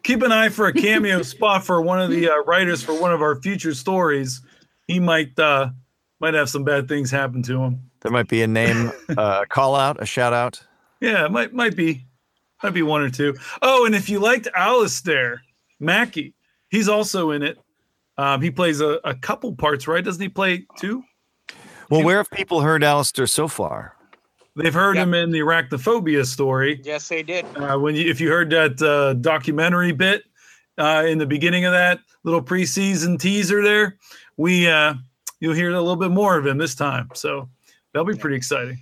Keep 0.02 0.22
an 0.22 0.32
eye 0.32 0.48
for 0.48 0.66
a 0.66 0.72
cameo 0.72 1.22
spot 1.22 1.64
for 1.64 1.80
one 1.80 2.00
of 2.00 2.10
the 2.10 2.28
uh, 2.28 2.36
writers 2.44 2.82
for 2.82 2.98
one 3.00 3.12
of 3.12 3.22
our 3.22 3.40
future 3.40 3.74
stories. 3.74 4.40
He 4.86 5.00
might 5.00 5.38
uh, 5.38 5.70
might 6.20 6.34
have 6.34 6.48
some 6.48 6.64
bad 6.64 6.88
things 6.88 7.10
happen 7.10 7.42
to 7.44 7.62
him. 7.62 7.90
There 8.00 8.12
might 8.12 8.28
be 8.28 8.42
a 8.42 8.46
name, 8.46 8.92
uh, 9.16 9.44
call 9.48 9.74
out, 9.74 10.00
a 10.00 10.06
shout 10.06 10.32
out. 10.32 10.62
Yeah, 11.00 11.26
it 11.26 11.32
might 11.32 11.52
might 11.52 11.76
be 11.76 12.06
might 12.62 12.74
be 12.74 12.82
one 12.82 13.02
or 13.02 13.10
two. 13.10 13.34
Oh, 13.62 13.86
and 13.86 13.94
if 13.94 14.08
you 14.08 14.18
liked 14.18 14.48
Alistair 14.54 15.42
Mackey, 15.80 16.34
he's 16.68 16.88
also 16.88 17.30
in 17.30 17.42
it. 17.42 17.58
Um, 18.18 18.40
he 18.40 18.50
plays 18.50 18.80
a, 18.80 18.98
a 19.04 19.14
couple 19.14 19.54
parts, 19.54 19.86
right? 19.86 20.02
Doesn't 20.02 20.22
he 20.22 20.28
play 20.28 20.66
two? 20.78 21.04
Well, 21.90 22.02
where 22.02 22.16
have 22.16 22.30
people 22.30 22.62
heard 22.62 22.82
Alistair 22.82 23.26
so 23.26 23.46
far? 23.46 23.95
They've 24.56 24.72
heard 24.72 24.96
Yep. 24.96 25.08
him 25.08 25.14
in 25.14 25.30
the 25.30 25.40
arachnophobia 25.40 26.24
story. 26.24 26.80
Yes, 26.82 27.08
they 27.08 27.22
did. 27.22 27.44
Uh, 27.56 27.78
when 27.78 27.94
you, 27.94 28.08
if 28.10 28.20
you 28.20 28.30
heard 28.30 28.48
that 28.50 28.80
uh, 28.80 29.12
documentary 29.14 29.92
bit 29.92 30.24
uh, 30.78 31.04
in 31.06 31.18
the 31.18 31.26
beginning 31.26 31.66
of 31.66 31.72
that 31.72 32.00
little 32.24 32.42
preseason 32.42 33.18
teaser 33.20 33.62
there, 33.62 33.98
we 34.38 34.66
uh, 34.66 34.94
you'll 35.40 35.54
hear 35.54 35.70
a 35.70 35.80
little 35.80 35.96
bit 35.96 36.10
more 36.10 36.38
of 36.38 36.46
him 36.46 36.56
this 36.56 36.74
time. 36.74 37.10
So 37.14 37.48
that'll 37.92 38.06
be 38.10 38.16
pretty 38.18 38.36
exciting. 38.36 38.78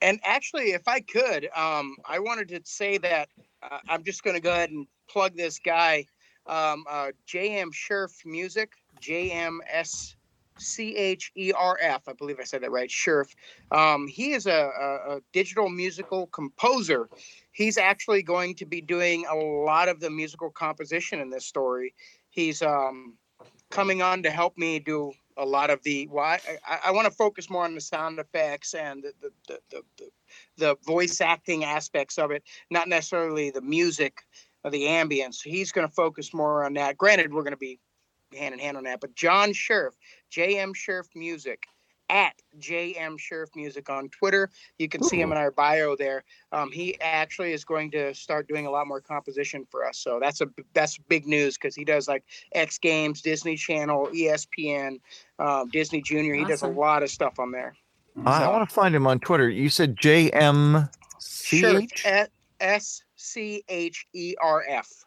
And 0.00 0.20
actually, 0.24 0.70
if 0.72 0.86
I 0.86 1.00
could, 1.00 1.48
um, 1.56 1.96
I 2.06 2.20
wanted 2.20 2.48
to 2.50 2.60
say 2.64 2.96
that 2.98 3.28
uh, 3.62 3.78
I'm 3.88 4.04
just 4.04 4.22
going 4.22 4.34
to 4.36 4.40
go 4.40 4.52
ahead 4.52 4.70
and 4.70 4.86
plug 5.08 5.36
this 5.36 5.58
guy, 5.58 6.06
um, 6.46 6.84
uh, 6.88 7.10
JM 7.28 7.70
Scherf 7.72 8.24
Music, 8.24 8.72
JMS 9.02 10.14
C 10.60 10.96
H 10.96 11.32
E 11.36 11.52
R 11.52 11.78
F. 11.80 12.02
I 12.08 12.12
believe 12.12 12.38
I 12.40 12.44
said 12.44 12.62
that 12.62 12.70
right. 12.70 12.88
Scherf. 12.88 13.34
Um, 13.70 14.06
he 14.06 14.32
is 14.32 14.46
a, 14.46 14.70
a, 14.80 15.16
a 15.16 15.20
digital 15.32 15.68
musical 15.68 16.26
composer. 16.28 17.08
He's 17.52 17.78
actually 17.78 18.22
going 18.22 18.54
to 18.56 18.66
be 18.66 18.80
doing 18.80 19.26
a 19.30 19.34
lot 19.34 19.88
of 19.88 20.00
the 20.00 20.10
musical 20.10 20.50
composition 20.50 21.20
in 21.20 21.30
this 21.30 21.46
story. 21.46 21.94
He's 22.30 22.62
um, 22.62 23.16
coming 23.70 24.02
on 24.02 24.22
to 24.22 24.30
help 24.30 24.56
me 24.56 24.78
do 24.78 25.12
a 25.36 25.44
lot 25.44 25.70
of 25.70 25.82
the 25.82 26.06
well, 26.08 26.24
I, 26.24 26.38
I, 26.84 26.90
want 26.90 27.06
to 27.06 27.10
focus 27.10 27.48
more 27.48 27.64
on 27.64 27.74
the 27.74 27.80
sound 27.80 28.18
effects 28.18 28.74
and 28.74 29.02
the 29.02 29.12
the, 29.20 29.30
the, 29.48 29.58
the, 29.70 29.82
the 29.96 30.10
the 30.56 30.76
voice 30.84 31.20
acting 31.20 31.64
aspects 31.64 32.18
of 32.18 32.30
it, 32.30 32.42
not 32.70 32.88
necessarily 32.88 33.50
the 33.50 33.62
music 33.62 34.18
or 34.64 34.70
the 34.70 34.82
ambience. 34.82 35.40
He's 35.42 35.72
going 35.72 35.88
to 35.88 35.94
focus 35.94 36.34
more 36.34 36.64
on 36.64 36.74
that. 36.74 36.98
Granted, 36.98 37.32
we're 37.32 37.42
going 37.42 37.52
to 37.52 37.56
be 37.56 37.78
hand 38.36 38.54
in 38.54 38.60
hand 38.60 38.76
on 38.76 38.84
that, 38.84 39.00
but 39.00 39.14
John 39.14 39.50
Scherf, 39.50 39.90
JM 40.32 40.74
Scherf 40.74 41.06
Music, 41.14 41.64
at 42.08 42.34
JM 42.58 43.18
Scherf 43.18 43.46
Music 43.54 43.88
on 43.88 44.08
Twitter. 44.08 44.50
You 44.78 44.88
can 44.88 45.02
see 45.02 45.20
him 45.20 45.30
in 45.30 45.38
our 45.38 45.52
bio 45.52 45.94
there. 45.94 46.24
Um, 46.50 46.72
he 46.72 47.00
actually 47.00 47.52
is 47.52 47.64
going 47.64 47.92
to 47.92 48.12
start 48.14 48.48
doing 48.48 48.66
a 48.66 48.70
lot 48.70 48.88
more 48.88 49.00
composition 49.00 49.64
for 49.70 49.86
us. 49.86 49.98
So 49.98 50.18
that's 50.20 50.40
a 50.40 50.48
that's 50.74 50.98
big 50.98 51.26
news 51.26 51.56
because 51.56 51.76
he 51.76 51.84
does 51.84 52.08
like 52.08 52.24
X 52.52 52.78
Games, 52.78 53.22
Disney 53.22 53.56
Channel, 53.56 54.08
ESPN, 54.12 54.98
um, 55.38 55.68
Disney 55.68 56.02
Junior. 56.02 56.34
He 56.34 56.44
does 56.44 56.62
a 56.62 56.68
lot 56.68 57.04
of 57.04 57.10
stuff 57.10 57.38
on 57.38 57.52
there. 57.52 57.74
I, 58.26 58.42
I 58.42 58.48
want 58.48 58.68
to 58.68 58.74
find 58.74 58.94
him 58.94 59.06
on 59.06 59.20
Twitter. 59.20 59.48
You 59.48 59.68
said 59.68 59.96
JM 59.96 60.90
Scherf 61.20 61.88
CH? 61.92 62.28
S 62.60 63.02
C 63.14 63.62
H 63.68 64.06
E 64.12 64.34
R 64.40 64.64
F. 64.68 65.04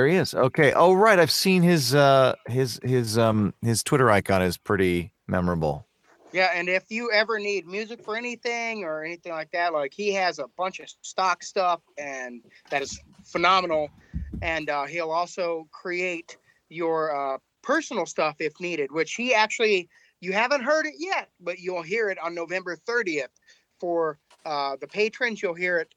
There 0.00 0.08
he 0.08 0.16
is. 0.16 0.32
Okay. 0.32 0.72
Oh, 0.72 0.94
right. 0.94 1.18
I've 1.18 1.30
seen 1.30 1.62
his 1.62 1.94
uh 1.94 2.34
his 2.48 2.80
his 2.82 3.18
um 3.18 3.52
his 3.60 3.82
Twitter 3.82 4.10
icon 4.10 4.40
is 4.40 4.56
pretty 4.56 5.12
memorable. 5.28 5.86
Yeah, 6.32 6.52
and 6.54 6.70
if 6.70 6.84
you 6.88 7.12
ever 7.12 7.38
need 7.38 7.66
music 7.66 8.02
for 8.02 8.16
anything 8.16 8.82
or 8.82 9.04
anything 9.04 9.32
like 9.32 9.50
that, 9.50 9.74
like 9.74 9.92
he 9.92 10.14
has 10.14 10.38
a 10.38 10.46
bunch 10.56 10.80
of 10.80 10.88
stock 11.02 11.42
stuff 11.42 11.82
and 11.98 12.40
that 12.70 12.80
is 12.80 12.98
phenomenal. 13.26 13.90
And 14.40 14.70
uh, 14.70 14.86
he'll 14.86 15.10
also 15.10 15.68
create 15.70 16.38
your 16.70 17.34
uh, 17.34 17.36
personal 17.62 18.06
stuff 18.06 18.36
if 18.38 18.58
needed, 18.58 18.90
which 18.92 19.12
he 19.12 19.34
actually 19.34 19.90
you 20.22 20.32
haven't 20.32 20.62
heard 20.62 20.86
it 20.86 20.94
yet, 20.96 21.28
but 21.40 21.58
you'll 21.58 21.82
hear 21.82 22.08
it 22.08 22.16
on 22.24 22.34
November 22.34 22.78
30th 22.88 23.36
for 23.78 24.18
uh, 24.46 24.76
the 24.80 24.88
patrons. 24.88 25.42
You'll 25.42 25.52
hear 25.52 25.76
it 25.76 25.94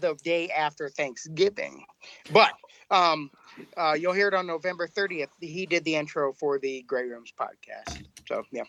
the 0.00 0.14
day 0.24 0.48
after 0.48 0.88
Thanksgiving, 0.88 1.84
but 2.32 2.54
um, 2.94 3.30
uh, 3.76 3.92
you'll 3.98 4.12
hear 4.12 4.28
it 4.28 4.34
on 4.34 4.46
November 4.46 4.86
30th. 4.88 5.28
He 5.40 5.66
did 5.66 5.84
the 5.84 5.94
intro 5.96 6.32
for 6.32 6.58
the 6.58 6.82
Grey 6.82 7.04
Rooms 7.08 7.32
podcast. 7.38 8.04
So 8.28 8.42
yeah. 8.50 8.64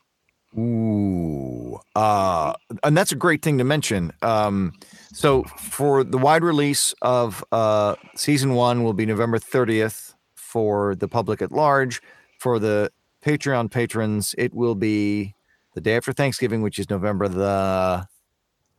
Ooh. 0.58 1.80
Uh 1.96 2.54
and 2.84 2.96
that's 2.96 3.12
a 3.12 3.16
great 3.16 3.42
thing 3.42 3.58
to 3.58 3.64
mention. 3.64 4.12
Um 4.22 4.74
so 5.14 5.44
for 5.44 6.04
the 6.04 6.18
wide 6.18 6.44
release 6.44 6.94
of 7.02 7.44
uh 7.52 7.96
season 8.16 8.54
1 8.54 8.84
will 8.84 8.94
be 8.94 9.06
November 9.06 9.38
30th 9.40 10.14
for 10.36 10.96
the 10.96 11.08
public 11.08 11.42
at 11.42 11.52
large. 11.52 12.02
For 12.40 12.60
the 12.60 12.92
Patreon 13.26 13.72
patrons, 13.72 14.36
it 14.38 14.54
will 14.54 14.76
be 14.76 15.36
the 15.74 15.82
day 15.82 15.98
after 15.98 16.14
Thanksgiving, 16.14 16.62
which 16.62 16.80
is 16.80 16.90
November 16.90 17.28
the 17.28 18.08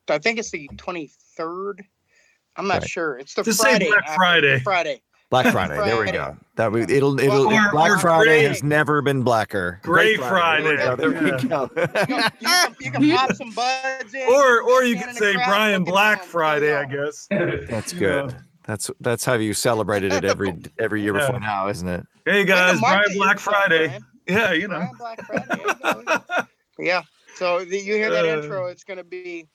I 0.09 0.19
think 0.19 0.39
it's 0.39 0.51
the 0.51 0.69
23rd. 0.77 1.81
I'm 2.57 2.69
not 2.69 2.81
Right. 2.83 2.89
sure. 2.89 3.19
It's 3.19 3.35
the 3.35 3.43
Just 3.43 3.61
say 3.61 3.71
Friday. 3.71 3.89
Black 3.89 4.03
after- 4.05 4.15
Friday. 4.17 4.59
Friday. 4.61 5.03
Black 5.29 5.51
Friday. 5.53 5.75
There 5.77 5.99
we 6.01 6.13
go. 6.13 6.37
That 6.55 6.71
we, 6.73 6.83
it'll 6.83 7.19
it'll 7.19 7.47
Or- 7.53 7.71
Black 7.73 7.91
or 7.91 7.99
Friday 7.99 8.25
Friday. 8.31 8.43
has 8.45 8.63
never 8.63 9.03
been 9.03 9.23
blacker. 9.23 9.81
Great 9.83 10.19
There 10.19 10.25
we 10.25 10.29
Friday. 10.31 10.77
go. 10.77 10.97
There 10.97 11.09
we 11.11 11.15
go. 11.15 11.27
You 11.27 11.49
can, 11.49 12.77
you 12.81 12.91
can, 12.93 13.11
pop 13.11 13.33
some 13.35 13.51
buds 13.51 14.15
in. 14.15 14.29
Or 14.29 14.63
or 14.63 14.85
you 14.85 14.97
could 14.97 15.15
say 15.17 15.35
Brian 15.47 15.83
Black. 15.85 16.23
Friday, 16.23 16.75
I 16.75 16.85
guess. 16.85 17.27
That's 17.31 17.93
Yeah. 17.93 17.99
good. 17.99 18.37
That's 18.65 18.91
that's 19.01 19.25
how 19.25 19.35
you 19.35 19.53
celebrated 19.55 20.13
it 20.13 20.25
every 20.25 20.57
every 20.79 21.03
year 21.03 21.15
Yeah. 21.15 21.27
before 21.27 21.41
now, 21.41 21.69
isn't 21.69 21.89
it? 21.89 22.07
Hey 22.25 22.45
guys, 22.45 22.81
Brian 22.81 23.03
Black 23.15 23.37
yourself, 23.37 23.41
Friday. 23.57 23.99
Yeah, 24.29 24.53
you 24.53 24.69
know. 24.69 24.79
Brian 24.79 24.97
Black 24.99 25.25
Friday. 25.27 25.45
there 25.49 25.97
you 25.99 26.05
go. 26.05 26.45
yeah. 26.79 27.03
So 27.37 27.65
the, 27.65 27.79
you 27.79 27.95
hear 27.95 28.11
that 28.11 28.25
Uh, 28.25 28.41
intro, 28.43 28.67
it's 28.67 28.83
going 28.83 28.97
to 28.97 29.05
be, 29.05 29.47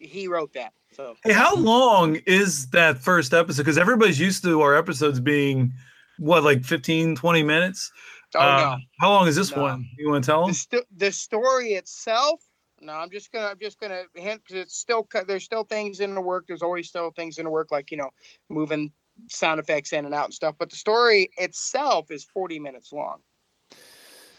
he 0.00 0.26
wrote 0.28 0.52
that. 0.54 0.72
So 0.98 1.14
Hey, 1.22 1.32
how 1.32 1.54
long 1.56 2.16
is 2.26 2.70
that 2.70 2.98
first 2.98 3.32
episode? 3.32 3.62
Because 3.62 3.78
everybody's 3.78 4.18
used 4.18 4.42
to 4.42 4.60
our 4.62 4.74
episodes 4.74 5.20
being 5.20 5.72
what, 6.18 6.42
like 6.42 6.64
15, 6.64 7.14
20 7.14 7.42
minutes? 7.44 7.92
oh, 8.34 8.40
Uh, 8.40 8.78
How 8.98 9.10
long 9.10 9.28
is 9.28 9.36
this 9.36 9.54
No. 9.54 9.62
one? 9.62 9.88
You 9.96 10.10
want 10.10 10.24
to 10.24 10.26
tell 10.28 10.40
them? 10.40 10.50
The, 10.50 10.54
sto- 10.54 10.84
the 10.96 11.12
story 11.12 11.74
itself, 11.74 12.40
no, 12.80 12.94
I'm 12.94 13.10
just 13.10 13.30
gonna, 13.30 13.46
I'm 13.46 13.58
just 13.60 13.78
gonna 13.78 14.02
hint 14.16 14.42
because 14.44 14.60
it's 14.62 14.76
still, 14.76 15.06
there's 15.28 15.44
still 15.44 15.62
things 15.62 16.00
in 16.00 16.16
the 16.16 16.20
work. 16.20 16.46
There's 16.48 16.62
always 16.62 16.88
still 16.88 17.12
things 17.12 17.38
in 17.38 17.44
the 17.44 17.50
work, 17.50 17.70
like 17.70 17.92
you 17.92 17.96
know, 17.96 18.10
moving 18.48 18.90
sound 19.28 19.60
effects 19.60 19.92
in 19.92 20.04
and 20.04 20.14
out 20.14 20.24
and 20.24 20.34
stuff. 20.34 20.56
But 20.58 20.70
the 20.70 20.76
story 20.76 21.30
itself 21.38 22.10
is 22.10 22.24
40 22.24 22.58
minutes 22.58 22.92
long. 22.92 23.18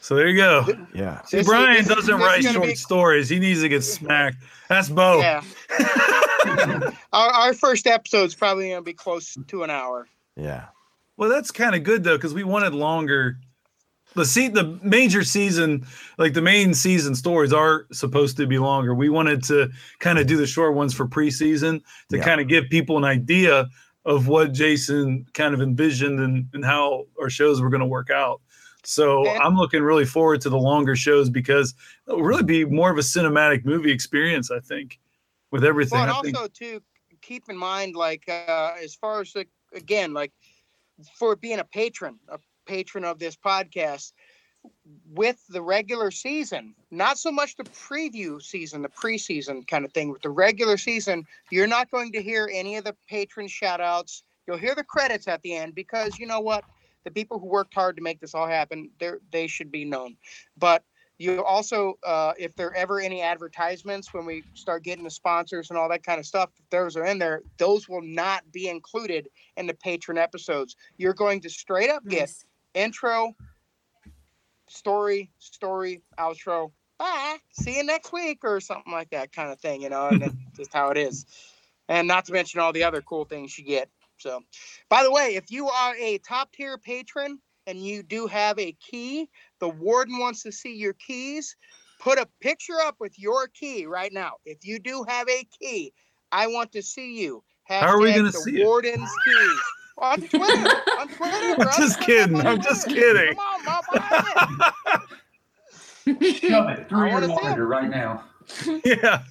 So 0.02 0.16
there 0.16 0.28
you 0.28 0.38
go. 0.38 0.66
Yeah. 0.94 1.22
See, 1.24 1.44
Brian 1.44 1.78
this 1.78 1.88
doesn't 1.88 2.18
this 2.20 2.20
is 2.20 2.26
write 2.26 2.44
short 2.44 2.68
be- 2.68 2.76
stories. 2.76 3.30
He 3.30 3.40
needs 3.40 3.62
to 3.62 3.70
get 3.70 3.84
smacked. 3.84 4.38
That's 4.70 4.90
Bo. 4.90 5.20
Yeah. 5.20 5.44
our, 7.14 7.30
our 7.30 7.54
first 7.54 7.88
episode's 7.88 8.36
probably 8.36 8.70
gonna 8.70 8.82
be 8.82 8.94
close 8.94 9.38
to 9.48 9.64
an 9.64 9.70
hour. 9.70 10.08
Yeah. 10.36 10.66
Well, 11.18 11.30
that's 11.30 11.52
kind 11.52 11.76
of 11.76 11.84
good 11.84 12.04
though, 12.04 12.18
because 12.18 12.34
we 12.34 12.44
wanted 12.44 12.74
longer. 12.74 13.38
The 14.16 14.26
see 14.26 14.48
the 14.48 14.80
major 14.82 15.24
season, 15.24 15.86
like 16.18 16.34
the 16.34 16.42
main 16.42 16.74
season 16.74 17.14
stories, 17.14 17.54
are 17.54 17.86
supposed 17.92 18.38
to 18.38 18.48
be 18.48 18.58
longer. 18.58 18.96
We 18.96 19.10
wanted 19.10 19.44
to 19.46 19.70
kind 20.00 20.18
of 20.18 20.26
do 20.26 20.36
the 20.36 20.48
short 20.48 20.74
ones 20.74 20.96
for 20.96 21.06
preseason 21.08 21.82
to 22.10 22.18
Yeah. 22.18 22.24
kind 22.24 22.42
of 22.42 22.48
give 22.48 22.70
people 22.70 22.98
an 22.98 23.04
idea 23.04 23.68
of 24.06 24.28
what 24.28 24.52
Jason 24.54 25.28
kind 25.34 25.54
of 25.54 25.62
envisioned 25.62 26.20
and, 26.20 26.48
and 26.54 26.66
how 26.66 27.06
our 27.22 27.30
shows 27.30 27.62
were 27.62 27.70
going 27.70 27.82
to 27.82 27.86
work 27.86 28.10
out. 28.10 28.42
So 28.84 29.28
And- 29.28 29.42
I'm 29.42 29.56
looking 29.56 29.82
really 29.82 30.06
forward 30.06 30.42
to 30.42 30.50
the 30.50 30.58
longer 30.58 30.96
shows 30.96 31.30
because 31.30 31.74
it'll 32.08 32.22
really 32.22 32.44
be 32.44 32.66
more 32.66 32.92
of 32.92 32.98
a 32.98 33.02
cinematic 33.02 33.66
movie 33.66 33.92
experience, 33.92 34.52
I 34.52 34.60
think, 34.60 35.00
with 35.52 35.64
everything. 35.64 36.00
Well, 36.00 36.08
and 36.08 36.12
I 36.12 36.22
think 36.22 36.38
also 36.38 36.50
too, 36.50 36.82
keep 37.22 37.50
in 37.50 37.58
mind, 37.58 37.96
like 37.96 38.24
uh, 38.30 38.74
as 38.82 38.96
far 38.96 39.22
as 39.22 39.36
like 39.36 39.50
again, 39.74 40.14
like 40.14 40.32
for 41.18 41.36
being 41.36 41.60
a 41.60 41.64
patron, 41.64 42.20
a 42.30 42.40
patron 42.66 43.04
of 43.04 43.20
this 43.20 43.36
podcast, 43.36 44.14
with 45.12 45.42
the 45.50 45.62
regular 45.62 46.12
season, 46.12 46.76
not 46.92 47.18
so 47.18 47.32
much 47.32 47.56
the 47.56 47.64
preview 47.64 48.42
season, 48.42 48.82
the 48.82 48.90
preseason 48.90 49.68
kind 49.68 49.86
of 49.86 49.94
thing. 49.94 50.10
With 50.12 50.22
the 50.22 50.30
regular 50.30 50.78
season, 50.78 51.26
you're 51.52 51.68
not 51.68 51.92
going 51.92 52.12
to 52.14 52.22
hear 52.22 52.50
any 52.52 52.76
of 52.78 52.84
the 52.84 52.96
patron 53.08 53.48
shout 53.48 53.82
outs. 53.82 54.24
You'll 54.48 54.58
hear 54.58 54.76
the 54.76 54.84
credits 54.84 55.28
at 55.28 55.42
the 55.42 55.56
end 55.56 55.76
because 55.76 56.18
you 56.18 56.26
know 56.26 56.40
what? 56.40 56.64
The 57.10 57.14
people 57.22 57.40
who 57.40 57.48
worked 57.48 57.74
hard 57.74 57.96
to 57.96 58.04
make 58.04 58.20
this 58.20 58.36
all 58.36 58.48
happen, 58.48 58.92
they 59.00 59.14
they 59.32 59.48
should 59.48 59.72
be 59.72 59.84
known. 59.84 60.16
But 60.56 60.84
you 61.18 61.44
also, 61.44 61.98
uh, 62.06 62.34
if 62.38 62.56
there 62.56 62.68
are 62.68 62.76
ever 62.76 63.00
any 63.00 63.24
advertisements 63.24 64.14
when 64.14 64.28
we 64.28 64.44
start 64.54 64.84
getting 64.84 65.04
the 65.04 65.10
sponsors 65.10 65.72
and 65.72 65.80
all 65.80 65.90
that 65.90 66.04
kind 66.04 66.20
of 66.20 66.28
stuff, 66.28 66.52
if 66.60 66.70
those 66.70 66.96
are 66.96 67.06
in 67.06 67.18
there, 67.18 67.42
those 67.58 67.90
will 67.90 68.04
not 68.04 68.44
be 68.52 68.70
included 68.70 69.28
in 69.58 69.66
the 69.66 69.74
patron 69.74 70.20
episodes. 70.20 70.76
You're 70.98 71.16
going 71.16 71.42
to 71.42 71.50
straight 71.50 71.90
up 71.90 72.08
get 72.08 72.30
Nice. 72.30 72.46
intro, 72.76 73.36
story, 74.68 75.32
story, 75.40 76.04
outro. 76.20 76.72
Bye. 77.00 77.38
See 77.54 77.78
you 77.78 77.84
next 77.84 78.14
week 78.14 78.44
or 78.44 78.60
something 78.62 78.94
like 78.94 79.10
that 79.10 79.32
kind 79.32 79.52
of 79.52 79.60
thing, 79.60 79.82
you 79.82 79.90
know, 79.90 80.10
and 80.10 80.22
that's 80.22 80.36
just 80.56 80.72
how 80.72 80.90
it 80.90 80.98
is. 80.98 81.26
And 81.88 82.08
not 82.08 82.26
to 82.26 82.34
mention 82.34 82.60
all 82.60 82.72
the 82.72 82.84
other 82.84 83.02
cool 83.02 83.26
things 83.26 83.58
you 83.58 83.66
get. 83.66 83.90
So, 84.20 84.42
by 84.90 85.04
the 85.04 85.12
way, 85.12 85.36
if 85.36 85.50
you 85.52 85.70
are 85.70 85.96
a 85.96 86.18
top 86.20 86.52
tier 86.52 86.78
patron 86.78 87.40
and 87.68 87.80
you 87.84 88.04
do 88.04 88.28
have 88.28 88.60
a 88.60 88.74
key, 88.74 89.30
the 89.60 89.70
warden 89.70 90.20
wants 90.20 90.44
to 90.44 90.52
see 90.52 90.76
your 90.76 90.94
keys. 90.94 91.56
Put 92.02 92.18
a 92.20 92.28
picture 92.42 92.80
up 92.86 92.96
with 93.00 93.18
your 93.20 93.48
key 93.48 93.86
right 93.86 94.12
now. 94.14 94.34
If 94.46 94.60
you 94.66 94.80
do 94.80 95.04
have 95.08 95.28
a 95.30 95.46
key, 95.60 95.94
I 96.32 96.48
want 96.48 96.72
to 96.74 96.82
see 96.82 97.20
you. 97.20 97.44
How 97.66 97.88
are 97.88 98.00
we 98.00 98.14
gonna 98.14 98.32
the 98.32 98.38
see 98.40 98.62
it? 98.62 98.66
warden's 98.66 99.10
keys? 99.26 99.60
On 99.98 100.18
Twitter. 100.22 100.70
on 100.98 101.08
Twitter, 101.18 101.56
I'm 101.62 101.68
just 101.78 102.00
Put 102.00 102.10
it 102.10 102.22
up 102.22 102.30
kidding. 102.30 102.48
I'm 102.48 102.62
just 102.62 102.86
Twitter. 102.86 103.02
kidding. 103.02 103.36
Come 103.36 103.46
on, 103.46 103.66
Bob. 103.66 103.84
it. 106.08 106.36
Shove 106.36 106.70
it 106.70 106.88
through 106.90 107.00
I 107.02 107.10
your 107.10 107.14
wanna 107.14 107.28
see 107.28 107.34
'em. 107.34 107.44
monitor 107.44 107.68
right 107.68 107.90
now. 107.90 108.24
yeah. 108.86 109.24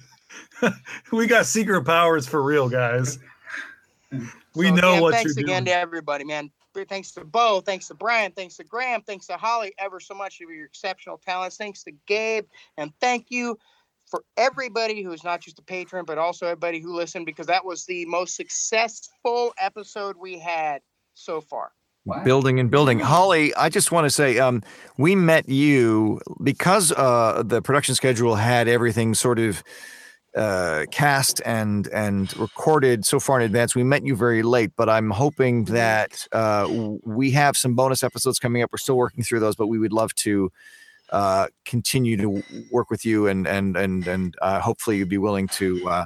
we 1.11 1.25
got 1.27 1.45
secret 1.47 1.83
powers 1.85 2.27
for 2.27 2.41
real, 2.43 2.69
guys. 2.69 3.17
We 4.59 4.67
So, 4.67 4.75
know 4.75 4.91
again, 4.91 5.01
what 5.01 5.13
Thanks 5.13 5.35
you're 5.35 5.45
again 5.45 5.63
doing. 5.63 5.75
to 5.75 5.81
everybody, 5.81 6.23
man. 6.25 6.51
Thanks 6.87 7.11
to 7.13 7.25
Bo, 7.25 7.61
thanks 7.61 7.87
to 7.87 7.93
Brian, 7.95 8.31
thanks 8.31 8.55
to 8.57 8.63
Graham, 8.63 9.01
thanks 9.01 9.25
to 9.27 9.37
Holly, 9.37 9.73
ever 9.79 9.99
so 9.99 10.13
much 10.13 10.37
for 10.37 10.51
your 10.51 10.65
exceptional 10.65 11.17
talents. 11.17 11.57
Thanks 11.57 11.83
to 11.83 11.91
Gabe, 12.05 12.45
and 12.77 12.93
thank 13.01 13.27
you 13.29 13.57
for 14.09 14.23
everybody 14.37 15.03
who's 15.03 15.23
not 15.23 15.41
just 15.41 15.59
a 15.59 15.61
patron, 15.61 16.05
but 16.05 16.17
also 16.17 16.45
everybody 16.45 16.79
who 16.79 16.93
listened, 16.95 17.25
because 17.25 17.47
that 17.47 17.65
was 17.65 17.85
the 17.85 18.05
most 18.05 18.35
successful 18.35 19.53
episode 19.59 20.15
we 20.17 20.37
had 20.39 20.81
so 21.15 21.41
far. 21.41 21.71
Wow. 22.05 22.23
building 22.23 22.59
and 22.59 22.71
building. 22.71 22.99
Holly, 22.99 23.53
I 23.55 23.69
just 23.69 23.91
want 23.91 24.05
to 24.05 24.09
say, 24.09 24.39
um, 24.39 24.63
we 24.97 25.15
met 25.15 25.49
you 25.49 26.21
because 26.41 26.91
uh, 26.93 27.43
the 27.45 27.61
production 27.61 27.93
schedule 27.93 28.35
had 28.35 28.67
everything 28.67 29.13
sort 29.13 29.37
of 29.37 29.63
uh, 30.35 30.85
cast 30.91 31.41
and 31.45 31.87
and 31.87 32.35
recorded 32.37 33.05
so 33.05 33.19
far 33.19 33.39
in 33.39 33.45
advance. 33.45 33.75
We 33.75 33.83
met 33.83 34.05
you 34.05 34.15
very 34.15 34.43
late, 34.43 34.71
but 34.75 34.89
I'm 34.89 35.09
hoping 35.09 35.65
that 35.65 36.27
uh, 36.31 36.67
we 37.03 37.31
have 37.31 37.57
some 37.57 37.73
bonus 37.75 38.03
episodes 38.03 38.39
coming 38.39 38.61
up. 38.61 38.71
We're 38.71 38.77
still 38.77 38.97
working 38.97 39.23
through 39.23 39.39
those, 39.39 39.55
but 39.55 39.67
we 39.67 39.79
would 39.79 39.93
love 39.93 40.13
to 40.15 40.51
uh, 41.11 41.47
continue 41.65 42.15
to 42.17 42.43
work 42.71 42.89
with 42.91 43.05
you 43.05 43.27
and 43.27 43.47
and 43.47 43.75
and 43.75 44.07
and 44.07 44.35
uh, 44.41 44.59
hopefully 44.59 44.97
you'd 44.97 45.09
be 45.09 45.17
willing 45.17 45.47
to 45.47 45.87
uh, 45.89 46.05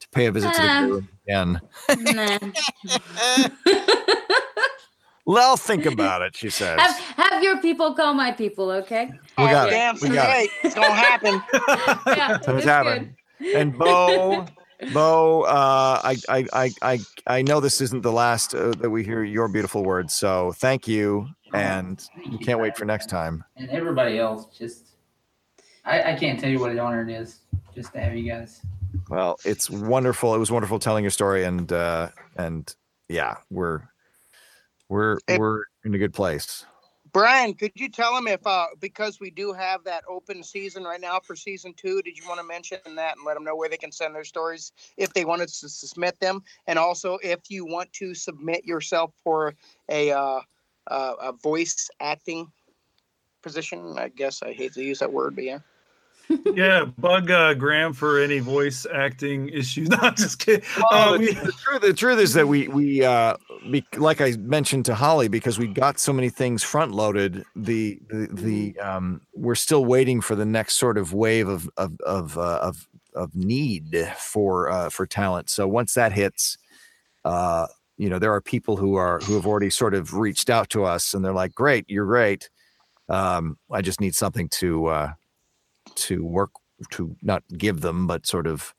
to 0.00 0.08
pay 0.10 0.26
a 0.26 0.32
visit 0.32 0.52
to 0.54 0.62
the 0.62 0.68
Ah. 0.68 0.78
crew 0.86 1.04
again. 1.26 1.60
Nah. 2.14 2.38
Well, 5.26 5.58
think 5.58 5.84
about 5.92 6.22
it, 6.22 6.34
she 6.34 6.48
says. 6.48 6.80
Have 6.80 6.96
have 7.16 7.42
your 7.42 7.60
people 7.60 7.92
call 7.92 8.14
my 8.14 8.32
people, 8.32 8.70
okay? 8.70 9.10
We 9.36 9.44
Oh, 9.44 9.46
got 9.50 9.68
it. 9.68 9.72
damn 9.72 9.96
We 10.00 10.08
got 10.08 10.30
it. 10.30 10.48
straight. 10.48 10.50
It's 10.64 10.74
gonna 10.74 10.94
happen. 10.94 11.42
Yeah, 12.16 12.36
it's 12.36 12.48
it's 12.48 12.64
happening. 12.64 13.14
And 13.54 13.76
Bo, 13.76 14.46
Bo, 14.92 15.42
uh, 15.42 16.00
I, 16.04 16.16
I, 16.28 16.46
I, 16.52 16.70
I, 16.82 16.98
I 17.26 17.42
know 17.42 17.60
this 17.60 17.80
isn't 17.80 18.02
the 18.02 18.12
last 18.12 18.54
uh, 18.54 18.70
that 18.78 18.90
we 18.90 19.04
hear 19.04 19.22
your 19.22 19.48
beautiful 19.48 19.84
words. 19.84 20.14
So 20.14 20.52
thank 20.52 20.88
you, 20.88 21.28
and 21.52 22.04
we 22.30 22.38
can't 22.38 22.60
wait 22.60 22.76
for 22.76 22.84
next 22.84 23.08
time. 23.08 23.44
And 23.56 23.70
everybody 23.70 24.18
else, 24.18 24.46
just 24.56 24.96
I, 25.84 26.12
I 26.12 26.16
can't 26.16 26.38
tell 26.38 26.50
you 26.50 26.60
what 26.60 26.70
an 26.70 26.78
honor 26.78 27.02
it 27.02 27.10
is 27.10 27.40
just 27.74 27.92
to 27.94 28.00
have 28.00 28.14
you 28.14 28.30
guys. 28.30 28.60
Well, 29.08 29.38
it's 29.44 29.70
wonderful. 29.70 30.34
It 30.34 30.38
was 30.38 30.50
wonderful 30.50 30.78
telling 30.78 31.04
your 31.04 31.10
story, 31.10 31.44
and 31.44 31.72
uh, 31.72 32.08
and 32.36 32.74
yeah, 33.08 33.36
we're 33.50 33.82
we're 34.88 35.18
we're 35.36 35.64
in 35.84 35.94
a 35.94 35.98
good 35.98 36.12
place. 36.14 36.66
Brian, 37.18 37.52
could 37.52 37.72
you 37.74 37.88
tell 37.88 38.16
him 38.16 38.28
if 38.28 38.46
uh 38.46 38.66
because 38.78 39.18
we 39.18 39.28
do 39.28 39.52
have 39.52 39.82
that 39.82 40.04
open 40.08 40.40
season 40.44 40.84
right 40.84 41.00
now 41.00 41.18
for 41.18 41.34
season 41.34 41.74
two, 41.76 42.00
did 42.02 42.16
you 42.16 42.22
want 42.28 42.38
to 42.38 42.46
mention 42.46 42.78
that 42.94 43.16
and 43.16 43.26
let 43.26 43.34
them 43.34 43.42
know 43.42 43.56
where 43.56 43.68
they 43.68 43.76
can 43.76 43.90
send 43.90 44.14
their 44.14 44.22
stories 44.22 44.70
if 44.96 45.12
they 45.14 45.24
wanted 45.24 45.48
to 45.48 45.68
submit 45.68 46.20
them, 46.20 46.44
and 46.68 46.78
also 46.78 47.18
if 47.24 47.40
you 47.48 47.66
want 47.66 47.92
to 47.94 48.14
submit 48.14 48.64
yourself 48.64 49.12
for 49.24 49.56
a 49.88 50.12
uh, 50.12 50.40
uh, 50.86 51.14
a 51.20 51.32
voice 51.32 51.90
acting 51.98 52.52
position? 53.42 53.98
I 53.98 54.10
guess 54.10 54.40
I 54.40 54.52
hate 54.52 54.74
to 54.74 54.84
use 54.84 55.00
that 55.00 55.12
word, 55.12 55.34
but 55.34 55.42
yeah. 55.42 55.58
Yeah, 56.54 56.84
bug 56.98 57.30
uh, 57.30 57.54
Graham 57.54 57.92
for 57.92 58.18
any 58.20 58.38
voice 58.38 58.86
acting 58.92 59.48
issues. 59.48 59.88
Not 59.90 60.16
just 60.16 60.38
kidding. 60.38 60.64
Well, 60.76 60.86
Uh, 60.92 61.12
the, 61.12 61.18
we- 61.18 61.32
the 61.34 61.52
truth, 61.52 61.80
the 61.82 61.92
truth 61.94 62.18
is 62.18 62.34
that 62.34 62.46
we 62.48 62.68
we 62.68 63.04
uh, 63.04 63.36
be, 63.70 63.84
like 63.96 64.20
I 64.20 64.32
mentioned 64.38 64.84
to 64.86 64.94
Holly 64.94 65.28
because 65.28 65.58
we 65.58 65.66
got 65.66 65.98
so 65.98 66.12
many 66.12 66.28
things 66.30 66.62
front 66.62 66.92
loaded. 66.92 67.44
The 67.56 67.98
the, 68.08 68.28
the 68.74 68.78
um, 68.80 69.20
we're 69.34 69.54
still 69.54 69.84
waiting 69.84 70.20
for 70.20 70.34
the 70.34 70.46
next 70.46 70.74
sort 70.74 70.98
of 70.98 71.12
wave 71.12 71.48
of 71.48 71.68
of 71.76 71.98
of 72.06 72.36
uh, 72.38 72.58
of, 72.62 72.88
of 73.14 73.34
need 73.34 74.12
for 74.18 74.70
uh, 74.70 74.88
for 74.90 75.06
talent. 75.06 75.50
So 75.50 75.66
once 75.66 75.94
that 75.94 76.12
hits, 76.12 76.58
uh, 77.24 77.66
you 77.96 78.08
know, 78.08 78.18
there 78.18 78.32
are 78.32 78.40
people 78.40 78.76
who 78.76 78.94
are 78.96 79.18
who 79.20 79.34
have 79.34 79.46
already 79.46 79.70
sort 79.70 79.94
of 79.94 80.14
reached 80.14 80.50
out 80.50 80.68
to 80.70 80.84
us, 80.84 81.14
and 81.14 81.24
they're 81.24 81.32
like, 81.32 81.54
"Great, 81.54 81.84
you're 81.88 82.06
great. 82.06 82.48
Um, 83.08 83.56
I 83.72 83.80
just 83.80 84.00
need 84.02 84.14
something 84.14 84.48
to 84.50 84.86
uh, 84.86 85.12
to 85.96 86.24
work 86.24 86.50
to 86.92 87.16
not 87.22 87.42
give 87.56 87.80
them, 87.80 88.06
but 88.06 88.26
sort 88.26 88.46
of." 88.46 88.74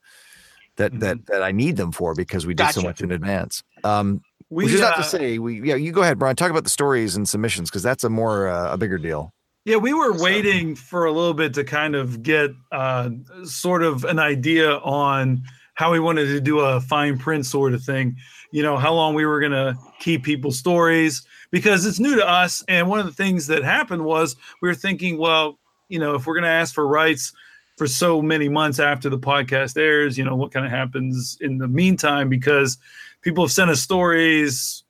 That, 0.78 0.98
that 1.02 1.26
that 1.26 1.44
I 1.44 1.52
need 1.52 1.76
them 1.76 1.92
for 1.92 2.16
because 2.16 2.46
we 2.48 2.54
did 2.54 2.70
so 2.72 2.82
much 2.82 3.02
in 3.02 3.12
advance. 3.12 3.64
Um, 3.84 4.22
we 4.50 4.64
which 4.64 4.76
is 4.76 4.80
not 4.80 4.94
uh, 4.94 4.98
to 4.98 5.04
say 5.04 5.38
we 5.38 5.62
yeah 5.62 5.76
you 5.76 5.92
go 5.92 6.04
ahead 6.04 6.18
brian 6.18 6.38
talk 6.38 6.50
about 6.50 6.64
the 6.64 6.70
stories 6.70 7.18
and 7.18 7.28
submissions 7.28 7.70
because 7.70 7.84
that's 7.84 8.06
a 8.06 8.10
more 8.10 8.48
uh, 8.48 8.72
a 8.74 8.78
bigger 8.78 8.98
deal 8.98 9.34
Yeah, 9.66 9.76
we 9.76 9.94
were 9.94 10.18
So- 10.18 10.24
waiting 10.24 10.76
for 10.76 11.04
a 11.04 11.12
little 11.12 11.34
bit 11.34 11.54
to 11.56 11.66
kind 11.66 11.96
of 11.96 12.24
get 12.24 12.52
uh, 12.72 13.10
sort 13.44 13.84
of 13.84 14.06
an 14.06 14.20
idea 14.20 14.78
on 14.78 15.44
how 15.74 15.92
we 15.92 16.00
wanted 16.00 16.28
to 16.28 16.40
do 16.40 16.60
a 16.62 16.80
fine 16.80 17.18
print 17.18 17.46
sort 17.46 17.74
of 17.74 17.84
thing. 17.84 18.16
You 18.54 18.64
know, 18.64 18.78
how 18.78 18.94
long 18.94 19.16
we 19.16 19.26
were 19.26 19.42
going 19.42 19.52
to 19.52 19.76
keep 20.00 20.24
people's 20.24 20.58
stories 20.58 21.24
because 21.52 21.86
it's 21.86 22.00
new 22.00 22.16
to 22.16 22.26
us. 22.28 22.64
And 22.70 22.88
one 22.88 23.00
of 23.00 23.06
the 23.06 23.12
things 23.12 23.48
that 23.48 23.64
happened 23.66 24.06
was 24.06 24.38
we 24.62 24.70
were 24.70 24.76
thinking, 24.76 25.18
well, 25.18 25.60
you 25.90 26.00
know, 26.00 26.16
if 26.16 26.26
we're 26.26 26.36
going 26.36 26.44
to 26.44 26.50
ask 26.50 26.74
for 26.74 26.88
rights 26.88 27.34
for 27.78 27.88
so 27.88 28.22
many 28.22 28.48
months 28.48 28.80
after 28.80 29.10
the 29.10 29.20
podcast 29.20 29.78
airs, 29.78 30.18
you 30.18 30.24
know, 30.24 30.36
what 30.36 30.52
kind 30.52 30.66
of 30.66 30.72
happens 30.72 31.38
in 31.42 31.58
the 31.58 31.68
meantime? 31.68 32.30
Because 32.30 32.78
people 33.22 33.44
have 33.44 33.52
sent 33.52 33.70
us 33.70 33.82
stories, 33.82 34.84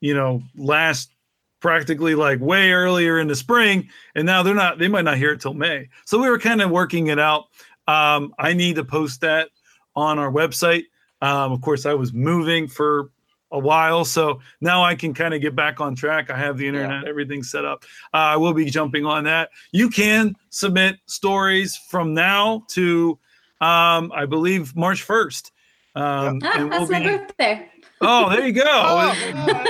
you 0.00 0.14
know, 0.14 0.42
last 0.56 1.10
practically 1.60 2.14
like 2.14 2.40
way 2.40 2.70
earlier 2.70 3.18
in 3.18 3.26
the 3.26 3.34
spring 3.34 3.88
and 4.14 4.24
now 4.24 4.44
they're 4.44 4.54
not 4.54 4.78
they 4.78 4.86
might 4.86 5.04
not 5.04 5.16
hear 5.16 5.32
it 5.32 5.40
till 5.40 5.54
may. 5.54 5.88
So 6.04 6.18
we 6.20 6.28
were 6.30 6.38
kind 6.38 6.62
of 6.62 6.70
working 6.70 7.08
it 7.08 7.18
out. 7.18 7.46
Um, 7.88 8.34
i 8.38 8.52
need 8.52 8.76
to 8.76 8.84
post 8.84 9.22
that 9.22 9.48
on 9.96 10.18
our 10.18 10.30
website. 10.30 10.84
Um, 11.20 11.50
of 11.50 11.60
course 11.60 11.84
i 11.84 11.94
was 11.94 12.12
moving 12.12 12.68
for 12.68 13.10
a 13.50 13.58
while 13.58 14.04
so 14.04 14.40
now 14.60 14.82
i 14.84 14.94
can 14.94 15.14
kind 15.14 15.34
of 15.34 15.40
get 15.40 15.56
back 15.56 15.80
on 15.80 15.94
track. 15.94 16.30
I 16.30 16.36
have 16.36 16.58
the 16.58 16.66
internet 16.66 17.06
everything 17.06 17.42
set 17.42 17.64
up. 17.64 17.84
Uh, 18.12 18.34
i 18.34 18.36
will 18.36 18.54
be 18.54 18.66
jumping 18.66 19.06
on 19.06 19.24
that. 19.24 19.50
You 19.72 19.88
can 19.90 20.36
submit 20.50 20.96
stories 21.06 21.76
from 21.76 22.14
now 22.14 22.64
to 22.68 23.18
um, 23.60 24.12
i 24.14 24.26
believe 24.26 24.76
march 24.76 25.06
1st 25.06 25.50
um, 25.94 26.40
Ah, 26.44 26.54
we'll 26.58 26.68
that's 26.68 26.90
my 26.90 27.02
birthday. 27.02 27.70
Oh 28.00 28.30
there 28.30 28.46
you 28.46 28.52
go 28.52 28.62
Oh, 28.66 29.14
there 29.14 29.28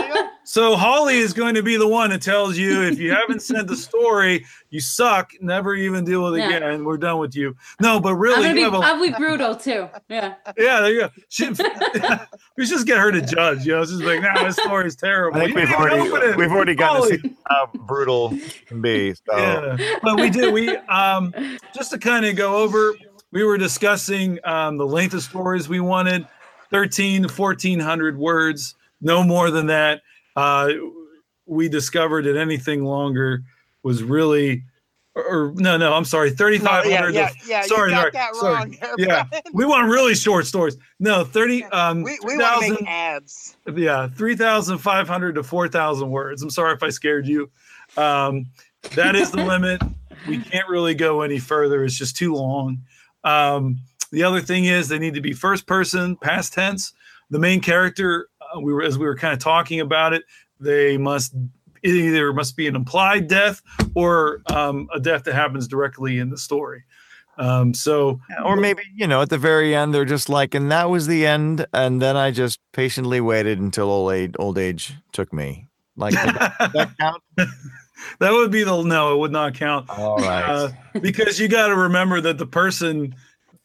you 0.09 0.15
go. 0.15 0.29
so 0.45 0.77
Holly 0.77 1.19
is 1.19 1.33
going 1.33 1.55
to 1.55 1.63
be 1.63 1.77
the 1.77 1.87
one 1.89 2.11
that 2.11 2.23
tells 2.23 2.57
you 2.57 2.83
if 2.83 2.99
you 2.99 3.11
haven't 3.13 3.43
sent 3.43 3.69
the 3.69 3.77
story, 3.77 4.45
you 4.71 4.81
suck. 4.81 5.33
Never 5.41 5.75
even 5.75 6.05
deal 6.05 6.25
with 6.25 6.35
it 6.35 6.39
Yeah. 6.49 6.57
again. 6.57 6.85
We're 6.85 6.97
done 6.99 7.19
with 7.19 7.35
you. 7.37 7.57
No, 7.81 8.01
but 8.01 8.11
I'm 8.11 8.19
really, 8.19 8.43
gonna 8.43 8.55
be, 8.55 8.63
a, 8.63 8.71
I'll 8.71 9.01
be 9.03 9.11
brutal 9.13 9.55
too. 9.57 9.89
Yeah. 10.09 10.35
yeah, 10.57 10.81
there 10.81 10.93
you 10.93 11.01
go. 11.01 11.09
She, 11.29 11.49
we 12.57 12.65
should 12.67 12.75
just 12.75 12.87
get 12.87 12.99
her 12.99 13.11
to 13.13 13.21
judge. 13.21 13.65
You 13.67 13.73
know, 13.75 13.83
it's 13.83 13.91
just 13.91 14.03
like, 14.05 14.21
nah, 14.23 14.45
this 14.45 14.57
story 14.57 14.87
is 14.87 14.97
terrible. 14.97 15.39
i 15.41 15.45
think 15.45 15.57
You 15.57 15.61
we've 15.63 15.69
didn't 15.69 15.85
even 15.85 16.01
open 16.01 16.13
already 16.23 16.37
we've 16.37 16.53
already 16.53 16.75
gotten 16.75 17.03
to 17.11 17.19
see 17.19 17.37
how 17.49 17.71
brutal 17.75 18.37
can 18.67 18.81
be 18.81 19.15
so 19.15 19.21
Yeah, 19.37 19.77
but 20.03 20.19
we 20.19 20.31
did. 20.31 20.53
We 20.53 20.77
um 20.77 21.35
just 21.75 21.91
to 21.93 21.99
kind 21.99 22.25
of 22.27 22.37
go 22.37 22.57
over. 22.57 22.95
We 23.31 23.45
were 23.45 23.59
discussing 23.59 24.39
um, 24.45 24.79
the 24.79 24.87
length 24.87 25.13
of 25.13 25.23
stories 25.23 25.69
we 25.69 25.81
wanted, 25.81 26.27
thirteen 26.71 27.23
to 27.23 27.29
fourteen 27.29 27.81
hundred 27.81 28.17
words, 28.19 28.75
no 29.01 29.23
more 29.23 29.51
than 29.51 29.67
that. 29.67 30.03
Uh, 30.37 30.71
we 31.47 31.69
discovered 31.69 32.25
that 32.27 32.37
anything 32.37 32.85
longer 32.85 33.43
was 33.83 34.03
really, 34.03 34.63
or, 35.15 35.25
or 35.25 35.53
no, 35.57 35.77
no, 35.79 35.95
I'm 35.95 36.05
sorry, 36.05 36.31
3500 36.31 36.85
No, 36.91 37.09
yeah, 37.09 37.11
yeah, 37.11 37.31
yeah. 37.47 37.63
sorry, 37.63 37.91
you 37.91 37.97
got 37.97 38.01
sorry, 38.03 38.11
that 38.13 38.35
sorry. 38.37 38.55
wrong. 38.55 38.77
there, 38.81 38.95
Yeah. 38.99 39.25
Brian. 39.31 39.43
We 39.55 39.65
want 39.65 39.89
really 39.89 40.15
short 40.15 40.47
stories. 40.47 40.77
No, 41.01 41.25
thirty. 41.25 41.65
Um, 41.65 42.03
We, 42.03 42.19
we 42.25 42.37
want 42.37 42.65
to 42.65 42.71
make 42.73 42.83
ads. 42.87 43.57
yeah, 43.75 44.09
three 44.09 44.37
thousand 44.37 44.79
five 44.79 45.09
hundred 45.09 45.35
to 45.37 45.43
four 45.43 45.69
thousand 45.69 46.11
words. 46.11 46.43
I'm 46.43 46.51
sorry 46.51 46.75
if 46.75 46.83
I 46.83 46.91
scared 46.91 47.27
you. 47.27 47.51
Um, 47.97 48.47
that 48.95 49.17
is 49.17 49.31
the 49.31 49.43
limit. 49.45 49.81
We 50.29 50.39
can't 50.39 50.69
really 50.69 50.95
go 50.95 51.23
any 51.23 51.39
further. 51.39 51.85
It's 51.85 51.97
just 51.97 52.17
too 52.17 52.35
long. 52.35 52.79
Um, 53.25 53.79
the 54.11 54.23
other 54.23 54.41
thing 54.41 54.65
is 54.65 54.89
they 54.89 54.99
need 54.99 55.15
to 55.15 55.21
be 55.21 55.33
first 55.33 55.67
person, 55.67 56.17
past 56.17 56.53
tense. 56.53 56.93
The 57.31 57.39
main 57.39 57.61
character, 57.61 58.29
uh, 58.41 58.61
we 58.61 58.73
were 58.73 58.83
as 58.83 58.99
we 58.99 59.05
were 59.05 59.17
kind 59.17 59.33
of 59.33 59.39
talking 59.39 59.81
about 59.81 60.13
it, 60.13 60.25
they 60.61 60.97
must 60.97 61.35
it 61.83 61.95
either 61.95 62.33
must 62.33 62.57
be 62.57 62.67
an 62.67 62.75
implied 62.75 63.29
death 63.29 63.63
or 63.95 64.41
um, 64.47 64.89
a 64.95 65.01
death 65.01 65.25
that 65.25 65.35
happens 65.35 65.69
directly 65.69 66.19
in 66.19 66.31
the 66.31 66.39
story. 66.39 66.85
Um, 67.39 67.73
so 67.73 68.21
or 68.45 68.57
maybe 68.57 68.83
you 68.97 69.07
know 69.07 69.23
at 69.23 69.31
the 69.31 69.39
very 69.39 69.73
end 69.73 69.95
they're 69.95 70.05
just 70.05 70.29
like 70.29 70.57
and 70.57 70.73
that 70.73 70.91
was 70.91 71.07
the 71.07 71.25
end 71.25 71.67
and 71.73 72.03
then 72.03 72.17
i 72.17 72.33
just 72.33 72.59
patiently 72.73 73.21
waited 73.21 73.61
until 73.61 73.91
old 73.91 74.13
age 74.13 74.35
old 74.41 74.59
age 74.59 74.97
took 75.13 75.33
me 75.33 75.69
like 75.95 76.15
does 76.15 76.33
that 76.73 76.91
count 76.99 77.23
that 78.19 78.33
would 78.33 78.51
be 78.51 78.65
the 78.65 78.83
no, 78.83 79.15
it 79.15 79.19
would 79.19 79.31
not 79.31 79.55
count. 79.55 79.89
all 79.89 80.17
right 80.17 80.49
uh, 80.49 80.71
because 81.01 81.39
you 81.39 81.47
got 81.47 81.69
to 81.69 81.77
remember 81.77 82.21
that 82.21 82.39
the 82.39 82.47
person 82.47 83.15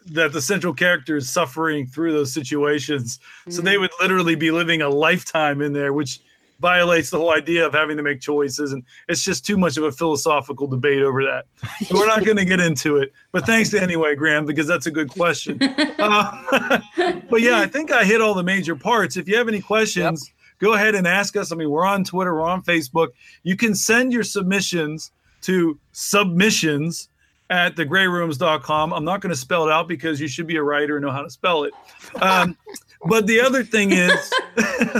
that 0.07 0.33
the 0.33 0.41
central 0.41 0.73
character 0.73 1.17
is 1.17 1.29
suffering 1.29 1.87
through 1.87 2.11
those 2.11 2.33
situations. 2.33 3.19
So 3.49 3.61
they 3.61 3.77
would 3.77 3.91
literally 4.01 4.35
be 4.35 4.51
living 4.51 4.81
a 4.81 4.89
lifetime 4.89 5.61
in 5.61 5.73
there 5.73 5.93
which 5.93 6.19
violates 6.63 7.09
the 7.09 7.17
whole 7.17 7.33
idea 7.33 7.65
of 7.65 7.73
having 7.73 7.97
to 7.97 8.03
make 8.03 8.21
choices. 8.21 8.71
And 8.71 8.83
it's 9.09 9.21
just 9.21 9.45
too 9.45 9.57
much 9.57 9.75
of 9.75 9.83
a 9.83 9.91
philosophical 9.91 10.65
debate 10.65 11.01
over 11.01 11.21
that. 11.23 11.45
So 11.85 11.95
we're 11.95 12.07
not 12.07 12.23
going 12.23 12.37
to 12.37 12.45
get 12.45 12.61
into 12.61 12.97
it. 12.97 13.11
But 13.33 13.45
thanks 13.45 13.73
anyway 13.73 14.15
graham 14.15 14.45
because 14.45 14.65
that's 14.65 14.85
a 14.85 14.91
good 14.91 15.09
question. 15.09 15.59
Uh, 15.99 16.81
but 17.29 17.41
yeah 17.41 17.59
i 17.59 17.65
think 17.65 17.91
i 17.91 18.03
hit 18.03 18.19
all 18.19 18.33
the 18.33 18.43
major 18.43 18.75
parts. 18.75 19.15
If 19.15 19.27
you 19.27 19.37
have 19.37 19.47
any 19.47 19.61
questions 19.61 20.33
go 20.59 20.73
ahead 20.73 20.95
and 20.95 21.07
ask 21.07 21.35
us. 21.37 21.51
I 21.51 21.55
mean 21.55 21.69
we're 21.69 21.85
on 21.85 22.03
twitter 22.03 22.33
we're 22.33 22.41
on 22.41 22.61
facebook. 22.63 23.09
You 23.43 23.55
can 23.55 23.73
send 23.73 24.11
your 24.11 24.23
submissions 24.23 25.11
to 25.41 25.79
submissions 25.91 27.09
at 27.53 27.75
thegreyrooms.com. 27.75 28.93
I'm 28.93 29.05
not 29.05 29.21
going 29.21 29.29
to 29.29 29.35
spell 29.39 29.67
it 29.67 29.71
out 29.71 29.87
because 29.87 30.19
you 30.19 30.27
should 30.27 30.47
be 30.47 30.55
a 30.55 30.63
writer 30.63 30.97
and 30.97 31.05
know 31.05 31.11
how 31.11 31.21
to 31.21 31.29
spell 31.29 31.65
it. 31.65 31.73
Um, 32.19 32.57
but 33.05 33.27
the 33.27 33.39
other 33.39 33.63
thing 33.63 33.91
is, 33.91 34.33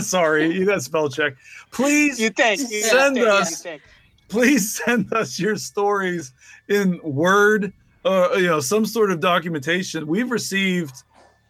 sorry, 0.06 0.52
you 0.56 0.64
got 0.64 0.80
spell 0.80 1.08
check. 1.08 1.34
Please, 1.72 2.20
You 2.20 2.30
think? 2.30 2.60
You 2.70 2.82
Send 2.82 3.16
think, 3.16 3.26
us- 3.26 3.50
You 3.50 3.56
think. 3.56 3.82
please 4.28 4.80
send 4.84 5.12
us 5.12 5.40
your 5.40 5.56
stories 5.56 6.32
in 6.68 7.00
Word, 7.02 7.72
uh, 8.04 8.28
you 8.36 8.46
know, 8.46 8.60
some 8.60 8.86
sort 8.86 9.10
of 9.10 9.18
documentation. 9.18 10.06
We've 10.06 10.30
received 10.30 10.94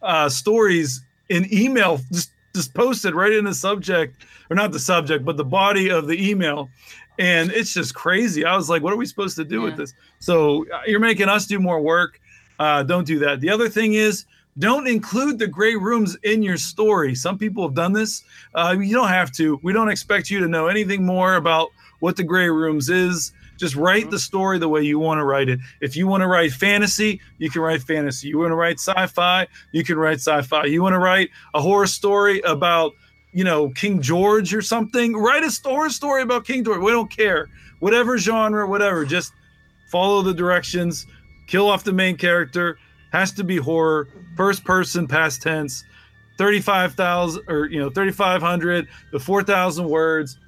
uh, 0.00 0.30
stories 0.30 1.04
in 1.28 1.46
email, 1.52 2.00
just 2.12 2.30
just 2.54 2.72
posted 2.72 3.14
right 3.16 3.32
in 3.32 3.44
the 3.44 3.52
subject, 3.52 4.24
or 4.48 4.54
not 4.54 4.70
the 4.70 4.78
subject, 4.78 5.24
but 5.24 5.36
the 5.36 5.44
body 5.44 5.90
of 5.90 6.06
the 6.06 6.30
email. 6.30 6.68
And 7.18 7.52
it's 7.52 7.72
just 7.72 7.94
crazy. 7.94 8.44
I 8.44 8.56
was 8.56 8.68
like, 8.68 8.82
what 8.82 8.92
are 8.92 8.96
we 8.96 9.06
supposed 9.06 9.36
to 9.36 9.44
do 9.44 9.60
with 9.62 9.76
this? 9.76 9.94
So 10.18 10.66
uh, 10.70 10.80
you're 10.86 11.00
making 11.00 11.28
us 11.28 11.46
do 11.46 11.60
more 11.60 11.80
work. 11.80 12.20
Uh, 12.58 12.82
don't 12.82 13.06
do 13.06 13.18
that. 13.20 13.40
The 13.40 13.50
other 13.50 13.68
thing 13.68 13.94
is, 13.94 14.26
don't 14.58 14.86
include 14.86 15.38
the 15.38 15.48
grey 15.48 15.74
rooms 15.74 16.16
in 16.22 16.42
your 16.42 16.56
story. 16.56 17.14
Some 17.14 17.38
people 17.38 17.66
have 17.66 17.74
done 17.74 17.92
this. 17.92 18.22
Uh, 18.54 18.76
you 18.78 18.94
don't 18.94 19.08
have 19.08 19.32
to. 19.32 19.58
We 19.62 19.72
don't 19.72 19.88
expect 19.88 20.30
you 20.30 20.38
to 20.40 20.48
know 20.48 20.68
anything 20.68 21.04
more 21.04 21.34
about 21.34 21.70
what 21.98 22.16
the 22.16 22.22
grey 22.22 22.48
rooms 22.48 22.88
is. 22.88 23.32
Just 23.56 23.76
write 23.76 24.10
the 24.10 24.18
story 24.18 24.58
the 24.58 24.68
way 24.68 24.82
you 24.82 24.98
want 24.98 25.18
to 25.18 25.24
write 25.24 25.48
it. 25.48 25.60
If 25.80 25.96
you 25.96 26.06
want 26.06 26.22
to 26.22 26.26
write 26.26 26.52
fantasy, 26.52 27.20
you 27.38 27.50
can 27.50 27.62
write 27.62 27.82
fantasy. 27.82 28.28
You 28.28 28.38
want 28.38 28.50
to 28.50 28.56
write 28.56 28.78
sci-fi, 28.80 29.46
you 29.72 29.84
can 29.84 29.96
write 29.96 30.18
sci-fi. 30.18 30.64
You 30.66 30.82
want 30.82 30.94
to 30.94 30.98
write 30.98 31.30
a 31.54 31.60
horror 31.60 31.86
story 31.86 32.40
about, 32.40 32.92
you 33.34 33.42
know, 33.44 33.68
King 33.70 34.00
George 34.00 34.54
or 34.54 34.62
something, 34.62 35.14
write 35.14 35.42
a 35.42 35.60
horror 35.68 35.90
story 35.90 36.22
about 36.22 36.46
King 36.46 36.64
George. 36.64 36.80
We 36.80 36.92
don't 36.92 37.10
care. 37.10 37.48
Whatever 37.80 38.16
genre, 38.16 38.66
whatever. 38.66 39.04
Just 39.04 39.32
follow 39.90 40.22
the 40.22 40.32
directions, 40.32 41.04
kill 41.48 41.68
off 41.68 41.84
the 41.84 41.92
main 41.92 42.16
character, 42.16 42.78
has 43.12 43.32
to 43.32 43.44
be 43.44 43.56
horror, 43.56 44.08
first 44.36 44.64
person, 44.64 45.06
past 45.08 45.42
tense, 45.42 45.84
35,000 46.38 47.42
or, 47.48 47.66
you 47.66 47.80
know, 47.80 47.90
3,500 47.90 48.88
to 49.10 49.18
4,000 49.18 49.88
words. 49.88 50.38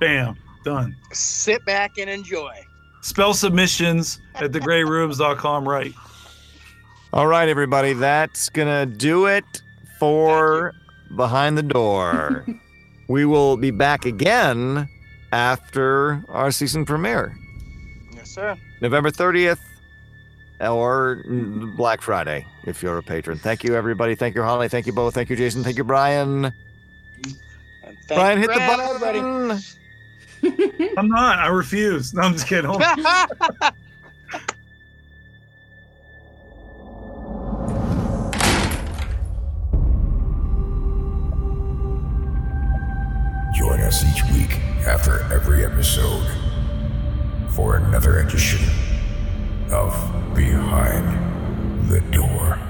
Bam, 0.00 0.36
done. 0.64 0.96
Sit 1.12 1.64
back 1.66 1.98
and 1.98 2.08
enjoy. 2.08 2.54
Spell 3.02 3.34
submissions 3.34 4.18
at 4.36 4.52
thegreyrooms.com, 4.52 5.68
right? 5.68 5.92
All 7.12 7.26
right, 7.26 7.48
everybody, 7.48 7.92
that's 7.92 8.48
gonna 8.48 8.86
do 8.86 9.26
it 9.26 9.44
for 9.98 10.74
Behind 11.16 11.56
the 11.58 11.62
Door. 11.62 12.46
we 13.08 13.24
will 13.24 13.56
be 13.56 13.70
back 13.70 14.04
again 14.04 14.88
after 15.32 16.22
our 16.28 16.50
season 16.50 16.84
premiere, 16.84 17.36
Yes, 18.14 18.30
sir. 18.30 18.56
November 18.80 19.10
30th 19.10 19.58
or 20.60 21.22
Black 21.76 22.00
Friday, 22.02 22.44
if 22.66 22.82
you're 22.82 22.98
a 22.98 23.02
patron. 23.02 23.38
Thank 23.38 23.64
you, 23.64 23.74
everybody. 23.74 24.14
Thank 24.14 24.34
you, 24.34 24.42
Holly. 24.42 24.68
Thank 24.68 24.86
you, 24.86 24.92
Bo. 24.92 25.10
Thank 25.10 25.30
you, 25.30 25.36
Jason. 25.36 25.62
Thank 25.64 25.78
you, 25.78 25.84
Brian. 25.84 26.52
Thank 27.22 27.36
Brian, 28.08 28.38
hit 28.38 28.48
the 28.48 28.54
Graham, 28.54 28.80
everybody. 28.80 29.20
button. 29.20 30.92
I'm 30.98 31.08
not. 31.08 31.38
I 31.38 31.46
refuse. 31.48 32.12
No, 32.12 32.22
I'm 32.22 32.32
just 32.32 32.46
kidding. 32.46 32.70
Join 43.80 43.88
us 43.88 44.04
each 44.04 44.24
week 44.34 44.58
after 44.86 45.22
every 45.32 45.64
episode 45.64 46.26
for 47.48 47.76
another 47.76 48.18
edition 48.18 48.60
of 49.70 49.94
Behind 50.34 51.88
the 51.88 52.00
Door. 52.12 52.69